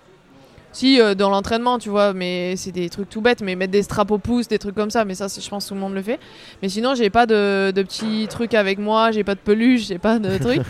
Si, 0.72 1.00
euh, 1.00 1.14
dans 1.14 1.28
l'entraînement, 1.28 1.78
tu 1.78 1.90
vois, 1.90 2.12
mais 2.14 2.56
c'est 2.56 2.72
des 2.72 2.88
trucs 2.88 3.10
tout 3.10 3.20
bêtes, 3.20 3.42
mais 3.42 3.56
mettre 3.56 3.72
des 3.72 3.82
straps 3.82 4.10
au 4.10 4.16
pouce, 4.18 4.48
des 4.48 4.58
trucs 4.58 4.74
comme 4.74 4.90
ça, 4.90 5.04
mais 5.04 5.14
ça, 5.14 5.26
je 5.28 5.48
pense 5.48 5.64
que 5.64 5.68
tout 5.68 5.74
le 5.74 5.80
monde 5.80 5.92
le 5.94 6.02
fait. 6.02 6.18
Mais 6.62 6.68
sinon, 6.70 6.94
j'ai 6.94 7.10
pas 7.10 7.26
de, 7.26 7.72
de 7.72 7.82
petits 7.82 8.26
trucs 8.30 8.54
avec 8.54 8.78
moi, 8.78 9.10
j'ai 9.10 9.22
pas 9.22 9.34
de 9.34 9.40
peluche, 9.40 9.86
j'ai 9.88 9.98
pas 9.98 10.18
de 10.18 10.38
trucs. 10.42 10.62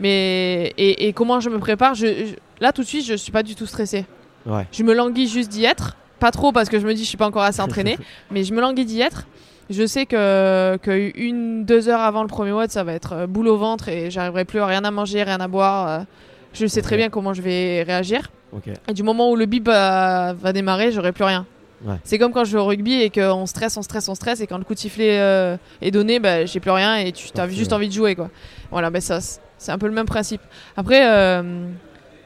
mais 0.00 0.72
et, 0.78 1.06
et 1.08 1.12
comment 1.12 1.40
je 1.40 1.50
me 1.50 1.58
prépare 1.58 1.94
je, 1.94 2.06
je- 2.06 2.34
Là, 2.60 2.72
tout 2.72 2.82
de 2.82 2.86
suite, 2.86 3.04
je 3.06 3.14
suis 3.14 3.32
pas 3.32 3.42
du 3.42 3.54
tout 3.54 3.66
stressée. 3.66 4.04
Ouais. 4.46 4.66
Je 4.72 4.82
me 4.82 4.92
languis 4.94 5.28
juste 5.28 5.50
d'y 5.50 5.64
être. 5.64 5.96
Pas 6.18 6.30
trop 6.30 6.52
parce 6.52 6.68
que 6.68 6.78
je 6.78 6.86
me 6.86 6.92
dis 6.92 7.04
je 7.04 7.08
suis 7.08 7.16
pas 7.16 7.26
encore 7.26 7.42
assez 7.42 7.62
entraînée, 7.62 7.96
mais 8.30 8.44
je 8.44 8.52
me 8.52 8.60
languis 8.60 8.84
d'y 8.84 9.00
être. 9.00 9.26
Je 9.70 9.86
sais 9.86 10.04
que, 10.04 10.76
que 10.82 11.12
une, 11.18 11.64
deux 11.64 11.88
heures 11.88 12.00
avant 12.00 12.22
le 12.22 12.28
premier 12.28 12.52
WOD, 12.52 12.70
ça 12.70 12.82
va 12.84 12.92
être 12.92 13.12
euh, 13.14 13.26
boule 13.26 13.48
au 13.48 13.56
ventre 13.56 13.88
et 13.88 14.10
j'arriverai 14.10 14.44
plus 14.44 14.58
à 14.60 14.66
rien 14.66 14.84
à 14.84 14.90
manger, 14.90 15.22
rien 15.22 15.40
à 15.40 15.48
boire. 15.48 15.88
euh, 15.88 16.04
je 16.52 16.66
sais 16.66 16.82
très 16.82 16.96
bien 16.96 17.08
comment 17.08 17.32
je 17.32 17.40
vais 17.40 17.82
réagir. 17.84 18.30
Ok. 18.52 18.64
Et 18.88 18.92
du 18.94 19.02
moment 19.02 19.30
où 19.30 19.36
le 19.36 19.46
bip 19.46 19.66
va, 19.66 20.32
va 20.34 20.52
démarrer, 20.52 20.90
j'aurai 20.92 21.12
plus 21.12 21.24
rien. 21.24 21.46
Ouais. 21.84 21.94
C'est 22.04 22.18
comme 22.18 22.32
quand 22.32 22.44
je 22.44 22.50
joue 22.50 22.58
au 22.58 22.66
rugby 22.66 23.00
et 23.00 23.08
qu'on 23.10 23.46
stresse, 23.46 23.76
on 23.76 23.82
stresse, 23.82 24.08
on 24.08 24.14
stresse, 24.14 24.40
et 24.40 24.46
quand 24.46 24.58
le 24.58 24.64
coup 24.64 24.74
de 24.74 24.78
sifflet 24.78 25.18
euh, 25.18 25.56
est 25.80 25.90
donné, 25.90 26.18
bah, 26.18 26.44
j'ai 26.44 26.60
plus 26.60 26.70
rien 26.70 26.96
et 26.96 27.10
tu 27.12 27.28
as 27.38 27.48
juste 27.48 27.72
envie 27.72 27.88
de 27.88 27.92
jouer. 27.94 28.14
Quoi. 28.14 28.28
Voilà, 28.70 28.90
bah, 28.90 29.00
ça, 29.00 29.20
c'est- 29.20 29.40
un 29.72 29.78
peu 29.78 29.86
le 29.86 29.94
même 29.94 30.04
principe. 30.06 30.42
Après, 30.76 31.00
euh, 31.10 31.42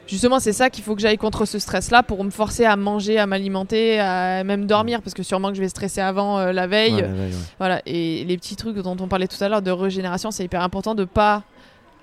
justement, 0.07 0.39
c'est 0.39 0.51
ça 0.51 0.69
qu'il 0.69 0.83
faut 0.83 0.93
que 0.95 1.01
j'aille 1.01 1.17
contre 1.17 1.45
ce 1.45 1.57
stress-là 1.59 2.03
pour 2.03 2.21
me 2.25 2.31
forcer 2.31 2.65
à 2.65 2.75
manger, 2.75 3.17
à 3.17 3.27
m'alimenter, 3.27 3.97
à 3.99 4.43
même 4.43 4.65
dormir, 4.65 5.01
parce 5.01 5.13
que 5.13 5.23
sûrement 5.23 5.49
que 5.49 5.55
je 5.55 5.61
vais 5.61 5.69
stresser 5.69 6.01
avant 6.01 6.37
euh, 6.39 6.51
la 6.51 6.67
veille. 6.67 6.95
Ouais, 6.95 7.01
ouais, 7.03 7.07
ouais. 7.09 7.29
Voilà, 7.59 7.81
et 7.85 8.25
les 8.25 8.35
petits 8.37 8.55
trucs 8.57 8.77
dont 8.79 8.97
on 8.99 9.07
parlait 9.07 9.27
tout 9.27 9.41
à 9.41 9.47
l'heure 9.47 9.61
de 9.61 9.71
régénération, 9.71 10.31
c'est 10.31 10.43
hyper 10.43 10.63
important 10.63 10.95
de 10.95 11.05
pas 11.05 11.43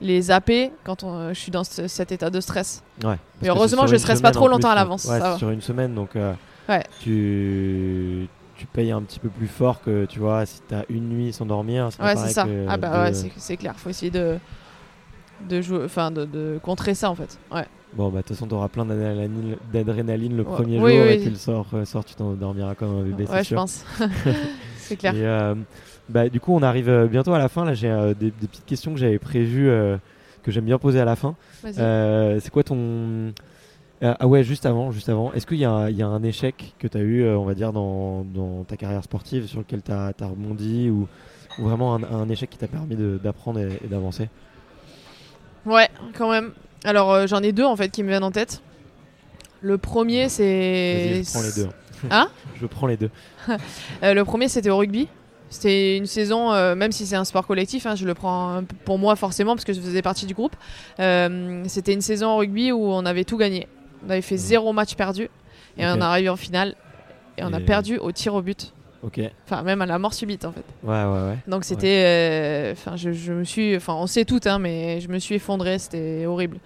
les 0.03 0.21
zapper 0.21 0.71
quand 0.85 1.03
on- 1.05 1.29
je 1.33 1.39
suis 1.39 1.51
dans 1.51 1.65
ce- 1.65 1.87
cet 1.89 2.13
état 2.13 2.29
de 2.29 2.41
stress. 2.41 2.83
Ouais. 3.05 3.17
Mais 3.41 3.49
heureusement, 3.49 3.87
je 3.87 3.95
une 3.95 3.99
stresse 3.99 4.21
pas 4.21 4.31
trop 4.33 4.49
longtemps 4.49 4.71
à 4.71 4.75
l'avance, 4.75 5.07
Ouais, 5.07 5.19
sur 5.39 5.49
une 5.51 5.61
semaine, 5.63 5.95
donc 5.95 6.17
euh, 6.17 6.35
Ouais. 6.69 6.83
tu 7.01 8.29
tu 8.57 8.67
payes 8.67 8.93
un 8.93 9.03
petit 9.03 9.19
peu 9.19 9.29
plus 9.29 9.49
fort 9.49 9.83
que 9.83 10.05
tu 10.05 10.21
vois 10.21 10.47
si 10.47 10.61
t'as 10.69 10.83
une 10.89 11.09
nuit 11.09 11.33
sans 11.33 11.47
dormir. 11.47 11.89
Ouais, 12.01 12.15
c'est 12.17 12.29
ça. 12.29 12.47
Ah 12.69 12.77
bah 12.77 12.89
de- 12.91 13.03
ouais, 13.05 13.31
c'est- 13.37 13.57
clair. 13.57 13.75
Faut 13.77 13.89
essayer 13.91 14.11
de 14.11 14.39
de 15.49 15.61
jouer, 15.61 15.81
enfin 15.85 16.13
de, 16.13 16.25
de 16.25 16.61
contrer 16.63 16.95
ça 16.95 17.11
en 17.11 17.17
fait. 17.17 17.39
Ouais. 17.53 17.67
Bon 17.95 18.09
bah 18.11 18.19
de 18.19 18.23
toute 18.23 18.37
façon 18.37 18.47
t'auras 18.47 18.69
plein 18.69 18.85
d'adrénaline 18.87 20.37
le 20.37 20.45
Ouais. 20.45 20.55
premier 20.55 20.79
Oui, 20.81 20.93
jour 20.93 21.01
oui, 21.03 21.13
et 21.13 21.17
oui. 21.19 21.23
tu 21.25 21.31
le 21.31 21.37
sors, 21.37 21.67
euh, 21.75 21.85
sors 21.85 22.05
tu 22.05 22.15
t'endormiras 22.15 22.75
comme 22.77 23.01
un 23.01 23.03
bébé. 23.03 23.25
Ouais, 23.27 23.39
je 23.39 23.43
sûr. 23.49 23.57
pense. 23.57 23.85
c'est 24.83 24.97
clair. 24.97 25.15
Et, 25.15 25.25
euh, 25.27 25.55
bah, 26.09 26.29
du 26.29 26.41
coup, 26.41 26.55
on 26.55 26.63
arrive 26.63 26.89
euh, 26.89 27.07
bientôt 27.07 27.33
à 27.33 27.39
la 27.39 27.49
fin. 27.49 27.65
Là, 27.65 27.75
j'ai 27.75 27.91
euh, 27.91 28.15
des, 28.15 28.31
des 28.31 28.47
petites 28.47 28.67
questions 28.67 28.93
que 28.93 28.99
j'avais 28.99 29.19
prévues, 29.19 29.69
euh, 29.71 29.97
que 30.43 30.51
j'aime 30.51 30.65
bien 30.65 30.79
poser 30.79 31.01
à 31.01 31.05
la 31.05 31.17
fin. 31.17 31.35
C'est 31.63 32.51
quoi 32.51 32.63
ton. 32.63 33.33
Ah 34.05 34.27
ouais, 34.27 34.43
juste 34.43 34.67
avant, 34.67 34.91
juste 34.91 35.09
avant. 35.09 35.33
Est-ce 35.33 35.47
qu'il 35.47 35.59
y, 35.59 35.65
a 35.65 35.71
un- 35.71 35.89
il 35.89 35.97
y 35.97 36.03
a 36.03 36.09
un 36.09 36.25
échec 36.25 36.75
que 36.81 36.89
tu 36.89 36.99
as 36.99 37.03
eu, 37.03 37.25
on 37.29 37.45
va 37.45 37.55
dire, 37.55 37.73
dans, 37.73 38.25
dans 38.25 38.65
ta 38.65 38.77
carrière 38.77 39.05
sportive 39.05 39.47
sur 39.47 39.61
lequel 39.61 39.81
tu 39.81 39.93
as, 39.93 40.13
rebondi 40.21 40.91
ou, 40.91 41.07
ou 41.61 41.63
vraiment 41.63 41.95
un, 41.95 42.03
un 42.03 42.29
échec 42.29 42.51
qui 42.51 42.59
t'a 42.59 42.67
permis 42.67 42.97
d'apprendre 43.23 43.61
et, 43.61 43.79
et 43.85 43.87
d'avancer? 43.87 44.29
Ouais, 45.65 45.89
quand 46.19 46.29
même. 46.33 46.51
Alors 46.85 47.29
j'en 47.29 47.41
ai 47.45 47.53
deux 47.53 47.65
en 47.65 47.77
fait 47.77 47.91
qui 47.91 48.03
me 48.03 48.09
viennent 48.09 48.25
en 48.25 48.33
tête. 48.33 48.61
Le 49.61 49.79
premier 49.79 50.29
c'est. 50.29 51.23
Prends 51.33 51.43
les 51.43 51.53
deux. 51.63 51.69
Hein 52.11 52.29
Je 52.61 52.67
prends 52.67 52.87
les 52.87 52.97
deux. 52.97 53.11
Euh, 54.03 54.15
le 54.15 54.25
premier, 54.25 54.49
c'était 54.49 54.71
au 54.71 54.77
rugby. 54.79 55.09
C'était 55.51 55.99
une 55.99 56.07
saison, 56.07 56.53
euh, 56.53 56.75
même 56.75 56.93
si 56.93 57.07
c'est 57.07 57.17
un 57.17 57.25
sport 57.27 57.47
collectif, 57.47 57.85
hein, 57.85 57.95
je 57.95 58.07
le 58.07 58.15
prends 58.15 58.63
peu 58.67 58.75
pour 58.87 58.99
moi 58.99 59.17
forcément 59.17 59.55
parce 59.55 59.67
que 59.67 59.75
je 59.75 59.81
faisais 59.81 60.01
partie 60.01 60.25
du 60.25 60.33
groupe. 60.33 60.57
Euh, 60.99 61.63
c'était 61.67 61.93
une 61.93 62.01
saison 62.01 62.31
au 62.31 62.37
rugby 62.39 62.73
où 62.73 62.91
on 62.91 63.05
avait 63.05 63.25
tout 63.25 63.37
gagné. 63.37 63.69
On 64.07 64.11
avait 64.11 64.23
fait 64.23 64.39
zéro 64.39 64.73
match 64.73 64.95
perdu 64.95 65.29
et 65.77 65.85
on 65.87 65.97
est 65.97 66.03
arrivé 66.03 66.29
en 66.31 66.37
finale 66.37 66.75
et 67.37 67.45
on 67.45 67.53
a 67.53 67.61
perdu 67.61 67.99
au 67.99 68.13
tir 68.13 68.35
au 68.35 68.41
but. 68.41 68.73
Ok. 69.03 69.19
Ouais, 69.19 69.33
Enfin, 69.45 69.63
même 69.63 69.83
à 69.83 69.87
la 69.87 69.99
mort 69.99 70.15
subite 70.15 70.45
en 70.47 70.53
fait. 70.53 70.65
ouais, 70.85 71.05
ouais. 71.05 71.37
Donc 71.49 71.65
c'était, 71.65 72.03
euh, 72.07 72.73
enfin, 72.73 72.97
je, 72.97 73.13
je 73.13 73.33
me 73.33 73.45
suis, 73.45 73.77
enfin, 73.77 73.95
on 73.95 74.07
sait 74.07 74.25
tout, 74.25 74.41
hein, 74.47 74.59
mais 74.59 75.01
je 75.01 75.09
me 75.09 75.19
suis 75.19 75.35
effondré, 75.35 75.79
c'était 75.79 76.25
horrible. 76.25 76.59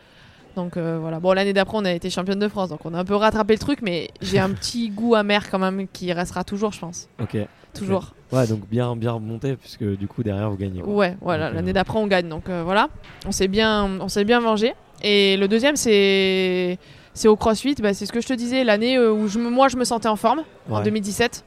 Donc 0.57 0.77
euh, 0.77 0.99
voilà. 1.01 1.21
Bon, 1.21 1.33
l'année 1.33 1.53
d'après, 1.53 1.77
on 1.79 1.85
a 1.85 1.93
été 1.93 2.11
championne 2.11 2.39
de 2.39 2.49
France, 2.49 2.71
donc 2.71 2.81
on 2.85 2.95
a 2.95 2.99
un 2.99 3.05
peu 3.05 3.15
rattrapé 3.15 3.53
le 3.55 3.59
truc, 3.59 3.81
mais 3.83 4.09
j'ai 4.23 4.39
un 4.39 4.51
petit 4.51 4.89
goût 4.91 5.15
amer 5.15 5.49
quand 5.51 5.59
même 5.59 5.87
qui 5.93 6.13
restera 6.13 6.43
toujours, 6.45 6.73
je 6.73 6.81
pense. 6.81 7.09
Ok. 7.23 7.37
Toujours. 7.75 8.15
Ouais, 8.33 8.47
donc 8.47 8.67
bien, 8.69 8.97
bien 8.97 9.13
remonté, 9.13 9.55
puisque 9.55 9.85
du 9.85 10.09
coup, 10.09 10.23
derrière, 10.23 10.51
vous 10.51 10.57
gagnez. 10.57 10.81
quoi. 10.81 10.93
Ouais, 10.95 11.17
voilà. 11.21 11.49
Euh, 11.49 11.53
L'année 11.53 11.75
d'après, 11.75 11.99
on 11.99 12.07
gagne, 12.07 12.29
donc 12.29 12.49
euh, 12.49 12.63
voilà. 12.65 12.89
On 13.27 13.33
s'est 13.33 13.49
bien, 13.49 13.99
on 14.01 14.09
s'est 14.09 14.25
bien 14.25 14.41
vengé. 14.41 14.73
Et 15.03 15.37
le 15.37 15.47
deuxième, 15.47 15.77
c'est, 15.77 16.79
c'est 17.13 17.29
au 17.29 17.37
CrossFit. 17.37 17.75
Bah, 17.83 17.93
c'est 17.93 18.07
ce 18.07 18.13
que 18.13 18.23
je 18.23 18.27
te 18.27 18.33
disais, 18.33 18.65
l'année 18.65 18.99
où 18.99 19.29
je 19.29 19.39
moi, 19.39 19.69
je 19.69 19.77
me 19.77 19.85
sentais 19.85 20.09
en 20.09 20.17
forme 20.17 20.43
en 20.71 20.79
Ouais. 20.79 20.85
2017. 20.85 21.45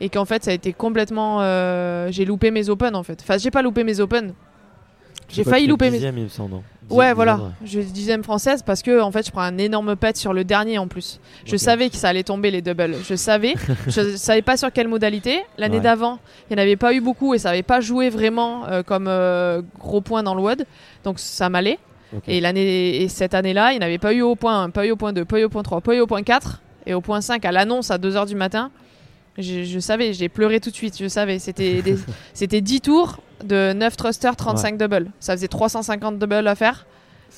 Et 0.00 0.08
qu'en 0.08 0.24
fait, 0.24 0.42
ça 0.42 0.50
a 0.50 0.54
été 0.54 0.72
complètement. 0.72 1.38
euh, 1.42 2.08
j'ai 2.10 2.24
loupé 2.24 2.50
mes 2.50 2.68
Open 2.68 2.96
en 2.96 3.04
fait. 3.04 3.20
Enfin, 3.22 3.38
j'ai 3.38 3.52
pas 3.52 3.62
loupé 3.62 3.84
mes 3.84 4.00
Open. 4.00 4.34
J'ai 5.32 5.44
failli 5.44 5.66
louper 5.66 5.86
mes. 5.86 5.92
dixième, 5.92 6.18
il 6.18 6.24
me 6.24 6.28
semble, 6.28 6.56
Dix- 6.88 6.94
Ouais, 6.96 7.12
voilà. 7.14 7.40
dixième, 7.62 7.84
Je 7.86 7.88
dixième 7.92 8.22
française 8.24 8.62
parce 8.62 8.82
que 8.82 9.00
en 9.00 9.10
fait, 9.10 9.24
je 9.26 9.30
prends 9.32 9.40
un 9.42 9.56
énorme 9.58 9.96
pet 9.96 10.16
sur 10.16 10.32
le 10.32 10.44
dernier 10.44 10.78
en 10.78 10.88
plus. 10.88 11.20
Je 11.44 11.56
savais 11.56 11.88
que 11.90 11.96
ça 11.96 12.08
allait 12.08 12.22
tomber 12.24 12.50
les 12.50 12.60
doubles. 12.62 12.96
Je 13.08 13.14
savais. 13.14 13.54
je 13.86 14.16
savais 14.16 14.42
pas 14.42 14.56
sur 14.56 14.70
quelle 14.72 14.88
modalité. 14.88 15.40
L'année 15.58 15.76
Ouais. 15.76 15.82
d'avant, 15.82 16.18
il 16.50 16.54
n'y 16.56 16.60
en 16.60 16.64
avait 16.64 16.76
pas 16.76 16.92
eu 16.92 17.00
beaucoup 17.00 17.34
et 17.34 17.38
ça 17.38 17.50
n'avait 17.50 17.62
pas 17.62 17.80
joué 17.80 18.10
vraiment 18.10 18.66
euh, 18.66 18.82
comme 18.82 19.06
euh, 19.08 19.62
gros 19.78 20.00
point 20.00 20.22
dans 20.22 20.34
le 20.34 20.42
WOD. 20.42 20.66
Donc 21.04 21.18
ça 21.18 21.48
m'allait. 21.48 21.78
Et, 22.28 22.40
l'année, 22.42 23.00
et 23.02 23.08
cette 23.08 23.32
année-là, 23.32 23.72
il 23.72 23.78
n'avait 23.78 23.96
pas 23.96 24.12
eu 24.12 24.20
au 24.20 24.36
point 24.36 24.64
1, 24.64 24.70
pas 24.70 24.84
eu 24.86 24.90
au 24.90 24.96
point 24.96 25.14
2, 25.14 25.24
pas 25.24 25.40
eu 25.40 25.44
au 25.44 25.48
point 25.48 25.62
3, 25.62 25.80
pas 25.80 25.94
eu 25.94 26.00
au 26.00 26.06
point 26.06 26.22
4. 26.22 26.60
Et 26.84 26.92
au 26.92 27.00
point 27.00 27.22
5, 27.22 27.42
à 27.46 27.52
l'annonce 27.52 27.90
à 27.90 27.96
2h 27.96 28.26
du 28.26 28.34
matin, 28.34 28.70
je, 29.38 29.62
je 29.62 29.78
savais, 29.78 30.12
j'ai 30.12 30.28
pleuré 30.28 30.60
tout 30.60 30.68
de 30.70 30.74
suite. 30.74 30.94
Je 31.00 31.08
savais. 31.08 31.38
C'était, 31.38 31.80
des- 31.80 31.96
c'était 32.34 32.60
10 32.60 32.82
tours 32.82 33.20
de 33.44 33.72
9 33.72 33.96
thrusters, 33.96 34.36
35 34.36 34.76
doubles. 34.78 35.10
Ça 35.20 35.34
faisait 35.34 35.48
350 35.48 36.18
doubles 36.18 36.46
à 36.46 36.54
faire. 36.54 36.86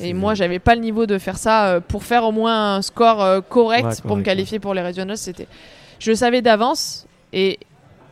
Et 0.00 0.12
moi, 0.12 0.34
j'avais 0.34 0.58
pas 0.58 0.74
le 0.74 0.80
niveau 0.80 1.06
de 1.06 1.18
faire 1.18 1.38
ça 1.38 1.66
euh, 1.66 1.80
pour 1.80 2.04
faire 2.04 2.24
au 2.24 2.32
moins 2.32 2.76
un 2.76 2.82
score 2.82 3.22
euh, 3.22 3.40
correct 3.40 3.84
Ouais, 3.84 3.94
pour 4.02 4.16
me 4.16 4.22
qualifier 4.22 4.58
pour 4.58 4.74
les 4.74 4.82
regionals. 4.82 5.16
C'était, 5.16 5.46
je 5.98 6.10
le 6.10 6.16
savais 6.16 6.42
d'avance 6.42 7.06
et, 7.32 7.58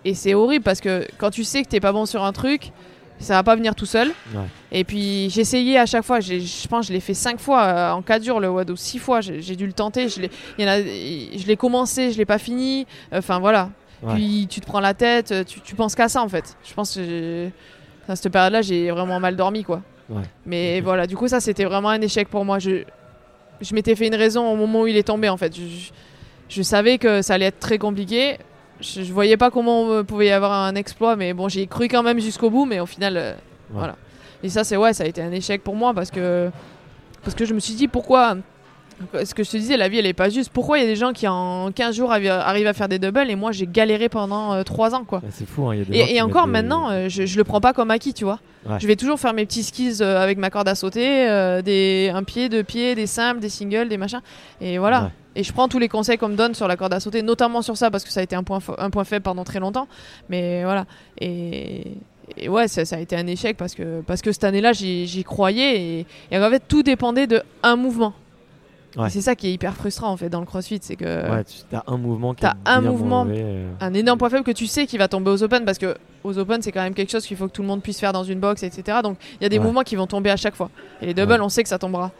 et 0.05 0.15
c'est 0.15 0.35
horrible 0.35 0.65
parce 0.65 0.81
que 0.81 1.07
quand 1.19 1.31
tu 1.31 1.45
sais 1.45 1.63
que 1.63 1.69
t'es 1.69 1.81
pas 1.81 1.93
bon 1.93 2.07
sur 2.07 2.23
un 2.23 2.33
truc, 2.33 2.71
ça 3.19 3.35
va 3.35 3.43
pas 3.43 3.57
venir 3.57 3.75
tout 3.75 3.87
seul. 3.87 4.09
Ouais. 4.35 4.43
Et 4.71 4.85
puis 4.85 5.31
j'essayais 5.31 5.79
à 5.79 5.87
chaque 5.87 6.05
fois. 6.05 6.21
Je 6.21 6.69
pense 6.69 6.87
que 6.87 6.89
je 6.89 6.93
l'ai 6.93 7.01
fait 7.01 7.15
5 7.15 7.41
fois 7.41 7.63
euh, 7.63 7.91
en 7.93 8.03
4 8.03 8.25
jours 8.25 8.41
le 8.41 8.49
WAD 8.49 8.71
ou 8.71 8.77
6 8.77 8.99
fois. 8.99 9.21
J'ai 9.21 9.57
dû 9.57 9.67
le 9.67 9.73
tenter. 9.73 10.09
Je 10.09 10.21
l'ai, 10.21 11.57
commencé, 11.57 12.13
je 12.13 12.19
l'ai 12.19 12.27
pas 12.27 12.39
fini. 12.39 12.87
Enfin 13.13 13.39
voilà. 13.39 13.71
Ouais. 14.03 14.15
Puis 14.15 14.47
tu 14.51 14.61
te 14.61 14.67
prends 14.67 14.81
la 14.81 14.95
tête, 14.95 15.33
tu, 15.47 15.61
tu 15.61 15.77
penses 15.77 15.95
qu'à 15.95 16.09
ça 16.09 16.23
en 16.23 16.29
fait. 16.29 16.57
Je 16.65 16.75
pense 16.75 16.97
que 16.97 17.49
à 18.09 18.17
cette 18.17 18.33
période-là, 18.33 18.63
j'ai 18.63 18.91
vraiment 18.91 19.21
mal 19.21 19.37
dormi 19.37 19.65
quoi. 19.65 19.83
Ouais. 20.11 20.23
Mais 20.47 20.81
voilà, 20.81 21.07
du 21.07 21.17
coup, 21.17 21.29
ça 21.29 21.41
c'était 21.41 21.65
vraiment 21.65 21.89
un 21.91 22.01
échec 22.01 22.29
pour 22.29 22.45
moi. 22.45 22.59
Je, 22.59 22.83
je 23.61 23.75
m'étais 23.75 23.95
fait 23.95 24.07
une 24.09 24.15
raison 24.15 24.51
au 24.53 24.57
moment 24.57 24.83
où 24.83 24.87
il 24.87 24.97
est 24.97 25.03
tombé 25.07 25.29
en 25.29 25.37
fait. 25.37 25.55
Je, 25.57 25.63
je- 25.63 25.91
je 26.49 26.63
savais 26.63 26.99
que 26.99 27.23
ça 27.23 27.35
allait 27.35 27.47
être 27.47 27.61
très 27.61 27.79
compliqué. 27.79 28.37
Je, 28.81 29.03
je 29.05 29.13
voyais 29.13 29.37
pas 29.39 29.51
comment 29.51 29.83
on 29.85 30.05
pouvait 30.05 30.27
y 30.27 30.31
avoir 30.33 30.53
un 30.53 30.75
exploit, 30.75 31.17
mais 31.17 31.33
bon, 31.33 31.49
j'ai 31.49 31.67
cru 31.67 31.89
quand 31.89 32.03
même 32.03 32.19
jusqu'au 32.21 32.51
bout, 32.51 32.67
mais 32.67 32.79
au 32.81 32.85
final, 32.87 33.17
euh, 33.17 33.35
voilà. 33.71 33.97
Et 34.43 34.49
ça, 34.51 34.63
c'est 34.65 34.77
ouais, 34.77 34.93
ça 34.93 35.05
a 35.05 35.07
été 35.07 35.23
un 35.23 35.31
échec 35.33 35.63
pour 35.63 35.77
moi 35.77 35.95
parce 35.95 36.11
que 36.11 36.51
parce 37.23 37.35
que 37.37 37.45
je 37.45 37.55
me 37.55 37.61
suis 37.61 37.75
dit 37.75 37.89
pourquoi. 37.89 38.37
Ce 39.25 39.35
que 39.35 39.45
je 39.45 39.51
te 39.51 39.57
disais, 39.57 39.77
la 39.77 39.89
vie 39.89 39.99
elle 39.99 40.07
est 40.07 40.13
pas 40.13 40.29
juste. 40.29 40.51
Pourquoi 40.53 40.79
il 40.79 40.83
y 40.83 40.85
a 40.85 40.89
des 40.89 40.97
gens 40.97 41.13
qui 41.13 41.27
en 41.29 41.71
15 41.73 41.95
jours 41.97 42.13
arrivent 42.13 42.67
à, 42.67 42.73
faire 42.73 42.89
des 42.89 42.99
doubles 42.99 43.31
et 43.31 43.37
moi 43.37 43.53
j'ai 43.53 43.67
galéré 43.67 44.09
pendant 44.09 44.63
3 44.65 44.95
ans 44.95 45.05
quoi. 45.05 45.19
Ouais, 45.19 45.29
c'est 45.31 45.47
fou, 45.49 45.69
hein, 45.69 45.75
il 45.75 45.79
y 45.79 45.83
a 45.83 45.85
des 45.85 45.99
gens 45.99 46.15
Et, 46.15 46.23
encore 46.23 46.47
des- 46.47 46.53
maintenant, 46.53 46.91
euh, 46.91 47.09
je, 47.09 47.27
je 47.27 47.37
le 47.39 47.45
prends 47.45 47.61
pas 47.61 47.73
comme 47.73 47.91
acquis, 47.91 48.15
tu 48.15 48.25
vois. 48.25 48.39
Ouais. 48.67 48.79
Je 48.79 48.87
vais 48.87 48.97
toujours 48.97 49.19
faire 49.19 49.33
mes 49.35 49.45
petits 49.45 49.63
skis 49.65 49.99
euh, 50.01 50.23
avec 50.23 50.39
ma 50.39 50.51
corde 50.51 50.69
à 50.69 50.75
sauter, 50.75 51.29
euh, 51.29 51.63
des, 51.63 52.13
un 52.15 52.23
pied, 52.23 52.49
deux 52.49 52.63
pieds, 52.63 52.95
des 52.95 53.07
simples, 53.07 53.41
des 53.41 53.49
singles, 53.49 53.89
des 53.89 53.97
machins. 53.97 54.21
Et 54.61 54.79
voilà. 54.79 55.03
Ouais. 55.03 55.09
Et 55.35 55.43
je 55.43 55.53
prends 55.53 55.67
tous 55.67 55.79
les 55.79 55.89
conseils 55.89 56.19
qu'on 56.19 56.29
me 56.29 56.37
donne 56.37 56.55
sur 56.55 56.69
la 56.69 56.77
corde 56.77 56.93
à 56.93 57.01
sauter, 57.01 57.23
notamment 57.23 57.63
sur 57.63 57.77
ça, 57.77 57.91
parce 57.91 58.05
que 58.05 58.11
ça 58.11 58.21
a 58.21 58.23
été 58.23 58.37
un 58.37 58.43
point, 58.43 58.59
un 58.79 58.91
point 58.91 59.05
faible 59.05 59.23
pendant 59.23 59.45
très 59.45 59.61
longtemps. 59.61 59.89
Mais 60.29 60.63
voilà. 60.63 60.85
Et, 61.21 61.85
et 62.37 62.49
ouais, 62.49 62.69
ça, 62.69 62.85
ça 62.85 62.97
a 62.97 62.99
été 62.99 63.17
un 63.17 63.27
échec 63.27 63.57
parce 63.57 63.75
que, 63.75 64.03
parce 64.03 64.21
que 64.23 64.31
cette 64.31 64.45
année-là, 64.45 64.73
j'y 64.73 65.07
j'y 65.07 65.25
croyais. 65.25 65.81
Et, 65.81 66.07
et 66.31 66.39
en 66.39 66.51
fait, 66.51 66.63
tout 66.69 66.83
dépendait 66.83 67.27
de 67.27 67.43
un 67.63 67.77
mouvement. 67.77 68.13
Ouais. 68.97 69.09
C'est 69.09 69.23
ça 69.23 69.35
qui 69.35 69.47
est 69.49 69.53
hyper 69.53 69.75
frustrant 69.75 70.11
en 70.11 70.17
fait 70.19 70.29
dans 70.29 70.41
le 70.41 70.45
crossfit, 70.47 70.79
c'est 70.83 70.97
que 70.97 71.05
Ouais, 71.31 71.45
tu 71.45 71.75
as 71.75 71.83
un 71.87 71.97
mouvement 71.97 72.35
qui 72.35 72.43
t'as 72.43 72.51
est 72.51 72.55
un 72.67 72.81
mouvement 72.83 73.27
euh, 73.29 73.71
un 73.81 73.95
énorme 73.95 74.19
point 74.19 74.29
faible 74.29 74.45
que 74.45 74.51
tu 74.51 74.67
sais 74.67 74.87
qui 74.87 74.99
va 74.99 75.09
tomber 75.09 75.31
aux 75.31 75.43
Open 75.43 75.65
parce 75.65 75.79
que 75.79 75.97
aux 76.25 76.37
Open 76.39 76.61
c'est 76.61 76.73
quand 76.73 76.83
même 76.83 76.93
quelque 76.93 77.11
chose 77.11 77.25
qu'il 77.27 77.37
faut 77.39 77.47
que 77.47 77.53
tout 77.53 77.63
le 77.63 77.69
monde 77.69 77.81
puisse 77.83 77.99
faire 77.99 78.13
dans 78.13 78.23
une 78.25 78.39
box 78.39 78.63
etc 78.63 78.99
donc 79.03 79.17
il 79.41 79.45
y 79.45 79.47
a 79.47 79.49
des 79.49 79.59
Ouais. 79.59 79.65
mouvements 79.65 79.81
qui 79.83 79.97
vont 79.97 80.07
tomber 80.07 80.29
à 80.31 80.37
chaque 80.37 80.55
fois. 80.55 80.69
Et 81.01 81.07
les 81.07 81.15
doubles 81.15 81.41
on 81.41 81.49
sait 81.49 81.63
que 81.63 81.71
ça 81.71 81.79
tombera. 81.79 82.11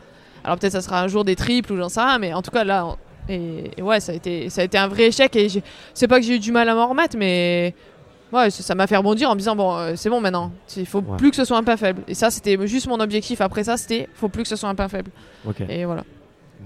Alors 0.45 0.57
peut-être 0.59 0.73
ça 0.73 0.81
sera 0.81 1.03
un 1.03 1.09
jour 1.09 1.25
des 1.27 1.37
triples 1.37 1.73
ou 1.73 1.77
j'en 1.77 1.91
sais 1.91 2.01
rien 2.01 2.19
mais 2.19 2.33
en 2.33 2.41
tout 2.41 2.51
cas 2.51 2.65
là 2.65 2.87
on- 2.87 2.97
et, 3.29 3.71
et 3.77 3.83
ouais 3.83 4.01
ça 4.01 4.13
a 4.13 4.15
été 4.15 4.49
ça 4.49 4.63
a 4.63 4.65
été 4.65 4.79
un 4.79 4.89
vrai 4.89 5.05
échec 5.09 5.37
et 5.37 5.49
c'est 5.95 6.09
pas 6.09 6.19
que 6.21 6.27
j'ai 6.27 6.37
eu 6.37 6.41
du 6.41 6.53
mal 6.53 6.69
à 6.71 6.75
m'en 6.75 6.89
remettre 6.89 7.17
mais 7.19 7.75
ouais 8.33 8.49
ça 8.51 8.75
m'a 8.75 8.87
fait 8.87 8.97
rebondir 8.97 9.29
en 9.31 9.35
me 9.35 9.39
disant 9.39 9.55
bon 9.55 9.77
euh, 9.77 9.93
c'est 9.95 10.09
bon 10.09 10.21
maintenant. 10.23 10.51
Il 10.77 10.87
faut 10.87 11.01
Ouais. 11.03 11.19
plus 11.19 11.29
que 11.31 11.37
ce 11.37 11.45
soit 11.45 11.59
un 11.59 11.63
pas 11.65 11.77
faible. 11.77 12.03
Et 12.09 12.15
ça 12.15 12.31
c'était 12.31 12.57
juste 12.67 12.87
mon 12.89 12.99
objectif. 12.99 13.41
Après 13.43 13.63
ça 13.63 13.77
c'était 13.77 14.09
faut 14.15 14.29
plus 14.31 14.43
que 14.43 14.49
ce 14.49 14.57
soit 14.57 14.71
un 14.71 14.75
pas 14.75 14.89
faible. 14.89 15.11
Et 15.69 15.85
voilà 15.85 16.03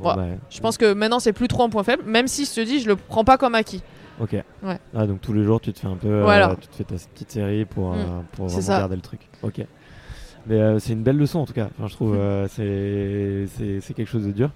Bah, 0.02 0.16
Je 0.50 0.60
pense 0.60 0.76
que 0.78 0.92
maintenant 0.92 1.20
c'est 1.20 1.32
plus 1.32 1.48
trop 1.48 1.62
un 1.64 1.68
point 1.68 1.82
faible, 1.84 2.02
même 2.06 2.28
si 2.28 2.44
je 2.44 2.52
te 2.54 2.60
dis, 2.60 2.80
je 2.80 2.88
le 2.88 2.96
prends 2.96 3.24
pas 3.24 3.38
comme 3.38 3.54
acquis. 3.54 3.82
Ok. 4.20 4.32
Ouais. 4.62 4.78
Ah, 4.94 5.06
donc 5.06 5.20
tous 5.20 5.32
les 5.32 5.44
jours, 5.44 5.60
tu 5.60 5.72
te 5.72 5.78
fais 5.78 5.86
un 5.88 5.96
peu. 5.96 6.08
euh, 6.08 6.54
tu 6.60 6.68
te 6.68 6.74
fais 6.76 6.84
ta 6.84 6.94
petite 6.94 7.30
série 7.30 7.64
pour, 7.66 7.90
Mm. 7.90 7.94
euh, 7.98 8.04
pour 8.32 8.48
C'est 8.48 8.56
vraiment 8.56 8.66
ça. 8.66 8.78
garder 8.78 8.96
le 8.96 9.02
truc. 9.02 9.20
Ok. 9.42 9.60
Mais 10.46 10.54
euh, 10.60 10.78
c'est 10.78 10.92
une 10.94 11.02
belle 11.02 11.18
leçon 11.18 11.40
en 11.40 11.44
tout 11.46 11.52
cas. 11.52 11.68
Enfin, 11.78 11.88
je 11.88 11.94
trouve 11.94 12.14
Mm. 12.16 12.48
c'est- 12.48 13.80
c'est 13.80 13.94
quelque 13.94 14.08
chose 14.08 14.26
de 14.26 14.32
dur. 14.32 14.50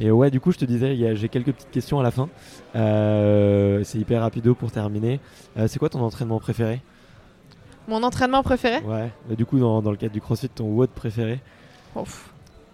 Et 0.00 0.10
ouais, 0.10 0.30
du 0.30 0.40
coup, 0.40 0.52
je 0.52 0.58
te 0.58 0.64
disais, 0.64 0.96
j'ai 1.16 1.28
quelques 1.28 1.52
petites 1.52 1.70
questions 1.70 1.98
à 2.00 2.02
la 2.04 2.10
fin. 2.12 2.28
C'est 2.74 3.98
hyper 3.98 4.20
rapido 4.22 4.54
pour 4.54 4.70
terminer. 4.70 5.20
C'est 5.66 5.78
quoi 5.78 5.88
ton 5.88 6.00
entraînement 6.00 6.38
préféré? 6.38 6.80
Mon 7.88 8.02
entraînement 8.02 8.42
préféré? 8.42 8.80
Ouais. 8.84 9.10
Et 9.30 9.36
du 9.36 9.46
coup, 9.46 9.58
dans, 9.58 9.80
dans 9.82 9.90
le 9.90 9.96
cadre 9.96 10.12
du 10.12 10.20
CrossFit, 10.20 10.48
ton 10.50 10.66
WOD 10.66 10.90
préféré? 10.90 11.40
Pff. 11.94 12.30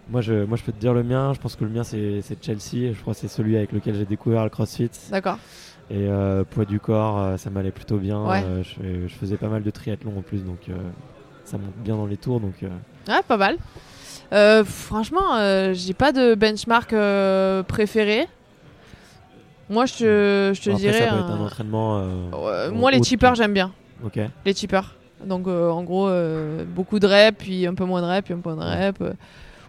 Moi 0.09 0.20
je, 0.20 0.44
moi, 0.44 0.57
je 0.57 0.62
peux 0.62 0.72
te 0.72 0.78
dire 0.80 0.92
le 0.94 1.02
mien. 1.02 1.32
Je 1.34 1.40
pense 1.40 1.57
que 1.57 1.64
le 1.64 1.70
mien, 1.70 1.82
c'est 1.84 2.22
Chelsea. 2.42 2.92
Je 2.92 3.00
crois 3.00 3.14
que 3.14 3.20
c'est 3.20 3.28
celui 3.28 3.57
avec 3.57 3.72
lequel 3.72 3.94
j'ai 3.94 4.05
découvert 4.05 4.44
le 4.44 4.50
CrossFit. 4.50 4.90
D'accord. 5.11 5.38
Et 5.90 6.09
euh, 6.09 6.44
poids 6.44 6.64
du 6.64 6.80
corps, 6.80 7.18
euh, 7.20 7.36
ça 7.36 7.50
m'allait 7.50 7.70
plutôt 7.70 7.98
bien. 7.98 8.22
Ouais. 8.24 8.42
Euh, 8.44 8.62
je, 8.62 8.68
fais- 8.70 9.09
je 9.09 9.14
faisais 9.14 9.36
pas 9.36 9.48
mal 9.48 9.62
de 9.62 9.70
triathlon 9.70 10.16
en 10.18 10.22
plus, 10.22 10.42
donc 10.42 10.61
euh, 10.68 10.74
ça 11.44 11.59
monte 11.59 11.74
bien 11.76 11.94
dans 11.96 12.07
les 12.07 12.16
tours. 12.16 12.40
Donc, 12.40 12.55
Ouais, 12.62 13.20
pas 13.28 13.36
mal. 13.36 13.59
Franchement, 14.64 15.72
j'ai 15.72 15.94
pas 15.94 16.12
de 16.12 16.34
benchmark 16.34 16.94
préféré. 17.68 18.26
Moi, 19.70 19.86
je 19.86 19.92
te, 19.94 20.52
je 20.55 20.61
te 20.62 20.70
après, 20.70 20.80
dirais. 20.80 20.98
ça 21.00 21.11
peut 21.12 21.18
être 21.20 21.30
un 21.30 21.44
entraînement. 21.44 22.05
moi, 22.72 22.90
les 22.90 23.02
cheapers, 23.02 23.34
j'aime 23.34 23.52
bien. 23.55 23.72
Ok. 24.05 24.18
Les 24.44 24.55
cheapers. 24.55 24.94
Donc, 25.24 25.46
en 25.48 25.82
gros, 25.84 26.09
beaucoup 26.74 26.98
de 26.98 27.07
reps, 27.07 27.38
puis 27.38 27.66
un 27.66 27.74
peu 27.74 27.84
moins 27.84 28.00
de 28.02 28.07
reps, 28.07 28.24
puis 28.24 28.34
un 28.34 28.40
peu 28.40 28.55
de 28.55 28.61
reps. 28.61 29.00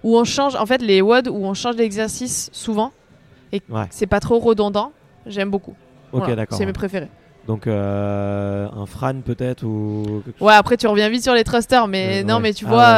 Où 0.06 0.18
on 0.18 0.24
change, 0.24 0.56
en 0.56 0.66
fait, 0.68 0.82
les 0.82 1.02
WOD, 1.02 1.28
où 1.28 1.46
on 1.46 1.54
change 1.56 1.76
d'exercice 1.78 2.50
souvent, 2.54 2.92
Ouais. 3.70 3.88
c'est 3.90 4.06
pas 4.08 4.20
trop 4.20 4.38
redondant, 4.40 4.92
j'aime 5.26 5.50
beaucoup. 5.50 5.76
Ok, 6.12 6.20
Voilà, 6.20 6.36
d'accord. 6.36 6.58
C'est 6.58 6.66
mes 6.66 6.74
préférés. 6.74 7.10
Donc 7.48 7.68
euh, 7.68 8.68
un 8.76 8.86
Fran 8.86 9.16
peut-être 9.24 9.64
ou. 9.64 10.24
Ouais, 10.42 10.54
après, 10.54 10.78
tu 10.78 10.88
reviens 10.88 11.10
vite 11.10 11.24
sur 11.24 11.34
les 11.34 11.44
thrusters, 11.44 11.88
mais 11.88 12.22
Euh, 12.22 12.24
non, 12.24 12.36
ouais. 12.36 12.42
mais 12.42 12.54
tu 12.54 12.66
Ah 12.68 12.70
vois. 12.70 12.94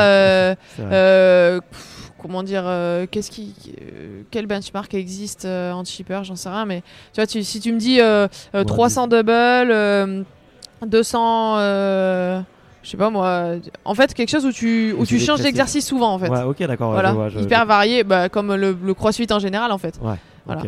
ouais. 0.83 0.91
euh, 0.91 1.59
pff, 1.71 2.11
comment 2.21 2.43
dire 2.43 2.63
qu'est-ce 3.11 3.29
qui 3.31 3.53
quel 4.31 4.45
benchmark 4.47 4.93
existe 4.93 5.45
en 5.45 5.83
cheaper 5.85 6.23
j'en 6.23 6.35
sais 6.35 6.49
rien 6.49 6.65
mais 6.65 6.81
tu 7.13 7.17
vois 7.21 7.27
tu- 7.27 7.43
si 7.43 7.59
tu 7.59 7.71
me 7.71 7.77
dis 7.77 8.01
euh, 8.01 8.27
euh, 8.55 8.59
Ouais, 8.59 8.65
300 8.65 9.07
double 9.07 9.29
euh, 9.31 10.23
200 10.85 11.55
euh, 11.59 12.41
je 12.87 12.91
sais 12.91 12.97
pas 12.97 13.09
moi 13.09 13.55
en 13.83 13.93
fait 13.95 14.13
quelque 14.13 14.29
chose 14.29 14.45
où 14.45 14.51
tu 14.53 14.93
où 14.97 15.05
tu 15.05 15.19
changes 15.19 15.41
d'exercice 15.41 15.85
souvent 15.85 16.13
en 16.13 16.19
fait 16.19 16.29
Ouais, 16.29 16.43
ok, 16.43 16.57
d'accord. 16.65 16.91
voilà 16.93 17.09
je 17.09 17.15
vois, 17.15 17.27
je- 17.29 17.39
hyper 17.39 17.65
varié 17.65 18.05
bah, 18.05 18.29
comme 18.29 18.55
le, 18.55 18.77
le 18.81 18.93
crossfit 18.93 19.27
en 19.31 19.39
général 19.39 19.73
en 19.73 19.77
fait 19.77 19.99
Ouais. 20.01 20.15
voilà. 20.45 20.61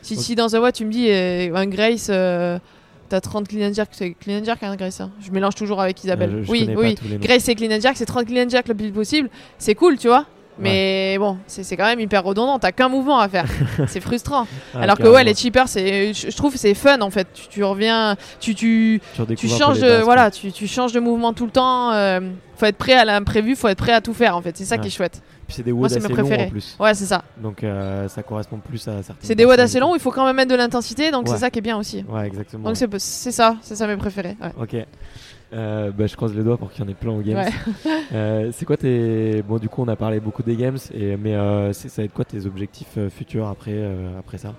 si, 0.00 0.14
si 0.16 0.36
dans 0.36 0.54
un 0.54 0.60
what 0.60 0.70
tu 0.70 0.84
me 0.84 0.92
dis 0.92 1.08
euh, 1.10 1.52
un 1.56 1.66
Grace 1.66 2.06
euh, 2.10 2.60
t'as 3.08 3.20
30 3.20 3.48
clean 3.48 3.68
and 3.70 3.74
jerk 3.74 3.88
c'est 3.90 4.10
clean 4.12 4.38
and 4.40 4.44
jerk 4.44 4.62
un 4.62 4.76
Grace 4.76 5.00
hein 5.00 5.10
je 5.20 5.32
mélange 5.32 5.56
toujours 5.56 5.80
avec 5.80 6.02
Isabelle 6.04 6.30
Euh, 6.32 6.44
je- 6.44 6.50
oui 6.52 6.70
oui. 6.76 6.96
Grace 7.20 7.48
et 7.48 7.56
clean 7.56 7.72
and 7.76 7.80
jerk 7.80 7.96
c'est 7.96 8.06
30 8.06 8.26
clean 8.26 8.44
and 8.46 8.50
jerk 8.50 8.68
le 8.68 8.74
plus 8.74 8.92
possible 8.92 9.28
c'est 9.58 9.74
cool 9.74 9.98
tu 9.98 10.06
vois 10.06 10.26
mais 10.58 11.16
bon 11.18 11.36
c'est 11.46 11.76
quand 11.76 11.84
même 11.86 12.00
hyper 12.00 12.22
redondant 12.22 12.58
t'as 12.58 12.72
qu'un 12.72 12.88
mouvement 12.88 13.18
à 13.18 13.28
faire 13.28 13.46
c'est 13.88 14.00
frustrant 14.00 14.46
Ah, 14.74 14.80
alors 14.82 14.98
que 14.98 15.08
ouais 15.08 15.24
les 15.24 15.34
cheapers 15.34 15.68
c'est 15.68 16.14
je 16.14 16.34
trouve 16.36 16.52
que 16.52 16.58
c'est 16.58 16.74
fun 16.74 17.00
en 17.00 17.10
fait 17.10 17.26
tu, 17.34 17.48
tu 17.48 17.64
reviens 17.64 18.16
tu 18.40 18.54
tu, 18.54 19.00
Tu 19.36 19.48
changes 19.48 19.80
bases, 19.80 20.02
voilà 20.02 20.30
tu, 20.30 20.52
tu 20.52 20.66
changes 20.68 20.92
de 20.92 21.00
mouvement 21.00 21.32
tout 21.32 21.46
le 21.46 21.50
temps 21.50 21.92
euh, 21.92 22.20
faut 22.56 22.66
être 22.66 22.76
prêt 22.76 22.94
à 22.94 23.04
l'imprévu 23.04 23.56
faut 23.56 23.68
être 23.68 23.78
prêt 23.78 23.92
à 23.92 24.00
tout 24.00 24.14
faire 24.14 24.36
en 24.36 24.42
fait 24.42 24.56
c'est 24.56 24.64
ça 24.64 24.76
Ouais. 24.76 24.80
qui 24.82 24.88
est 24.88 24.90
chouette. 24.90 25.20
Puis 25.46 25.56
c'est 25.56 25.62
des 25.62 25.72
Moi, 25.72 25.82
WOD 25.82 25.90
c'est 25.90 25.98
mes 26.00 26.04
assez 26.06 26.14
longs 26.14 26.20
en 26.20 26.26
préférés. 26.26 26.50
plus. 26.50 26.76
ouais 26.80 26.94
c'est 26.94 27.04
ça 27.04 27.22
Donc 27.38 27.62
euh, 27.64 28.08
ça 28.08 28.22
correspond 28.22 28.58
plus 28.58 28.80
à 28.88 29.02
certaines. 29.02 29.16
c'est 29.20 29.34
des 29.34 29.44
WOD 29.44 29.60
assez 29.60 29.78
longs 29.80 29.94
il 29.94 30.00
faut 30.00 30.10
quand 30.12 30.24
même 30.24 30.36
mettre 30.36 30.50
de 30.50 30.56
l'intensité 30.56 31.10
donc 31.10 31.26
Ouais. 31.26 31.34
c'est 31.34 31.40
ça 31.40 31.50
qui 31.50 31.58
est 31.58 31.62
bien 31.62 31.76
aussi 31.76 32.04
Ouais, 32.08 32.26
exactement. 32.26 32.64
donc 32.68 32.76
c'est 32.76 32.88
c'est 32.98 33.32
ça 33.32 33.56
c'est 33.60 33.76
ça 33.76 33.86
mes 33.86 33.96
préférés 33.96 34.36
ouais. 34.40 34.52
Ok. 34.62 34.86
Euh, 35.52 35.90
bah, 35.90 36.06
je 36.06 36.16
croise 36.16 36.34
les 36.34 36.42
doigts 36.42 36.56
pour 36.56 36.70
qu'il 36.72 36.82
y 36.84 36.86
en 36.86 36.90
ait 36.90 36.94
plein 36.94 37.12
aux 37.12 37.20
games. 37.20 37.36
Ouais. 37.36 37.92
Euh, 38.12 38.50
c'est 38.52 38.64
quoi 38.66 38.76
tes 38.76 39.42
bon 39.42 39.56
du 39.58 39.68
coup 39.68 39.82
on 39.82 39.88
a 39.88 39.96
parlé 39.96 40.20
beaucoup 40.20 40.42
des 40.42 40.56
games 40.56 40.76
et 40.92 41.16
mais 41.16 41.34
euh, 41.34 41.72
ça 41.72 41.88
va 41.96 42.04
être 42.04 42.12
quoi 42.12 42.24
tes 42.24 42.44
objectifs 42.46 42.98
futurs 43.08 43.48
après 43.48 43.82
après 44.18 44.38
ça? 44.38 44.52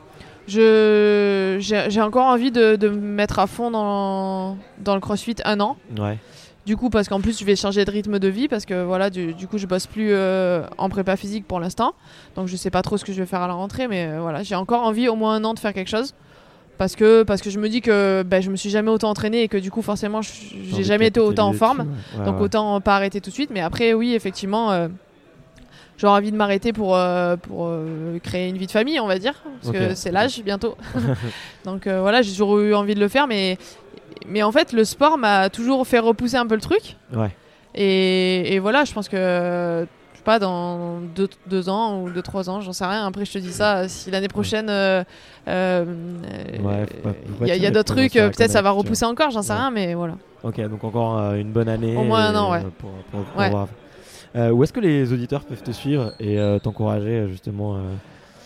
Je 0.47 1.57
j'ai 1.59 1.85
j'ai 1.89 2.01
encore 2.01 2.25
envie 2.25 2.51
de, 2.51 2.75
de 2.75 2.89
me 2.89 2.95
mettre 2.95 3.39
à 3.39 3.47
fond 3.47 3.71
dans 3.71 4.57
dans 4.79 4.95
le 4.95 4.99
CrossFit 5.01 5.35
un 5.45 5.59
an 5.59 5.77
Ouais. 5.99 6.17
Du 6.65 6.75
coup, 6.77 6.89
parce 6.89 7.07
qu'en 7.07 7.21
plus, 7.21 7.39
je 7.39 7.45
vais 7.45 7.55
changer 7.55 7.85
de 7.85 7.91
rythme 7.91 8.17
de 8.17 8.27
vie 8.27 8.47
parce 8.47 8.65
que 8.65 8.83
voilà, 8.83 9.11
du, 9.11 9.35
du 9.35 9.47
coup, 9.47 9.59
je 9.59 9.67
bosse 9.67 9.85
plus 9.85 10.09
euh, 10.13 10.63
en 10.79 10.89
prépa 10.89 11.15
physique 11.15 11.47
pour 11.47 11.59
l'instant. 11.59 11.93
Donc, 12.35 12.47
je 12.47 12.55
sais 12.55 12.71
pas 12.71 12.81
trop 12.81 12.97
ce 12.97 13.05
que 13.05 13.13
je 13.13 13.19
vais 13.19 13.27
faire 13.27 13.41
à 13.41 13.47
la 13.47 13.53
rentrée, 13.53 13.87
mais 13.87 14.07
euh, 14.07 14.19
voilà, 14.19 14.41
j'ai 14.41 14.55
encore 14.55 14.81
envie 14.81 15.07
au 15.07 15.15
moins 15.15 15.35
un 15.35 15.43
an 15.43 15.53
de 15.53 15.59
faire 15.59 15.73
quelque 15.73 15.91
chose. 15.91 16.15
Parce 16.77 16.95
que, 16.95 17.23
parce 17.23 17.41
que 17.41 17.49
je 17.49 17.59
me 17.59 17.69
dis 17.69 17.81
que 17.81 18.23
ben, 18.23 18.41
je 18.41 18.51
me 18.51 18.55
suis 18.55 18.69
jamais 18.69 18.91
autant 18.91 19.09
entraîné 19.09 19.43
et 19.43 19.47
que 19.47 19.57
du 19.57 19.71
coup, 19.71 19.81
forcément, 19.81 20.21
j'ai 20.21 20.83
jamais 20.83 21.07
été 21.07 21.19
autant 21.19 21.47
en 21.47 21.53
forme. 21.53 21.77
dessus, 21.79 21.89
ouais. 21.89 22.19
Ouais, 22.19 22.25
donc, 22.25 22.35
ouais. 22.35 22.41
autant 22.43 22.81
pas 22.81 22.95
arrêter 22.95 23.21
tout 23.21 23.29
de 23.29 23.35
suite. 23.35 23.49
Mais 23.53 23.61
après, 23.61 23.93
oui, 23.93 24.13
effectivement, 24.13 24.71
euh, 24.71 24.87
j'aurais 25.97 26.17
envie 26.17 26.31
de 26.31 26.37
m'arrêter 26.37 26.73
pour, 26.73 26.95
euh, 26.95 27.37
pour 27.37 27.67
euh, 27.67 28.19
créer 28.19 28.49
une 28.49 28.57
vie 28.57 28.67
de 28.67 28.71
famille, 28.71 28.99
on 28.99 29.07
va 29.07 29.19
dire. 29.19 29.41
Parce 29.61 29.73
que 29.73 29.95
c'est 29.95 30.11
l'âge 30.11 30.41
bientôt. 30.43 30.75
donc, 31.65 31.87
euh, 31.87 32.01
voilà, 32.01 32.21
j'ai 32.21 32.31
toujours 32.31 32.59
eu 32.59 32.73
envie 32.73 32.95
de 32.95 32.99
le 32.99 33.07
faire. 33.07 33.27
Mais, 33.27 33.57
mais 34.27 34.43
en 34.43 34.51
fait, 34.51 34.73
le 34.73 34.83
sport 34.83 35.17
m'a 35.17 35.49
toujours 35.49 35.85
fait 35.87 35.99
repousser 35.99 36.37
un 36.37 36.47
peu 36.47 36.55
le 36.55 36.61
truc. 36.61 36.97
Et, 37.73 38.53
et 38.53 38.59
voilà, 38.59 38.85
je 38.85 38.93
pense 38.93 39.09
que, 39.09 39.85
pas, 40.25 40.39
dans 40.39 40.99
deux, 41.15 41.29
deux 41.47 41.69
ans 41.69 42.01
ou 42.01 42.09
deux, 42.09 42.21
trois 42.21 42.49
ans, 42.49 42.59
j'en 42.59 42.73
sais 42.73 42.83
rien. 42.85 43.05
Après, 43.05 43.23
je 43.23 43.31
te 43.31 43.37
dis 43.37 43.53
ça, 43.53 43.87
si 43.87 44.11
l'année 44.11 44.27
prochaine, 44.27 44.67
euh, 44.69 45.03
euh, 45.47 45.85
Ouais, 46.61 46.85
il 47.41 47.61
y 47.63 47.65
a, 47.65 47.71
d'autres 47.71 47.93
trucs, 47.95 48.15
euh, 48.17 48.29
peut-être 48.29 48.51
ça 48.51 48.61
va 48.61 48.71
repousser 48.71 49.05
encore, 49.05 49.31
j'en 49.31 49.41
sais 49.41 49.53
Ouais. 49.53 49.59
rien, 49.59 49.71
mais 49.71 49.93
voilà. 49.93 50.15
Ok, 50.43 50.59
donc 50.67 50.83
encore 50.83 51.17
une 51.35 51.51
bonne 51.51 51.69
année. 51.69 51.95
Au 51.95 52.03
moins 52.03 52.25
un 52.25 52.35
an, 52.35 52.51
ouais. 52.51 52.61
Pour, 52.79 52.91
pour- 53.11 53.21
pour 53.23 53.39
Ouais. 53.39 53.51
Euh, 54.35 54.49
où 54.51 54.63
est-ce 54.65 54.73
que 54.73 54.81
les 54.81 55.13
auditeurs 55.13 55.45
peuvent 55.45 55.63
te 55.63 55.71
suivre 55.71 56.11
et 56.19 56.37
t'encourager 56.61 57.27
justement 57.29 57.77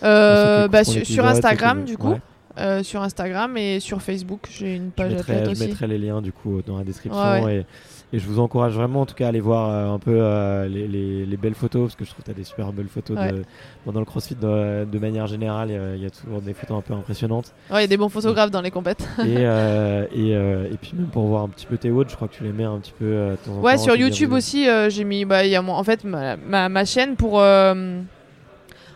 bah, 0.02 0.84
sur, 0.84 1.26
Instagram, 1.26 1.84
du 1.86 1.98
coup. 1.98 2.16
Euh, 2.58 2.84
sur 2.84 3.02
Instagram 3.02 3.56
et 3.58 3.80
sur 3.80 4.02
Facebook, 4.02 4.48
j'ai 4.52 4.76
une 4.76 4.88
Je 4.88 4.90
page 4.90 5.14
mettrai, 5.14 5.34
athlète 5.34 5.46
je 5.46 5.52
aussi. 5.52 5.68
mettrai 5.68 5.88
les 5.88 5.98
liens 5.98 6.22
du 6.22 6.34
coup 6.34 6.62
dans 6.66 6.78
la 6.78 6.84
description 6.84 7.22
Ouais, 7.22 7.42
ouais. 7.42 7.66
Et, 8.12 8.20
je 8.20 8.28
vous 8.28 8.40
encourage 8.40 8.74
vraiment 8.74 9.02
en 9.02 9.06
tout 9.06 9.14
cas 9.16 9.26
à 9.26 9.30
aller 9.30 9.40
voir 9.40 9.70
euh, 9.70 9.94
un 9.96 10.00
peu 10.00 10.18
euh, 10.20 10.68
les, 10.68 10.88
les- 10.88 11.26
les 11.26 11.38
belles 11.38 11.54
photos 11.54 11.84
parce 11.84 11.96
que 11.96 12.06
je 12.06 12.10
trouve 12.10 12.22
que 12.22 12.26
tu 12.26 12.32
as 12.32 12.34
des 12.34 12.44
super 12.44 12.72
belles 12.74 12.88
photos 12.88 13.18
Ouais. 13.18 13.32
de, 13.32 13.44
bon, 13.86 13.92
dans 13.92 14.00
le 14.00 14.06
crossfit 14.06 14.36
de, 14.36 14.86
de 14.86 15.00
manière 15.00 15.28
générale 15.28 15.70
il 15.70 15.76
y 15.76 15.78
a- 15.78 15.96
il 15.96 16.02
y, 16.04 16.06
a 16.06 16.10
toujours 16.10 16.42
des 16.42 16.54
photos 16.54 16.78
un 16.78 16.82
peu 16.82 16.94
impressionnantes 16.94 17.54
Ouais, 17.70 17.78
il 17.80 17.82
y 17.82 17.84
a 17.84 17.88
des 17.88 17.98
bons 17.98 18.10
photographes 18.10 18.52
dans 18.52 18.62
les 18.62 18.72
compètes. 18.72 19.08
et, 19.20 19.36
euh, 19.46 20.06
et, 20.14 20.30
et 20.74 20.78
puis 20.82 20.94
même 20.96 21.08
pour 21.08 21.28
voir 21.28 21.44
un 21.44 21.50
petit 21.50 21.66
peu 21.68 21.78
tes 21.78 21.92
WOD 21.92 22.10
je 22.10 22.16
crois 22.16 22.28
que 22.28 22.34
tu 22.36 22.44
les 22.44 22.52
mets 22.52 22.64
un 22.64 22.80
petit 22.80 22.94
peu 22.98 23.06
de 23.06 23.36
temps 23.46 23.52
en 23.58 23.62
Ouais, 23.62 23.76
temps, 23.76 23.84
sur 23.84 23.96
YouTube 23.96 24.34
aussi, 24.34 24.68
j'ai 24.90 25.04
mis, 25.04 25.26
bah, 25.26 25.46
il 25.46 25.52
y 25.52 25.56
a 25.56 25.62
mon, 25.62 25.74
en 25.74 25.84
fait, 25.84 26.04
ma, 26.04 26.36
ma, 26.38 26.68
ma 26.70 26.86
chaîne 26.86 27.16
pour. 27.16 27.40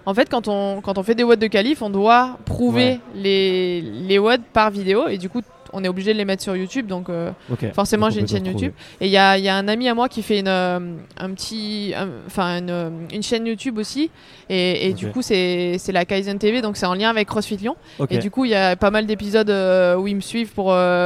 En 0.05 0.13
fait, 0.13 0.29
quand 0.29 0.47
on, 0.47 0.81
quand 0.81 0.97
on 0.97 1.03
fait 1.03 1.15
des 1.15 1.23
WOD 1.23 1.39
de 1.39 1.47
qualif, 1.47 1.81
on 1.81 1.89
doit 1.89 2.37
prouver 2.45 2.83
Ouais. 2.83 2.99
les, 3.15 3.81
les 3.81 4.19
WOD 4.19 4.41
par 4.53 4.69
vidéo 4.71 5.07
et 5.07 5.17
du 5.17 5.29
coup, 5.29 5.41
on 5.75 5.83
est 5.83 5.87
obligé 5.87 6.13
de 6.13 6.19
les 6.19 6.25
mettre 6.25 6.43
sur 6.43 6.55
YouTube. 6.55 6.85
Donc, 6.85 7.09
euh, 7.09 7.31
forcément, 7.73 8.11
j'ai 8.11 8.19
une 8.19 8.27
chaîne. 8.27 8.45
YouTube. 8.45 8.73
Et 9.01 9.07
il 9.07 9.11
y 9.11 9.17
a, 9.17 9.39
y 9.39 9.49
a 9.49 9.55
un 9.55 9.67
ami 9.67 9.89
à 9.89 9.95
moi 9.95 10.07
qui 10.07 10.21
fait 10.21 10.39
une, 10.39 10.47
euh, 10.47 10.79
un 11.17 11.29
petit, 11.31 11.93
un- 11.97 12.57
une, 12.59 12.69
euh, 12.69 12.89
une 13.11 13.23
chaîne 13.23 13.47
YouTube 13.47 13.79
aussi. 13.79 14.11
Et, 14.49 14.89
et 14.89 14.93
du 14.93 15.07
coup, 15.07 15.23
c'est 15.23 15.79
la 15.91 16.05
Kaizen 16.05 16.37
TV, 16.37 16.61
donc 16.61 16.77
c'est 16.77 16.85
en 16.85 16.93
lien 16.93 17.09
avec 17.09 17.27
CrossFit 17.27 17.57
Lyon. 17.57 17.75
Et 18.11 18.19
du 18.19 18.29
coup, 18.29 18.45
il 18.45 18.51
y 18.51 18.55
a 18.55 18.75
pas 18.75 18.91
mal 18.91 19.07
d'épisodes 19.07 19.49
euh, 19.49 19.95
où 19.95 20.05
ils 20.07 20.15
me 20.15 20.21
suivent 20.21 20.53
pour, 20.53 20.65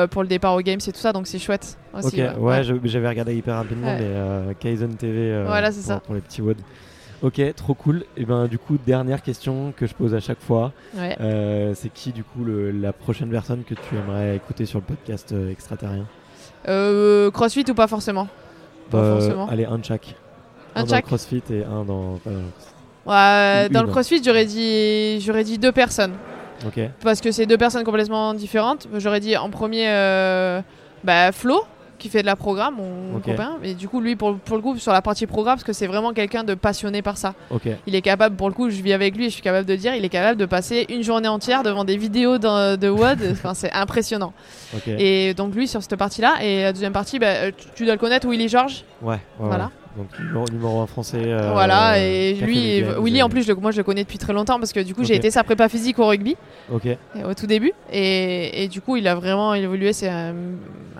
pour 0.10 0.22
le 0.24 0.28
départ 0.28 0.54
aux 0.56 0.62
Games 0.62 0.80
et 0.86 0.92
tout 0.92 1.00
ça, 1.00 1.14
donc 1.14 1.28
c'est 1.28 1.40
chouette. 1.40 1.78
Aussi, 1.94 2.22
Ok, 2.22 2.42
ouais, 2.42 2.64
je- 2.64 2.74
j'avais 2.84 3.08
regardé 3.08 3.36
hyper 3.36 3.56
rapidement, 3.56 3.88
Ouais. 3.88 4.00
mais 4.48 4.56
Kaizen 4.56 4.96
TV 4.96 5.44
Voilà, 5.46 5.72
pour, 5.72 5.80
ça. 5.82 6.02
pour 6.02 6.14
les 6.16 6.22
petits 6.22 6.42
WOD. 6.42 6.58
Ok, 7.24 7.42
trop 7.56 7.74
cool. 7.74 8.04
Et 8.16 8.26
ben 8.26 8.46
du 8.48 8.60
coup, 8.60 8.78
dernière 8.86 9.24
question 9.24 9.74
que 9.76 9.88
je 9.88 9.94
pose 9.96 10.14
à 10.14 10.20
chaque 10.20 10.40
fois, 10.42 10.72
Ouais. 10.96 11.18
euh, 11.20 11.74
c'est 11.76 11.90
qui 11.90 12.12
du 12.12 12.24
coup 12.24 12.44
le- 12.44 12.70
la 12.72 12.94
prochaine 12.94 13.30
personne 13.30 13.64
que 13.64 13.74
tu 13.74 13.96
aimerais 13.96 14.36
écouter 14.36 14.66
sur 14.66 14.78
le 14.80 14.86
podcast 14.86 15.32
euh, 15.32 15.52
extraterrien? 15.52 16.06
Euh, 16.68 17.32
crossfit 17.32 17.66
ou 17.70 17.74
pas 17.74 17.88
forcément? 17.88 18.28
Pas 18.92 18.98
Euh, 19.00 19.20
forcément. 19.20 19.48
Allez, 19.50 19.66
un 19.66 19.78
de 19.80 19.86
chaque. 19.86 20.16
Un 20.76 20.84
dans 20.84 20.96
le 20.96 21.02
CrossFit 21.02 21.42
et 21.50 21.64
un 21.64 21.84
dans. 21.86 22.20
dans. 22.26 23.12
Ouais, 23.12 23.68
le 23.70 23.88
crossfit, 23.88 24.22
j'aurais 24.24 24.46
dit, 24.46 25.20
j'aurais 25.22 25.44
dit 25.44 25.58
deux 25.58 25.72
personnes. 25.72 26.14
Ok. 26.68 26.80
Parce 27.04 27.22
que 27.22 27.32
c'est 27.32 27.46
deux 27.48 27.58
personnes 27.58 27.84
complètement 27.84 28.34
différentes. 28.36 28.88
J'aurais 28.98 29.20
dit 29.20 29.36
en 29.38 29.50
premier 29.50 29.86
euh, 29.90 30.62
bah, 31.04 31.32
Flo, 31.32 31.62
qui 31.98 32.10
fait 32.10 32.22
de 32.22 32.26
la 32.28 32.36
programme, 32.36 32.76
mon 32.78 33.18
Ok. 33.18 33.24
copain. 33.26 33.58
Et 33.64 33.74
du 33.74 33.88
coup, 33.88 34.02
lui, 34.02 34.16
pour, 34.16 34.38
pour 34.38 34.56
le 34.58 34.62
coup, 34.62 34.78
sur 34.78 34.92
la 34.92 35.02
partie 35.02 35.26
programme, 35.28 35.56
parce 35.56 35.64
que 35.64 35.74
c'est 35.74 35.88
vraiment 35.88 36.14
quelqu'un 36.14 36.44
de 36.44 36.54
passionné 36.54 37.02
par 37.02 37.18
ça. 37.18 37.34
Il 37.88 37.96
est 37.96 38.02
capable, 38.02 38.36
pour 38.36 38.48
le 38.50 38.54
coup, 38.54 38.70
je 38.70 38.82
vis 38.82 38.94
avec 38.94 39.16
lui 39.16 39.26
et 39.26 39.30
je 39.30 39.34
suis 39.34 39.42
capable 39.42 39.66
de 39.68 39.76
dire, 39.76 39.96
il 39.96 40.06
est 40.06 40.10
capable 40.10 40.40
de 40.40 40.46
passer 40.46 40.86
une 40.90 41.02
journée 41.04 41.28
entière 41.28 41.64
devant 41.64 41.84
des 41.84 41.98
vidéos 41.98 42.38
de, 42.38 42.76
de 42.76 42.90
WOD. 42.90 43.20
enfin, 43.32 43.54
c'est 43.54 43.72
impressionnant. 43.74 44.34
Et 44.88 45.34
donc, 45.34 45.56
lui, 45.56 45.68
sur 45.68 45.82
cette 45.82 45.96
partie-là. 45.96 46.36
Et 46.44 46.64
la 46.64 46.74
deuxième 46.74 46.94
partie, 46.94 47.20
bah, 47.20 47.52
tu, 47.52 47.68
tu 47.76 47.86
dois 47.86 47.94
le 47.96 48.00
connaître, 48.00 48.28
Willy 48.28 48.48
George. 48.50 48.84
Ouais. 49.02 49.14
ouais, 49.16 49.20
Voilà. 49.40 49.66
ouais. 49.66 49.70
Donc 49.98 50.08
numéro, 50.20 50.46
numéro 50.52 50.82
1 50.82 50.88
français. 50.88 51.18
euh, 51.26 51.52
voilà, 51.54 52.00
et 52.00 52.34
lui, 52.36 52.84
Willy, 53.02 53.24
en 53.24 53.30
plus, 53.30 53.44
je 53.46 53.52
moi 53.54 53.72
je 53.72 53.78
le 53.78 53.84
connais 53.84 54.04
depuis 54.04 54.18
très 54.20 54.32
longtemps 54.34 54.60
parce 54.60 54.72
que 54.74 54.80
du 54.80 54.94
coup, 54.94 55.04
j'ai 55.04 55.16
été 55.16 55.32
sa 55.32 55.44
prépa 55.44 55.68
physique 55.70 55.98
au 56.00 56.06
rugby 56.08 56.36
Ok, 56.72 56.86
et 56.86 56.98
au 57.26 57.34
tout 57.34 57.48
début. 57.48 57.72
Et, 57.92 58.64
et 58.64 58.68
du 58.68 58.80
coup, 58.82 58.96
il 58.98 59.08
a 59.08 59.16
vraiment 59.16 59.54
évolué. 59.56 59.94
C'est 59.94 60.10
un, 60.10 60.36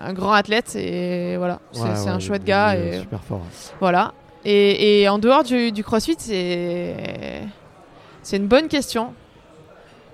un 0.02 0.12
grand 0.12 0.32
athlète 0.32 0.74
et 0.76 1.36
voilà, 1.36 1.60
c'est 1.72 1.82
Ouais, 1.82 2.08
un 2.08 2.18
chouette 2.18 2.42
il 2.44 2.48
gars. 2.48 2.76
Et, 2.76 2.98
Super 3.00 3.22
fort. 3.22 3.42
voilà. 3.80 4.12
Et, 4.44 5.02
et 5.02 5.08
en 5.08 5.18
dehors 5.18 5.44
du, 5.44 5.70
du 5.72 5.84
crossfit, 5.84 6.16
c'est 6.18 6.94
c'est 8.22 8.36
une 8.36 8.46
bonne 8.46 8.68
question. 8.68 9.12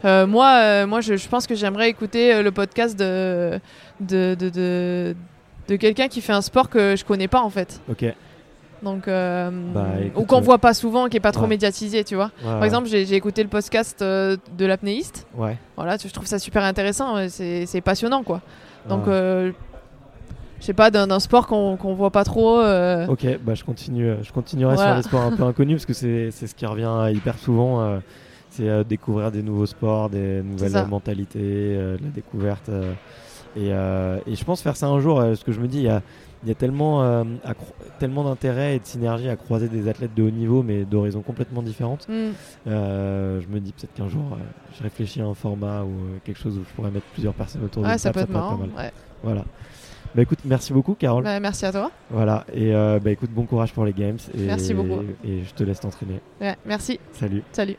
Euh, 0.05 0.27
moi, 0.27 0.57
euh, 0.61 0.87
moi 0.87 1.01
je, 1.01 1.17
je 1.17 1.29
pense 1.29 1.47
que 1.47 1.55
j'aimerais 1.55 1.89
écouter 1.89 2.35
euh, 2.35 2.43
le 2.43 2.51
podcast 2.53 2.99
de, 2.99 3.59
de, 4.01 4.35
de, 4.39 4.51
de, 4.51 5.17
de 5.69 5.77
quelqu'un 5.77 6.09
qui 6.09 6.21
fait 6.21 6.33
un 6.35 6.43
sport 6.43 6.69
que 6.69 6.95
je 6.97 7.05
connais 7.07 7.29
pas 7.29 7.41
en 7.41 7.49
fait. 7.51 7.81
Ok. 7.91 8.05
Donc, 8.85 9.09
euh, 9.09 9.51
Bah, 9.73 9.87
écoute, 10.05 10.23
ou 10.23 10.27
qu'on 10.27 10.39
euh, 10.39 10.41
voit 10.41 10.59
pas 10.59 10.75
souvent, 10.75 11.09
qui 11.09 11.17
est 11.17 11.21
pas 11.21 11.33
trop 11.33 11.43
ouais. 11.45 11.49
médiatisé, 11.49 12.05
tu 12.05 12.15
vois. 12.15 12.31
Ouais, 12.43 12.45
Par 12.45 12.61
ouais. 12.61 12.67
exemple, 12.67 12.87
j'ai 12.89 13.15
écouté 13.15 13.43
le 13.43 13.49
podcast 13.49 14.03
euh, 14.03 14.37
de 14.59 14.67
l'apnéiste. 14.67 15.27
Ouais. 15.35 15.57
Voilà, 15.77 15.97
je 15.97 16.09
trouve 16.13 16.27
ça 16.27 16.39
super 16.39 16.63
intéressant. 16.63 17.15
ouais, 17.17 17.29
C'est 17.31 17.81
passionnant, 17.81 18.23
quoi. 18.23 18.41
Donc, 18.89 19.09
euh, 19.09 19.53
je 20.61 20.67
sais 20.67 20.73
pas, 20.75 20.91
d'un 20.91 21.19
sport 21.21 21.47
qu'on 21.47 21.77
qu'on 21.77 21.95
voit 21.95 22.11
pas 22.11 22.25
trop. 22.25 22.61
euh, 22.61 23.07
Ok, 23.09 23.27
bah 23.43 23.55
je 23.55 23.65
continue, 23.65 24.09
euh, 24.09 24.23
je 24.23 24.33
continuerai 24.33 24.75
Voilà. 24.77 24.91
sur 24.93 24.97
les 24.97 25.03
sports 25.03 25.23
un 25.23 25.37
peu 25.37 25.43
inconnus 25.51 25.77
parce 25.77 25.87
que 25.87 25.93
c'est 26.31 26.31
ce 26.47 26.55
qui 26.55 26.65
revient 26.67 26.89
euh, 26.91 27.11
hyper 27.11 27.39
souvent. 27.39 27.81
euh, 27.83 27.99
c'est 28.51 28.69
euh, 28.69 28.85
découvrir 28.85 29.33
des 29.33 29.43
nouveaux 29.43 29.67
sports, 29.67 30.09
des 30.11 30.41
nouvelles 30.43 30.87
mentalités, 30.87 31.41
euh, 31.43 31.97
la 32.01 32.09
découverte. 32.11 32.69
euh, 32.69 32.93
et, 33.57 33.69
euh, 33.73 34.19
et 34.27 34.37
je 34.37 34.45
pense 34.45 34.63
faire 34.63 34.77
ça 34.77 34.87
un 34.87 35.01
jour, 35.01 35.19
euh, 35.21 35.29
parce 35.31 35.43
que 35.45 35.51
je 35.53 35.61
me 35.61 35.67
dis, 35.69 35.79
il 35.79 35.85
y 35.85 35.89
a, 35.89 36.03
il 36.45 36.49
y 36.49 36.51
a 36.51 36.55
tellement, 36.55 37.03
euh, 37.03 37.25
tellement 37.99 38.25
d'intérêt 38.25 38.77
et 38.77 38.79
de 38.79 38.85
synergie 38.85 39.29
à 39.29 39.37
croiser 39.37 39.69
des 39.69 39.89
athlètes 39.89 40.15
de 40.15 40.23
haut 40.23 40.31
niveau, 40.31 40.63
mais 40.63 40.85
d'horizons 40.85 41.23
complètement 41.23 41.63
différentes. 41.63 42.07
hmm. 42.09 42.33
Euh, 42.67 43.41
je 43.41 43.49
me 43.49 43.61
dis 43.61 43.73
peut-être 43.73 43.95
qu'un 43.95 44.09
jour, 44.09 44.25
euh, 44.33 44.37
je 44.77 44.83
réfléchis 44.83 45.21
à 45.23 45.25
un 45.25 45.35
format 45.35 45.83
ou 45.83 45.93
quelque 46.25 46.39
chose 46.39 46.59
où 46.59 46.63
je 46.69 46.75
pourrais 46.75 46.91
mettre 46.91 47.07
plusieurs 47.13 47.35
personnes 47.35 47.65
autour 47.65 47.83
de 47.83 47.89
Ouais, 47.89 47.95
la 47.95 47.99
ça 47.99 48.13
peut 48.13 48.21
être 48.21 48.31
marrant. 48.31 48.57
pas 48.57 48.67
mal. 48.67 48.71
ouais. 48.77 48.93
Voilà. 49.23 49.45
Bah 50.15 50.23
écoute, 50.23 50.39
merci 50.45 50.73
beaucoup, 50.73 50.95
Carole. 50.95 51.25
Bah, 51.25 51.41
merci 51.41 51.67
à 51.67 51.73
toi. 51.73 51.91
Voilà, 52.11 52.45
et 52.55 52.73
bah 52.73 53.11
écoute, 53.11 53.31
bon 53.33 53.47
courage 53.47 53.73
pour 53.73 53.85
les 53.85 53.93
games. 53.93 54.19
Et, 54.39 54.43
Merci 54.43 54.73
beaucoup. 54.73 55.03
Et 55.25 55.43
je 55.43 55.55
te 55.55 55.65
laisse 55.65 55.81
t'entraîner. 55.81 56.21
Ouais, 56.41 56.55
merci. 56.65 57.01
Salut. 57.13 57.43
Salut. 57.51 57.77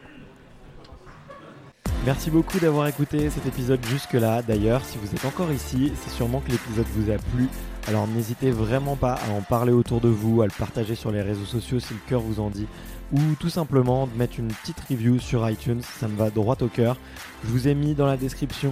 Merci 2.06 2.30
beaucoup 2.30 2.60
d'avoir 2.60 2.88
écouté 2.88 3.30
cet 3.30 3.46
épisode 3.46 3.80
jusque-là. 3.86 4.42
D'ailleurs, 4.42 4.84
si 4.84 4.98
vous 4.98 5.16
êtes 5.16 5.24
encore 5.24 5.52
ici, 5.52 5.94
c'est 5.96 6.10
sûrement 6.12 6.42
que 6.42 6.52
l'épisode 6.52 6.86
vous 6.94 7.10
a 7.10 7.16
plu. 7.16 7.48
Alors 7.88 8.08
n'hésitez 8.08 8.50
vraiment 8.50 8.96
pas 8.96 9.14
à 9.14 9.32
en 9.32 9.42
parler 9.42 9.72
autour 9.72 10.02
de 10.02 10.10
vous, 10.10 10.42
à 10.42 10.46
le 10.46 10.52
partager 10.58 10.96
sur 10.96 11.12
les 11.12 11.22
réseaux 11.22 11.46
sociaux 11.46 11.80
si 11.80 11.94
le 11.94 12.00
cœur 12.08 12.20
vous 12.20 12.40
en 12.40 12.50
dit, 12.50 12.66
ou 13.14 13.20
tout 13.40 13.50
simplement 13.50 14.08
de 14.08 14.18
mettre 14.18 14.40
une 14.40 14.48
petite 14.48 14.80
review 14.90 15.20
sur 15.20 15.48
iTunes, 15.48 15.82
ça 15.82 16.08
me 16.08 16.18
va 16.18 16.32
droit 16.32 16.58
au 16.62 16.68
cœur. 16.68 16.98
Je 17.44 17.50
vous 17.50 17.68
ai 17.68 17.76
mis 17.76 17.94
dans 17.94 18.08
la 18.08 18.18
description 18.18 18.72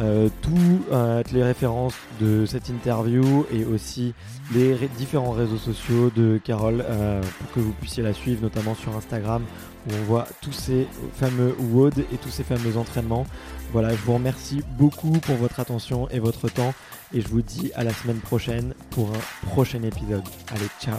euh, 0.00 0.28
toutes 0.42 1.32
les 1.32 1.42
références 1.42 1.94
de 2.20 2.46
cette 2.46 2.68
interview 2.68 3.46
et 3.52 3.64
aussi 3.64 4.12
les 4.52 4.74
différents 4.96 5.30
réseaux 5.30 5.56
sociaux 5.56 6.10
de 6.14 6.40
Carole 6.42 6.84
euh, 6.88 7.20
pour 7.20 7.52
que 7.52 7.60
vous 7.60 7.72
puissiez 7.72 8.02
la 8.02 8.12
suivre, 8.12 8.42
notamment 8.42 8.74
sur 8.74 8.96
Instagram 8.96 9.42
où 9.88 9.92
on 9.94 10.04
voit 10.04 10.26
tous 10.42 10.52
ces 10.52 10.86
fameux 11.14 11.54
WOD 11.72 11.98
et 12.12 12.16
tous 12.16 12.30
ces 12.30 12.42
fameux 12.42 12.76
entraînements. 12.76 13.26
Voilà, 13.72 13.90
je 13.90 14.02
vous 14.02 14.14
remercie 14.14 14.62
beaucoup 14.78 15.12
pour 15.12 15.36
votre 15.36 15.60
attention 15.60 16.08
et 16.10 16.18
votre 16.18 16.48
temps 16.48 16.74
et 17.12 17.20
je 17.20 17.28
vous 17.28 17.42
dis 17.42 17.70
à 17.74 17.84
la 17.84 17.92
semaine 17.92 18.20
prochaine 18.20 18.74
pour 18.90 19.10
un 19.10 19.46
prochain 19.46 19.82
épisode. 19.82 20.24
Allez, 20.52 20.68
ciao 20.80 20.98